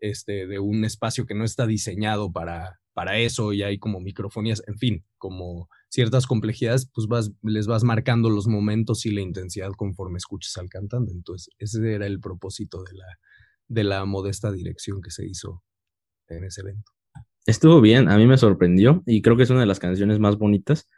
este, 0.00 0.46
de 0.46 0.58
un 0.58 0.84
espacio 0.84 1.26
que 1.26 1.34
no 1.34 1.44
está 1.44 1.66
diseñado 1.66 2.32
para, 2.32 2.80
para 2.92 3.18
eso 3.18 3.52
y 3.52 3.62
hay 3.62 3.78
como 3.78 4.00
microfonías, 4.00 4.62
en 4.66 4.76
fin, 4.76 5.04
como 5.18 5.68
ciertas 5.88 6.26
complejidades, 6.26 6.90
pues 6.92 7.06
vas, 7.06 7.32
les 7.42 7.66
vas 7.66 7.84
marcando 7.84 8.28
los 8.30 8.46
momentos 8.46 9.06
y 9.06 9.10
la 9.10 9.20
intensidad 9.20 9.72
conforme 9.76 10.18
escuches 10.18 10.56
al 10.56 10.68
cantante. 10.68 11.12
Entonces, 11.12 11.54
ese 11.58 11.94
era 11.94 12.06
el 12.06 12.20
propósito 12.20 12.82
de 12.82 12.92
la, 12.94 13.06
de 13.68 13.84
la 13.84 14.04
modesta 14.04 14.52
dirección 14.52 15.00
que 15.00 15.10
se 15.10 15.26
hizo 15.26 15.62
en 16.28 16.44
ese 16.44 16.62
evento. 16.62 16.92
Estuvo 17.46 17.80
bien, 17.80 18.10
a 18.10 18.16
mí 18.16 18.26
me 18.26 18.36
sorprendió 18.36 19.02
y 19.06 19.22
creo 19.22 19.36
que 19.36 19.44
es 19.44 19.50
una 19.50 19.60
de 19.60 19.66
las 19.66 19.78
canciones 19.78 20.18
más 20.18 20.36
bonitas, 20.36 20.88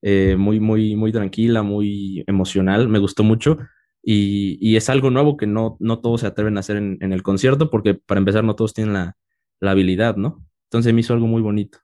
eh, 0.00 0.36
muy, 0.38 0.58
muy, 0.60 0.96
muy 0.96 1.12
tranquila, 1.12 1.62
muy 1.62 2.24
emocional, 2.26 2.88
me 2.88 2.98
gustó 2.98 3.24
mucho 3.24 3.58
y, 4.02 4.56
y, 4.60 4.76
es 4.76 4.88
algo 4.88 5.10
nuevo 5.10 5.36
que 5.36 5.46
no, 5.46 5.76
no 5.80 6.00
todos 6.00 6.22
se 6.22 6.26
atreven 6.26 6.56
a 6.56 6.60
hacer 6.60 6.76
en, 6.76 6.98
en 7.00 7.12
el 7.12 7.22
concierto 7.22 7.68
porque 7.68 7.94
para 7.94 8.20
empezar 8.20 8.44
no 8.44 8.56
todos 8.56 8.72
tienen 8.72 8.94
la, 8.94 9.16
la, 9.60 9.72
habilidad, 9.72 10.16
¿no? 10.16 10.46
Entonces 10.70 10.94
me 10.94 11.00
hizo 11.00 11.14
algo 11.14 11.26
muy 11.26 11.42
bonito. 11.42 11.78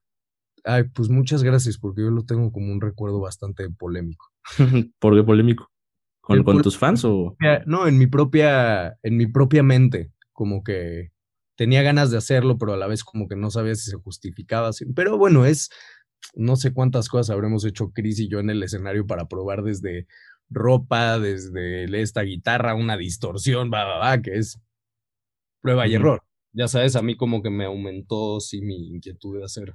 Ay, 0.64 0.84
pues 0.84 1.10
muchas 1.10 1.42
gracias 1.42 1.76
porque 1.76 2.02
yo 2.02 2.10
lo 2.10 2.24
tengo 2.24 2.50
como 2.50 2.72
un 2.72 2.80
recuerdo 2.80 3.20
bastante 3.20 3.68
polémico. 3.68 4.30
¿Por 4.98 5.16
qué 5.16 5.22
polémico? 5.22 5.70
¿Con, 6.22 6.42
¿con 6.44 6.62
tus 6.62 6.78
fans 6.78 7.04
o...? 7.04 7.36
No, 7.66 7.86
en 7.86 7.98
mi 7.98 8.06
propia, 8.06 8.96
en 9.02 9.18
mi 9.18 9.26
propia 9.26 9.62
mente, 9.62 10.10
como 10.32 10.64
que 10.64 11.10
tenía 11.56 11.82
ganas 11.82 12.10
de 12.10 12.18
hacerlo, 12.18 12.58
pero 12.58 12.74
a 12.74 12.76
la 12.76 12.86
vez 12.86 13.04
como 13.04 13.28
que 13.28 13.36
no 13.36 13.50
sabía 13.50 13.74
si 13.74 13.90
se 13.90 13.96
justificaba. 13.96 14.70
Pero 14.94 15.18
bueno, 15.18 15.46
es, 15.46 15.70
no 16.34 16.56
sé 16.56 16.72
cuántas 16.72 17.08
cosas 17.08 17.30
habremos 17.30 17.64
hecho 17.64 17.92
Chris 17.92 18.20
y 18.20 18.28
yo 18.28 18.40
en 18.40 18.50
el 18.50 18.62
escenario 18.62 19.06
para 19.06 19.28
probar 19.28 19.62
desde 19.62 20.06
ropa, 20.50 21.18
desde 21.18 21.84
esta 22.00 22.22
guitarra, 22.22 22.74
una 22.74 22.96
distorsión, 22.96 23.70
va, 23.72 23.84
va, 23.84 23.98
va, 23.98 24.22
que 24.22 24.36
es 24.36 24.60
prueba 25.60 25.86
y 25.86 25.94
error. 25.94 26.22
Ya 26.52 26.68
sabes, 26.68 26.94
a 26.94 27.02
mí 27.02 27.16
como 27.16 27.42
que 27.42 27.50
me 27.50 27.64
aumentó 27.64 28.38
sí 28.40 28.60
mi 28.60 28.88
inquietud 28.88 29.38
de 29.38 29.44
hacer. 29.44 29.74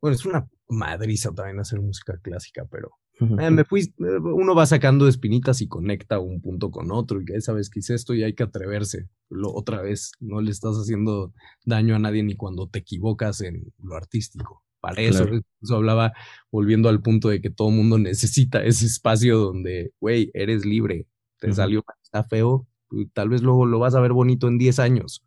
Bueno, 0.00 0.14
es 0.14 0.24
una 0.24 0.48
madriza 0.68 1.32
también 1.32 1.60
hacer 1.60 1.80
música 1.80 2.18
clásica, 2.22 2.64
pero 2.70 2.90
eh, 3.20 3.50
me 3.50 3.64
fui, 3.64 3.82
eh, 3.82 4.18
uno 4.22 4.54
va 4.54 4.64
sacando 4.64 5.06
espinitas 5.06 5.60
y 5.60 5.68
conecta 5.68 6.18
un 6.18 6.40
punto 6.40 6.70
con 6.70 6.90
otro 6.90 7.20
y 7.20 7.24
que 7.26 7.40
sabes 7.40 7.68
que 7.68 7.80
hice 7.80 7.94
esto 7.94 8.14
y 8.14 8.22
hay 8.22 8.34
que 8.34 8.42
atreverse. 8.42 9.08
Lo, 9.28 9.52
otra 9.52 9.82
vez, 9.82 10.12
no 10.20 10.40
le 10.40 10.50
estás 10.50 10.76
haciendo 10.76 11.32
daño 11.64 11.96
a 11.96 11.98
nadie 11.98 12.22
ni 12.22 12.34
cuando 12.34 12.68
te 12.68 12.78
equivocas 12.78 13.42
en 13.42 13.72
lo 13.82 13.94
artístico. 13.94 14.64
Para 14.80 15.02
eso, 15.02 15.26
eso 15.60 15.76
hablaba 15.76 16.14
volviendo 16.50 16.88
al 16.88 17.02
punto 17.02 17.28
de 17.28 17.42
que 17.42 17.50
todo 17.50 17.70
mundo 17.70 17.98
necesita 17.98 18.64
ese 18.64 18.86
espacio 18.86 19.38
donde, 19.38 19.92
güey, 20.00 20.30
eres 20.32 20.64
libre, 20.64 21.06
te 21.38 21.52
salió, 21.52 21.84
está 22.02 22.24
feo, 22.24 22.66
tal 23.12 23.28
vez 23.28 23.42
luego 23.42 23.66
lo 23.66 23.78
vas 23.78 23.94
a 23.94 24.00
ver 24.00 24.12
bonito 24.12 24.48
en 24.48 24.56
10 24.56 24.78
años. 24.78 25.26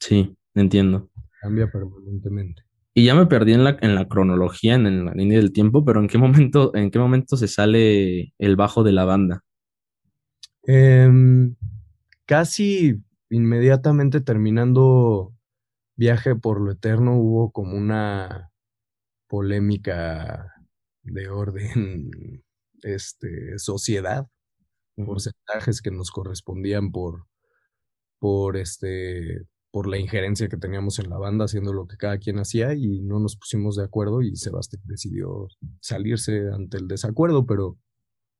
Sí, 0.00 0.36
entiendo. 0.54 1.08
Cambia 1.40 1.70
permanentemente. 1.70 2.67
Y 2.98 3.04
ya 3.04 3.14
me 3.14 3.26
perdí 3.26 3.52
en 3.52 3.62
la, 3.62 3.78
en 3.80 3.94
la 3.94 4.08
cronología, 4.08 4.74
en, 4.74 5.04
la 5.04 5.12
línea 5.12 5.38
del 5.38 5.52
tiempo, 5.52 5.84
pero 5.84 6.00
¿en 6.00 6.08
qué 6.08 6.18
momento, 6.18 6.74
en 6.74 6.90
qué 6.90 6.98
momento 6.98 7.36
se 7.36 7.46
sale 7.46 8.34
el 8.38 8.56
bajo 8.56 8.82
de 8.82 8.90
la 8.90 9.04
banda? 9.04 9.44
Em, 10.64 11.54
casi 12.26 13.00
inmediatamente 13.30 14.20
terminando 14.20 15.32
Viaje 15.94 16.34
por 16.34 16.60
lo 16.60 16.72
Eterno 16.72 17.16
hubo 17.16 17.52
como 17.52 17.76
una 17.76 18.50
polémica 19.28 20.52
de 21.02 21.28
orden 21.28 22.10
este, 22.82 23.60
sociedad, 23.60 24.26
porcentajes 24.96 25.82
que 25.82 25.92
nos 25.92 26.10
correspondían 26.10 26.90
por, 26.90 27.28
por, 28.18 28.56
este, 28.56 29.46
por 29.70 29.86
la 29.86 29.98
injerencia 29.98 30.48
que 30.48 30.56
teníamos 30.56 30.98
en 30.98 31.10
la 31.10 31.18
banda, 31.18 31.44
haciendo 31.44 31.72
lo 31.72 31.86
que 31.86 31.96
cada 31.96 32.18
quien 32.18 32.38
hacía 32.38 32.74
y 32.74 33.00
no 33.00 33.20
nos 33.20 33.36
pusimos 33.36 33.76
de 33.76 33.84
acuerdo 33.84 34.22
y 34.22 34.34
Sebastián 34.36 34.82
decidió 34.86 35.48
salirse 35.80 36.48
ante 36.52 36.78
el 36.78 36.88
desacuerdo, 36.88 37.46
pero 37.46 37.76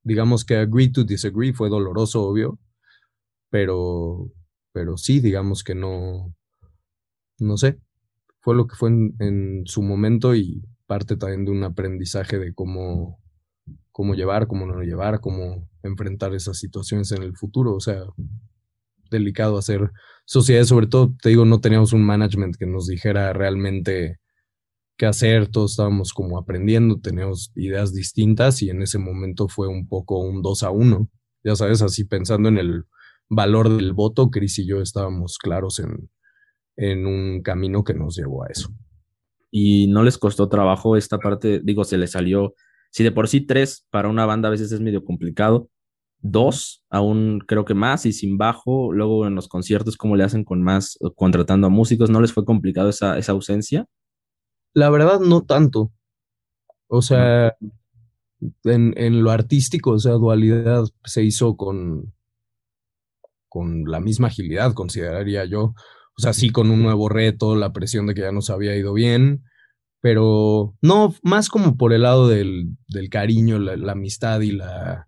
digamos 0.02 0.44
que 0.44 0.56
agree 0.56 0.90
to 0.90 1.04
disagree 1.04 1.52
fue 1.52 1.68
doloroso, 1.68 2.22
obvio, 2.22 2.58
pero, 3.50 4.30
pero 4.72 4.96
sí, 4.96 5.20
digamos 5.20 5.62
que 5.62 5.74
no, 5.74 6.34
no 7.38 7.56
sé, 7.56 7.78
fue 8.40 8.54
lo 8.54 8.66
que 8.66 8.76
fue 8.76 8.90
en, 8.90 9.62
su 9.66 9.82
momento 9.82 10.34
y 10.34 10.62
parte 10.86 11.16
también 11.16 11.44
de 11.44 11.50
un 11.50 11.64
aprendizaje 11.64 12.38
de 12.38 12.54
cómo, 12.54 13.20
cómo 13.92 14.14
llevar, 14.14 14.46
cómo 14.46 14.66
no 14.66 14.80
llevar, 14.80 15.20
cómo 15.20 15.68
enfrentar 15.82 16.34
esas 16.34 16.58
situaciones 16.58 17.12
en 17.12 17.22
el 17.22 17.36
futuro. 17.36 17.74
O 17.74 17.80
sea, 17.80 18.04
delicado 19.10 19.58
hacer 19.58 19.90
sociedades, 20.24 20.68
sobre 20.68 20.86
todo, 20.86 21.14
te 21.22 21.30
digo, 21.30 21.44
no 21.44 21.60
teníamos 21.60 21.92
un 21.92 22.04
management 22.04 22.56
que 22.56 22.66
nos 22.66 22.86
dijera 22.86 23.32
realmente 23.32 24.18
qué 24.96 25.06
hacer, 25.06 25.48
todos 25.48 25.72
estábamos 25.72 26.12
como 26.12 26.38
aprendiendo, 26.38 27.00
teníamos 27.00 27.52
ideas 27.54 27.92
distintas 27.94 28.62
y 28.62 28.70
en 28.70 28.82
ese 28.82 28.98
momento 28.98 29.48
fue 29.48 29.68
un 29.68 29.88
poco 29.88 30.18
un 30.18 30.42
2 30.42 30.62
a 30.64 30.70
1, 30.70 31.08
ya 31.44 31.56
sabes, 31.56 31.82
así 31.82 32.04
pensando 32.04 32.48
en 32.48 32.58
el 32.58 32.84
valor 33.28 33.68
del 33.68 33.92
voto, 33.92 34.30
Cris 34.30 34.58
y 34.58 34.66
yo 34.66 34.80
estábamos 34.80 35.38
claros 35.38 35.78
en, 35.78 36.10
en 36.76 37.06
un 37.06 37.42
camino 37.42 37.84
que 37.84 37.94
nos 37.94 38.16
llevó 38.16 38.44
a 38.44 38.48
eso. 38.48 38.70
Y 39.50 39.86
no 39.86 40.02
les 40.02 40.18
costó 40.18 40.48
trabajo 40.48 40.96
esta 40.96 41.18
parte, 41.18 41.60
digo, 41.62 41.84
se 41.84 41.96
les 41.96 42.10
salió 42.10 42.54
si 42.90 43.04
de 43.04 43.12
por 43.12 43.28
sí 43.28 43.40
tres 43.40 43.86
para 43.90 44.08
una 44.08 44.26
banda 44.26 44.48
a 44.48 44.50
veces 44.50 44.72
es 44.72 44.80
medio 44.80 45.04
complicado, 45.04 45.68
dos 46.20 46.84
aún 46.90 47.40
creo 47.46 47.64
que 47.64 47.74
más 47.74 48.06
y 48.06 48.12
sin 48.12 48.38
bajo, 48.38 48.92
luego 48.92 49.26
en 49.26 49.34
los 49.34 49.48
conciertos 49.48 49.96
cómo 49.96 50.16
le 50.16 50.24
hacen 50.24 50.44
con 50.44 50.62
más, 50.62 50.98
contratando 51.16 51.66
a 51.66 51.70
músicos, 51.70 52.10
¿no 52.10 52.20
les 52.20 52.32
fue 52.32 52.44
complicado 52.44 52.88
esa, 52.88 53.18
esa 53.18 53.32
ausencia? 53.32 53.86
La 54.74 54.90
verdad 54.90 55.20
no 55.20 55.44
tanto. 55.44 55.92
O 56.88 57.02
sea, 57.02 57.54
en, 58.64 58.94
en, 58.96 59.22
lo 59.22 59.30
artístico, 59.30 59.90
o 59.92 59.98
sea, 59.98 60.12
dualidad 60.12 60.84
se 61.04 61.22
hizo 61.22 61.56
con, 61.56 62.14
con 63.48 63.84
la 63.84 64.00
misma 64.00 64.28
agilidad, 64.28 64.72
consideraría 64.72 65.44
yo. 65.44 65.74
O 66.16 66.20
sea, 66.20 66.32
sí 66.32 66.50
con 66.50 66.70
un 66.70 66.82
nuevo 66.82 67.08
reto, 67.08 67.56
la 67.56 67.72
presión 67.72 68.06
de 68.06 68.14
que 68.14 68.22
ya 68.22 68.32
nos 68.32 68.50
había 68.50 68.74
ido 68.76 68.92
bien, 68.92 69.44
pero 70.00 70.74
no, 70.80 71.14
más 71.22 71.48
como 71.48 71.76
por 71.76 71.92
el 71.92 72.02
lado 72.02 72.28
del, 72.28 72.76
del 72.88 73.08
cariño, 73.08 73.58
la, 73.58 73.92
amistad 73.92 74.40
y 74.40 74.52
la, 74.52 75.07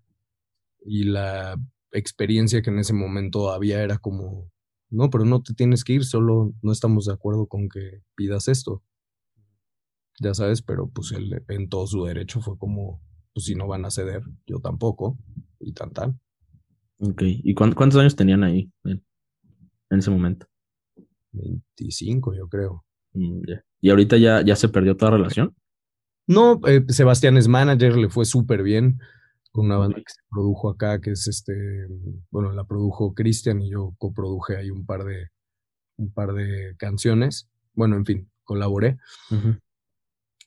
y 0.91 1.05
la 1.05 1.57
experiencia 1.93 2.63
que 2.63 2.71
en 2.71 2.81
ese 2.81 2.93
momento 2.93 3.53
había 3.53 3.81
era 3.81 3.99
como, 3.99 4.51
no, 4.89 5.09
pero 5.09 5.25
no 5.25 5.41
te 5.41 5.55
tienes 5.55 5.85
que 5.85 5.93
ir, 5.93 6.05
solo 6.05 6.53
no 6.63 6.73
estamos 6.73 7.05
de 7.05 7.13
acuerdo 7.13 7.47
con 7.47 7.69
que 7.69 8.03
pidas 8.17 8.49
esto. 8.49 8.83
Ya 10.19 10.35
sabes, 10.35 10.63
pero 10.63 10.89
pues 10.89 11.13
él 11.13 11.45
en 11.47 11.69
todo 11.69 11.87
su 11.87 12.05
derecho 12.05 12.41
fue 12.41 12.59
como, 12.59 13.01
pues 13.33 13.47
si 13.47 13.55
no 13.55 13.69
van 13.69 13.85
a 13.85 13.91
ceder, 13.93 14.25
yo 14.49 14.59
tampoco, 14.59 15.17
y 15.61 15.75
tan 15.75 15.93
tan. 15.93 16.21
Ok, 16.99 17.23
¿y 17.25 17.55
cuántos 17.55 17.95
años 17.95 18.17
tenían 18.17 18.43
ahí 18.43 18.69
en, 18.83 19.01
ese 19.91 20.11
momento? 20.11 20.49
25, 21.31 22.35
yo 22.35 22.49
creo. 22.49 22.85
Mm, 23.13 23.43
¿Y 23.81 23.91
ahorita 23.91 24.17
ya, 24.17 24.43
ya 24.45 24.57
se 24.57 24.69
perdió 24.69 24.97
toda 24.97 25.13
relación? 25.13 25.55
No, 26.27 26.61
eh, 26.67 26.85
Sebastián 26.89 27.37
es 27.37 27.47
manager, 27.47 27.97
le 27.97 28.09
fue 28.09 28.25
súper 28.25 28.65
bien 28.65 28.99
con 29.51 29.67
una 29.67 29.77
banda 29.77 29.97
que 29.97 30.13
se 30.13 30.23
produjo 30.31 30.71
acá, 30.71 31.01
que 31.01 31.13
es 31.13 31.27
este, 31.27 31.55
bueno, 32.31 32.53
la 32.53 32.65
produjo 32.65 33.15
Cristian 33.15 33.61
y 33.61 33.71
yo 33.71 33.95
coproduje 33.99 34.57
ahí 34.57 34.71
un 34.71 34.87
par 34.87 35.05
de, 35.05 35.29
un 35.97 36.13
par 36.13 36.33
de 36.33 36.75
canciones. 36.79 37.49
Bueno, 37.75 37.97
en 37.97 38.05
fin, 38.05 38.31
colaboré. 38.45 38.99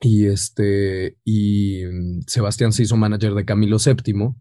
Y 0.02 0.26
este, 0.26 1.18
y 1.24 1.84
mm, 1.86 2.22
Sebastián 2.28 2.72
se 2.72 2.84
hizo 2.84 2.98
manager 2.98 3.34
de 3.34 3.46
Camilo 3.46 3.78
VII. 3.78 4.36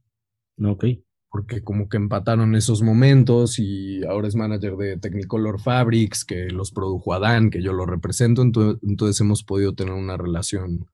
Ok 0.64 0.84
porque 1.32 1.62
como 1.62 1.88
que 1.88 1.96
empataron 1.96 2.54
esos 2.54 2.82
momentos 2.82 3.58
y 3.58 4.04
ahora 4.04 4.28
es 4.28 4.36
manager 4.36 4.76
de 4.76 4.98
Technicolor 4.98 5.58
Fabrics, 5.58 6.26
que 6.26 6.50
los 6.50 6.72
produjo 6.72 7.14
Adán, 7.14 7.48
que 7.48 7.62
yo 7.62 7.72
lo 7.72 7.86
represento, 7.86 8.42
entonces, 8.42 9.20
hemos 9.22 9.42
podido 9.42 9.74
tener 9.74 9.94
una 9.94 10.18
relación 10.18 10.86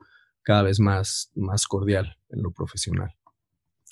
cada 0.43 0.63
vez 0.63 0.79
más, 0.79 1.33
más 1.35 1.67
cordial 1.67 2.19
en 2.29 2.45
lo 2.45 2.53
profesional. 2.53 3.18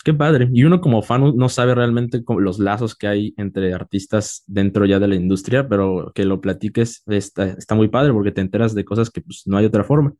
Qué 0.06 0.14
padre. 0.14 0.48
Y 0.52 0.62
uno 0.62 0.80
como 0.80 1.02
fan 1.02 1.34
no 1.34 1.48
sabe 1.48 1.74
realmente 1.74 2.22
los 2.38 2.60
lazos 2.60 2.94
que 2.94 3.08
hay 3.08 3.34
entre 3.36 3.74
artistas 3.74 4.44
dentro 4.46 4.86
ya 4.86 5.00
de 5.00 5.08
la 5.08 5.16
industria, 5.16 5.68
pero 5.68 6.12
que 6.14 6.24
lo 6.24 6.40
platiques 6.40 7.02
está, 7.08 7.46
está 7.46 7.74
muy 7.74 7.88
padre 7.88 8.12
porque 8.12 8.30
te 8.30 8.40
enteras 8.40 8.72
de 8.72 8.84
cosas 8.84 9.10
que 9.10 9.20
pues 9.20 9.42
no 9.46 9.56
hay 9.56 9.64
otra 9.64 9.82
forma. 9.82 10.14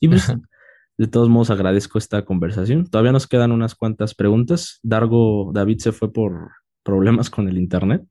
Y 0.00 0.08
pues 0.08 0.34
de 0.98 1.06
todos 1.06 1.28
modos, 1.28 1.50
agradezco 1.50 1.96
esta 1.96 2.24
conversación. 2.24 2.90
Todavía 2.90 3.12
nos 3.12 3.28
quedan 3.28 3.52
unas 3.52 3.76
cuantas 3.76 4.16
preguntas. 4.16 4.80
Dargo, 4.82 5.52
David 5.54 5.78
se 5.78 5.92
fue 5.92 6.12
por 6.12 6.50
problemas 6.82 7.30
con 7.30 7.48
el 7.48 7.56
internet. 7.56 8.02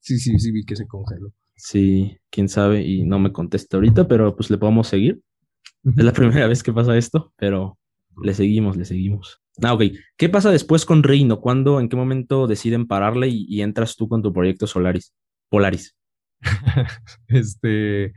Sí, 0.00 0.18
sí, 0.18 0.36
sí, 0.40 0.50
vi 0.50 0.64
que 0.64 0.74
se 0.74 0.88
congeló. 0.88 1.32
Sí, 1.54 2.18
quién 2.28 2.48
sabe, 2.48 2.82
y 2.82 3.04
no 3.04 3.20
me 3.20 3.30
contesta 3.30 3.76
ahorita, 3.76 4.08
pero 4.08 4.34
pues 4.34 4.50
le 4.50 4.58
podemos 4.58 4.88
seguir. 4.88 5.22
Es 5.84 6.04
la 6.04 6.12
primera 6.12 6.48
vez 6.48 6.64
que 6.64 6.72
pasa 6.72 6.98
esto, 6.98 7.32
pero 7.36 7.78
le 8.20 8.34
seguimos, 8.34 8.76
le 8.76 8.84
seguimos. 8.84 9.40
Ah, 9.62 9.74
ok. 9.74 9.82
¿Qué 10.16 10.28
pasa 10.28 10.50
después 10.50 10.84
con 10.84 11.02
Reino? 11.02 11.40
¿Cuándo, 11.40 11.80
en 11.80 11.88
qué 11.88 11.96
momento 11.96 12.46
deciden 12.46 12.86
pararle 12.86 13.28
y, 13.28 13.62
entras 13.62 13.96
tú 13.96 14.08
con 14.08 14.22
tu 14.22 14.32
proyecto 14.32 14.66
Solaris? 14.66 15.14
Polaris. 15.48 15.96
este. 17.28 18.12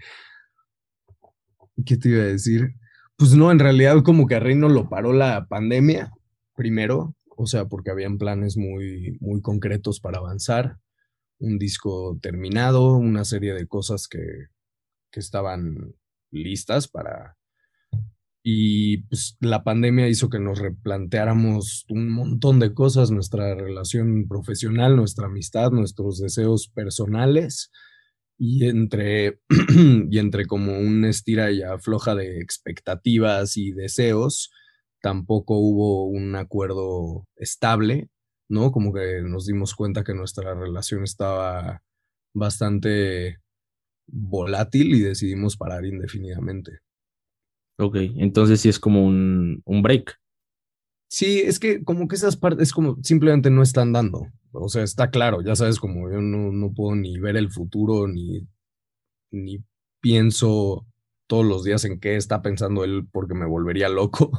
¿Qué 1.85 1.97
te 1.97 2.09
iba 2.09 2.23
a 2.23 2.27
decir? 2.27 2.75
Pues 3.15 3.35
no, 3.35 3.51
en 3.51 3.59
realidad 3.59 4.01
como 4.03 4.27
que 4.27 4.35
a 4.35 4.39
Reino 4.39 4.69
lo 4.69 4.89
paró 4.89 5.13
la 5.13 5.45
pandemia 5.47 6.11
primero, 6.55 7.15
o 7.37 7.47
sea, 7.47 7.65
porque 7.65 7.91
habían 7.91 8.17
planes 8.17 8.57
muy, 8.57 9.17
muy 9.21 9.41
concretos 9.41 10.01
para 10.01 10.17
avanzar, 10.17 10.77
un 11.39 11.57
disco 11.57 12.19
terminado, 12.21 12.95
una 12.95 13.23
serie 13.23 13.53
de 13.53 13.65
cosas 13.65 14.07
que, 14.09 14.47
que 15.11 15.19
estaban 15.19 15.95
listas 16.31 16.87
para... 16.87 17.37
Y 18.41 19.03
pues 19.03 19.37
la 19.41 19.63
pandemia 19.63 20.07
hizo 20.07 20.29
que 20.29 20.39
nos 20.39 20.59
replanteáramos 20.59 21.85
un 21.89 22.09
montón 22.09 22.59
de 22.59 22.73
cosas, 22.73 23.11
nuestra 23.11 23.53
relación 23.53 24.27
profesional, 24.27 24.95
nuestra 24.95 25.27
amistad, 25.27 25.71
nuestros 25.71 26.19
deseos 26.19 26.69
personales 26.69 27.69
y 28.39 28.65
entre, 28.67 29.41
y 30.09 30.17
entre 30.17 30.45
como 30.47 30.79
un 30.79 31.03
estira 31.03 31.51
y 31.51 31.61
afloja 31.61 32.15
de 32.15 32.39
expectativas 32.39 33.57
y 33.57 33.73
deseos, 33.73 34.51
tampoco 35.01 35.57
hubo 35.57 36.05
un 36.05 36.35
acuerdo 36.35 37.27
estable, 37.35 38.09
¿no? 38.49 38.71
Como 38.71 38.93
que 38.93 39.21
nos 39.23 39.45
dimos 39.45 39.75
cuenta 39.75 40.03
que 40.03 40.13
nuestra 40.13 40.53
relación 40.55 41.03
estaba 41.03 41.83
bastante 42.33 43.39
volátil 44.07 44.95
y 44.95 45.01
decidimos 45.01 45.57
parar 45.57 45.85
indefinidamente. 45.85 46.79
Ok, 47.79 47.95
entonces 48.17 48.59
sí 48.59 48.67
es 48.67 48.77
como 48.77 49.05
un, 49.05 49.61
un 49.63 49.81
break. 49.81 50.19
Sí, 51.07 51.39
es 51.39 51.59
que 51.59 51.83
como 51.83 52.07
que 52.07 52.15
esas 52.15 52.35
partes 52.35 52.73
como 52.73 52.97
simplemente 53.01 53.49
no 53.49 53.63
están 53.63 53.93
dando. 53.93 54.27
O 54.51 54.67
sea, 54.67 54.83
está 54.83 55.09
claro, 55.09 55.41
ya 55.41 55.55
sabes, 55.55 55.79
como 55.79 56.11
yo 56.11 56.21
no, 56.21 56.51
no 56.51 56.73
puedo 56.73 56.95
ni 56.95 57.17
ver 57.19 57.37
el 57.37 57.49
futuro, 57.49 58.07
ni, 58.07 58.47
ni 59.31 59.63
pienso 60.01 60.85
todos 61.27 61.45
los 61.45 61.63
días 61.63 61.85
en 61.85 61.99
qué 61.99 62.15
está 62.17 62.41
pensando 62.41 62.83
él 62.83 63.07
porque 63.11 63.33
me 63.33 63.45
volvería 63.45 63.87
loco. 63.87 64.29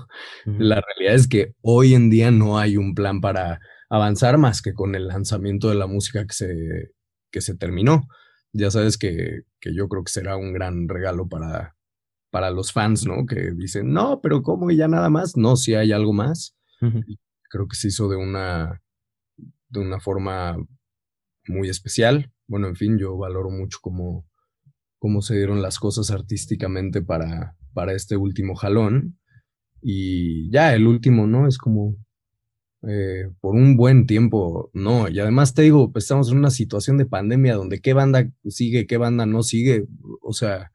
La 0.45 0.83
realidad 0.83 1.15
es 1.15 1.27
que 1.27 1.55
hoy 1.63 1.95
en 1.95 2.11
día 2.11 2.31
no 2.31 2.59
hay 2.59 2.77
un 2.77 2.95
plan 2.95 3.23
para 3.23 3.61
avanzar 3.89 4.37
más 4.37 4.61
que 4.61 4.75
con 4.75 4.95
el 4.95 5.09
lanzamiento 5.09 5.71
de 5.71 5.77
la 5.77 5.87
música 5.87 6.27
que 6.27 6.35
se, 6.35 6.93
que 7.31 7.41
se 7.41 7.57
terminó. 7.57 8.03
Ya 8.53 8.71
sabes 8.71 8.99
que, 8.99 9.43
que 9.61 9.75
yo 9.75 9.89
creo 9.89 10.05
que 10.05 10.13
será 10.13 10.37
un 10.37 10.53
gran 10.53 10.89
regalo 10.89 11.29
para, 11.29 11.77
para 12.31 12.51
los 12.51 12.73
fans, 12.73 13.07
¿no? 13.07 13.27
Que 13.27 13.53
dicen, 13.53 13.93
no, 13.93 14.21
pero 14.21 14.43
¿cómo? 14.43 14.71
Y 14.71 14.77
ya 14.77 14.89
nada 14.89 15.11
más. 15.11 15.37
No, 15.37 15.57
si 15.57 15.75
hay 15.75 15.93
algo 15.93 16.13
más. 16.13 16.57
Creo 17.51 17.67
que 17.69 17.77
se 17.77 17.89
hizo 17.89 18.09
de 18.09 18.17
una, 18.17 18.81
de 19.69 19.81
una 19.81 20.01
forma 20.01 20.57
muy 21.47 21.69
especial. 21.69 22.33
Bueno, 22.47 22.69
en 22.69 22.77
fin, 22.77 22.99
yo 22.99 23.17
valoro 23.17 23.51
mucho 23.51 23.79
cómo, 23.83 24.27
cómo 24.99 25.21
se 25.21 25.37
dieron 25.37 25.61
las 25.61 25.79
cosas 25.79 26.11
artísticamente 26.11 27.03
para, 27.03 27.57
para 27.75 27.93
este 27.93 28.17
último 28.17 28.55
jalón. 28.55 29.19
Y 29.83 30.51
ya, 30.51 30.75
el 30.75 30.87
último, 30.87 31.27
¿no? 31.27 31.49
Es 31.49 31.59
como 31.59 31.97
eh, 32.83 33.29
por 33.41 33.57
un 33.57 33.77
buen 33.77 34.07
tiempo, 34.07 34.71
no. 34.73 35.09
Y 35.09 35.21
además 35.21 35.55
te 35.55 35.63
digo, 35.63 35.93
pues 35.93 36.05
estamos 36.05 36.31
en 36.31 36.39
una 36.39 36.51
situación 36.51 36.97
de 36.97 37.07
pandemia 37.07 37.55
donde 37.55 37.81
qué 37.81 37.93
banda 37.93 38.31
sigue, 38.49 38.87
qué 38.87 38.97
banda 38.97 39.27
no 39.27 39.43
sigue. 39.43 39.87
O 40.23 40.33
sea, 40.33 40.71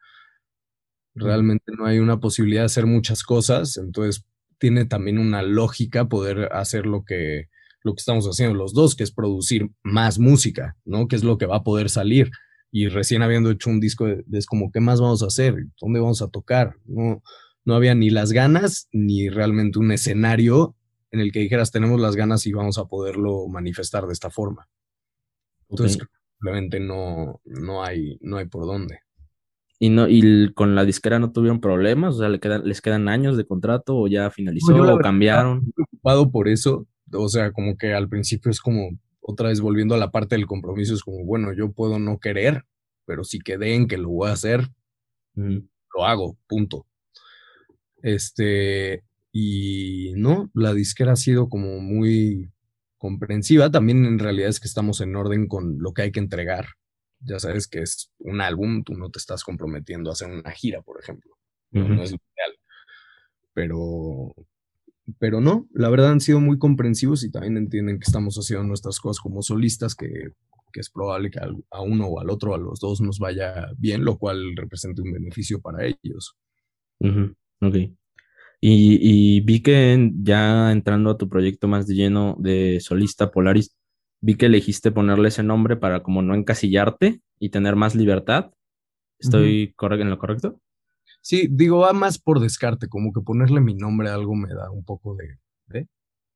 realmente 1.16 1.72
no 1.78 1.86
hay 1.86 1.99
una 1.99 2.20
posibilidad 2.20 2.61
de 2.61 2.68
hacer 2.68 2.86
muchas 2.86 3.24
cosas. 3.24 3.78
Entonces, 3.78 4.26
tiene 4.57 4.86
también 4.86 5.18
una 5.18 5.41
lógica 5.41 6.07
poder 6.07 6.49
hacer 6.53 6.86
lo 6.86 7.03
que, 7.03 7.49
lo 7.84 7.93
que 7.93 7.99
estamos 7.99 8.26
haciendo 8.26 8.55
los 8.55 8.74
dos, 8.74 8.95
que 8.95 9.03
es 9.03 9.11
producir 9.11 9.70
más 9.84 10.20
música, 10.20 10.78
¿no? 10.86 11.07
Que 11.07 11.16
es 11.16 11.24
lo 11.24 11.38
que 11.38 11.45
va 11.45 11.57
a 11.57 11.63
poder 11.63 11.89
salir. 11.89 12.32
Y 12.72 12.88
recién 12.89 13.22
habiendo 13.22 13.51
hecho 13.51 13.70
un 13.70 13.80
disco, 13.80 14.07
es 14.07 14.45
como, 14.45 14.72
¿qué 14.72 14.80
más 14.80 14.99
vamos 14.99 15.24
a 15.24 15.28
hacer? 15.28 15.55
¿Dónde 15.80 15.99
vamos 15.99 16.22
a 16.22 16.28
tocar? 16.28 16.76
No, 16.86 17.22
no 17.63 17.76
había 17.76 17.95
ni 17.95 18.09
las 18.09 18.32
ganas, 18.32 18.89
ni 18.91 19.30
realmente 19.30 19.80
un 19.80 19.91
escenario 19.91 20.76
en 21.11 21.22
el 21.22 21.32
que 21.32 21.39
dijeras, 21.39 21.72
tenemos 21.72 22.01
las 22.01 22.16
ganas 22.16 22.45
y 22.45 22.51
vamos 22.51 22.78
a 22.78 22.86
poderlo 22.86 23.47
manifestar 23.47 24.05
de 24.05 24.13
esta 24.13 24.30
forma. 24.30 24.68
Entonces, 25.70 25.97
simplemente 26.38 26.80
no, 26.80 27.39
no, 27.45 27.84
hay, 27.84 28.18
no 28.22 28.38
hay 28.38 28.45
por 28.47 28.66
dónde. 28.66 28.99
¿Y, 29.80 29.89
no, 29.89 30.07
¿Y 30.07 30.53
con 30.53 30.76
la 30.76 30.86
disquera 30.86 31.19
no 31.19 31.32
tuvieron 31.32 31.59
problemas? 31.59 32.15
O 32.15 32.19
sea, 32.19 32.30
¿le 32.30 32.39
quedan, 32.39 32.65
¿les 32.65 32.82
quedan 32.82 33.09
años 33.09 33.38
de 33.38 33.45
contrato 33.45 33.97
o 33.97 34.07
ya 34.07 34.30
finalizó 34.30 34.76
o 34.76 34.97
cambiaron? 34.99 35.57
Estoy 35.59 35.73
preocupado 35.73 36.32
por 36.32 36.47
eso. 36.47 36.88
O 37.11 37.30
sea, 37.30 37.51
como 37.51 37.78
que 37.78 37.93
al 37.93 38.07
principio 38.07 38.51
es 38.51 38.61
como, 38.61 38.89
otra 39.19 39.49
vez 39.49 39.59
volviendo 39.59 39.95
a 39.95 39.97
la 39.97 40.11
parte 40.11 40.36
del 40.36 40.47
compromiso, 40.47 40.93
es 40.93 41.03
como, 41.03 41.26
bueno, 41.26 41.53
yo 41.53 41.71
puedo 41.71 41.99
no 41.99 42.19
querer, 42.19 42.63
pero 43.05 43.23
si 43.23 43.39
quedé 43.39 43.76
en 43.76 43.88
que 43.88 43.97
lo 43.97 44.09
voy 44.09 44.30
a 44.30 44.34
hacer, 44.34 44.69
lo 45.36 46.05
hago, 46.05 46.38
punto. 46.47 46.86
Este, 48.01 49.03
y 49.32 50.13
no, 50.15 50.49
la 50.53 50.73
disquera 50.73 51.13
ha 51.13 51.17
sido 51.17 51.49
como 51.49 51.80
muy 51.80 52.51
comprensiva. 52.97 53.69
También 53.69 54.05
en 54.05 54.19
realidad 54.19 54.49
es 54.49 54.59
que 54.59 54.67
estamos 54.67 55.01
en 55.01 55.15
orden 55.15 55.47
con 55.47 55.80
lo 55.80 55.93
que 55.93 56.03
hay 56.03 56.11
que 56.11 56.19
entregar. 56.19 56.65
Ya 57.26 57.39
sabes 57.39 57.67
que 57.67 57.80
es 57.80 58.11
un 58.19 58.41
álbum, 58.41 58.84
tú 58.84 58.93
no 58.93 59.09
te 59.09 59.19
estás 59.19 59.43
comprometiendo 59.43 60.09
a 60.09 60.13
hacer 60.13 60.30
una 60.30 60.51
gira, 60.51 60.82
por 60.82 60.99
ejemplo. 60.99 61.36
No 61.71 62.01
es 62.01 62.11
ideal. 62.11 62.59
Pero, 63.53 64.34
pero 65.19 65.41
no, 65.41 65.67
la 65.73 65.89
verdad 65.89 66.11
han 66.11 66.21
sido 66.21 66.39
muy 66.39 66.57
comprensivos 66.57 67.23
y 67.23 67.32
también 67.32 67.57
entienden 67.57 67.99
que 67.99 68.05
estamos 68.05 68.36
haciendo 68.38 68.65
nuestras 68.65 68.99
cosas 68.99 69.21
como 69.21 69.41
solistas, 69.41 69.95
que, 69.95 70.09
es 70.73 70.89
probable 70.89 71.32
que 71.32 71.39
a 71.39 71.82
uno 71.82 72.07
o 72.07 72.19
al 72.19 72.30
otro, 72.30 72.53
a 72.53 72.57
los 72.57 72.82
dos 72.82 72.99
nos 72.99 73.17
vaya 73.17 73.69
bien, 73.78 74.03
lo 74.03 74.17
cual 74.17 74.57
represente 74.57 75.01
un 75.01 75.13
beneficio 75.13 75.61
para 75.61 75.86
ellos. 75.86 76.36
Ok. 76.99 77.76
Y, 78.61 79.41
vi 79.41 79.61
que 79.61 80.11
ya 80.23 80.71
entrando 80.71 81.11
a 81.11 81.17
tu 81.17 81.30
proyecto 81.30 81.67
más 81.67 81.88
de 81.88 81.95
lleno 81.95 82.36
de 82.39 82.80
solista 82.82 83.32
Polaris, 83.32 83.76
vi 84.22 84.36
que 84.36 84.47
elegiste 84.47 84.91
ponerle 84.91 85.30
ese 85.30 85.43
nombre 85.43 85.76
para 85.76 86.03
como 86.03 86.22
no 86.22 86.36
encasillarte 86.36 87.22
y 87.39 87.49
tener 87.49 87.76
más 87.76 87.95
libertad. 87.95 88.51
¿Estoy 89.20 89.74
en 89.80 90.09
lo 90.09 90.18
correcto? 90.18 90.61
Sí, 91.22 91.47
digo, 91.49 91.80
va 91.80 91.93
más 91.93 92.20
por 92.20 92.39
descarte, 92.39 92.88
como 92.88 93.11
que 93.11 93.22
ponerle 93.22 93.61
mi 93.61 93.74
nombre 93.74 94.09
a 94.09 94.13
algo 94.13 94.36
me 94.36 94.53
da 94.53 94.70
un 94.70 94.84
poco 94.84 95.16
de... 95.16 95.39
¿eh? 95.80 95.88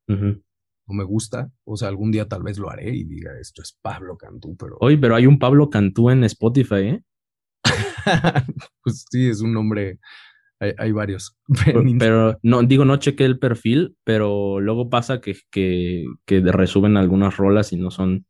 No 0.08 0.94
me 0.94 1.04
gusta, 1.04 1.52
o 1.64 1.76
sea, 1.76 1.88
algún 1.88 2.10
día 2.10 2.26
tal 2.26 2.42
vez 2.42 2.58
lo 2.58 2.70
haré 2.70 2.94
y 2.94 3.04
diga, 3.04 3.38
esto 3.38 3.62
es 3.62 3.78
Pablo 3.80 4.16
Cantú, 4.16 4.56
pero... 4.56 4.76
Oye, 4.80 4.98
pero 4.98 5.14
hay 5.14 5.26
un 5.26 5.38
Pablo 5.38 5.70
Cantú 5.70 6.10
en 6.10 6.24
Spotify, 6.24 6.74
¿eh? 6.74 7.04
pues 8.82 9.04
sí, 9.10 9.28
es 9.28 9.40
un 9.40 9.52
nombre 9.52 10.00
hay, 10.60 10.92
varios. 10.92 11.36
Pero, 11.98 12.38
no, 12.42 12.62
digo, 12.62 12.84
no 12.84 12.96
chequé 12.98 13.24
el 13.24 13.38
perfil, 13.38 13.96
pero 14.04 14.60
luego 14.60 14.90
pasa 14.90 15.20
que, 15.20 15.36
que, 15.50 16.04
que 16.26 16.40
resuben 16.40 16.96
algunas 16.96 17.36
rolas 17.36 17.72
y 17.72 17.76
no 17.76 17.90
son 17.90 18.26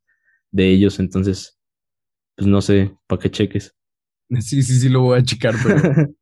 de 0.52 0.68
ellos, 0.68 1.00
entonces, 1.00 1.58
pues 2.36 2.46
no 2.48 2.60
sé, 2.60 2.96
¿para 3.06 3.20
qué 3.20 3.30
cheques? 3.30 3.74
Sí, 4.40 4.62
sí, 4.62 4.78
sí, 4.78 4.88
lo 4.88 5.00
voy 5.00 5.18
a 5.18 5.24
checar, 5.24 5.56
pero, 5.60 5.76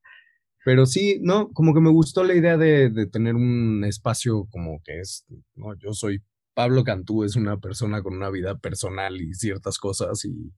pero 0.64 0.86
sí, 0.86 1.18
no, 1.20 1.50
como 1.50 1.74
que 1.74 1.80
me 1.82 1.90
gustó 1.90 2.24
la 2.24 2.34
idea 2.34 2.56
de, 2.56 2.88
de, 2.88 3.06
tener 3.06 3.34
un 3.34 3.84
espacio 3.84 4.46
como 4.50 4.80
que 4.82 5.00
es, 5.00 5.26
no, 5.54 5.74
yo 5.76 5.92
soy 5.92 6.22
Pablo 6.54 6.84
Cantú, 6.84 7.22
es 7.22 7.36
una 7.36 7.58
persona 7.58 8.02
con 8.02 8.16
una 8.16 8.30
vida 8.30 8.56
personal 8.56 9.20
y 9.20 9.34
ciertas 9.34 9.76
cosas 9.76 10.24
y 10.24 10.50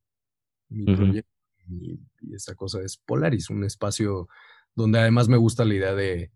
mi 0.68 0.94
proyecto 0.94 1.32
y, 1.66 1.98
y 2.20 2.34
esta 2.36 2.54
cosa 2.54 2.80
es 2.82 2.96
Polaris, 2.98 3.50
un 3.50 3.64
espacio 3.64 4.28
donde 4.74 4.98
además 4.98 5.28
me 5.28 5.36
gusta 5.36 5.64
la 5.64 5.74
idea 5.74 5.94
de, 5.94 6.30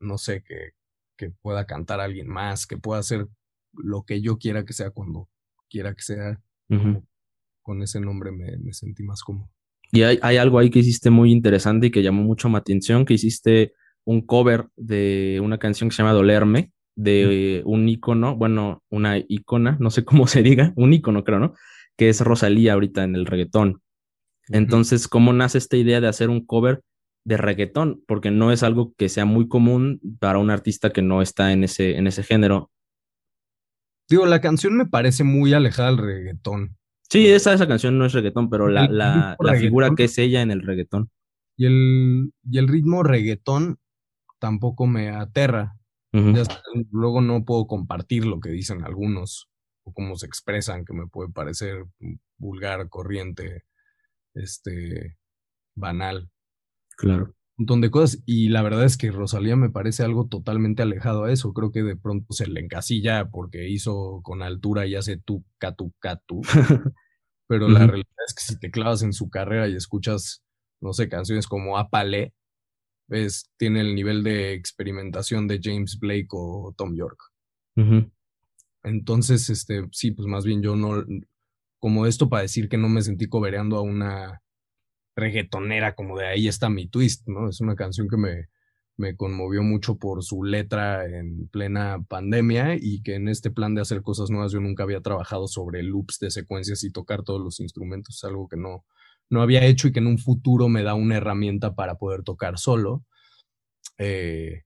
no 0.00 0.18
sé, 0.18 0.42
que, 0.42 0.72
que 1.16 1.30
pueda 1.30 1.66
cantar 1.66 2.00
alguien 2.00 2.28
más, 2.28 2.66
que 2.66 2.76
pueda 2.76 3.00
hacer 3.00 3.26
lo 3.72 4.04
que 4.04 4.20
yo 4.20 4.38
quiera 4.38 4.64
que 4.64 4.72
sea 4.72 4.90
cuando 4.90 5.28
quiera 5.68 5.94
que 5.94 6.02
sea. 6.02 6.40
Con 7.62 7.82
ese 7.82 8.00
nombre 8.00 8.30
me, 8.30 8.56
me, 8.58 8.72
sentí 8.72 9.02
más 9.02 9.22
cómodo. 9.22 9.50
Y 9.92 10.02
hay, 10.02 10.18
hay, 10.22 10.36
algo 10.36 10.58
ahí 10.58 10.70
que 10.70 10.80
hiciste 10.80 11.10
muy 11.10 11.32
interesante 11.32 11.86
y 11.86 11.90
que 11.90 12.02
llamó 12.02 12.22
mucho 12.22 12.48
mi 12.48 12.56
atención, 12.56 13.04
que 13.04 13.14
hiciste 13.14 13.72
un 14.04 14.22
cover 14.22 14.68
de 14.76 15.40
una 15.42 15.58
canción 15.58 15.88
que 15.88 15.96
se 15.96 16.02
llama 16.02 16.14
Dolerme, 16.14 16.72
de 16.98 17.62
un 17.64 17.88
ícono, 17.88 18.36
bueno, 18.36 18.82
una 18.90 19.18
ícona, 19.28 19.76
no 19.80 19.90
sé 19.90 20.04
cómo 20.04 20.26
se 20.26 20.42
diga, 20.42 20.72
un 20.76 20.92
ícono 20.92 21.24
creo, 21.24 21.38
¿no? 21.38 21.54
Que 21.96 22.08
es 22.08 22.20
Rosalía 22.20 22.74
ahorita 22.74 23.04
en 23.04 23.14
el 23.14 23.26
reggaetón. 23.26 23.82
Entonces, 24.48 25.08
¿cómo 25.08 25.32
nace 25.32 25.58
esta 25.58 25.76
idea 25.76 26.00
de 26.00 26.08
hacer 26.08 26.30
un 26.30 26.44
cover 26.44 26.82
de 27.28 27.36
reggaetón, 27.36 28.02
porque 28.06 28.30
no 28.30 28.52
es 28.52 28.62
algo 28.62 28.94
que 28.96 29.10
sea 29.10 29.26
muy 29.26 29.48
común 29.48 30.00
para 30.18 30.38
un 30.38 30.50
artista 30.50 30.90
que 30.90 31.02
no 31.02 31.20
está 31.20 31.52
en 31.52 31.62
ese, 31.62 31.98
en 31.98 32.06
ese 32.06 32.22
género. 32.22 32.70
Digo, 34.08 34.24
la 34.24 34.40
canción 34.40 34.78
me 34.78 34.86
parece 34.86 35.24
muy 35.24 35.52
alejada 35.52 35.90
del 35.90 35.98
reggaetón. 35.98 36.78
Sí, 37.10 37.26
esa, 37.26 37.52
esa 37.52 37.68
canción 37.68 37.98
no 37.98 38.06
es 38.06 38.14
reggaetón, 38.14 38.48
pero 38.48 38.68
la, 38.68 38.88
la, 38.88 39.36
la 39.38 39.54
figura 39.56 39.90
que 39.94 40.04
es 40.04 40.16
ella 40.16 40.40
en 40.40 40.50
el 40.50 40.62
reggaetón. 40.62 41.10
Y 41.58 41.66
el, 41.66 42.32
y 42.50 42.58
el 42.58 42.66
ritmo 42.66 43.02
reggaetón 43.02 43.78
tampoco 44.38 44.86
me 44.86 45.10
aterra. 45.10 45.76
luego 46.90 47.20
no 47.20 47.44
puedo 47.44 47.66
compartir 47.66 48.24
lo 48.24 48.40
que 48.40 48.48
dicen 48.48 48.84
algunos 48.84 49.50
o 49.84 49.92
cómo 49.92 50.16
se 50.16 50.24
expresan, 50.24 50.86
que 50.86 50.94
me 50.94 51.06
puede 51.06 51.30
parecer 51.30 51.84
vulgar, 52.38 52.88
corriente, 52.88 53.64
este, 54.32 55.18
banal. 55.74 56.30
Claro. 56.98 57.26
Un 57.56 57.64
montón 57.64 57.80
de 57.80 57.90
cosas. 57.90 58.22
Y 58.26 58.48
la 58.48 58.62
verdad 58.62 58.84
es 58.84 58.96
que 58.96 59.10
Rosalía 59.10 59.56
me 59.56 59.70
parece 59.70 60.02
algo 60.02 60.26
totalmente 60.26 60.82
alejado 60.82 61.24
a 61.24 61.32
eso. 61.32 61.52
Creo 61.52 61.70
que 61.70 61.82
de 61.82 61.96
pronto 61.96 62.32
se 62.32 62.46
le 62.46 62.60
encasilla 62.60 63.30
porque 63.30 63.68
hizo 63.68 64.20
con 64.22 64.42
altura 64.42 64.86
y 64.86 64.96
hace 64.96 65.16
tu 65.16 65.44
catu 65.58 65.92
catu. 66.00 66.42
Pero 67.48 67.68
la 67.68 67.86
realidad 67.86 68.24
es 68.26 68.34
que 68.34 68.42
si 68.42 68.58
te 68.58 68.70
clavas 68.70 69.02
en 69.02 69.14
su 69.14 69.30
carrera 69.30 69.68
y 69.68 69.74
escuchas, 69.74 70.44
no 70.82 70.92
sé, 70.92 71.08
canciones 71.08 71.46
como 71.46 71.78
Apale, 71.78 72.34
ves, 73.08 73.50
tiene 73.56 73.80
el 73.80 73.94
nivel 73.94 74.22
de 74.22 74.52
experimentación 74.52 75.48
de 75.48 75.58
James 75.62 75.98
Blake 75.98 76.28
o 76.32 76.74
Tom 76.76 76.94
York. 76.94 77.18
Entonces, 78.82 79.48
este, 79.48 79.88
sí, 79.92 80.10
pues 80.10 80.26
más 80.26 80.44
bien 80.44 80.62
yo 80.62 80.76
no, 80.76 81.04
como 81.80 82.06
esto 82.06 82.28
para 82.28 82.42
decir 82.42 82.68
que 82.68 82.76
no 82.76 82.88
me 82.88 83.02
sentí 83.02 83.28
cobereando 83.28 83.76
a 83.76 83.82
una 83.82 84.42
reggaetonera, 85.18 85.94
como 85.94 86.16
de 86.18 86.26
ahí 86.26 86.48
está 86.48 86.68
mi 86.70 86.88
twist, 86.88 87.26
¿no? 87.28 87.48
Es 87.48 87.60
una 87.60 87.74
canción 87.74 88.08
que 88.08 88.16
me, 88.16 88.48
me 88.96 89.16
conmovió 89.16 89.62
mucho 89.62 89.96
por 89.96 90.22
su 90.22 90.42
letra 90.44 91.06
en 91.06 91.48
plena 91.48 92.04
pandemia 92.08 92.76
y 92.80 93.02
que 93.02 93.14
en 93.14 93.28
este 93.28 93.50
plan 93.50 93.74
de 93.74 93.82
hacer 93.82 94.02
cosas 94.02 94.30
nuevas 94.30 94.52
yo 94.52 94.60
nunca 94.60 94.82
había 94.82 95.00
trabajado 95.00 95.46
sobre 95.46 95.82
loops 95.82 96.18
de 96.18 96.30
secuencias 96.30 96.82
y 96.84 96.90
tocar 96.90 97.22
todos 97.22 97.40
los 97.40 97.60
instrumentos, 97.60 98.22
algo 98.24 98.48
que 98.48 98.56
no, 98.56 98.84
no 99.30 99.42
había 99.42 99.64
hecho 99.64 99.88
y 99.88 99.92
que 99.92 100.00
en 100.00 100.06
un 100.06 100.18
futuro 100.18 100.68
me 100.68 100.82
da 100.82 100.94
una 100.94 101.16
herramienta 101.16 101.74
para 101.74 101.96
poder 101.96 102.22
tocar 102.22 102.58
solo. 102.58 103.04
Eh, 103.98 104.62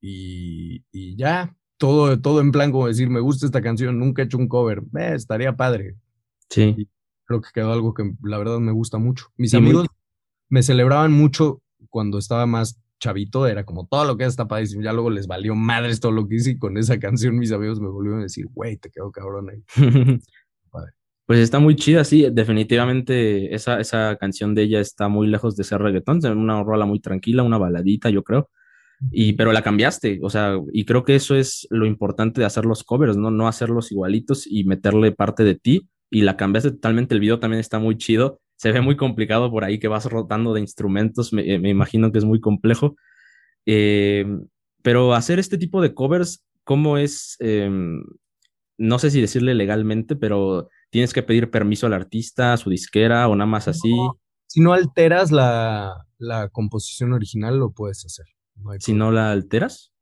y, 0.00 0.84
y, 0.92 1.16
ya, 1.16 1.56
todo, 1.78 2.20
todo 2.20 2.40
en 2.40 2.52
plan 2.52 2.72
como 2.72 2.88
decir, 2.88 3.10
me 3.10 3.20
gusta 3.20 3.46
esta 3.46 3.62
canción, 3.62 3.98
nunca 3.98 4.22
he 4.22 4.24
hecho 4.26 4.38
un 4.38 4.48
cover, 4.48 4.82
eh, 4.98 5.12
estaría 5.14 5.56
padre. 5.56 5.96
Sí 6.48 6.88
creo 7.26 7.40
que 7.40 7.50
quedó 7.52 7.72
algo 7.72 7.92
que 7.92 8.10
la 8.22 8.38
verdad 8.38 8.58
me 8.60 8.72
gusta 8.72 8.98
mucho. 8.98 9.26
Mis 9.36 9.52
amigos 9.52 9.88
me 10.48 10.62
celebraban 10.62 11.12
mucho 11.12 11.62
cuando 11.90 12.18
estaba 12.18 12.46
más 12.46 12.80
chavito, 12.98 13.46
era 13.46 13.64
como 13.64 13.86
todo 13.86 14.04
lo 14.04 14.16
que 14.16 14.24
está 14.24 14.48
padrísimo. 14.48 14.82
Ya 14.82 14.92
luego 14.92 15.10
les 15.10 15.26
valió 15.26 15.54
madres 15.54 16.00
todo 16.00 16.12
lo 16.12 16.26
que 16.26 16.36
hice 16.36 16.52
y 16.52 16.58
con 16.58 16.76
esa 16.78 16.98
canción 17.00 17.38
mis 17.38 17.52
amigos 17.52 17.80
me 17.80 17.88
volvieron 17.88 18.20
a 18.20 18.24
decir, 18.24 18.46
güey, 18.52 18.76
te 18.76 18.90
quedó 18.90 19.10
cabrón 19.10 19.50
ahí. 19.50 19.62
Pues 21.26 21.40
está 21.40 21.58
muy 21.58 21.74
chida, 21.74 22.04
sí, 22.04 22.28
definitivamente 22.30 23.52
esa, 23.52 23.80
esa 23.80 24.14
canción 24.14 24.54
de 24.54 24.62
ella 24.62 24.78
está 24.78 25.08
muy 25.08 25.26
lejos 25.26 25.56
de 25.56 25.64
ser 25.64 25.80
reggaetón, 25.80 26.18
es 26.18 26.24
una 26.26 26.62
rola 26.62 26.86
muy 26.86 27.00
tranquila, 27.00 27.42
una 27.42 27.58
baladita, 27.58 28.10
yo 28.10 28.22
creo. 28.22 28.48
Y, 29.10 29.32
pero 29.32 29.50
la 29.52 29.62
cambiaste, 29.62 30.20
o 30.22 30.30
sea, 30.30 30.56
y 30.72 30.84
creo 30.84 31.04
que 31.04 31.16
eso 31.16 31.34
es 31.34 31.66
lo 31.68 31.84
importante 31.84 32.40
de 32.40 32.46
hacer 32.46 32.64
los 32.64 32.84
covers, 32.84 33.16
¿no? 33.16 33.32
No 33.32 33.48
hacerlos 33.48 33.90
igualitos 33.90 34.46
y 34.46 34.62
meterle 34.62 35.10
parte 35.10 35.42
de 35.42 35.56
ti 35.56 35.88
y 36.10 36.22
la 36.22 36.36
cambiaste 36.36 36.70
totalmente. 36.70 37.14
El 37.14 37.20
video 37.20 37.40
también 37.40 37.60
está 37.60 37.80
muy 37.80 37.98
chido. 37.98 38.40
Se 38.56 38.72
ve 38.72 38.80
muy 38.80 38.96
complicado 38.96 39.50
por 39.50 39.64
ahí 39.64 39.78
que 39.78 39.88
vas 39.88 40.06
rotando 40.06 40.54
de 40.54 40.60
instrumentos. 40.60 41.32
Me, 41.32 41.42
eh, 41.42 41.60
imagino 41.68 42.12
que 42.12 42.18
es 42.18 42.24
muy 42.24 42.40
complejo. 42.40 42.96
Em, 43.66 44.46
pero 44.82 45.14
hacer 45.14 45.38
este 45.38 45.58
tipo 45.58 45.82
de 45.82 45.94
covers, 45.94 46.44
¿cómo 46.64 46.98
es? 46.98 47.36
Em, 47.40 48.02
no 48.78 48.98
sé 48.98 49.10
si 49.10 49.20
decirle 49.20 49.54
legalmente, 49.54 50.16
pero 50.16 50.68
tienes 50.90 51.12
que 51.12 51.22
pedir 51.22 51.50
permiso 51.50 51.86
al 51.86 51.94
artista, 51.94 52.52
a 52.52 52.56
su 52.56 52.70
disquera 52.70 53.28
o 53.28 53.36
nada 53.36 53.46
más 53.46 53.68
así. 53.68 53.92
si 54.46 54.60
no 54.60 54.72
alteras 54.72 55.32
la, 55.32 56.06
la, 56.18 56.48
composición 56.48 57.12
original, 57.12 57.58
lo 57.58 57.72
puedes 57.72 58.04
hacer. 58.04 58.26
si 58.78 58.92
no 58.92 59.10
la 59.10 59.32
alteras. 59.32 59.92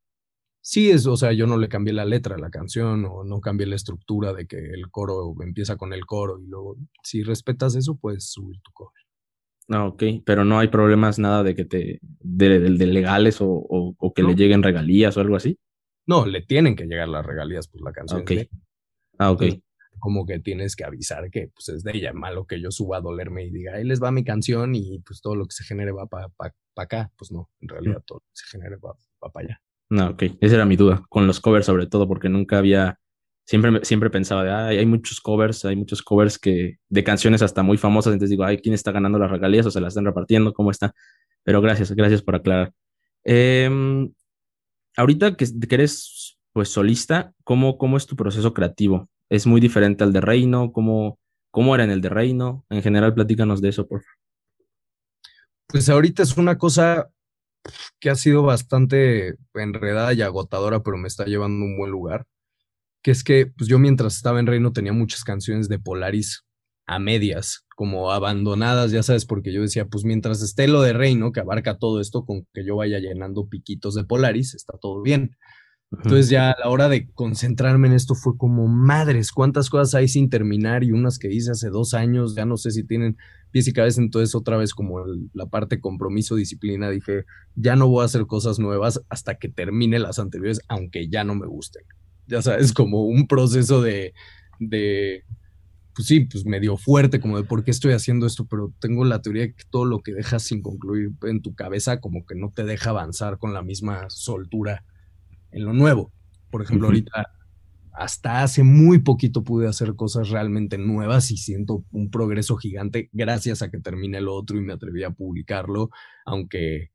Sí, 0.66 0.90
es, 0.90 1.06
o 1.06 1.14
sea, 1.14 1.30
yo 1.34 1.46
no 1.46 1.58
le 1.58 1.68
cambié 1.68 1.92
la 1.92 2.06
letra 2.06 2.36
a 2.36 2.38
la 2.38 2.48
canción 2.48 3.04
o 3.04 3.22
no 3.22 3.42
cambié 3.42 3.66
la 3.66 3.76
estructura 3.76 4.32
de 4.32 4.46
que 4.46 4.56
el 4.56 4.90
coro 4.90 5.34
empieza 5.42 5.76
con 5.76 5.92
el 5.92 6.06
coro 6.06 6.40
y 6.40 6.46
luego, 6.46 6.78
si 7.02 7.22
respetas 7.22 7.74
eso, 7.74 7.96
puedes 7.96 8.30
subir 8.32 8.62
tu 8.62 8.72
cover. 8.72 9.02
Ah, 9.68 9.84
ok, 9.86 10.02
pero 10.24 10.42
no 10.42 10.58
hay 10.58 10.68
problemas 10.68 11.18
nada 11.18 11.42
de 11.42 11.54
que 11.54 11.66
te, 11.66 11.98
de, 12.00 12.60
de, 12.60 12.86
legales 12.86 13.42
o, 13.42 13.46
o, 13.48 14.14
que 14.14 14.22
le 14.22 14.34
lleguen 14.34 14.62
regalías 14.62 15.14
o 15.18 15.20
algo 15.20 15.36
así. 15.36 15.58
No, 16.06 16.24
le 16.24 16.40
tienen 16.40 16.76
que 16.76 16.86
llegar 16.86 17.08
las 17.08 17.26
regalías, 17.26 17.68
pues 17.68 17.82
la 17.82 17.92
canción. 17.92 18.22
Ok. 18.22 18.32
Ah, 19.18 19.32
ok. 19.32 19.42
como 19.98 20.24
que 20.24 20.38
tienes 20.38 20.76
que 20.76 20.84
avisar 20.84 21.30
que 21.30 21.48
pues 21.48 21.68
es 21.68 21.84
de 21.84 21.92
ella, 21.94 22.14
malo 22.14 22.46
que 22.46 22.58
yo 22.58 22.70
suba 22.70 22.96
a 22.96 23.00
dolerme 23.02 23.44
y 23.44 23.50
diga, 23.50 23.74
ahí 23.74 23.84
les 23.84 24.02
va 24.02 24.10
mi 24.10 24.24
canción 24.24 24.74
y 24.74 25.00
pues 25.00 25.20
todo 25.20 25.36
lo 25.36 25.44
que 25.44 25.52
se 25.52 25.64
genere 25.64 25.92
va 25.92 26.06
para 26.06 26.30
pa, 26.30 26.54
acá. 26.76 27.12
Pues 27.18 27.30
no, 27.32 27.50
en 27.60 27.68
realidad 27.68 28.02
todo 28.06 28.20
lo 28.20 28.30
que 28.30 28.32
se 28.32 28.46
genere 28.46 28.76
va, 28.76 28.96
va 29.22 29.30
para 29.30 29.46
allá. 29.46 29.62
No, 29.90 30.10
ok, 30.10 30.22
esa 30.40 30.54
era 30.56 30.64
mi 30.64 30.76
duda, 30.76 31.02
con 31.08 31.26
los 31.26 31.40
covers 31.40 31.66
sobre 31.66 31.86
todo, 31.86 32.08
porque 32.08 32.28
nunca 32.28 32.58
había, 32.58 32.98
siempre, 33.44 33.84
siempre 33.84 34.10
pensaba 34.10 34.44
de, 34.44 34.50
ay, 34.50 34.78
hay 34.78 34.86
muchos 34.86 35.20
covers, 35.20 35.64
hay 35.64 35.76
muchos 35.76 36.02
covers 36.02 36.38
que, 36.38 36.78
de 36.88 37.04
canciones 37.04 37.42
hasta 37.42 37.62
muy 37.62 37.76
famosas, 37.76 38.12
entonces 38.12 38.30
digo, 38.30 38.44
ay, 38.44 38.58
¿quién 38.58 38.74
está 38.74 38.92
ganando 38.92 39.18
las 39.18 39.30
regalías 39.30 39.66
o 39.66 39.70
se 39.70 39.80
las 39.80 39.92
están 39.92 40.06
repartiendo? 40.06 40.52
¿Cómo 40.54 40.70
está? 40.70 40.94
Pero 41.42 41.60
gracias, 41.60 41.92
gracias 41.92 42.22
por 42.22 42.36
aclarar. 42.36 42.72
Em, 43.24 44.12
ahorita 44.96 45.36
que, 45.36 45.46
eres, 45.70 46.38
pues, 46.52 46.70
solista, 46.70 47.32
¿cómo, 47.44 47.78
¿cómo 47.78 47.96
es 47.96 48.06
tu 48.06 48.16
proceso 48.16 48.54
creativo? 48.54 49.08
¿Es 49.28 49.46
muy 49.46 49.60
diferente 49.60 50.04
al 50.04 50.12
de 50.12 50.20
Reino? 50.20 50.72
¿Cómo, 50.72 51.18
cómo 51.50 51.74
era 51.74 51.84
en 51.84 51.90
el 51.90 52.00
de 52.00 52.08
Reino? 52.08 52.64
En 52.70 52.82
general, 52.82 53.14
platícanos 53.14 53.60
de 53.60 53.68
eso, 53.68 53.86
por 53.86 54.02
favor. 54.02 54.18
Pues 55.66 55.88
ahorita 55.88 56.22
es 56.22 56.36
una 56.36 56.56
cosa 56.56 57.10
que 58.00 58.10
ha 58.10 58.14
sido 58.14 58.42
bastante 58.42 59.36
enredada 59.54 60.12
y 60.12 60.22
agotadora, 60.22 60.82
pero 60.82 60.96
me 60.96 61.08
está 61.08 61.24
llevando 61.24 61.64
a 61.64 61.68
un 61.68 61.78
buen 61.78 61.90
lugar, 61.90 62.26
que 63.02 63.10
es 63.10 63.24
que 63.24 63.46
pues 63.46 63.68
yo 63.68 63.78
mientras 63.78 64.16
estaba 64.16 64.40
en 64.40 64.46
Reino 64.46 64.72
tenía 64.72 64.92
muchas 64.92 65.24
canciones 65.24 65.68
de 65.68 65.78
Polaris 65.78 66.44
a 66.86 66.98
medias, 66.98 67.64
como 67.76 68.12
abandonadas, 68.12 68.92
ya 68.92 69.02
sabes, 69.02 69.24
porque 69.24 69.52
yo 69.52 69.62
decía, 69.62 69.86
pues 69.86 70.04
mientras 70.04 70.42
esté 70.42 70.68
lo 70.68 70.82
de 70.82 70.92
Reino, 70.92 71.32
que 71.32 71.40
abarca 71.40 71.78
todo 71.78 72.00
esto, 72.00 72.24
con 72.24 72.46
que 72.52 72.64
yo 72.64 72.76
vaya 72.76 72.98
llenando 72.98 73.48
piquitos 73.48 73.94
de 73.94 74.04
Polaris, 74.04 74.54
está 74.54 74.76
todo 74.78 75.02
bien. 75.02 75.36
Entonces 75.90 76.28
ya 76.28 76.50
a 76.50 76.58
la 76.58 76.68
hora 76.70 76.88
de 76.88 77.10
concentrarme 77.12 77.88
en 77.88 77.94
esto 77.94 78.14
fue 78.14 78.36
como, 78.36 78.66
madres, 78.66 79.32
cuántas 79.32 79.70
cosas 79.70 79.94
hay 79.94 80.08
sin 80.08 80.28
terminar 80.28 80.82
y 80.82 80.92
unas 80.92 81.18
que 81.18 81.32
hice 81.32 81.52
hace 81.52 81.68
dos 81.68 81.94
años, 81.94 82.34
ya 82.34 82.44
no 82.44 82.56
sé 82.56 82.70
si 82.70 82.84
tienen 82.84 83.16
pies 83.54 83.68
y 83.68 83.72
cabeza, 83.72 84.00
entonces 84.00 84.34
otra 84.34 84.56
vez 84.56 84.74
como 84.74 85.04
la 85.32 85.46
parte 85.46 85.78
compromiso, 85.78 86.34
disciplina, 86.34 86.90
dije, 86.90 87.24
ya 87.54 87.76
no 87.76 87.86
voy 87.86 88.02
a 88.02 88.06
hacer 88.06 88.26
cosas 88.26 88.58
nuevas 88.58 89.00
hasta 89.08 89.36
que 89.36 89.48
termine 89.48 90.00
las 90.00 90.18
anteriores, 90.18 90.60
aunque 90.66 91.08
ya 91.08 91.22
no 91.22 91.36
me 91.36 91.46
gusten. 91.46 91.84
Ya 92.26 92.42
sabes, 92.42 92.72
como 92.72 93.04
un 93.04 93.28
proceso 93.28 93.80
de, 93.80 94.12
de 94.58 95.22
pues 95.94 96.08
sí, 96.08 96.18
pues 96.22 96.44
medio 96.44 96.76
fuerte, 96.76 97.20
como 97.20 97.36
de 97.36 97.44
por 97.44 97.62
qué 97.62 97.70
estoy 97.70 97.92
haciendo 97.92 98.26
esto, 98.26 98.44
pero 98.44 98.72
tengo 98.80 99.04
la 99.04 99.22
teoría 99.22 99.42
de 99.42 99.54
que 99.54 99.62
todo 99.70 99.84
lo 99.84 100.02
que 100.02 100.12
dejas 100.12 100.42
sin 100.42 100.60
concluir 100.60 101.12
en 101.22 101.40
tu 101.40 101.54
cabeza 101.54 102.00
como 102.00 102.26
que 102.26 102.34
no 102.34 102.50
te 102.50 102.64
deja 102.64 102.90
avanzar 102.90 103.38
con 103.38 103.54
la 103.54 103.62
misma 103.62 104.10
soltura 104.10 104.84
en 105.52 105.64
lo 105.64 105.72
nuevo. 105.72 106.10
Por 106.50 106.60
ejemplo, 106.60 106.88
ahorita 106.88 107.33
hasta 107.94 108.42
hace 108.42 108.62
muy 108.64 108.98
poquito 108.98 109.44
pude 109.44 109.68
hacer 109.68 109.94
cosas 109.94 110.30
realmente 110.30 110.78
nuevas 110.78 111.30
y 111.30 111.36
siento 111.36 111.84
un 111.92 112.10
progreso 112.10 112.56
gigante 112.56 113.08
gracias 113.12 113.62
a 113.62 113.70
que 113.70 113.78
terminé 113.78 114.18
el 114.18 114.28
otro 114.28 114.58
y 114.58 114.62
me 114.62 114.72
atreví 114.72 115.04
a 115.04 115.10
publicarlo, 115.10 115.90
aunque 116.26 116.90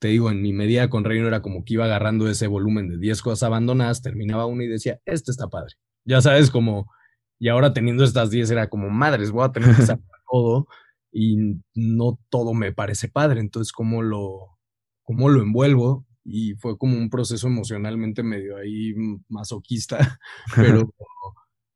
te 0.00 0.08
digo, 0.08 0.30
en 0.30 0.40
mi 0.42 0.52
medida 0.52 0.88
con 0.88 1.04
Reino 1.04 1.28
era 1.28 1.42
como 1.42 1.64
que 1.64 1.74
iba 1.74 1.84
agarrando 1.84 2.28
ese 2.28 2.46
volumen 2.46 2.88
de 2.88 2.98
10 2.98 3.20
cosas 3.22 3.42
abandonadas, 3.44 4.02
terminaba 4.02 4.46
uno 4.46 4.62
y 4.62 4.66
decía, 4.66 4.98
este 5.04 5.30
está 5.30 5.48
padre. 5.48 5.74
Ya 6.06 6.22
sabes, 6.22 6.50
como, 6.50 6.90
y 7.38 7.48
ahora 7.48 7.74
teniendo 7.74 8.02
estas 8.02 8.30
10 8.30 8.50
era 8.50 8.70
como, 8.70 8.88
madres, 8.88 9.30
voy 9.30 9.44
a 9.44 9.52
tener 9.52 9.76
que 9.76 9.82
sacar 9.82 10.04
todo 10.30 10.66
y 11.12 11.36
no 11.74 12.18
todo 12.30 12.54
me 12.54 12.72
parece 12.72 13.08
padre, 13.08 13.40
entonces, 13.40 13.72
¿cómo 13.72 14.02
lo, 14.02 14.58
cómo 15.02 15.28
lo 15.28 15.42
envuelvo? 15.42 16.06
Y 16.24 16.54
fue 16.54 16.76
como 16.78 16.96
un 16.96 17.10
proceso 17.10 17.46
emocionalmente 17.46 18.22
medio 18.22 18.56
ahí 18.56 18.94
masoquista, 19.28 20.18
pero, 20.56 20.94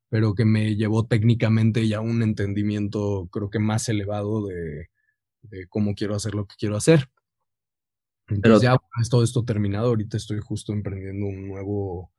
pero 0.09 0.33
que 0.35 0.45
me 0.45 0.75
llevó 0.75 1.05
técnicamente 1.05 1.87
ya 1.87 1.97
a 1.97 2.01
un 2.01 2.21
entendimiento 2.21 3.27
creo 3.31 3.49
que 3.49 3.59
más 3.59 3.89
elevado 3.89 4.45
de, 4.45 4.89
cómo 5.69 5.93
quiero 5.93 6.15
hacer 6.15 6.35
lo 6.35 6.45
que 6.47 6.55
quiero 6.57 6.75
hacer. 6.75 7.09
Entonces 8.27 8.63
ya 8.63 8.77
todo 9.09 9.23
esto 9.23 9.45
terminado, 9.45 9.89
ahorita 9.89 10.17
estoy 10.17 10.39
justo 10.39 10.73
emprendiendo 10.73 11.27
un 11.27 11.47
nuevo, 11.47 12.11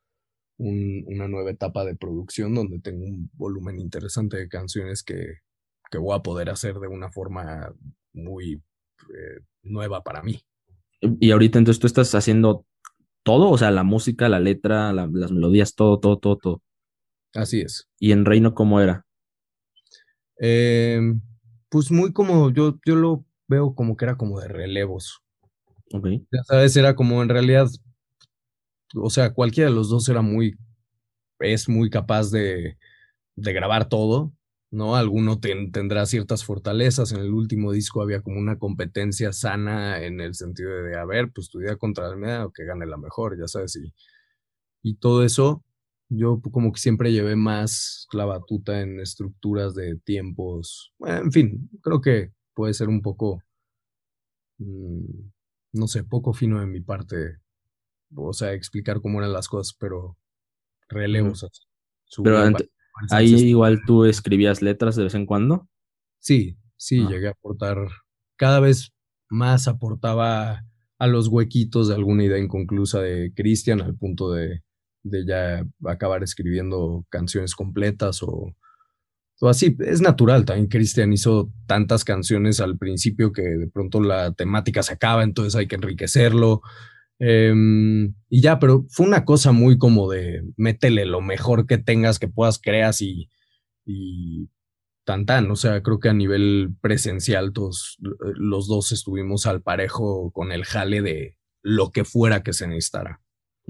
una 0.59 1.27
nueva 1.27 1.51
etapa 1.51 1.85
de 1.85 1.97
producción 1.97 2.55
donde 2.55 2.79
tengo 2.79 3.05
un 3.05 3.29
volumen 3.35 3.81
interesante 3.81 4.37
de 4.37 4.49
canciones 4.49 5.03
que, 5.03 5.39
que 5.91 5.99
voy 5.99 6.17
a 6.17 6.23
poder 6.23 6.51
hacer 6.51 6.77
de 6.77 6.87
una 6.87 7.11
forma 7.11 7.75
muy 8.13 8.63
eh, 9.11 9.41
nueva 9.63 10.03
para 10.03 10.23
mí. 10.23 10.41
Y 11.01 11.31
ahorita 11.31 11.59
entonces 11.59 11.81
tú 11.81 11.87
estás 11.87 12.15
haciendo 12.15 12.65
todo, 13.23 13.51
o 13.51 13.59
sea, 13.59 13.71
la 13.71 13.83
música, 13.83 14.29
la 14.29 14.41
letra, 14.41 14.93
las 14.93 15.11
melodías, 15.11 15.75
todo, 15.75 15.99
todo, 15.99 16.19
todo, 16.19 16.37
todo. 16.37 16.63
Así 17.35 17.61
es. 17.61 17.89
¿Y 17.99 18.13
en 18.13 18.25
Reino 18.25 18.55
cómo 18.55 18.81
era? 18.81 19.05
Em, 20.39 21.21
pues 21.69 21.91
muy 21.91 22.13
como, 22.13 22.51
yo, 22.51 22.79
yo 22.87 22.97
lo 22.97 23.25
veo 23.49 23.75
como 23.75 23.97
que 23.97 24.05
era 24.05 24.17
como 24.17 24.41
de 24.41 24.49
relevos. 24.49 25.23
Ok. 25.93 26.07
Ya 26.31 26.43
sabes, 26.45 26.77
era 26.77 26.95
como 26.95 27.23
en 27.23 27.29
realidad, 27.29 27.69
o 28.95 29.11
sea, 29.11 29.33
cualquiera 29.33 29.71
de 29.71 29.77
los 29.77 29.89
dos 29.89 30.09
era 30.09 30.23
muy, 30.23 30.57
es 31.41 31.69
muy 31.69 31.91
capaz 31.91 32.31
de, 32.31 32.79
de 33.37 33.53
grabar 33.53 33.89
todo, 33.89 34.33
¿no? 34.77 34.95
Alguno 34.95 35.41
tendrá 35.41 36.05
ciertas 36.05 36.45
fortalezas. 36.45 37.11
En 37.13 37.21
el 37.21 37.33
último 37.33 37.73
disco 37.73 38.03
había 38.03 38.21
como 38.21 38.39
una 38.39 38.59
competencia 38.59 39.33
sana 39.33 40.03
en 40.03 40.21
el 40.21 40.35
sentido 40.35 40.71
de, 40.83 40.99
a 40.99 41.07
ver, 41.07 41.33
pues 41.33 41.49
tu 41.49 41.63
idea 41.63 41.77
contra 41.77 42.15
la 42.15 42.45
o 42.45 42.53
que 42.53 42.67
gane 42.67 42.85
la 42.85 42.99
mejor, 42.99 43.39
ya 43.39 43.49
sabes, 43.49 43.75
y, 43.77 43.95
y 44.83 44.97
todo 44.97 45.25
eso, 45.25 45.65
yo 46.11 46.43
como 46.53 46.73
que 46.73 46.81
siempre 46.81 47.11
llevé 47.11 47.37
más 47.37 48.07
la 48.13 48.27
batuta 48.27 48.83
en 48.83 49.01
estructuras 49.01 49.75
de 49.75 49.97
tiempos, 49.97 50.93
en 51.01 51.33
fin, 51.33 51.71
creo 51.83 52.03
que 52.03 52.33
puede 52.53 52.75
ser 52.75 52.91
un 52.91 53.01
poco, 53.01 53.43
mm, 54.59 55.31
no 55.73 55.87
sé, 55.87 56.05
poco 56.05 56.35
fino 56.35 56.61
de 56.61 56.67
mi 56.67 56.81
parte, 56.81 57.39
o 58.15 58.35
sea, 58.35 58.53
explicar 58.53 59.01
cómo 59.01 59.21
eran 59.21 59.33
las 59.33 59.49
cosas, 59.49 59.75
pero 59.81 60.19
relevos. 60.89 61.47
Pero 62.23 62.39
Ahí 63.11 63.35
igual 63.35 63.83
tú 63.87 64.05
escribías 64.05 64.63
letras 64.63 64.97
de 64.97 65.05
vez 65.05 65.15
en 65.15 65.27
cuando. 65.27 65.69
Sí, 66.19 66.57
sí, 66.77 67.01
ah. 67.01 67.11
llegué 67.11 67.29
a 67.29 67.33
aportar, 67.33 67.79
cada 68.37 68.61
vez 68.61 68.93
más 69.29 69.69
aportaba 69.69 70.63
a 70.99 71.07
los 71.07 71.29
huequitos 71.29 71.89
de 71.89 71.95
alguna 71.95 72.25
idea 72.25 72.39
inconclusa 72.39 73.01
de 73.01 73.33
Cristian 73.35 73.81
al 73.81 73.97
punto 73.97 74.33
de, 74.33 74.63
de, 75.03 75.27
ya 75.27 75.67
acabar 75.85 76.23
escribiendo 76.23 77.05
canciones 77.11 77.55
completas 77.55 78.23
o, 78.23 78.55
o 79.41 79.49
así. 79.49 79.77
Es 79.81 80.01
natural, 80.01 80.45
también 80.45 80.69
Cristian 80.69 81.13
hizo 81.13 81.53
tantas 81.67 82.05
canciones 82.05 82.61
al 82.61 82.79
principio 82.79 83.33
que 83.33 83.43
de 83.43 83.69
pronto 83.69 84.01
la 84.01 84.33
temática 84.33 84.83
se 84.83 84.95
acaba, 84.95 85.23
entonces 85.23 85.55
hay 85.55 85.67
que 85.67 85.77
enriquecerlo. 85.77 86.63
Em, 87.19 88.15
y 88.29 88.43
ya, 88.43 88.59
pero 88.59 88.85
fue 88.91 89.07
una 89.07 89.25
cosa 89.25 89.53
muy 89.53 89.79
como 89.79 90.11
de 90.11 90.43
métele 90.57 91.07
lo 91.07 91.21
mejor 91.21 91.67
que 91.67 91.79
tengas, 91.79 92.19
que 92.19 92.29
puedas, 92.29 92.59
creas 92.59 93.01
y, 93.01 93.31
y 93.85 94.49
tan 95.05 95.25
tan. 95.25 95.51
O 95.51 95.57
sea, 95.57 95.83
creo 95.83 95.99
que 95.99 96.11
a 96.11 96.15
nivel 96.15 96.75
presencial 96.81 97.53
todos 97.53 97.99
eh, 98.05 98.33
los 98.35 98.69
dos 98.69 98.93
estuvimos 98.93 99.47
al 99.47 99.63
parejo 99.63 100.31
con 100.33 100.53
el 100.53 100.65
jale 100.65 101.01
de 101.01 101.39
lo 101.63 101.91
que 101.91 102.05
fuera 102.05 102.43
que 102.43 102.53
se 102.53 102.67
necesitara. 102.67 103.21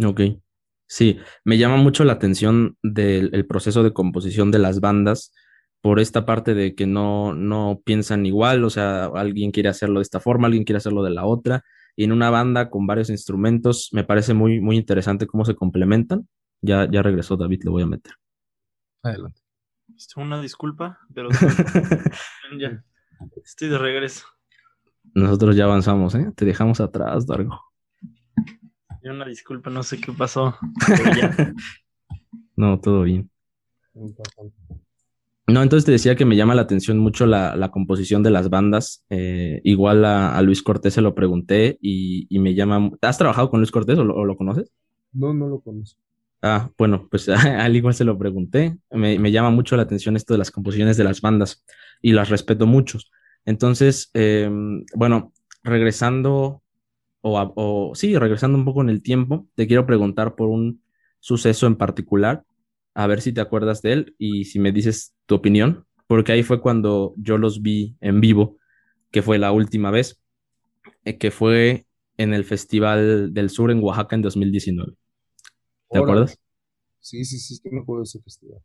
Ok. 0.05 0.21
Sí, 0.89 1.19
me 1.45 1.59
llama 1.59 1.77
mucho 1.77 2.05
la 2.05 2.15
atención 2.15 2.77
del 2.83 3.45
proceso 3.47 3.83
de 3.83 3.93
composición 3.93 4.53
de 4.53 4.61
las 4.61 4.81
bandas 4.81 5.33
por 5.81 6.01
esta 6.01 6.25
parte 6.25 6.55
de 6.55 6.75
que 6.75 6.87
no, 6.87 7.35
no 7.35 7.83
piensan 7.85 8.25
igual, 8.25 8.65
o 8.65 8.71
sea, 8.71 9.07
alguien 9.07 9.51
quiere 9.51 9.69
hacerlo 9.69 9.99
de 10.01 10.05
esta 10.05 10.21
forma, 10.21 10.47
alguien 10.47 10.65
quiere 10.65 10.79
hacerlo 10.79 11.03
de 11.03 11.11
la 11.11 11.27
otra, 11.27 11.65
y 11.97 12.05
en 12.05 12.13
una 12.13 12.31
banda 12.31 12.71
con 12.71 12.87
varios 12.87 13.11
instrumentos. 13.11 13.89
Me 13.93 14.05
parece 14.05 14.35
muy, 14.35 14.61
muy 14.61 14.77
interesante 14.77 15.27
cómo 15.27 15.45
se 15.45 15.57
complementan. 15.57 16.29
Ya, 16.61 16.89
ya 16.91 17.03
regresó 17.03 17.37
David, 17.37 17.63
le 17.65 17.71
voy 17.71 17.83
a 17.83 17.87
meter. 17.87 18.13
Adelante. 19.03 19.41
Una 20.17 20.41
disculpa, 20.41 20.99
pero 21.15 21.31
ya 22.61 22.85
estoy 23.43 23.69
de 23.69 23.79
regreso. 23.79 24.27
Nosotros 25.15 25.57
ya 25.57 25.65
avanzamos, 25.65 26.15
¿eh? 26.15 26.31
Te 26.35 26.45
dejamos 26.45 26.81
atrás, 26.81 27.27
Dargo. 27.27 27.61
Una 29.03 29.25
disculpa, 29.25 29.71
no 29.71 29.83
sé 29.83 30.01
qué 30.01 30.13
pasó. 30.13 30.59
no, 32.57 32.81
todo 32.81 33.03
bien. 33.03 33.31
No, 35.49 35.63
entonces 35.63 35.85
te 35.85 35.93
decía 35.93 36.17
que 36.17 36.25
me 36.25 36.35
llama 36.35 36.57
la 36.57 36.63
atención 36.63 36.99
mucho 36.99 37.25
la, 37.25 37.71
composición 37.71 38.25
de 38.25 38.31
las 38.31 38.51
bandas. 38.51 39.05
Eh, 39.11 39.61
igual 39.63 40.05
a, 40.05 40.41
Luis 40.43 40.63
Cortés 40.63 40.95
se 40.95 41.03
lo 41.03 41.15
pregunté 41.15 41.79
y, 41.81 42.27
me 42.39 42.55
llama. 42.55 42.91
¿Has 43.01 43.19
trabajado 43.19 43.51
con 43.51 43.61
Luis 43.61 43.71
Cortés 43.71 43.97
o 43.99 44.05
lo, 44.05 44.37
conoces? 44.37 44.73
No, 45.13 45.33
no 45.33 45.49
lo 45.49 45.61
conozco. 45.61 46.01
Ah, 46.43 46.71
bueno, 46.77 47.07
pues 47.11 47.29
al 47.29 47.77
igual 47.77 47.95
se 47.95 48.05
lo 48.05 48.19
pregunté. 48.19 48.77
Me, 48.91 49.19
me, 49.21 49.31
llama 49.31 49.51
mucho 49.51 49.77
la 49.77 49.83
atención 49.83 50.17
esto 50.17 50.35
de 50.35 50.39
las 50.39 50.51
composiciones 50.51 50.97
de 50.97 51.05
las 51.05 51.21
bandas 51.21 51.65
y 52.03 52.13
las 52.13 52.29
respeto 52.29 52.67
mucho. 52.67 52.99
Entonces, 53.45 54.11
eh, 54.15 54.51
bueno, 54.97 55.33
regresando, 55.63 56.63
o, 57.21 57.53
o, 57.55 57.95
sí, 57.95 58.19
regresando 58.19 58.59
un 58.59 58.65
poco 58.65 58.83
en 58.83 58.91
el 58.91 59.01
tiempo, 59.01 59.47
te 59.55 59.69
quiero 59.69 59.87
preguntar 59.87 60.35
por 60.35 60.49
un 60.49 60.83
suceso 61.21 61.69
en 61.69 61.77
particular, 61.77 62.45
a 62.97 63.07
ver 63.07 63.21
si 63.21 63.33
te 63.33 63.43
acuerdas 63.43 63.83
de 63.83 63.93
él 63.93 64.15
y 64.19 64.47
si 64.47 64.59
me 64.59 64.73
dices 64.73 65.15
tu 65.27 65.35
opinión, 65.35 65.85
porque 66.07 66.33
ahí 66.33 66.43
fue 66.43 66.63
cuando 66.63 67.15
yo 67.19 67.37
los 67.37 67.61
vi 67.61 67.95
en 68.01 68.23
vivo, 68.23 68.57
que 69.11 69.21
fue 69.21 69.39
la 69.39 69.53
última 69.53 69.91
vez, 69.91 70.23
eh, 71.05 71.19
que 71.19 71.31
fue 71.31 71.87
en 72.17 72.33
el 72.33 72.45
Festival 72.45 73.35
del 73.35 73.51
Sur 73.51 73.71
en 73.71 73.83
Oaxaca 73.83 74.17
en 74.17 74.23
2019. 74.23 74.95
¿Te 75.91 75.99
acuerdas? 75.99 76.39
Sí, 77.01 77.25
sí, 77.27 77.39
sí, 77.39 77.61
me 77.71 77.83
acuerdo 77.83 78.01
de 78.01 78.07
ese 78.07 78.21
festival. 78.21 78.61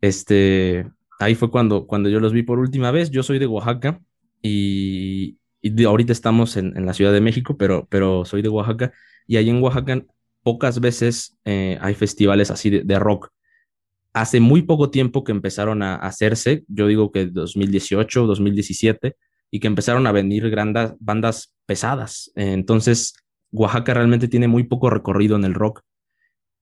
Este, 0.00 0.90
ahí 1.20 1.34
fue 1.34 1.50
cuando, 1.50 1.86
cuando 1.86 2.08
yo 2.08 2.20
los 2.20 2.32
vi 2.32 2.42
por 2.42 2.58
última 2.58 2.90
vez. 2.90 3.10
Yo 3.10 3.22
soy 3.22 3.38
de 3.38 3.46
Oaxaca 3.46 4.00
y, 4.40 5.36
y 5.60 5.84
ahorita 5.84 6.12
estamos 6.12 6.56
en, 6.56 6.74
en, 6.74 6.86
la 6.86 6.94
Ciudad 6.94 7.12
de 7.12 7.20
México, 7.20 7.58
pero, 7.58 7.86
pero 7.90 8.24
soy 8.24 8.40
de 8.40 8.48
Oaxaca 8.48 8.94
y 9.26 9.36
ahí 9.36 9.50
en 9.50 9.62
Oaxaca 9.62 10.02
pocas 10.42 10.80
veces 10.80 11.38
eh, 11.44 11.76
hay 11.82 11.94
festivales 11.94 12.50
así 12.50 12.70
de, 12.70 12.82
de, 12.82 12.98
rock. 12.98 13.30
Hace 14.18 14.40
muy 14.40 14.62
poco 14.62 14.90
tiempo 14.90 15.22
que 15.22 15.30
empezaron 15.30 15.80
a 15.80 15.94
hacerse, 15.94 16.64
yo 16.66 16.88
digo 16.88 17.12
que 17.12 17.26
2018, 17.26 18.26
2017, 18.26 19.14
y 19.52 19.60
que 19.60 19.68
empezaron 19.68 20.08
a 20.08 20.12
venir 20.12 20.50
grandes 20.50 20.94
bandas 20.98 21.54
pesadas. 21.66 22.32
Entonces, 22.34 23.14
Oaxaca 23.52 23.94
realmente 23.94 24.26
tiene 24.26 24.48
muy 24.48 24.64
poco 24.64 24.90
recorrido 24.90 25.36
en 25.36 25.44
el 25.44 25.54
rock 25.54 25.82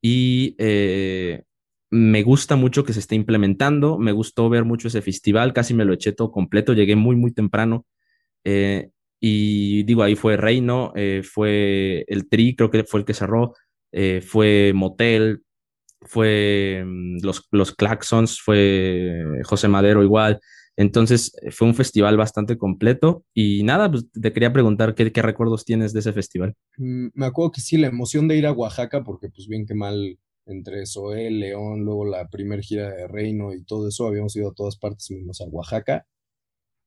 y 0.02 0.54
eh, 0.58 1.44
me 1.90 2.22
gusta 2.24 2.56
mucho 2.56 2.84
que 2.84 2.92
se 2.92 3.00
esté 3.00 3.14
implementando, 3.14 3.96
me 3.96 4.12
gustó 4.12 4.50
ver 4.50 4.66
mucho 4.66 4.88
ese 4.88 5.00
festival, 5.00 5.54
casi 5.54 5.72
me 5.72 5.86
lo 5.86 5.94
eché 5.94 6.12
todo 6.12 6.30
completo, 6.30 6.74
llegué 6.74 6.94
muy, 6.94 7.16
muy 7.16 7.32
temprano. 7.32 7.86
Eh, 8.44 8.90
y 9.18 9.82
digo, 9.84 10.02
ahí 10.02 10.14
fue 10.14 10.36
Reino, 10.36 10.92
eh, 10.94 11.22
fue 11.24 12.04
el 12.08 12.28
Tri, 12.28 12.54
creo 12.54 12.70
que 12.70 12.84
fue 12.84 13.00
el 13.00 13.06
que 13.06 13.14
cerró, 13.14 13.54
fue 14.20 14.72
Motel, 14.74 15.45
fue 16.02 16.82
mm, 16.84 17.18
los, 17.22 17.46
los 17.50 17.74
Claxons, 17.74 18.40
fue 18.40 19.24
José 19.44 19.68
Madero 19.68 20.02
igual. 20.02 20.40
Entonces 20.76 21.34
fue 21.52 21.68
un 21.68 21.74
festival 21.74 22.18
bastante 22.18 22.58
completo 22.58 23.24
y 23.32 23.62
nada, 23.62 23.90
pues 23.90 24.10
te 24.10 24.32
quería 24.32 24.52
preguntar 24.52 24.94
qué, 24.94 25.10
qué 25.10 25.22
recuerdos 25.22 25.64
tienes 25.64 25.94
de 25.94 26.00
ese 26.00 26.12
festival. 26.12 26.54
Mm, 26.76 27.08
me 27.14 27.26
acuerdo 27.26 27.52
que 27.52 27.62
sí, 27.62 27.78
la 27.78 27.86
emoción 27.86 28.28
de 28.28 28.36
ir 28.36 28.46
a 28.46 28.52
Oaxaca, 28.52 29.02
porque 29.02 29.30
pues 29.30 29.48
bien 29.48 29.64
que 29.66 29.74
mal 29.74 30.18
entre 30.44 30.86
Zoé, 30.86 31.30
León, 31.30 31.84
luego 31.84 32.04
la 32.04 32.28
primer 32.28 32.60
gira 32.60 32.90
de 32.90 33.08
Reino 33.08 33.54
y 33.54 33.64
todo 33.64 33.88
eso, 33.88 34.06
habíamos 34.06 34.36
ido 34.36 34.50
a 34.50 34.54
todas 34.54 34.76
partes 34.76 35.10
menos 35.10 35.40
a 35.40 35.46
Oaxaca. 35.46 36.06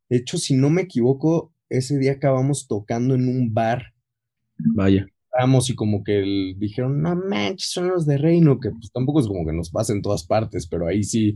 De 0.07 0.17
hecho, 0.17 0.37
si 0.37 0.55
no 0.55 0.69
me 0.69 0.83
equivoco, 0.83 1.53
ese 1.67 1.97
día 1.97 2.13
acabamos 2.13 2.67
tocando 2.67 3.15
en 3.15 3.27
un 3.27 3.53
bar. 3.53 3.93
Vaya. 4.57 5.07
Vamos 5.37 5.69
y 5.69 5.75
como 5.75 6.03
que 6.03 6.19
el, 6.19 6.55
dijeron, 6.57 7.01
no 7.01 7.15
manches, 7.15 7.71
son 7.71 7.89
los 7.89 8.05
de 8.05 8.17
Reino, 8.17 8.59
que 8.59 8.71
pues 8.71 8.91
tampoco 8.91 9.19
es 9.19 9.27
como 9.27 9.45
que 9.45 9.53
nos 9.53 9.69
pasa 9.69 9.93
en 9.93 10.01
todas 10.01 10.25
partes, 10.25 10.67
pero 10.67 10.87
ahí 10.87 11.03
sí 11.03 11.35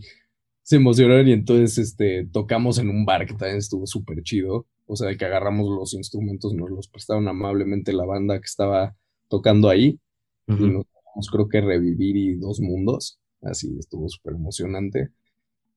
se 0.64 0.78
emocionaron 0.78 1.28
y 1.28 1.34
entonces 1.34 1.78
este, 1.78 2.26
tocamos 2.32 2.80
en 2.80 2.89
un 2.89 3.06
bar 3.06 3.26
que 3.26 3.34
también 3.34 3.58
estuvo 3.58 3.86
súper 3.86 4.24
chido. 4.24 4.66
O 4.86 4.96
sea, 4.96 5.10
de 5.10 5.18
que 5.18 5.26
agarramos 5.26 5.70
los 5.70 5.94
instrumentos, 5.94 6.54
nos 6.54 6.70
los 6.70 6.88
prestaron 6.88 7.28
amablemente 7.28 7.94
la 7.94 8.06
banda 8.06 8.39
que 8.39 8.46
estaba 8.46 8.96
tocando 9.30 9.70
ahí. 9.70 10.00
Uh 10.48 10.54
-huh. 10.54 10.60
Y 10.60 10.74
nos 10.74 10.86
damos, 11.06 11.30
creo 11.32 11.48
que 11.48 11.62
Revivir 11.62 12.18
y 12.18 12.36
Dos 12.36 12.60
Mundos. 12.60 13.20
Así 13.41 13.76
estuvo 13.80 14.10
súper 14.10 14.34
emocionante. 14.34 15.10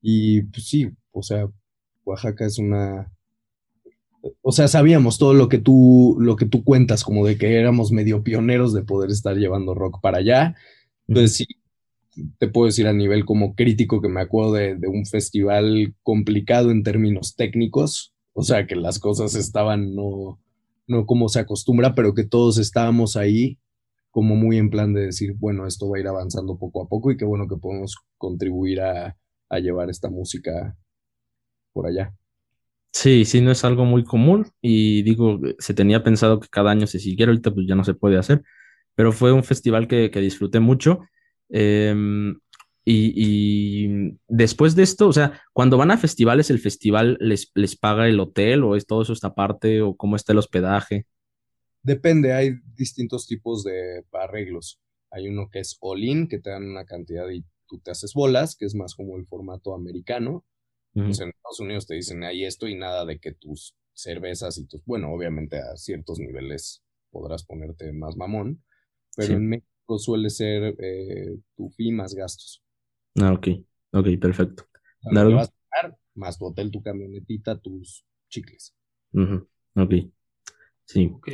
Y 0.01 0.41
pues 0.43 0.67
sí, 0.67 0.89
o 1.11 1.21
sea, 1.21 1.47
Oaxaca 2.03 2.45
es 2.45 2.59
una. 2.59 3.11
O 4.41 4.51
sea, 4.51 4.67
sabíamos 4.67 5.17
todo 5.17 5.33
lo 5.33 5.49
que 5.49 5.57
tú, 5.57 6.17
lo 6.19 6.35
que 6.35 6.45
tú 6.45 6.63
cuentas, 6.63 7.03
como 7.03 7.25
de 7.25 7.37
que 7.37 7.55
éramos 7.55 7.91
medio 7.91 8.23
pioneros 8.23 8.73
de 8.73 8.83
poder 8.83 9.11
estar 9.11 9.35
llevando 9.35 9.73
rock 9.73 9.99
para 10.01 10.19
allá. 10.19 10.55
Entonces, 11.07 11.37
sí, 11.37 11.45
te 12.37 12.47
puedo 12.47 12.67
decir 12.67 12.87
a 12.87 12.93
nivel 12.93 13.25
como 13.25 13.55
crítico 13.55 14.01
que 14.01 14.09
me 14.09 14.21
acuerdo 14.21 14.53
de, 14.53 14.75
de, 14.75 14.87
un 14.87 15.05
festival 15.05 15.95
complicado 16.03 16.71
en 16.71 16.83
términos 16.83 17.35
técnicos, 17.35 18.13
o 18.33 18.43
sea 18.43 18.67
que 18.67 18.75
las 18.75 18.99
cosas 18.99 19.35
estaban 19.35 19.95
no, 19.95 20.39
no 20.87 21.05
como 21.05 21.29
se 21.29 21.39
acostumbra, 21.39 21.95
pero 21.95 22.13
que 22.13 22.25
todos 22.25 22.57
estábamos 22.57 23.15
ahí 23.15 23.59
como 24.11 24.35
muy 24.35 24.57
en 24.57 24.69
plan 24.69 24.93
de 24.93 25.07
decir, 25.07 25.35
bueno, 25.37 25.67
esto 25.67 25.89
va 25.89 25.97
a 25.97 25.99
ir 25.99 26.07
avanzando 26.07 26.57
poco 26.57 26.83
a 26.83 26.87
poco 26.87 27.11
y 27.11 27.17
qué 27.17 27.25
bueno 27.25 27.47
que 27.47 27.57
podemos 27.57 27.95
contribuir 28.17 28.81
a, 28.81 29.17
a 29.49 29.59
llevar 29.59 29.89
esta 29.89 30.09
música 30.09 30.75
por 31.73 31.87
allá. 31.87 32.15
Sí, 32.99 33.25
sí, 33.25 33.41
no 33.41 33.51
es 33.51 33.63
algo 33.63 33.85
muy 33.85 34.03
común 34.03 34.47
y 34.59 35.03
digo, 35.03 35.39
se 35.59 35.75
tenía 35.75 36.03
pensado 36.03 36.39
que 36.39 36.47
cada 36.47 36.71
año 36.71 36.87
se 36.87 36.97
siguiera, 36.97 37.31
ahorita 37.31 37.53
pues 37.53 37.67
ya 37.67 37.75
no 37.75 37.83
se 37.83 37.93
puede 37.93 38.17
hacer, 38.17 38.41
pero 38.95 39.11
fue 39.11 39.31
un 39.31 39.43
festival 39.43 39.87
que, 39.87 40.09
que 40.09 40.19
disfruté 40.19 40.59
mucho 40.59 41.01
eh, 41.49 41.93
y, 42.83 43.13
y, 43.15 44.17
después 44.27 44.75
de 44.75 44.81
esto, 44.81 45.07
o 45.09 45.13
sea, 45.13 45.39
cuando 45.53 45.77
van 45.77 45.91
a 45.91 45.99
festivales, 45.99 46.49
¿el 46.49 46.57
festival 46.57 47.19
les, 47.21 47.51
les 47.53 47.75
paga 47.75 48.07
el 48.07 48.19
hotel 48.19 48.63
o 48.63 48.75
es 48.75 48.87
todo 48.87 49.03
eso 49.03 49.13
esta 49.13 49.35
parte 49.35 49.83
o 49.83 49.95
cómo 49.95 50.15
está 50.15 50.31
el 50.31 50.39
hospedaje? 50.39 51.05
Depende, 51.83 52.33
hay 52.33 52.53
distintos 52.75 53.27
tipos 53.27 53.63
de 53.63 54.05
arreglos. 54.11 54.79
Hay 55.11 55.27
uno 55.27 55.49
que 55.51 55.59
es 55.59 55.77
all-in, 55.81 56.27
que 56.27 56.39
te 56.39 56.49
dan 56.49 56.63
una 56.63 56.85
cantidad 56.85 57.29
y 57.29 57.45
tú 57.67 57.77
te 57.77 57.91
haces 57.91 58.15
bolas, 58.15 58.55
que 58.55 58.65
es 58.65 58.73
más 58.73 58.95
como 58.95 59.17
el 59.17 59.27
formato 59.27 59.75
americano. 59.75 60.43
Uh 60.97 61.01
-huh. 61.01 61.05
pues 61.05 61.19
en 61.19 61.29
Estados 61.29 61.59
Unidos 61.59 61.85
te 61.85 61.93
dicen, 61.93 62.23
hay 62.23 62.43
esto 62.43 62.67
y 62.67 62.75
nada 62.75 63.05
de 63.05 63.19
que 63.19 63.31
tus 63.33 63.75
cervezas 63.93 64.57
y 64.57 64.65
tus, 64.65 64.83
bueno, 64.85 65.11
obviamente 65.11 65.59
a 65.59 65.75
ciertos 65.75 66.19
niveles 66.19 66.83
podrás 67.11 67.43
ponerte 67.43 67.93
más 67.93 68.15
mamón, 68.17 68.63
pero 69.15 69.27
sí. 69.27 69.33
en 69.33 69.47
México 69.47 69.99
suele 69.99 70.29
ser 70.29 70.75
eh, 70.79 71.37
tu 71.55 71.69
fee 71.69 71.91
más 71.91 72.15
gastos. 72.15 72.63
Ah, 73.19 73.33
ok, 73.33 73.47
ok, 73.91 74.07
perfecto. 74.19 74.67
O 75.03 75.13
sea, 75.13 75.23
vas 75.23 75.49
a 75.49 75.53
pagar, 75.69 75.97
más 76.15 76.37
tu 76.37 76.45
hotel, 76.45 76.71
tu 76.71 76.81
camionetita, 76.81 77.59
tus 77.59 78.03
chicles. 78.29 78.75
Uh 79.13 79.21
-huh. 79.21 79.47
Ok, 79.75 80.11
sí. 80.85 81.11
Ok. 81.13 81.29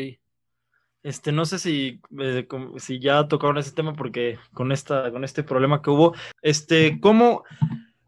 Este, 1.04 1.34
no 1.34 1.46
sé 1.46 1.60
si, 1.60 2.02
eh, 2.20 2.48
si 2.78 3.00
ya 3.00 3.28
tocaron 3.28 3.58
ese 3.58 3.72
tema 3.72 3.94
porque 3.94 4.40
con, 4.54 4.72
esta, 4.72 5.12
con 5.12 5.24
este 5.26 5.44
problema 5.44 5.82
que 5.82 5.90
hubo, 5.90 6.14
este, 6.42 7.00
¿cómo, 7.02 7.44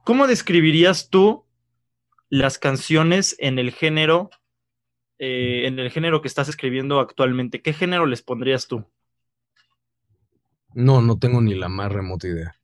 ¿cómo 0.05 0.27
describirías 0.27 1.09
tú 1.09 1.44
las 2.29 2.57
canciones 2.57 3.35
en 3.39 3.59
el 3.59 3.71
género, 3.71 4.29
eh, 5.19 5.63
en 5.65 5.79
el 5.79 5.91
género 5.91 6.21
que 6.21 6.27
estás 6.27 6.49
escribiendo 6.49 6.99
actualmente? 6.99 7.61
¿Qué 7.61 7.73
género 7.73 8.05
les 8.05 8.21
pondrías 8.21 8.67
tú? 8.67 8.85
No, 10.73 11.01
no 11.01 11.17
tengo 11.17 11.41
ni 11.41 11.55
la 11.55 11.69
más 11.69 11.91
remota 11.91 12.27
idea. 12.27 12.55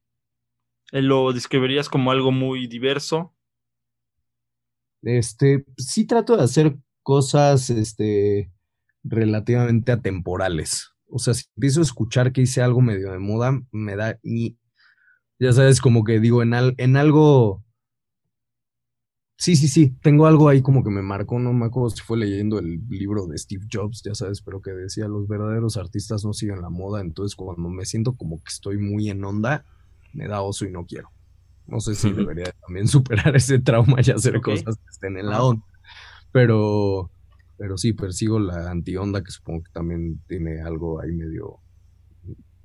Eh, 0.91 1.01
¿Lo 1.01 1.31
describirías 1.31 1.89
como 1.89 2.11
algo 2.11 2.31
muy 2.31 2.67
diverso? 2.67 3.33
Este, 5.01 5.65
sí 5.77 6.05
trato 6.05 6.37
de 6.37 6.43
hacer 6.43 6.77
cosas, 7.01 7.69
este, 7.69 8.51
relativamente 9.03 9.91
atemporales. 9.91 10.91
O 11.07 11.19
sea, 11.19 11.33
si 11.33 11.45
empiezo 11.55 11.79
a 11.79 11.83
escuchar 11.83 12.31
que 12.31 12.41
hice 12.41 12.61
algo 12.61 12.81
medio 12.81 13.11
de 13.11 13.19
moda, 13.19 13.59
me 13.71 13.95
da 13.95 14.19
ni, 14.23 14.57
ya 15.39 15.53
sabes, 15.53 15.81
como 15.81 16.03
que 16.03 16.19
digo, 16.19 16.43
en, 16.43 16.53
al, 16.53 16.75
en 16.77 16.97
algo, 16.97 17.63
sí, 19.41 19.55
sí, 19.55 19.67
sí, 19.67 19.95
tengo 20.03 20.27
algo 20.27 20.49
ahí 20.49 20.61
como 20.61 20.83
que 20.83 20.91
me 20.91 21.01
marcó, 21.01 21.39
no 21.39 21.51
me 21.51 21.65
acuerdo 21.65 21.89
si 21.89 22.03
fue 22.03 22.15
leyendo 22.15 22.59
el 22.59 22.87
libro 22.89 23.25
de 23.25 23.39
Steve 23.39 23.65
Jobs, 23.71 24.03
ya 24.03 24.13
sabes, 24.13 24.39
pero 24.43 24.61
que 24.61 24.69
decía, 24.69 25.07
los 25.07 25.27
verdaderos 25.27 25.77
artistas 25.77 26.23
no 26.23 26.31
siguen 26.31 26.61
la 26.61 26.69
moda, 26.69 27.01
entonces 27.01 27.35
cuando 27.35 27.67
me 27.67 27.85
siento 27.85 28.13
como 28.13 28.37
que 28.37 28.49
estoy 28.49 28.77
muy 28.77 29.09
en 29.09 29.25
onda, 29.25 29.65
me 30.13 30.27
da 30.27 30.43
oso 30.43 30.65
y 30.65 30.71
no 30.71 30.85
quiero. 30.85 31.09
No 31.65 31.79
sé 31.79 31.95
si 31.95 32.11
debería 32.11 32.53
también 32.67 32.87
superar 32.87 33.35
ese 33.35 33.57
trauma 33.57 33.97
y 34.05 34.11
hacer 34.11 34.37
okay. 34.37 34.57
cosas 34.57 34.77
que 34.77 34.89
estén 34.91 35.17
en 35.17 35.25
la 35.25 35.41
onda, 35.41 35.65
pero 36.31 37.09
pero 37.57 37.77
sí 37.77 37.93
persigo 37.93 38.37
la 38.39 38.69
anti-onda, 38.69 39.23
que 39.23 39.31
supongo 39.31 39.63
que 39.63 39.71
también 39.71 40.21
tiene 40.27 40.61
algo 40.61 41.01
ahí 41.01 41.11
medio, 41.11 41.61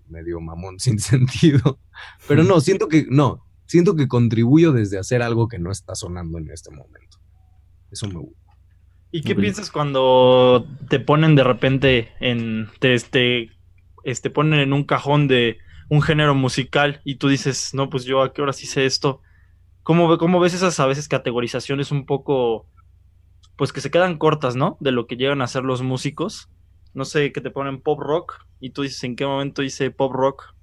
medio 0.09 0.41
mamón 0.41 0.79
sin 0.79 0.99
sentido. 0.99 1.81
Pero 2.29 2.45
no, 2.45 2.61
siento 2.61 2.89
que, 2.89 3.07
no, 3.09 3.46
siento 3.67 3.97
que 3.97 4.09
contribuyo 4.09 4.73
desde 4.73 4.99
hacer 4.99 5.23
algo 5.23 5.49
que 5.49 5.59
no 5.59 5.71
está 5.71 5.95
sonando 5.95 6.39
en 6.39 6.51
este 6.51 6.71
momento. 6.71 7.19
Eso 7.91 8.09
me 8.09 8.21
gusta. 8.21 8.47
¿Y 9.13 9.23
qué 9.23 9.35
piensas 9.35 9.71
cuando 9.71 10.67
te 10.89 11.01
ponen 11.01 11.37
de 11.37 11.45
repente 11.45 12.13
en, 12.21 12.69
te, 12.81 12.95
este, 12.95 13.51
este, 14.05 14.31
ponen 14.31 14.61
en 14.61 14.73
un 14.73 14.85
cajón 14.85 15.29
de 15.29 15.59
un 15.89 16.03
género 16.03 16.35
musical 16.35 17.01
y 17.05 17.15
tú 17.17 17.29
dices, 17.29 17.73
no, 17.73 17.89
pues 17.89 18.05
yo 18.05 18.21
a 18.21 18.33
qué 18.33 18.43
hora 18.43 18.51
hice 18.51 18.85
esto? 18.85 19.23
¿Cómo, 19.83 20.19
¿Cómo 20.19 20.41
ves 20.41 20.55
esas 20.55 20.81
a 20.81 20.87
veces 20.87 21.09
categorizaciones 21.09 21.93
un 21.93 22.05
poco 22.05 22.67
pues 23.57 23.73
que 23.73 23.81
se 23.81 23.91
quedan 23.91 24.19
cortas, 24.19 24.55
¿no? 24.55 24.77
De 24.81 24.93
lo 24.93 25.07
que 25.07 25.17
llegan 25.17 25.41
a 25.41 25.47
ser 25.47 25.65
los 25.65 25.83
músicos. 25.83 26.51
no 26.93 27.05
sé, 27.05 27.33
que 27.33 27.41
te 27.41 27.51
ponen 27.51 27.81
pop 27.81 28.01
rock 28.01 28.47
y 28.61 28.71
tú 28.71 28.83
dices 28.83 29.03
en 29.05 29.17
qué 29.17 29.27
momento 29.27 29.63
hice 29.63 29.91
pop 29.91 30.13
rock. 30.13 30.55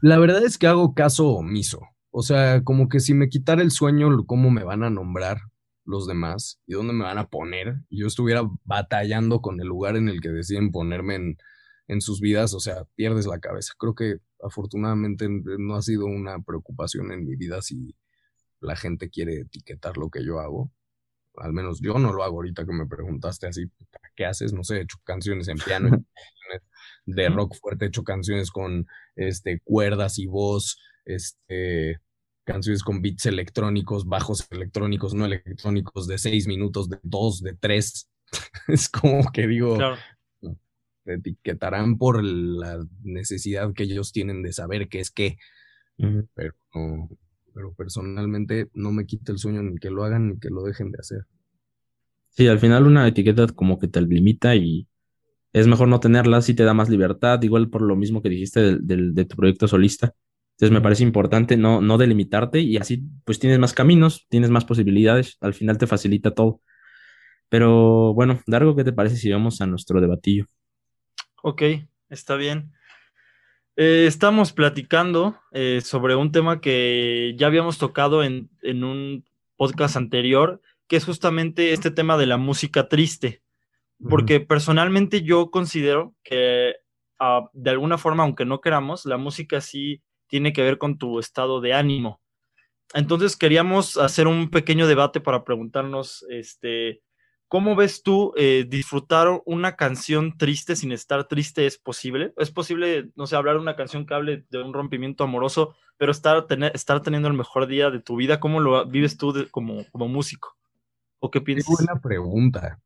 La 0.00 0.18
verdad 0.18 0.42
es 0.42 0.58
que 0.58 0.66
hago 0.66 0.94
caso 0.94 1.28
omiso. 1.28 1.80
O 2.12 2.22
sea, 2.22 2.62
como 2.62 2.88
que 2.88 3.00
si 3.00 3.14
me 3.14 3.28
quitara 3.28 3.62
el 3.62 3.70
sueño, 3.70 4.24
cómo 4.26 4.50
me 4.50 4.64
van 4.64 4.84
a 4.84 4.90
nombrar 4.90 5.40
los 5.84 6.06
demás 6.06 6.60
y 6.66 6.74
dónde 6.74 6.92
me 6.92 7.04
van 7.04 7.18
a 7.18 7.28
poner, 7.28 7.76
y 7.88 8.00
yo 8.00 8.06
estuviera 8.06 8.42
batallando 8.64 9.40
con 9.40 9.60
el 9.60 9.66
lugar 9.66 9.96
en 9.96 10.08
el 10.08 10.20
que 10.20 10.28
deciden 10.28 10.70
ponerme 10.70 11.14
en, 11.16 11.38
en 11.88 12.00
sus 12.02 12.20
vidas, 12.20 12.54
o 12.54 12.60
sea, 12.60 12.84
pierdes 12.96 13.26
la 13.26 13.40
cabeza. 13.40 13.72
Creo 13.78 13.94
que 13.94 14.18
afortunadamente 14.42 15.26
no 15.30 15.74
ha 15.74 15.82
sido 15.82 16.06
una 16.06 16.38
preocupación 16.42 17.12
en 17.12 17.24
mi 17.24 17.34
vida 17.36 17.62
si 17.62 17.96
la 18.60 18.76
gente 18.76 19.10
quiere 19.10 19.40
etiquetar 19.40 19.96
lo 19.96 20.10
que 20.10 20.24
yo 20.24 20.38
hago. 20.40 20.70
Al 21.36 21.54
menos 21.54 21.80
yo 21.80 21.98
no 21.98 22.12
lo 22.12 22.24
hago 22.24 22.36
ahorita 22.36 22.66
que 22.66 22.72
me 22.72 22.86
preguntaste 22.86 23.46
así, 23.46 23.64
¿qué 24.14 24.26
haces? 24.26 24.52
No 24.52 24.64
sé, 24.64 24.76
he 24.76 24.82
hecho 24.82 24.98
canciones 25.04 25.48
en 25.48 25.56
piano, 25.56 25.90
de 27.06 27.28
rock 27.30 27.54
fuerte, 27.58 27.86
he 27.86 27.88
hecho 27.88 28.04
canciones 28.04 28.50
con 28.50 28.86
este, 29.16 29.60
cuerdas 29.64 30.18
y 30.18 30.26
voz, 30.26 30.78
este, 31.04 32.00
canciones 32.44 32.82
con 32.82 33.02
beats 33.02 33.26
electrónicos, 33.26 34.06
bajos 34.06 34.46
electrónicos, 34.50 35.14
no 35.14 35.24
electrónicos, 35.24 36.06
de 36.06 36.18
seis 36.18 36.46
minutos, 36.46 36.88
de 36.88 36.98
dos, 37.02 37.42
de 37.42 37.54
tres. 37.54 38.10
es 38.68 38.88
como 38.88 39.30
que 39.32 39.46
digo, 39.46 39.78
te 41.04 41.14
etiquetarán 41.14 41.98
por 41.98 42.22
la 42.22 42.84
necesidad 43.02 43.72
que 43.72 43.84
ellos 43.84 44.12
tienen 44.12 44.42
de 44.42 44.52
saber 44.52 44.88
qué 44.88 45.00
es 45.00 45.10
qué. 45.10 45.36
Pero, 45.96 46.56
pero 47.54 47.74
personalmente 47.74 48.68
no 48.74 48.92
me 48.92 49.06
quita 49.06 49.30
el 49.32 49.38
sueño 49.38 49.62
ni 49.62 49.78
que 49.78 49.90
lo 49.90 50.04
hagan 50.04 50.30
ni 50.30 50.38
que 50.38 50.50
lo 50.50 50.62
dejen 50.64 50.90
de 50.90 50.98
hacer. 50.98 51.26
Sí, 52.30 52.48
al 52.48 52.58
final 52.58 52.86
una 52.86 53.06
etiqueta 53.06 53.46
como 53.48 53.78
que 53.78 53.88
te 53.88 54.00
limita 54.00 54.56
y 54.56 54.88
es 55.52 55.66
mejor 55.66 55.88
no 55.88 56.00
tenerla, 56.00 56.40
si 56.40 56.54
te 56.54 56.64
da 56.64 56.72
más 56.72 56.88
libertad, 56.88 57.42
igual 57.42 57.68
por 57.68 57.82
lo 57.82 57.94
mismo 57.94 58.22
que 58.22 58.30
dijiste 58.30 58.78
de 58.80 59.24
tu 59.26 59.36
proyecto 59.36 59.68
solista. 59.68 60.14
Entonces 60.62 60.78
me 60.78 60.80
parece 60.80 61.02
importante 61.02 61.56
no, 61.56 61.80
no 61.80 61.98
delimitarte 61.98 62.60
y 62.60 62.76
así 62.76 63.02
pues 63.24 63.40
tienes 63.40 63.58
más 63.58 63.74
caminos, 63.74 64.28
tienes 64.28 64.48
más 64.48 64.64
posibilidades, 64.64 65.36
al 65.40 65.54
final 65.54 65.76
te 65.76 65.88
facilita 65.88 66.36
todo. 66.36 66.60
Pero 67.48 68.14
bueno, 68.14 68.40
Dargo, 68.46 68.76
¿qué 68.76 68.84
te 68.84 68.92
parece 68.92 69.16
si 69.16 69.28
vamos 69.32 69.60
a 69.60 69.66
nuestro 69.66 70.00
debatillo? 70.00 70.46
Ok, 71.42 71.62
está 72.10 72.36
bien. 72.36 72.70
Eh, 73.74 74.04
estamos 74.06 74.52
platicando 74.52 75.36
eh, 75.50 75.80
sobre 75.82 76.14
un 76.14 76.30
tema 76.30 76.60
que 76.60 77.34
ya 77.36 77.48
habíamos 77.48 77.78
tocado 77.78 78.22
en, 78.22 78.48
un 78.62 79.24
podcast 79.56 79.96
anterior, 79.96 80.62
que 80.86 80.94
es 80.94 81.04
justamente 81.04 81.72
este 81.72 81.90
tema 81.90 82.16
de 82.16 82.26
la 82.26 82.36
música 82.36 82.88
triste. 82.88 83.42
Porque 84.08 84.38
personalmente 84.38 85.22
yo 85.22 85.50
considero 85.50 86.14
que 86.22 86.76
ah, 87.18 87.50
de 87.52 87.70
alguna 87.70 87.98
forma, 87.98 88.22
aunque 88.22 88.44
no 88.44 88.60
queramos, 88.60 89.06
la 89.06 89.16
música 89.16 89.60
sí 89.60 90.04
tiene 90.32 90.54
que 90.54 90.62
ver 90.62 90.78
con 90.78 90.96
tu 90.96 91.18
estado 91.18 91.60
de 91.60 91.74
ánimo. 91.74 92.22
Entonces 92.94 93.36
queríamos 93.36 93.98
hacer 93.98 94.26
un 94.26 94.48
pequeño 94.48 94.86
debate 94.86 95.20
para 95.20 95.44
preguntarnos, 95.44 96.24
este, 96.30 97.02
¿Cómo 97.48 97.76
ves 97.76 98.02
tú 98.02 98.32
eh, 98.38 98.64
disfrutar 98.66 99.42
una 99.44 99.76
canción 99.76 100.38
triste 100.38 100.74
sin 100.74 100.90
estar 100.90 101.28
triste? 101.28 101.66
¿Es 101.66 101.76
posible? 101.76 102.32
¿Es 102.38 102.50
posible, 102.50 103.10
no 103.14 103.26
sé, 103.26 103.36
hablar 103.36 103.56
de 103.56 103.60
una 103.60 103.76
canción 103.76 104.06
que 104.06 104.14
hable 104.14 104.46
de 104.48 104.62
un 104.62 104.72
rompimiento 104.72 105.22
amoroso, 105.22 105.74
pero 105.98 106.12
estar, 106.12 106.46
tener, 106.46 106.72
estar 106.74 107.02
teniendo 107.02 107.28
el 107.28 107.34
mejor 107.34 107.66
día 107.66 107.90
de 107.90 108.00
tu 108.00 108.16
vida? 108.16 108.40
¿Cómo 108.40 108.58
lo 108.58 108.86
vives 108.86 109.18
tú 109.18 109.34
como, 109.50 109.84
como 109.90 110.08
músico? 110.08 110.56
¿O 111.18 111.30
qué 111.30 111.42
piensas? 111.42 111.68
Es 111.68 111.84
buena 111.84 112.00
pregunta. 112.00 112.80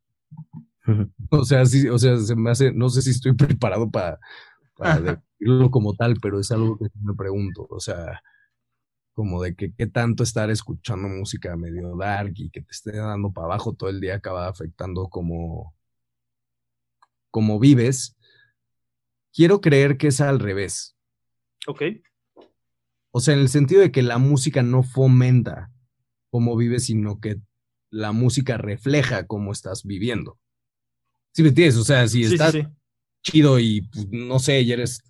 o 1.31 1.45
sea, 1.45 1.65
sí, 1.65 1.89
o 1.89 1.97
sea, 1.97 2.17
se 2.17 2.35
me 2.35 2.51
hace, 2.51 2.73
no 2.73 2.89
sé 2.89 3.03
si 3.03 3.11
estoy 3.11 3.35
preparado 3.35 3.89
para, 3.89 4.19
para 4.77 5.01
decirlo 5.01 5.71
como 5.71 5.95
tal, 5.95 6.17
pero 6.21 6.39
es 6.39 6.51
algo 6.51 6.79
que 6.79 6.87
me 7.03 7.15
pregunto. 7.15 7.67
O 7.71 7.81
sea, 7.81 8.23
como 9.13 9.43
de 9.43 9.55
que 9.55 9.73
qué 9.73 9.87
tanto 9.87 10.23
estar 10.23 10.51
escuchando 10.51 11.09
música 11.09 11.57
medio 11.57 11.97
dark 11.97 12.35
y 12.37 12.51
que 12.51 12.61
te 12.61 12.71
esté 12.71 12.97
dando 12.97 13.33
para 13.33 13.47
abajo 13.47 13.75
todo 13.75 13.89
el 13.89 14.01
día 14.01 14.17
acaba 14.17 14.49
afectando 14.49 15.09
como, 15.09 15.75
como 17.31 17.59
vives. 17.59 18.17
Quiero 19.33 19.61
creer 19.61 19.97
que 19.97 20.09
es 20.09 20.21
al 20.21 20.39
revés. 20.39 20.97
Ok. 21.67 21.83
O 23.11 23.21
sea, 23.21 23.35
en 23.35 23.41
el 23.41 23.49
sentido 23.49 23.81
de 23.81 23.91
que 23.91 24.03
la 24.03 24.19
música 24.19 24.63
no 24.63 24.83
fomenta 24.83 25.71
cómo 26.31 26.55
vives, 26.57 26.85
sino 26.85 27.19
que 27.19 27.41
la 27.91 28.13
música 28.13 28.59
refleja 28.59 29.27
cómo 29.27 29.53
estás 29.53 29.85
viviendo. 29.85 30.39
¿Sí 31.33 31.43
me 31.43 31.49
entiendes? 31.49 31.77
O 31.79 31.85
sea, 31.85 32.07
si 32.09 32.25
estás 32.25 32.55
chido 33.31 33.59
y 33.59 33.83
pues, 33.83 34.07
no 34.11 34.39
sé, 34.39 34.63
y 34.63 34.73
eres, 34.73 35.03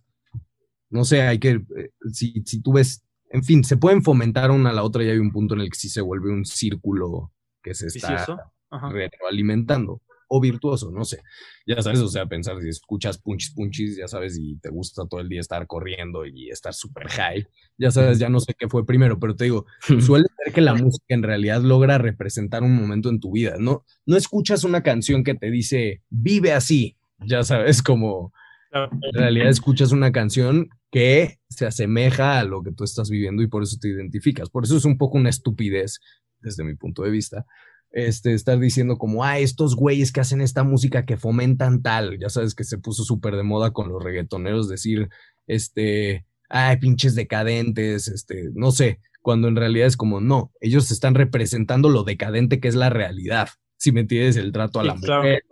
no 0.91 1.05
sé, 1.05 1.23
hay 1.23 1.39
que, 1.39 1.51
eh, 1.51 1.91
si, 2.13 2.43
si 2.45 2.61
tú 2.63 2.73
ves 2.73 3.07
en 3.31 3.43
fin, 3.43 3.65
se 3.65 3.77
pueden 3.77 4.03
fomentar 4.03 4.51
una 4.51 4.71
a 4.71 4.73
la 4.73 4.83
otra 4.83 5.05
y 5.05 5.11
hay 5.11 5.19
un 5.19 5.33
punto 5.33 5.55
en 5.55 5.61
el 5.61 5.71
que 5.71 5.79
sí 5.79 5.89
se 5.89 6.01
vuelve 6.01 6.33
un 6.33 6.45
círculo 6.45 7.33
que 7.63 7.75
se 7.75 7.89
está 7.89 8.53
retroalimentando 8.91 10.03
o 10.29 10.41
virtuoso, 10.41 10.91
no 10.91 11.05
sé. 11.05 11.21
Ya 11.67 11.81
sabes, 11.83 12.01
o 12.01 12.09
sea, 12.09 12.27
pensar 12.27 12.61
si 12.61 12.69
escuchas 12.69 13.19
punchis 13.19 13.53
punchis, 13.53 13.97
ya 13.97 14.09
sabes, 14.09 14.39
y 14.39 14.57
te 14.57 14.71
gusta 14.71 15.07
todo 15.07 15.21
el 15.21 15.29
día 15.29 15.41
estar 15.41 15.67
corriendo 15.67 16.27
y 16.27 16.51
estar 16.51 16.75
súper 16.75 17.09
high, 17.09 17.47
ya 17.79 17.91
sabes, 17.91 18.19
ya 18.19 18.29
no 18.29 18.41
sé 18.41 18.55
qué 18.59 18.69
fue 18.69 18.85
primero, 18.85 19.21
pero 19.21 19.37
te 19.37 19.45
digo, 19.45 19.67
suele 20.01 20.27
ser 20.43 20.53
que 20.53 20.61
la 20.61 20.75
música 20.75 21.15
en 21.15 21.23
realidad 21.23 21.61
logra 21.61 21.99
representar 21.99 22.63
un 22.63 22.75
momento 22.75 23.09
en 23.09 23.21
tu 23.21 23.33
vida, 23.33 23.57
¿no? 23.59 23.85
No 24.05 24.17
escuchas 24.17 24.65
una 24.65 24.83
canción 24.83 25.23
que 25.23 25.35
te 25.35 25.51
dice, 25.51 26.03
vive 26.11 26.53
así, 26.53 26.97
ya 27.19 27.45
sabes, 27.45 27.83
como 27.83 28.33
en 28.73 29.13
realidad 29.15 29.49
escuchas 29.49 29.93
una 29.93 30.13
canción 30.13 30.69
que 30.91 31.39
se 31.49 31.67
asemeja 31.67 32.39
a 32.39 32.45
lo 32.45 32.63
que 32.63 32.73
tú 32.73 32.85
estás 32.85 33.11
viviendo 33.11 33.43
y 33.43 33.49
por 33.49 33.63
eso 33.63 33.77
te 33.81 33.89
identificas. 33.89 34.51
Por 34.51 34.65
eso 34.65 34.77
es 34.77 34.85
un 34.85 34.99
poco 34.99 35.19
una 35.19 35.31
estupidez, 35.31 36.01
desde 36.41 36.65
mi 36.65 36.75
punto 36.75 37.03
de 37.03 37.11
vista, 37.11 37.47
este, 37.91 38.35
estar 38.35 38.59
diciendo 38.59 38.99
como, 38.99 39.25
ah, 39.25 39.39
estos 39.39 39.75
güeyes 39.75 40.13
que 40.13 40.21
hacen 40.21 40.41
esta 40.41 40.65
música 40.65 41.07
que 41.07 41.17
fomentan 41.17 41.83
tal, 41.83 42.19
ya 42.19 42.29
sabes 42.29 42.55
que 42.55 42.65
se 42.65 42.79
puso 42.79 43.05
súper 43.05 43.37
de 43.37 43.43
moda 43.43 43.73
con 43.73 43.89
los 43.89 44.03
reggaetoneros 44.03 44.69
decir, 44.69 45.09
este, 45.47 46.27
ay, 46.49 46.77
pinches 46.79 47.15
decadentes, 47.15 48.09
este, 48.09 48.51
no 48.55 48.71
sé, 48.71 49.01
cuando 49.23 49.49
en 49.49 49.57
realidad 49.57 49.87
es 49.87 49.97
como, 49.97 50.21
no, 50.21 50.53
ellos 50.61 50.91
están 50.91 51.15
representando 51.15 51.89
lo 51.89 52.05
decadente 52.05 52.61
que 52.61 52.69
es 52.69 52.75
la 52.75 52.91
realidad. 52.91 53.49
Si 53.79 53.93
me 53.93 54.01
entiendes, 54.01 54.37
el 54.37 54.53
trato 54.53 54.81
a 54.81 54.85
la 54.85 54.95
mujer, 54.95 55.43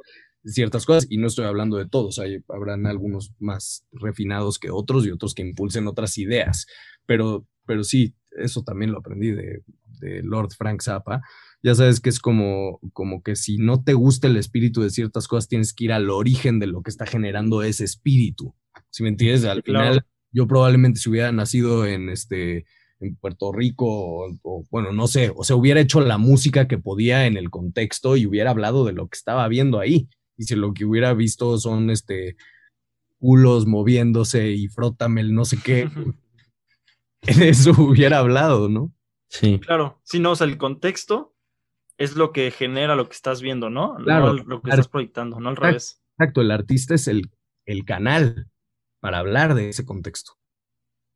ciertas 0.45 0.85
cosas, 0.87 1.07
y 1.09 1.19
no 1.19 1.27
estoy 1.27 1.47
hablando 1.47 1.77
de 1.77 1.89
todos, 1.89 2.19
hay, 2.19 2.39
habrán 2.49 2.87
algunos 2.87 3.33
más 3.39 3.87
refinados 3.93 4.59
que 4.59 4.71
otros 4.71 5.07
y 5.07 5.11
otros 5.11 5.35
que 5.35 5.43
impulsen 5.43 5.87
otras 5.87 6.19
ideas, 6.19 6.67
pero, 7.07 7.47
pero 7.67 7.85
sí, 7.85 8.15
eso 8.37 8.63
también 8.63 8.93
lo 8.93 8.99
aprendí 8.99 9.31
de, 9.31 9.63
de 10.01 10.23
Lord 10.23 10.51
Frank 10.57 10.83
Zappa. 10.83 11.23
Ya 11.63 11.75
sabes 11.75 12.01
que 12.01 12.11
es 12.11 12.19
como, 12.19 12.79
como 12.93 13.23
que 13.23 13.37
si 13.37 13.57
no 13.57 13.83
te 13.83 13.95
gusta 13.95 14.27
el 14.27 14.37
espíritu 14.37 14.83
de 14.83 14.91
ciertas 14.91 15.29
cosas, 15.29 15.49
tienes 15.49 15.73
que 15.73 15.85
ir 15.85 15.93
al 15.93 16.11
origen 16.11 16.59
de 16.59 16.67
lo 16.67 16.83
que 16.83 16.91
está 16.91 17.07
generando 17.07 17.63
ese 17.63 17.85
espíritu. 17.85 18.55
Si 18.91 19.03
me 19.03 19.09
entiendes, 19.09 19.45
al 19.45 19.63
final 19.63 20.05
yo 20.31 20.47
probablemente 20.47 21.01
si 21.01 21.09
hubiera 21.09 21.33
nacido 21.33 21.87
en 21.87 22.11
este 22.11 22.67
en 23.01 23.17
Puerto 23.17 23.53
Rico 23.53 23.87
o, 23.87 24.39
o, 24.43 24.65
bueno, 24.71 24.93
no 24.93 25.07
sé, 25.09 25.33
o 25.35 25.43
sea, 25.45 25.57
hubiera 25.57 25.81
hecho 25.81 26.01
la 26.01 26.17
música 26.17 26.69
que 26.69 26.79
podía 26.79 27.27
en 27.27 27.37
el 27.37 27.51
contexto 27.51 28.17
y 28.17 28.27
hubiera 28.27 28.51
hablado 28.51 28.85
de 28.85 28.93
lo 28.93 29.09
que 29.09 29.17
estaba 29.17 29.47
viendo 29.49 29.79
ahí 29.79 30.09
y 30.37 30.45
si 30.45 30.57
lo 30.57 30.73
que 30.75 30.85
hubiera 30.85 31.15
visto 31.15 31.59
son 31.59 31.91
este 31.91 32.37
culos 33.19 33.67
moviéndose 33.67 34.51
y 34.51 34.69
frótame 34.69 35.21
el 35.21 35.35
no 35.35 35.45
sé 35.45 35.59
qué, 35.63 35.83
en 37.23 37.43
eso 37.43 37.73
hubiera 37.79 38.19
hablado, 38.19 38.69
¿no? 38.69 38.93
Sí. 39.29 39.59
Claro, 39.61 40.01
si 40.05 40.21
no, 40.21 40.33
o 40.33 40.37
sea, 40.37 40.47
el 40.47 40.59
contexto 40.59 41.35
es 41.97 42.17
lo 42.17 42.33
que 42.33 42.51
genera 42.51 42.97
lo 42.97 43.09
que 43.09 43.15
estás 43.15 43.41
viendo, 43.41 43.71
¿no? 43.71 43.97
Claro. 43.97 44.35
lo 44.35 44.63
que 44.63 44.71
estás 44.71 44.89
proyectando, 44.89 45.41
no 45.41 45.49
al 45.49 45.57
revés. 45.57 46.03
Exacto, 46.19 46.41
el 46.41 46.51
artista 46.51 46.95
es 46.95 47.09
el, 47.09 47.31
el 47.67 47.85
canal 47.85 48.49
para 49.01 49.19
hablar 49.19 49.55
de 49.55 49.71
ese 49.71 49.85
contexto. 49.85 50.33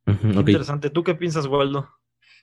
Interesante. 0.06 0.90
¿Tú 0.90 1.04
qué 1.04 1.14
piensas, 1.14 1.46
Waldo? 1.46 1.88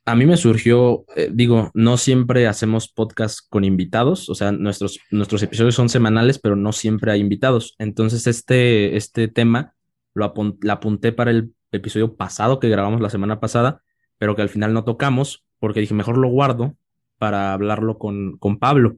A 0.05 0.15
mí 0.15 0.25
me 0.27 0.37
surgió, 0.37 1.05
eh, 1.15 1.29
digo, 1.33 1.71
no 1.73 1.97
siempre 1.97 2.45
hacemos 2.47 2.87
podcast 2.87 3.39
con 3.49 3.63
invitados, 3.63 4.29
o 4.29 4.35
sea, 4.35 4.51
nuestros, 4.51 4.99
nuestros 5.09 5.41
episodios 5.41 5.73
son 5.73 5.89
semanales, 5.89 6.37
pero 6.37 6.55
no 6.55 6.73
siempre 6.73 7.11
hay 7.11 7.21
invitados. 7.21 7.75
Entonces, 7.79 8.27
este, 8.27 8.95
este 8.97 9.27
tema 9.27 9.73
lo 10.13 10.25
apunté 10.25 11.11
para 11.11 11.31
el 11.31 11.53
episodio 11.71 12.15
pasado 12.15 12.59
que 12.59 12.69
grabamos 12.69 13.01
la 13.01 13.09
semana 13.09 13.39
pasada, 13.39 13.81
pero 14.19 14.35
que 14.35 14.43
al 14.43 14.49
final 14.49 14.73
no 14.73 14.83
tocamos, 14.83 15.43
porque 15.59 15.79
dije, 15.79 15.95
mejor 15.95 16.17
lo 16.17 16.29
guardo 16.29 16.77
para 17.17 17.53
hablarlo 17.53 17.97
con, 17.97 18.37
con 18.37 18.59
Pablo. 18.59 18.97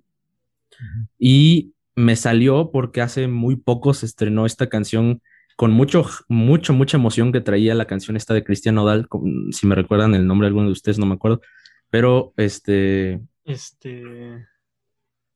Y 1.17 1.73
me 1.95 2.17
salió 2.17 2.69
porque 2.71 3.01
hace 3.01 3.27
muy 3.27 3.55
poco 3.55 3.93
se 3.93 4.05
estrenó 4.05 4.45
esta 4.45 4.67
canción 4.67 5.21
con 5.57 5.71
mucho, 5.71 6.05
mucho, 6.29 6.71
mucha 6.71 6.97
emoción 6.97 7.31
que 7.31 7.41
traía 7.41 7.73
la 7.73 7.85
canción 7.85 8.15
esta 8.15 8.35
de 8.35 8.43
Cristian 8.43 8.75
Nodal, 8.75 9.07
si 9.49 9.65
me 9.65 9.73
recuerdan 9.73 10.13
el 10.13 10.27
nombre 10.27 10.45
de 10.45 10.49
alguno 10.49 10.67
de 10.67 10.71
ustedes, 10.71 10.99
no 10.99 11.07
me 11.07 11.15
acuerdo, 11.15 11.41
pero 11.89 12.31
este... 12.37 13.19
Este... 13.43 14.45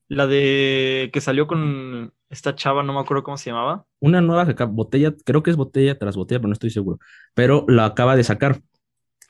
La 0.08 0.28
de 0.28 1.10
que 1.12 1.22
salió 1.22 1.48
con 1.48 2.14
esta 2.30 2.54
chava, 2.54 2.84
no 2.84 2.94
me 2.94 3.00
acuerdo 3.00 3.24
cómo 3.24 3.38
se 3.38 3.50
llamaba. 3.50 3.86
Una 4.00 4.22
nueva 4.22 4.46
botella, 4.68 5.16
creo 5.26 5.42
que 5.42 5.50
es 5.50 5.56
botella 5.56 5.98
tras 5.98 6.16
botella, 6.16 6.40
pero 6.40 6.50
no 6.50 6.54
estoy 6.54 6.70
seguro. 6.70 7.00
Pero 7.34 7.66
la 7.68 7.86
acaba 7.86 8.16
de 8.16 8.24
sacar. 8.24 8.62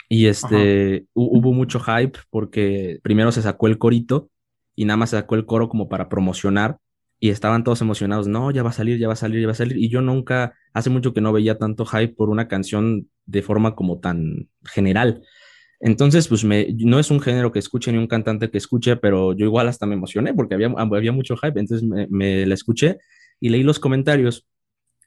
Y 0.09 0.25
este, 0.25 1.05
hubo 1.13 1.53
mucho 1.53 1.79
hype 1.79 2.19
porque 2.29 2.99
primero 3.01 3.31
se 3.31 3.43
sacó 3.43 3.67
el 3.67 3.77
corito 3.77 4.29
y 4.75 4.83
nada 4.83 4.97
más 4.97 5.11
se 5.11 5.17
sacó 5.17 5.35
el 5.35 5.45
coro 5.45 5.69
como 5.69 5.87
para 5.87 6.09
promocionar 6.09 6.79
y 7.23 7.29
estaban 7.29 7.63
todos 7.63 7.81
emocionados, 7.81 8.27
no, 8.27 8.49
ya 8.49 8.63
va 8.63 8.71
a 8.71 8.73
salir, 8.73 8.97
ya 8.97 9.05
va 9.07 9.13
a 9.13 9.15
salir, 9.15 9.41
ya 9.41 9.45
va 9.47 9.51
a 9.53 9.55
salir. 9.55 9.77
Y 9.77 9.89
yo 9.89 10.01
nunca, 10.01 10.55
hace 10.73 10.89
mucho 10.89 11.13
que 11.13 11.21
no 11.21 11.31
veía 11.31 11.59
tanto 11.59 11.85
hype 11.85 12.15
por 12.15 12.29
una 12.31 12.47
canción 12.47 13.09
de 13.27 13.43
forma 13.43 13.75
como 13.75 13.99
tan 13.99 14.49
general. 14.65 15.21
Entonces, 15.79 16.27
pues 16.27 16.43
me, 16.43 16.69
no 16.79 16.97
es 16.99 17.11
un 17.11 17.19
género 17.21 17.51
que 17.51 17.59
escuche 17.59 17.91
ni 17.91 17.99
un 17.99 18.07
cantante 18.07 18.49
que 18.49 18.57
escuche, 18.57 18.97
pero 18.97 19.33
yo 19.33 19.45
igual 19.45 19.67
hasta 19.67 19.85
me 19.85 19.93
emocioné 19.93 20.33
porque 20.33 20.55
había, 20.55 20.73
había 20.75 21.11
mucho 21.11 21.37
hype. 21.37 21.59
Entonces 21.59 21.87
me, 21.87 22.45
la 22.47 22.55
escuché 22.55 22.97
y 23.39 23.49
leí 23.49 23.61
los 23.61 23.79
comentarios 23.79 24.47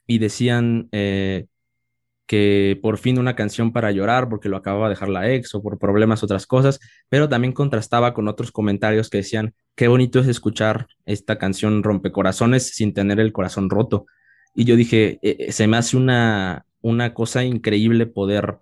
y 0.07 0.19
decían 0.19 0.87
eh, 0.93 1.47
que 2.27 2.79
por 2.81 2.97
fin 2.97 3.19
una 3.19 3.35
canción 3.35 3.71
para 3.71 3.91
llorar 3.91 4.29
porque 4.29 4.49
lo 4.49 4.57
acababa 4.57 4.87
de 4.87 4.95
dejar 4.95 5.09
la 5.09 5.31
ex 5.31 5.53
o 5.55 5.61
por 5.61 5.77
problemas, 5.77 6.23
otras 6.23 6.47
cosas, 6.47 6.79
pero 7.09 7.29
también 7.29 7.53
contrastaba 7.53 8.13
con 8.13 8.27
otros 8.27 8.51
comentarios 8.51 9.09
que 9.09 9.17
decían, 9.17 9.53
qué 9.75 9.87
bonito 9.87 10.19
es 10.19 10.27
escuchar 10.27 10.87
esta 11.05 11.37
canción 11.37 11.83
rompecorazones 11.83 12.75
sin 12.75 12.93
tener 12.93 13.19
el 13.19 13.31
corazón 13.31 13.69
roto. 13.69 14.05
Y 14.55 14.65
yo 14.65 14.75
dije, 14.75 15.19
eh, 15.21 15.51
se 15.51 15.67
me 15.67 15.77
hace 15.77 15.97
una, 15.97 16.65
una 16.81 17.13
cosa 17.13 17.43
increíble 17.43 18.05
poder 18.07 18.59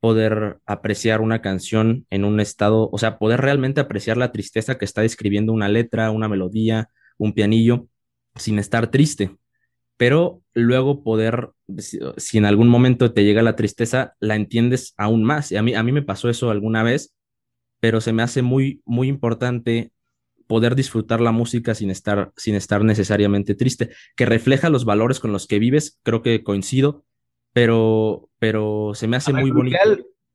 poder 0.00 0.60
apreciar 0.66 1.20
una 1.20 1.42
canción 1.42 2.06
en 2.10 2.24
un 2.24 2.38
estado, 2.38 2.88
o 2.92 2.98
sea, 2.98 3.18
poder 3.18 3.40
realmente 3.40 3.80
apreciar 3.80 4.16
la 4.16 4.30
tristeza 4.30 4.78
que 4.78 4.84
está 4.84 5.02
describiendo 5.02 5.52
una 5.52 5.68
letra, 5.68 6.10
una 6.10 6.28
melodía, 6.28 6.90
un 7.18 7.32
pianillo, 7.32 7.88
sin 8.36 8.58
estar 8.58 8.90
triste. 8.90 9.36
Pero 9.96 10.42
luego 10.52 11.02
poder, 11.02 11.50
si 12.16 12.38
en 12.38 12.44
algún 12.44 12.68
momento 12.68 13.12
te 13.12 13.24
llega 13.24 13.42
la 13.42 13.56
tristeza, 13.56 14.14
la 14.20 14.36
entiendes 14.36 14.94
aún 14.96 15.24
más. 15.24 15.52
Y 15.52 15.56
a 15.56 15.62
mí, 15.62 15.74
a 15.74 15.82
mí 15.82 15.92
me 15.92 16.02
pasó 16.02 16.28
eso 16.28 16.50
alguna 16.50 16.82
vez, 16.82 17.14
pero 17.80 18.00
se 18.00 18.12
me 18.12 18.22
hace 18.22 18.42
muy, 18.42 18.82
muy 18.84 19.08
importante 19.08 19.92
poder 20.46 20.74
disfrutar 20.74 21.20
la 21.20 21.32
música 21.32 21.74
sin 21.74 21.90
estar, 21.90 22.32
sin 22.36 22.54
estar 22.54 22.84
necesariamente 22.84 23.54
triste, 23.54 23.90
que 24.16 24.26
refleja 24.26 24.70
los 24.70 24.84
valores 24.84 25.20
con 25.20 25.32
los 25.32 25.46
que 25.46 25.58
vives, 25.58 25.98
creo 26.02 26.22
que 26.22 26.42
coincido, 26.42 27.04
pero, 27.52 28.30
pero 28.38 28.92
se 28.94 29.08
me 29.08 29.16
hace 29.16 29.32
muy 29.32 29.50
bonito. 29.50 29.78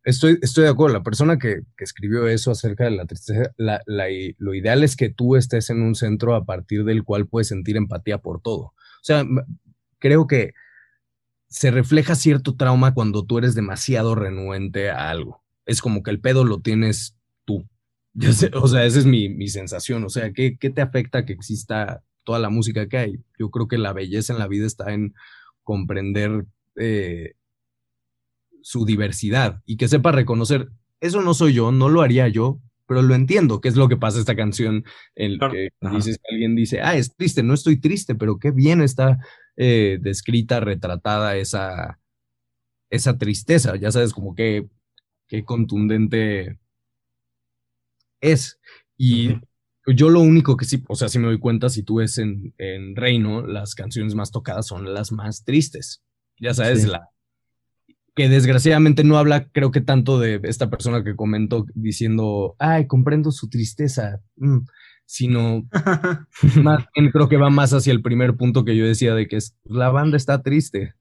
estoy, 0.03 0.37
estoy 0.41 0.65
de 0.65 0.69
acuerdo, 0.69 0.97
la 0.97 1.03
persona 1.03 1.37
que, 1.37 1.61
escribió 1.77 2.27
eso 2.27 2.51
acerca 2.51 2.85
de 2.85 2.91
la 2.91 3.05
tristeza, 3.05 3.53
lo 3.57 4.53
ideal 4.53 4.83
es 4.83 4.95
que 4.95 5.09
tú 5.09 5.35
estés 5.35 5.69
en 5.69 5.81
un 5.81 5.95
centro 5.95 6.35
a 6.35 6.45
partir 6.45 6.83
del 6.83 7.03
cual 7.03 7.27
puedes 7.27 7.47
sentir 7.47 7.77
empatía 7.77 8.17
por 8.17 8.41
todo. 8.41 8.73
O 9.01 9.03
sea, 9.03 9.25
creo 9.99 10.27
que 10.27 10.53
se 11.47 11.71
refleja 11.71 12.15
cierto 12.15 12.55
trauma 12.55 12.93
cuando 12.93 13.25
tú 13.25 13.37
eres 13.37 13.55
demasiado 13.55 14.15
renuente 14.15 14.89
a 14.89 15.09
algo. 15.09 15.43
Es 15.65 15.81
como 15.81 16.03
que 16.03 16.11
el 16.11 16.21
pedo 16.21 16.45
lo 16.45 16.61
tienes 16.61 17.17
tú. 17.45 17.67
o 18.55 18.67
sea, 18.67 18.85
esa 18.85 18.99
es 18.99 19.05
mi, 19.05 19.47
sensación. 19.47 20.03
O 20.03 20.09
sea, 20.09 20.31
¿qué, 20.33 20.57
¿qué 20.57 20.69
te 20.69 20.81
afecta 20.81 21.25
que 21.25 21.33
exista 21.33 22.03
toda 22.23 22.39
la 22.39 22.49
música 22.49 22.87
que 22.87 22.97
hay? 22.97 23.19
Yo 23.37 23.49
creo 23.49 23.67
que 23.67 23.77
la 23.77 23.93
belleza 23.93 24.33
en 24.33 24.39
la 24.39 24.47
vida 24.47 24.65
está 24.65 24.93
en 24.93 25.13
comprender 25.63 26.45
eh, 26.75 27.33
su 28.61 28.85
diversidad 28.85 29.61
y 29.65 29.77
que 29.77 29.87
sepa 29.87 30.11
reconocer, 30.11 30.69
eso 30.99 31.21
no 31.21 31.33
soy 31.33 31.53
yo, 31.53 31.71
no 31.71 31.89
lo 31.89 32.01
haría 32.01 32.27
yo, 32.27 32.59
pero 32.85 33.01
lo 33.01 33.15
entiendo, 33.15 33.61
que 33.61 33.69
es 33.69 33.75
lo 33.75 33.87
que 33.87 33.97
pasa 33.97 34.19
esta 34.19 34.35
canción, 34.35 34.83
en 35.15 35.39
que 35.39 35.69
dices 35.93 36.17
que 36.17 36.33
alguien 36.33 36.55
dice, 36.55 36.81
ah, 36.81 36.95
es 36.95 37.15
triste, 37.15 37.43
no 37.43 37.53
estoy 37.53 37.79
triste, 37.79 38.15
pero 38.15 38.37
qué 38.39 38.51
bien 38.51 38.81
está 38.81 39.19
eh, 39.55 39.97
descrita, 40.01 40.59
retratada 40.59 41.37
esa, 41.37 41.99
esa 42.89 43.17
tristeza, 43.17 43.75
ya 43.75 43.91
sabes, 43.91 44.13
como 44.13 44.35
que 44.35 44.67
qué 45.27 45.43
contundente 45.43 46.57
es. 48.19 48.59
Y 48.97 49.35
yo 49.87 50.09
lo 50.09 50.21
único 50.21 50.57
que 50.57 50.65
sí, 50.65 50.83
o 50.87 50.95
sea, 50.95 51.09
si 51.09 51.19
me 51.19 51.27
doy 51.27 51.39
cuenta, 51.39 51.69
si 51.69 51.83
tú 51.83 51.95
ves 51.95 52.17
en, 52.17 52.53
en 52.57 52.95
Reino, 52.95 53.45
las 53.45 53.73
canciones 53.75 54.15
más 54.15 54.31
tocadas 54.31 54.67
son 54.67 54.93
las 54.93 55.11
más 55.11 55.43
tristes 55.43 56.03
ya 56.41 56.53
sabes, 56.55 56.85
la 56.85 57.07
que 58.15 58.29
desgraciadamente 58.29 59.03
no 59.03 59.17
habla, 59.17 59.47
creo 59.51 59.71
que 59.71 59.81
tanto 59.81 60.19
de 60.19 60.39
esta 60.43 60.69
persona 60.69 61.03
que 61.03 61.15
comentó 61.15 61.65
diciendo, 61.73 62.55
ay, 62.59 62.87
comprendo 62.87 63.31
su 63.31 63.49
tristeza, 63.49 64.19
mm", 64.35 64.59
sino 65.05 65.67
más 66.63 66.85
creo 66.93 67.29
que 67.29 67.37
va 67.37 67.49
más 67.49 67.73
hacia 67.73 67.93
el 67.93 68.01
primer 68.01 68.35
punto 68.35 68.65
que 68.65 68.75
yo 68.75 68.85
decía 68.85 69.15
de 69.15 69.27
que 69.27 69.37
es, 69.37 69.55
la 69.63 69.89
banda 69.89 70.17
está 70.17 70.41
triste. 70.41 70.95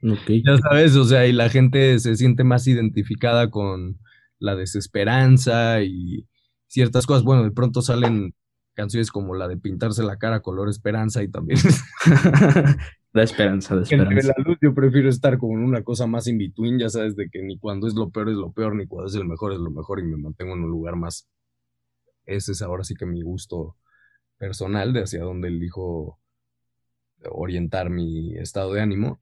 Ya 0.00 0.56
sabes, 0.58 0.94
o 0.94 1.04
sea, 1.04 1.26
y 1.26 1.32
la 1.32 1.48
gente 1.48 1.98
se 1.98 2.14
siente 2.16 2.44
más 2.44 2.66
identificada 2.68 3.50
con 3.50 3.98
la 4.38 4.54
desesperanza 4.54 5.82
y 5.82 6.28
ciertas 6.68 7.06
cosas. 7.06 7.24
Bueno, 7.24 7.42
de 7.42 7.50
pronto 7.50 7.82
salen 7.82 8.34
canciones 8.74 9.10
como 9.10 9.34
la 9.34 9.48
de 9.48 9.56
pintarse 9.56 10.04
la 10.04 10.18
cara 10.18 10.40
color 10.40 10.68
esperanza 10.68 11.22
y 11.24 11.28
también 11.28 11.58
Da 13.12 13.22
esperanza, 13.22 13.74
da 13.74 13.82
esperanza. 13.82 14.34
la 14.36 14.44
luz 14.44 14.58
yo 14.60 14.74
prefiero 14.74 15.08
estar 15.08 15.38
como 15.38 15.54
en 15.54 15.64
una 15.64 15.82
cosa 15.82 16.06
más 16.06 16.26
in 16.26 16.38
between, 16.38 16.78
ya 16.78 16.88
sabes, 16.88 17.16
de 17.16 17.28
que 17.30 17.42
ni 17.42 17.58
cuando 17.58 17.86
es 17.86 17.94
lo 17.94 18.10
peor 18.10 18.28
es 18.28 18.36
lo 18.36 18.52
peor, 18.52 18.74
ni 18.74 18.86
cuando 18.86 19.08
es 19.08 19.14
el 19.14 19.26
mejor 19.26 19.52
es 19.52 19.58
lo 19.58 19.70
mejor 19.70 20.00
y 20.00 20.04
me 20.04 20.16
mantengo 20.16 20.54
en 20.54 20.64
un 20.64 20.70
lugar 20.70 20.96
más. 20.96 21.28
Ese 22.26 22.52
es 22.52 22.62
ahora 22.62 22.84
sí 22.84 22.94
que 22.94 23.06
mi 23.06 23.22
gusto 23.22 23.76
personal 24.36 24.92
de 24.92 25.02
hacia 25.02 25.22
dónde 25.22 25.48
elijo 25.48 26.20
orientar 27.30 27.90
mi 27.90 28.36
estado 28.36 28.74
de 28.74 28.82
ánimo. 28.82 29.20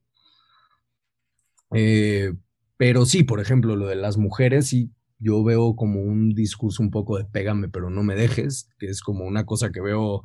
Eh, 1.73 2.33
pero 2.77 3.05
sí, 3.05 3.23
por 3.23 3.39
ejemplo, 3.39 3.75
lo 3.75 3.87
de 3.87 3.95
las 3.95 4.17
mujeres, 4.17 4.67
sí, 4.67 4.91
yo 5.19 5.43
veo 5.43 5.75
como 5.75 6.01
un 6.01 6.29
discurso 6.35 6.83
un 6.83 6.91
poco 6.91 7.17
de 7.17 7.25
pégame, 7.25 7.69
pero 7.69 7.89
no 7.89 8.03
me 8.03 8.15
dejes, 8.15 8.69
que 8.77 8.87
es 8.87 9.01
como 9.01 9.25
una 9.25 9.45
cosa 9.45 9.71
que 9.71 9.81
veo 9.81 10.21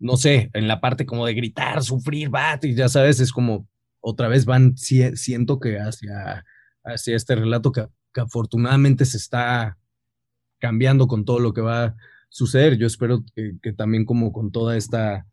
no 0.00 0.16
sé, 0.16 0.50
en 0.54 0.66
la 0.66 0.80
parte 0.80 1.06
como 1.06 1.26
de 1.26 1.34
gritar, 1.34 1.82
sufrir, 1.84 2.30
bat, 2.30 2.64
y 2.64 2.74
ya 2.74 2.88
sabes, 2.88 3.20
es 3.20 3.32
como 3.32 3.68
otra 4.00 4.28
vez 4.28 4.46
van, 4.46 4.76
siento 4.76 5.60
que 5.60 5.78
hacia, 5.78 6.44
hacia 6.82 7.16
este 7.16 7.36
relato 7.36 7.70
que, 7.70 7.86
afortunadamente 8.16 9.04
se 9.04 9.18
está 9.18 9.78
cambiando 10.58 11.06
con 11.06 11.24
todo 11.24 11.38
lo 11.38 11.52
que 11.52 11.60
va 11.60 11.84
a 11.84 11.96
suceder. 12.28 12.76
Yo 12.76 12.86
espero 12.86 13.22
que, 13.34 13.72
también 13.74 14.04
como 14.04 14.32
con 14.32 14.50
toda 14.50 14.76
esta 14.76 15.26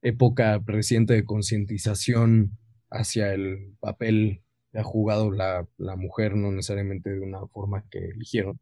época 0.00 0.62
reciente 0.64 1.14
de 1.14 1.24
concientización 1.24 2.58
hacia 2.90 3.34
el 3.34 3.76
papel 3.80 4.42
que 4.70 4.78
ha 4.78 4.84
jugado 4.84 5.30
la, 5.30 5.66
la, 5.76 5.96
mujer, 5.96 6.34
no 6.36 6.50
necesariamente 6.52 7.10
de 7.10 7.20
una 7.20 7.46
forma 7.48 7.84
que 7.90 7.98
eligieron, 7.98 8.58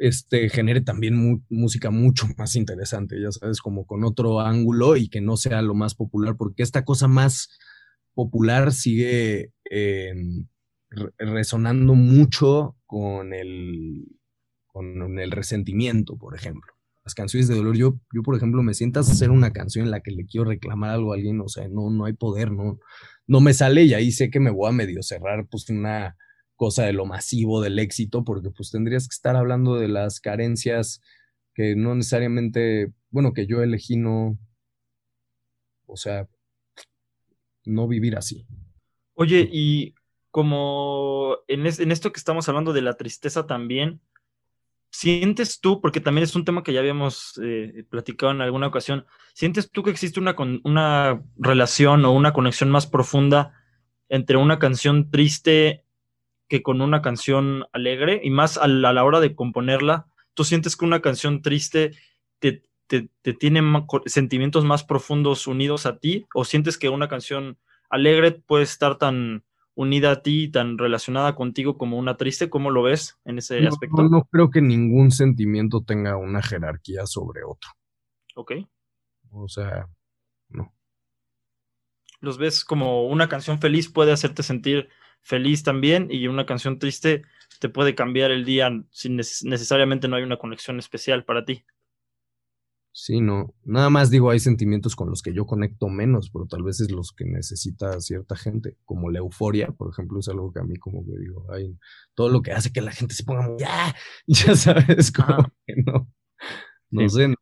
este, 0.00 0.48
genere 0.48 0.80
también 0.80 1.44
música 1.50 1.90
mucho 1.90 2.26
más 2.38 2.56
interesante, 2.56 3.20
ya 3.20 3.30
sabes, 3.30 3.60
como 3.60 3.84
con 3.84 4.02
otro 4.02 4.40
ángulo 4.40 4.96
y 4.96 5.08
que 5.08 5.20
no 5.20 5.36
sea 5.36 5.60
lo 5.60 5.74
más 5.74 5.94
popular, 5.94 6.36
porque 6.38 6.62
esta 6.62 6.86
cosa 6.86 7.06
más 7.06 7.50
popular 8.14 8.72
sigue 8.72 9.52
em, 9.64 10.46
resonando 11.18 11.94
mucho 11.94 12.76
con 12.86 13.34
el, 13.34 14.06
con 14.66 15.18
el 15.18 15.30
resentimiento, 15.30 16.16
por 16.16 16.34
ejemplo. 16.34 16.72
Las 17.04 17.14
canciones 17.14 17.48
de 17.48 17.56
dolor, 17.56 17.76
yo, 17.76 18.00
yo 18.14 18.22
por 18.22 18.36
ejemplo, 18.36 18.62
me 18.62 18.72
sientas 18.72 19.08
a 19.08 19.12
hacer 19.12 19.30
una 19.30 19.52
canción 19.52 19.84
en 19.84 19.90
la 19.90 20.00
que 20.00 20.12
le 20.12 20.24
quiero 20.24 20.46
reclamar 20.46 20.90
algo 20.90 21.12
a 21.12 21.16
alguien, 21.16 21.42
o 21.42 21.48
sea, 21.48 21.68
no, 21.68 21.90
no 21.90 22.06
hay 22.06 22.14
poder, 22.14 22.52
no, 22.52 22.78
no 23.26 23.40
me 23.40 23.52
sale 23.52 23.84
y 23.84 23.92
ahí 23.92 24.12
sé 24.12 24.30
que 24.30 24.40
me 24.40 24.50
voy 24.50 24.70
a 24.70 24.72
medio 24.72 25.02
cerrar, 25.02 25.46
pues 25.50 25.68
una, 25.68 26.16
cosa 26.60 26.84
de 26.84 26.92
lo 26.92 27.06
masivo 27.06 27.62
del 27.62 27.78
éxito, 27.78 28.22
porque 28.22 28.50
pues 28.50 28.70
tendrías 28.70 29.08
que 29.08 29.14
estar 29.14 29.34
hablando 29.34 29.76
de 29.76 29.88
las 29.88 30.20
carencias 30.20 31.00
que 31.54 31.74
no 31.74 31.94
necesariamente, 31.94 32.92
bueno, 33.08 33.32
que 33.32 33.46
yo 33.46 33.62
elegí 33.62 33.96
no, 33.96 34.36
o 35.86 35.96
sea, 35.96 36.28
no 37.64 37.88
vivir 37.88 38.14
así. 38.14 38.46
Oye, 39.14 39.48
y 39.50 39.94
como 40.30 41.38
en, 41.48 41.64
esto 41.66 42.12
que 42.12 42.18
estamos 42.18 42.46
hablando 42.50 42.74
de 42.74 42.82
la 42.82 42.98
tristeza 42.98 43.46
también, 43.46 44.02
¿sientes 44.90 45.60
tú, 45.60 45.80
porque 45.80 46.02
también 46.02 46.24
es 46.24 46.36
un 46.36 46.44
tema 46.44 46.62
que 46.62 46.74
ya 46.74 46.80
habíamos 46.80 47.40
eh, 47.42 47.86
platicado 47.88 48.32
en 48.32 48.42
alguna 48.42 48.66
ocasión, 48.66 49.06
¿sientes 49.32 49.70
tú 49.70 49.82
que 49.82 49.92
existe 49.92 50.20
una, 50.20 50.36
una 50.64 51.22
relación 51.38 52.04
o 52.04 52.12
una 52.12 52.34
conexión 52.34 52.70
más 52.70 52.86
profunda 52.86 53.54
entre 54.10 54.36
una 54.36 54.58
canción 54.58 55.10
triste 55.10 55.86
que 56.50 56.62
con 56.62 56.82
una 56.82 57.00
canción 57.00 57.64
alegre 57.72 58.20
y 58.24 58.30
más 58.30 58.58
a 58.58 58.66
la, 58.66 59.04
hora 59.04 59.20
de 59.20 59.36
componerla, 59.36 60.08
tú 60.34 60.42
sientes 60.42 60.76
que 60.76 60.84
una 60.84 61.00
canción 61.00 61.42
triste 61.42 61.92
te, 62.40 62.64
tiene 63.38 63.62
sentimientos 64.06 64.64
más 64.64 64.82
profundos 64.82 65.46
unidos 65.46 65.86
a 65.86 65.98
ti 65.98 66.26
o 66.34 66.44
sientes 66.44 66.76
que 66.76 66.88
una 66.88 67.06
canción 67.06 67.56
alegre 67.88 68.32
puede 68.32 68.64
estar 68.64 68.98
tan 68.98 69.44
unida 69.76 70.10
a 70.10 70.22
ti, 70.22 70.48
tan 70.48 70.76
relacionada 70.76 71.36
contigo 71.36 71.78
como 71.78 71.96
una 71.96 72.16
triste? 72.16 72.50
¿Cómo 72.50 72.72
lo 72.72 72.82
ves 72.82 73.16
en 73.24 73.38
ese 73.38 73.64
aspecto? 73.64 74.02
No, 74.02 74.08
no 74.08 74.24
creo 74.24 74.50
que 74.50 74.60
ningún 74.60 75.12
sentimiento 75.12 75.84
tenga 75.86 76.16
una 76.16 76.42
jerarquía 76.42 77.06
sobre 77.06 77.44
otro. 77.44 77.70
Ok. 78.34 78.54
O 79.30 79.46
sea, 79.46 79.88
no. 80.48 80.74
los 82.18 82.38
ves 82.38 82.64
como 82.64 83.06
una 83.06 83.28
canción 83.28 83.60
feliz 83.60 83.88
puede 83.88 84.10
hacerte 84.10 84.42
sentir 84.42 84.88
feliz 85.22 85.62
también 85.62 86.08
y 86.10 86.26
una 86.26 86.46
canción 86.46 86.78
triste 86.78 87.22
te 87.60 87.68
puede 87.68 87.94
cambiar 87.94 88.30
el 88.30 88.44
día 88.44 88.70
sin 88.90 89.16
necesariamente 89.16 90.08
no 90.08 90.16
hay 90.16 90.22
una 90.22 90.38
conexión 90.38 90.78
especial 90.78 91.24
para 91.24 91.44
ti. 91.44 91.64
Sí, 92.92 93.20
no. 93.20 93.54
Nada 93.64 93.88
más 93.88 94.10
digo, 94.10 94.30
hay 94.30 94.40
sentimientos 94.40 94.96
con 94.96 95.08
los 95.10 95.22
que 95.22 95.32
yo 95.32 95.46
conecto 95.46 95.88
menos, 95.88 96.28
pero 96.30 96.46
tal 96.46 96.64
vez 96.64 96.80
es 96.80 96.90
los 96.90 97.12
que 97.12 97.24
necesita 97.24 98.00
cierta 98.00 98.34
gente, 98.34 98.76
como 98.84 99.10
la 99.10 99.20
euforia, 99.20 99.68
por 99.68 99.90
ejemplo, 99.90 100.18
es 100.18 100.28
algo 100.28 100.52
que 100.52 100.58
a 100.60 100.64
mí 100.64 100.76
como 100.76 101.04
que 101.04 101.16
digo, 101.18 101.46
hay 101.52 101.78
todo 102.14 102.28
lo 102.28 102.42
que 102.42 102.52
hace 102.52 102.72
que 102.72 102.80
la 102.80 102.90
gente 102.90 103.14
se 103.14 103.22
ponga 103.22 103.56
ya, 103.58 103.94
ya 104.26 104.56
sabes, 104.56 105.12
como 105.12 105.52
que 105.66 105.74
no, 105.86 106.12
no 106.90 107.08
sé, 107.08 107.28
no, 107.28 107.36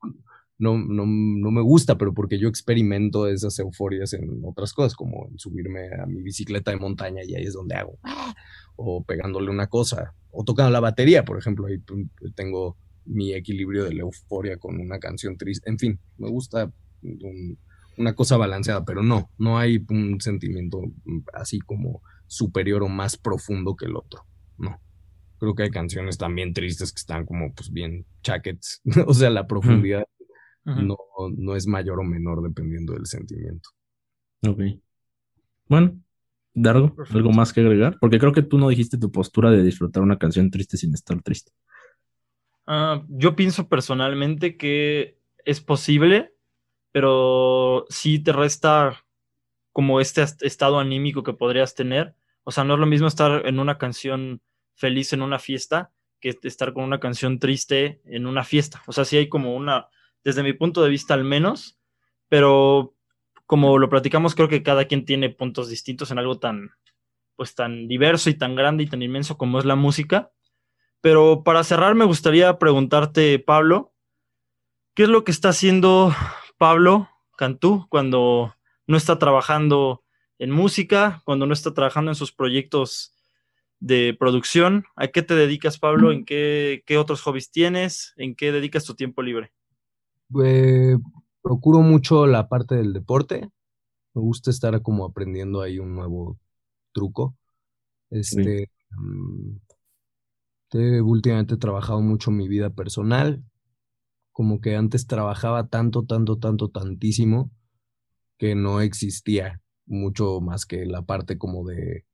no, 0.59 0.77
no, 0.77 1.07
me 1.07 1.63
gusta, 1.63 1.97
pero 1.97 2.13
porque 2.13 2.39
yo 2.39 2.49
experimento 2.49 3.29
esas 3.29 3.59
euforias 3.61 4.13
en 4.13 4.43
otras 4.45 4.73
cosas, 4.73 4.95
como 4.95 5.29
en 5.29 5.39
subirme 5.39 5.89
a 6.03 6.07
mi 6.07 6.21
bicicleta 6.23 6.73
de 6.73 6.79
montaña 6.79 7.23
y 7.25 7.35
ahí 7.35 7.45
es 7.45 7.55
donde 7.55 7.77
hago, 7.77 7.99
o 8.77 9.05
pegándole 9.05 9.51
una 9.51 9.69
cosa, 9.69 10.15
o 10.31 10.45
tocando 10.45 10.71
la 10.71 10.81
batería, 10.81 11.25
por 11.25 11.39
ejemplo, 11.39 11.67
ahí 11.67 11.81
tengo 12.35 12.77
mi 13.05 13.33
equilibrio 13.33 13.85
de 13.85 13.95
la 13.95 14.03
euforia 14.03 14.59
con 14.59 14.81
una 14.81 14.99
canción 14.99 15.37
triste. 15.37 15.71
En 15.71 15.79
fin, 15.79 15.99
me 16.19 16.29
gusta 16.29 16.73
una 17.97 18.15
cosa 18.15 18.37
balanceada, 18.37 18.85
pero 18.85 19.03
no, 19.03 19.31
no 19.39 19.59
hay 19.59 19.85
un 19.89 20.21
sentimiento 20.21 20.83
así 21.33 21.61
como 21.61 22.03
superior 22.27 22.83
o 22.83 22.89
más 22.89 23.17
profundo 23.17 23.77
que 23.77 23.87
el 23.87 23.97
otro. 23.97 24.25
No. 24.59 24.81
Creo 25.39 25.55
que 25.55 25.63
hay 25.63 25.71
canciones 25.71 26.19
también 26.19 26.53
tristes 26.53 26.93
que 26.93 26.99
están 26.99 27.25
como 27.25 27.55
pues 27.55 27.71
bien 27.71 28.07
chaquets. 28.23 28.83
o 29.07 29.15
sea, 29.15 29.31
la 29.31 29.47
profundidad 29.47 30.05
no, 30.77 30.97
no 31.37 31.57
es 31.57 31.67
mayor 31.67 32.01
o 32.01 32.05
menor 32.05 32.43
dependiendo 32.43 32.93
del 32.95 33.07
sentimiento. 33.07 33.71
Ok. 34.47 34.61
Bueno, 35.67 35.99
Dargo, 36.55 36.95
¿algo 37.11 37.33
más 37.33 37.53
que 37.53 37.61
agregar? 37.61 37.99
Porque 38.01 38.19
creo 38.19 38.33
que 38.33 38.43
tú 38.43 38.59
no 38.59 38.69
dijiste 38.69 38.99
tu 38.99 39.13
postura 39.13 39.51
de 39.51 39.63
disfrutar 39.63 40.03
una 40.03 40.19
canción 40.19 40.51
triste 40.51 40.77
sin 40.77 40.95
estar 40.95 41.21
triste. 41.23 41.53
Ah, 42.67 43.03
yo 43.09 43.37
pienso 43.37 43.69
personalmente 43.69 44.57
que 44.57 45.19
es 45.45 45.61
posible, 45.61 46.35
pero 46.93 47.87
sí 47.89 48.19
te 48.19 48.33
resta 48.33 49.05
como 49.73 50.01
este 50.01 50.25
estado 50.41 50.79
anímico 50.79 51.23
que 51.23 51.33
podrías 51.33 51.75
tener. 51.75 52.15
O 52.45 52.51
sea, 52.51 52.65
no 52.65 52.75
es 52.75 52.81
lo 52.81 52.87
mismo 52.87 53.07
estar 53.07 53.47
en 53.47 53.61
una 53.61 53.79
canción 53.79 54.43
feliz 54.75 55.13
en 55.13 55.23
una 55.23 55.39
fiesta 55.39 55.93
que 56.21 56.37
estar 56.43 56.73
con 56.73 56.85
una 56.85 57.01
canción 57.01 57.39
triste 57.39 58.01
en 58.05 58.27
una 58.27 58.45
fiesta. 58.45 58.83
O 58.87 58.93
sea, 58.93 59.05
sí 59.05 59.17
hay 59.17 59.29
como 59.29 59.55
una, 59.55 59.89
desde 60.29 60.43
mi 60.43 60.53
punto 60.53 60.83
de 60.83 60.91
vista 60.91 61.15
al 61.15 61.25
menos, 61.25 61.79
pero 62.29 62.95
como 63.47 63.79
lo 63.79 63.89
platicamos, 63.89 64.35
creo 64.35 64.47
que 64.47 64.63
cada 64.63 64.85
quien 64.85 65.07
tiene 65.07 65.31
puntos 65.31 65.71
distintos 65.71 66.11
en 66.11 66.19
algo 66.19 66.39
tan, 66.39 66.73
pues 67.35 67.55
tan 67.55 67.89
diverso 67.89 68.29
y 68.29 68.35
tan 68.35 68.55
grande 68.55 68.85
y 68.85 68.89
tan 68.89 69.01
inmenso 69.01 69.39
como 69.39 69.59
es 69.59 69.65
la 69.65 69.75
música. 69.75 70.31
Pero 71.01 71.45
para 71.45 71.65
cerrar, 71.65 71.95
me 71.95 72.05
gustaría 72.05 72.59
preguntarte, 72.59 73.39
Pablo, 73.39 73.95
¿qué 74.93 75.05
es 75.05 75.09
lo 75.09 75.25
que 75.25 75.31
está 75.31 75.49
haciendo 75.49 76.15
Pablo 76.59 77.09
Cantú 77.39 77.87
cuando 77.89 78.55
no 78.87 78.99
está 78.99 79.19
trabajando 79.19 80.05
en 80.39 80.51
música, 80.51 81.23
cuando 81.25 81.47
no 81.47 81.55
está 81.55 81.73
trabajando 81.73 82.11
en 82.11 82.17
sus 82.17 82.33
proyectos 82.33 83.15
de 83.81 84.15
producción? 84.21 84.85
¿A 84.95 85.09
qué 85.09 85.23
te 85.23 85.35
dedicas, 85.35 85.79
Pablo? 85.79 86.13
¿En 86.13 86.27
qué, 86.27 86.83
otros 86.99 87.23
hobbies 87.23 87.51
tienes? 87.51 88.13
¿En 88.19 88.35
qué 88.35 88.53
dedicas 88.53 88.85
tu 88.85 88.95
tiempo 88.95 89.23
libre? 89.23 89.53
Eh, 90.43 90.97
procuro 91.43 91.81
mucho 91.81 92.27
la 92.27 92.49
parte 92.49 92.75
del 92.75 92.93
deporte. 92.93 93.51
Me 94.15 94.23
gusta 94.23 94.51
estar 94.51 94.81
como 94.83 95.05
aprendiendo 95.05 95.61
ahí 95.61 95.79
un 95.79 95.95
nuevo 95.95 96.39
truco. 96.93 97.37
Este, 98.11 98.71
mm, 98.91 99.57
últimamente 101.03 101.55
he 101.55 101.59
trabajado 101.59 102.01
mucho 102.01 102.31
mi 102.31 102.49
vida 102.49 102.71
personal, 102.71 103.45
como 104.33 104.61
que 104.61 104.77
antes 104.77 105.07
trabajaba 105.07 105.69
tanto, 105.69 106.05
tanto, 106.05 106.39
tanto, 106.39 106.69
tantísimo 106.69 107.51
que 108.37 108.55
no 108.55 108.81
existía 108.81 109.61
mucho 109.87 110.41
más 110.41 110.67
que 110.67 110.87
la 110.87 111.03
parte 111.03 111.39
como 111.39 111.67
de 111.67 112.05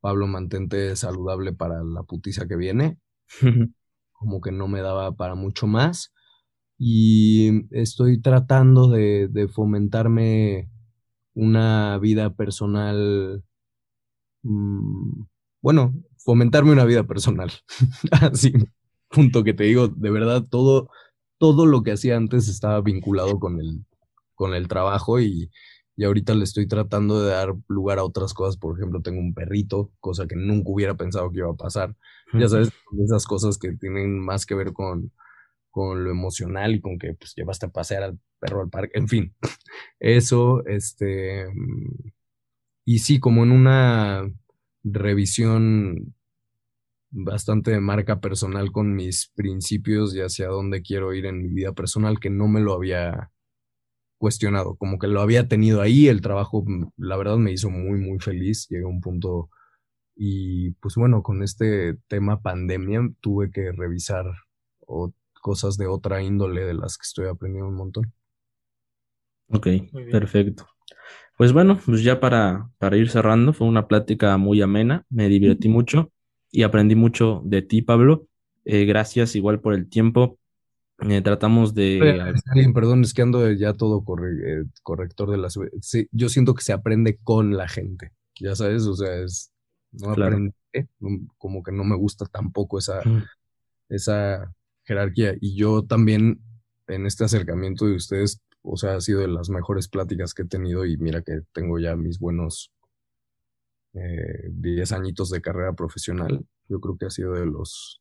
Pablo 0.00 0.26
mantente 0.26 0.96
saludable 0.96 1.52
para 1.52 1.82
la 1.84 2.02
putiza 2.02 2.46
que 2.46 2.56
viene. 2.56 2.98
como 4.12 4.40
que 4.40 4.52
no 4.52 4.68
me 4.68 4.80
daba 4.80 5.12
para 5.16 5.34
mucho 5.34 5.66
más. 5.66 6.12
Y 6.84 7.68
estoy 7.70 8.20
tratando 8.20 8.88
de, 8.88 9.28
de 9.28 9.46
fomentarme 9.46 10.68
una 11.34 11.96
vida 11.98 12.34
personal 12.34 13.44
mmm, 14.42 15.22
bueno, 15.60 15.94
fomentarme 16.18 16.72
una 16.72 16.84
vida 16.84 17.04
personal. 17.04 17.50
Así, 18.10 18.52
punto 19.08 19.44
que 19.44 19.54
te 19.54 19.64
digo, 19.64 19.88
de 19.88 20.10
verdad, 20.10 20.44
todo, 20.48 20.90
todo 21.38 21.66
lo 21.66 21.82
que 21.82 21.92
hacía 21.92 22.16
antes 22.16 22.48
estaba 22.48 22.80
vinculado 22.80 23.38
con 23.38 23.60
el, 23.60 23.84
con 24.34 24.54
el 24.54 24.68
trabajo 24.68 25.20
y, 25.20 25.50
y 25.96 26.04
ahorita 26.04 26.34
le 26.34 26.44
estoy 26.44 26.66
tratando 26.66 27.22
de 27.22 27.30
dar 27.30 27.54
lugar 27.68 27.98
a 27.98 28.04
otras 28.04 28.34
cosas. 28.34 28.56
Por 28.56 28.76
ejemplo, 28.76 29.02
tengo 29.02 29.20
un 29.20 29.34
perrito, 29.34 29.92
cosa 30.00 30.26
que 30.26 30.36
nunca 30.36 30.70
hubiera 30.70 30.96
pensado 30.96 31.30
que 31.30 31.38
iba 31.38 31.50
a 31.50 31.54
pasar. 31.54 31.94
Ya 32.34 32.48
sabes, 32.48 32.70
esas 33.04 33.26
cosas 33.26 33.58
que 33.58 33.72
tienen 33.72 34.18
más 34.18 34.46
que 34.46 34.54
ver 34.54 34.72
con, 34.72 35.12
con 35.72 36.04
lo 36.04 36.10
emocional 36.12 36.76
y 36.76 36.80
con 36.80 36.98
que 36.98 37.14
pues 37.14 37.34
llevaste 37.34 37.66
a 37.66 37.70
pasear 37.70 38.04
al 38.04 38.18
perro 38.38 38.62
al 38.62 38.70
parque, 38.70 38.98
en 38.98 39.08
fin, 39.08 39.34
eso, 39.98 40.64
este, 40.66 41.46
y 42.84 43.00
sí, 43.00 43.18
como 43.18 43.42
en 43.42 43.52
una 43.52 44.30
revisión 44.84 46.14
bastante 47.10 47.72
de 47.72 47.80
marca 47.80 48.20
personal 48.20 48.72
con 48.72 48.94
mis 48.94 49.30
principios 49.34 50.14
y 50.14 50.20
hacia 50.20 50.48
dónde 50.48 50.82
quiero 50.82 51.12
ir 51.14 51.26
en 51.26 51.42
mi 51.42 51.48
vida 51.48 51.72
personal 51.72 52.18
que 52.20 52.30
no 52.30 52.48
me 52.48 52.60
lo 52.60 52.74
había 52.74 53.30
cuestionado, 54.18 54.76
como 54.76 54.98
que 54.98 55.08
lo 55.08 55.20
había 55.20 55.48
tenido 55.48 55.82
ahí, 55.82 56.08
el 56.08 56.22
trabajo 56.22 56.64
mm, 56.66 56.92
la 56.96 57.16
verdad 57.16 57.36
me 57.38 57.52
hizo 57.52 57.70
muy 57.70 57.98
muy 58.00 58.18
feliz, 58.20 58.68
llegué 58.68 58.84
a 58.84 58.88
un 58.88 59.00
punto 59.00 59.50
y 60.16 60.72
pues 60.74 60.94
bueno, 60.96 61.22
con 61.22 61.42
este 61.42 61.96
tema 62.08 62.40
pandemia 62.40 63.00
tuve 63.20 63.50
que 63.50 63.72
revisar 63.72 64.26
cosas 65.42 65.76
de 65.76 65.86
otra 65.86 66.22
índole 66.22 66.64
de 66.64 66.72
las 66.72 66.96
que 66.96 67.02
estoy 67.02 67.26
aprendiendo 67.26 67.68
un 67.68 67.76
montón. 67.76 68.12
Ok, 69.48 69.66
perfecto. 70.10 70.66
Pues 71.36 71.52
bueno, 71.52 71.78
pues 71.84 72.02
ya 72.02 72.20
para, 72.20 72.70
para 72.78 72.96
ir 72.96 73.10
cerrando, 73.10 73.52
fue 73.52 73.66
una 73.66 73.86
plática 73.86 74.38
muy 74.38 74.62
amena, 74.62 75.04
me 75.10 75.28
divertí 75.28 75.68
mucho 75.68 76.10
y 76.50 76.62
aprendí 76.62 76.94
mucho 76.94 77.42
de 77.44 77.60
ti, 77.60 77.82
Pablo. 77.82 78.26
Eh, 78.64 78.84
gracias 78.84 79.34
igual 79.34 79.60
por 79.60 79.74
el 79.74 79.88
tiempo. 79.88 80.38
Eh, 81.00 81.20
tratamos 81.20 81.74
de... 81.74 81.98
perdón, 82.72 83.02
es 83.02 83.12
que 83.12 83.22
ando 83.22 83.50
ya 83.50 83.74
todo 83.74 84.04
eh, 84.24 84.64
corrector 84.82 85.30
de 85.30 85.38
las... 85.38 85.58
Sí, 85.80 86.06
yo 86.12 86.28
siento 86.28 86.54
que 86.54 86.62
se 86.62 86.72
aprende 86.72 87.18
con 87.22 87.56
la 87.56 87.66
gente, 87.68 88.12
ya 88.38 88.54
sabes, 88.54 88.86
o 88.86 88.94
sea, 88.94 89.14
es... 89.16 89.50
No 89.90 90.12
aprende, 90.12 90.54
como 91.36 91.62
que 91.62 91.72
no 91.72 91.84
me 91.84 91.96
gusta 91.96 92.24
tampoco 92.24 92.78
esa, 92.78 93.02
mm. 93.04 93.24
esa 93.90 94.54
jerarquía. 94.92 95.34
Y 95.40 95.56
yo 95.56 95.82
también 95.84 96.40
en 96.88 97.06
este 97.06 97.24
acercamiento 97.24 97.86
de 97.86 97.96
ustedes 97.96 98.42
o 98.62 98.76
sea, 98.76 98.94
ha 98.94 99.00
sido 99.00 99.20
de 99.20 99.28
las 99.28 99.50
mejores 99.50 99.88
pláticas 99.88 100.34
que 100.34 100.42
he 100.42 100.46
tenido 100.46 100.86
y 100.86 100.96
mira 100.96 101.22
que 101.22 101.40
tengo 101.52 101.78
ya 101.78 101.96
mis 101.96 102.18
buenos 102.18 102.72
10 103.92 104.92
eh, 104.92 104.94
añitos 104.94 105.30
de 105.30 105.42
carrera 105.42 105.74
profesional. 105.74 106.46
Yo 106.68 106.80
creo 106.80 106.96
que 106.96 107.06
ha 107.06 107.10
sido 107.10 107.34
de 107.34 107.46
los 107.46 108.00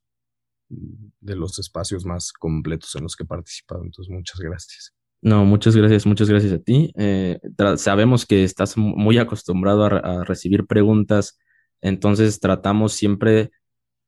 de 0.70 1.36
los 1.36 1.60
espacios 1.60 2.06
más 2.06 2.32
completos 2.32 2.96
en 2.96 3.04
los 3.04 3.18
que 3.18 3.24
he 3.24 3.28
participado. 3.28 3.84
Entonces, 3.84 4.10
muchas 4.10 4.40
gracias. 4.40 4.94
No, 5.22 5.44
muchas 5.44 5.76
gracias, 5.76 6.06
muchas 6.06 6.30
gracias 6.30 6.54
a 6.54 6.60
ti. 6.60 6.94
Eh, 6.96 7.40
sabemos 7.76 8.26
que 8.26 8.46
estás 8.46 8.78
muy 8.78 9.18
acostumbrado 9.18 9.84
a, 9.84 10.24
recibir 10.24 10.66
preguntas, 10.66 11.38
entonces 11.82 12.40
tratamos 12.40 12.94
siempre, 12.94 13.52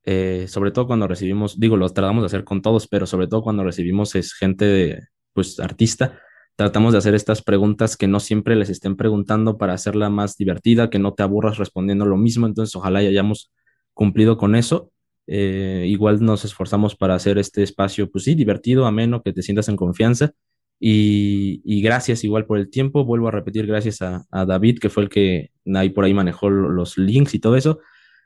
eh, 0.06 0.46
sobre 0.48 0.72
todo 0.72 0.88
cuando 0.88 1.08
recibimos, 1.08 1.60
digo, 1.60 1.78
lo 1.78 1.90
tratamos 1.90 2.24
de 2.24 2.28
hacer 2.28 2.44
con 2.44 2.62
todos, 2.62 2.88
pero 2.88 3.06
sobre 3.06 3.28
todo 3.28 3.42
cuando 3.42 3.64
recibimos 3.64 4.16
es 4.16 4.34
gente 4.34 4.66
de, 4.66 5.08
pues, 5.34 5.60
artista, 5.60 6.20
tratamos 6.56 6.94
de 6.94 7.00
hacer 7.00 7.16
estas 7.16 7.42
preguntas 7.42 7.98
que 7.98 8.08
no 8.08 8.20
siempre 8.20 8.56
les 8.56 8.70
estén 8.70 8.96
preguntando 8.96 9.58
para 9.58 9.74
hacerla 9.74 10.10
más 10.10 10.38
divertida, 10.38 10.90
que 10.90 11.00
no 11.00 11.14
te 11.14 11.24
aburras 11.24 11.58
respondiendo 11.58 12.06
lo 12.06 12.18
mismo. 12.18 12.48
Entonces, 12.48 12.76
ojalá 12.76 13.02
ya 13.02 13.10
hayamos 13.10 13.52
cumplido 13.94 14.38
con 14.38 14.56
eso. 14.56 14.92
Eh, 15.26 15.86
igual 15.88 16.24
nos 16.24 16.44
esforzamos 16.46 16.96
para 16.96 17.16
hacer 17.16 17.38
este 17.38 17.64
espacio, 17.64 18.12
pues 18.12 18.26
sí, 18.26 18.36
divertido, 18.36 18.86
ameno, 18.86 19.24
que 19.24 19.34
te 19.34 19.42
sientas 19.42 19.70
en 19.70 19.78
confianza. 19.78 20.34
Y, 20.80 21.82
gracias 21.82 22.24
igual 22.26 22.46
por 22.46 22.58
el 22.58 22.70
tiempo. 22.70 23.06
Vuelvo 23.06 23.30
a 23.30 23.32
repetir, 23.32 23.66
gracias 23.66 24.02
a, 24.02 24.26
David, 24.46 24.80
que 24.80 24.90
fue 24.90 25.04
el 25.04 25.10
que 25.10 25.52
ahí 25.74 25.90
por 25.90 26.04
ahí 26.04 26.14
manejó 26.14 26.50
los 26.50 26.98
links 26.98 27.34
y 27.36 27.40
todo 27.40 27.56
eso. 27.56 27.80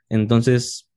Entonces, 0.08 0.87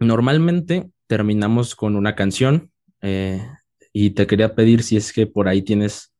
normalmente 0.00 0.90
terminamos 1.06 1.76
con 1.76 1.96
una 1.96 2.14
canción 2.14 2.70
eh, 3.02 3.46
y 3.92 4.10
te 4.10 4.26
quería 4.26 4.54
pedir 4.54 4.82
si 4.82 4.96
es 4.96 5.12
que 5.12 5.26
por 5.26 5.48
ahí 5.48 5.62
tienes 5.62 6.12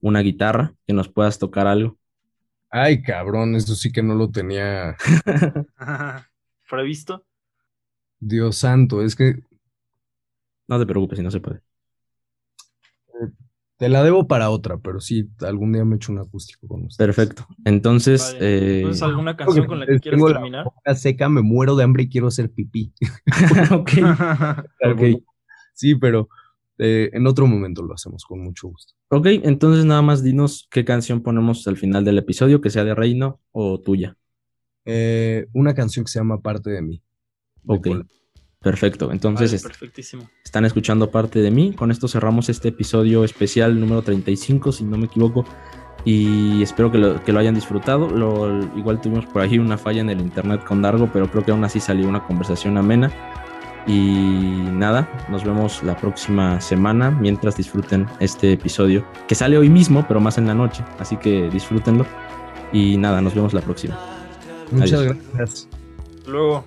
una 0.00 0.20
guitarra, 0.20 0.74
que 0.86 0.92
nos 0.92 1.08
puedas 1.08 1.38
tocar 1.38 1.66
algo. 1.66 1.98
Ay, 2.70 3.02
cabrón, 3.02 3.54
eso 3.56 3.74
sí 3.74 3.90
que 3.92 4.02
no 4.02 4.14
lo 4.14 4.30
tenía. 4.30 4.96
¿Previsto? 6.70 7.24
Dios 8.18 8.56
santo, 8.56 9.02
es 9.02 9.14
que 9.14 9.36
No 10.68 10.78
te 10.78 10.86
preocupes 10.86 11.18
si 11.18 11.24
no 11.24 11.30
se 11.30 11.40
puede. 11.40 11.65
Te 13.78 13.88
la 13.88 14.02
debo 14.02 14.26
para 14.26 14.50
otra, 14.50 14.78
pero 14.78 15.00
sí, 15.00 15.28
algún 15.40 15.72
día 15.72 15.84
me 15.84 15.96
echo 15.96 16.12
un 16.12 16.18
acústico 16.18 16.66
con 16.66 16.84
ustedes. 16.86 17.14
Perfecto. 17.14 17.46
Entonces, 17.64 18.34
Vale. 18.34 18.38
eh, 18.58 18.76
Entonces, 18.78 19.02
¿alguna 19.02 19.36
canción 19.36 19.66
con 19.66 19.80
la 19.80 19.86
que 19.86 19.98
Tengo 19.98 20.00
quieras 20.00 20.20
la 20.22 20.32
terminar? 20.40 20.64
boca 20.64 20.94
seca, 20.94 21.28
me 21.28 21.42
muero 21.42 21.76
de 21.76 21.84
hambre 21.84 22.04
y 22.04 22.08
quiero 22.08 22.28
hacer 22.28 22.50
pipí. 22.50 22.92
ok. 23.72 23.90
Ok. 24.92 25.22
Sí, 25.74 25.94
pero 25.96 26.28
eh, 26.78 27.10
en 27.12 27.26
otro 27.26 27.46
momento 27.46 27.82
lo 27.82 27.94
hacemos 27.94 28.24
con 28.24 28.40
mucho 28.40 28.68
gusto. 28.68 28.94
Ok, 29.08 29.26
entonces 29.26 29.84
nada 29.84 30.02
más 30.02 30.22
dinos 30.22 30.68
qué 30.70 30.84
canción 30.84 31.22
ponemos 31.22 31.66
al 31.68 31.76
final 31.76 32.04
del 32.04 32.18
episodio, 32.18 32.60
que 32.60 32.70
sea 32.70 32.84
de 32.84 32.94
Reino 32.94 33.40
o 33.52 33.78
tuya. 33.80 34.16
Eh, 34.84 35.46
una 35.52 35.74
canción 35.74 36.04
que 36.04 36.10
se 36.12 36.18
llama 36.18 36.40
Parte 36.40 36.70
de 36.70 36.80
mí. 36.82 37.02
de 37.62 37.74
Ok. 37.76 37.86
Cola. 37.88 38.06
Perfecto. 38.70 39.12
Entonces 39.12 39.50
Vale, 39.50 39.56
est- 39.58 39.64
perfectísimo. 39.66 40.28
están 40.44 40.64
escuchando 40.64 41.08
parte 41.12 41.38
de 41.40 41.52
mí. 41.52 41.72
Con 41.72 41.92
esto 41.92 42.08
cerramos 42.08 42.48
este 42.48 42.70
episodio 42.70 43.22
especial 43.22 43.78
número 43.78 44.02
35, 44.02 44.72
si 44.72 44.82
no 44.82 44.98
me 44.98 45.06
equivoco. 45.06 45.44
Y 46.04 46.62
espero 46.64 46.90
que 46.90 46.98
lo, 46.98 47.22
que 47.22 47.32
lo 47.32 47.38
hayan 47.38 47.54
disfrutado. 47.54 48.10
Lo, 48.10 48.58
igual 48.76 49.00
tuvimos 49.00 49.24
por 49.26 49.42
ahí 49.42 49.56
una 49.60 49.78
falla 49.78 50.00
en 50.00 50.10
el 50.10 50.20
internet 50.20 50.64
con 50.64 50.82
Dargo, 50.82 51.08
pero 51.12 51.30
creo 51.30 51.44
que 51.44 51.52
aún 51.52 51.62
así 51.62 51.78
salió 51.78 52.08
una 52.08 52.24
conversación 52.24 52.76
amena. 52.76 53.12
Y 53.86 54.64
nada, 54.72 55.08
nos 55.30 55.44
vemos 55.44 55.84
la 55.84 55.96
próxima 55.96 56.60
semana 56.60 57.12
mientras 57.12 57.56
disfruten 57.56 58.06
este 58.18 58.52
episodio, 58.52 59.06
que 59.28 59.36
sale 59.36 59.56
hoy 59.58 59.68
mismo, 59.68 60.04
pero 60.08 60.18
más 60.18 60.38
en 60.38 60.48
la 60.48 60.54
noche. 60.54 60.82
Así 60.98 61.16
que 61.18 61.48
disfrútenlo. 61.50 62.04
Y 62.72 62.96
nada, 62.96 63.20
nos 63.20 63.32
vemos 63.32 63.54
la 63.54 63.60
próxima. 63.60 63.96
Muchas 64.72 64.92
Adiós. 64.92 65.16
gracias. 65.34 65.68
Luego. 66.26 66.64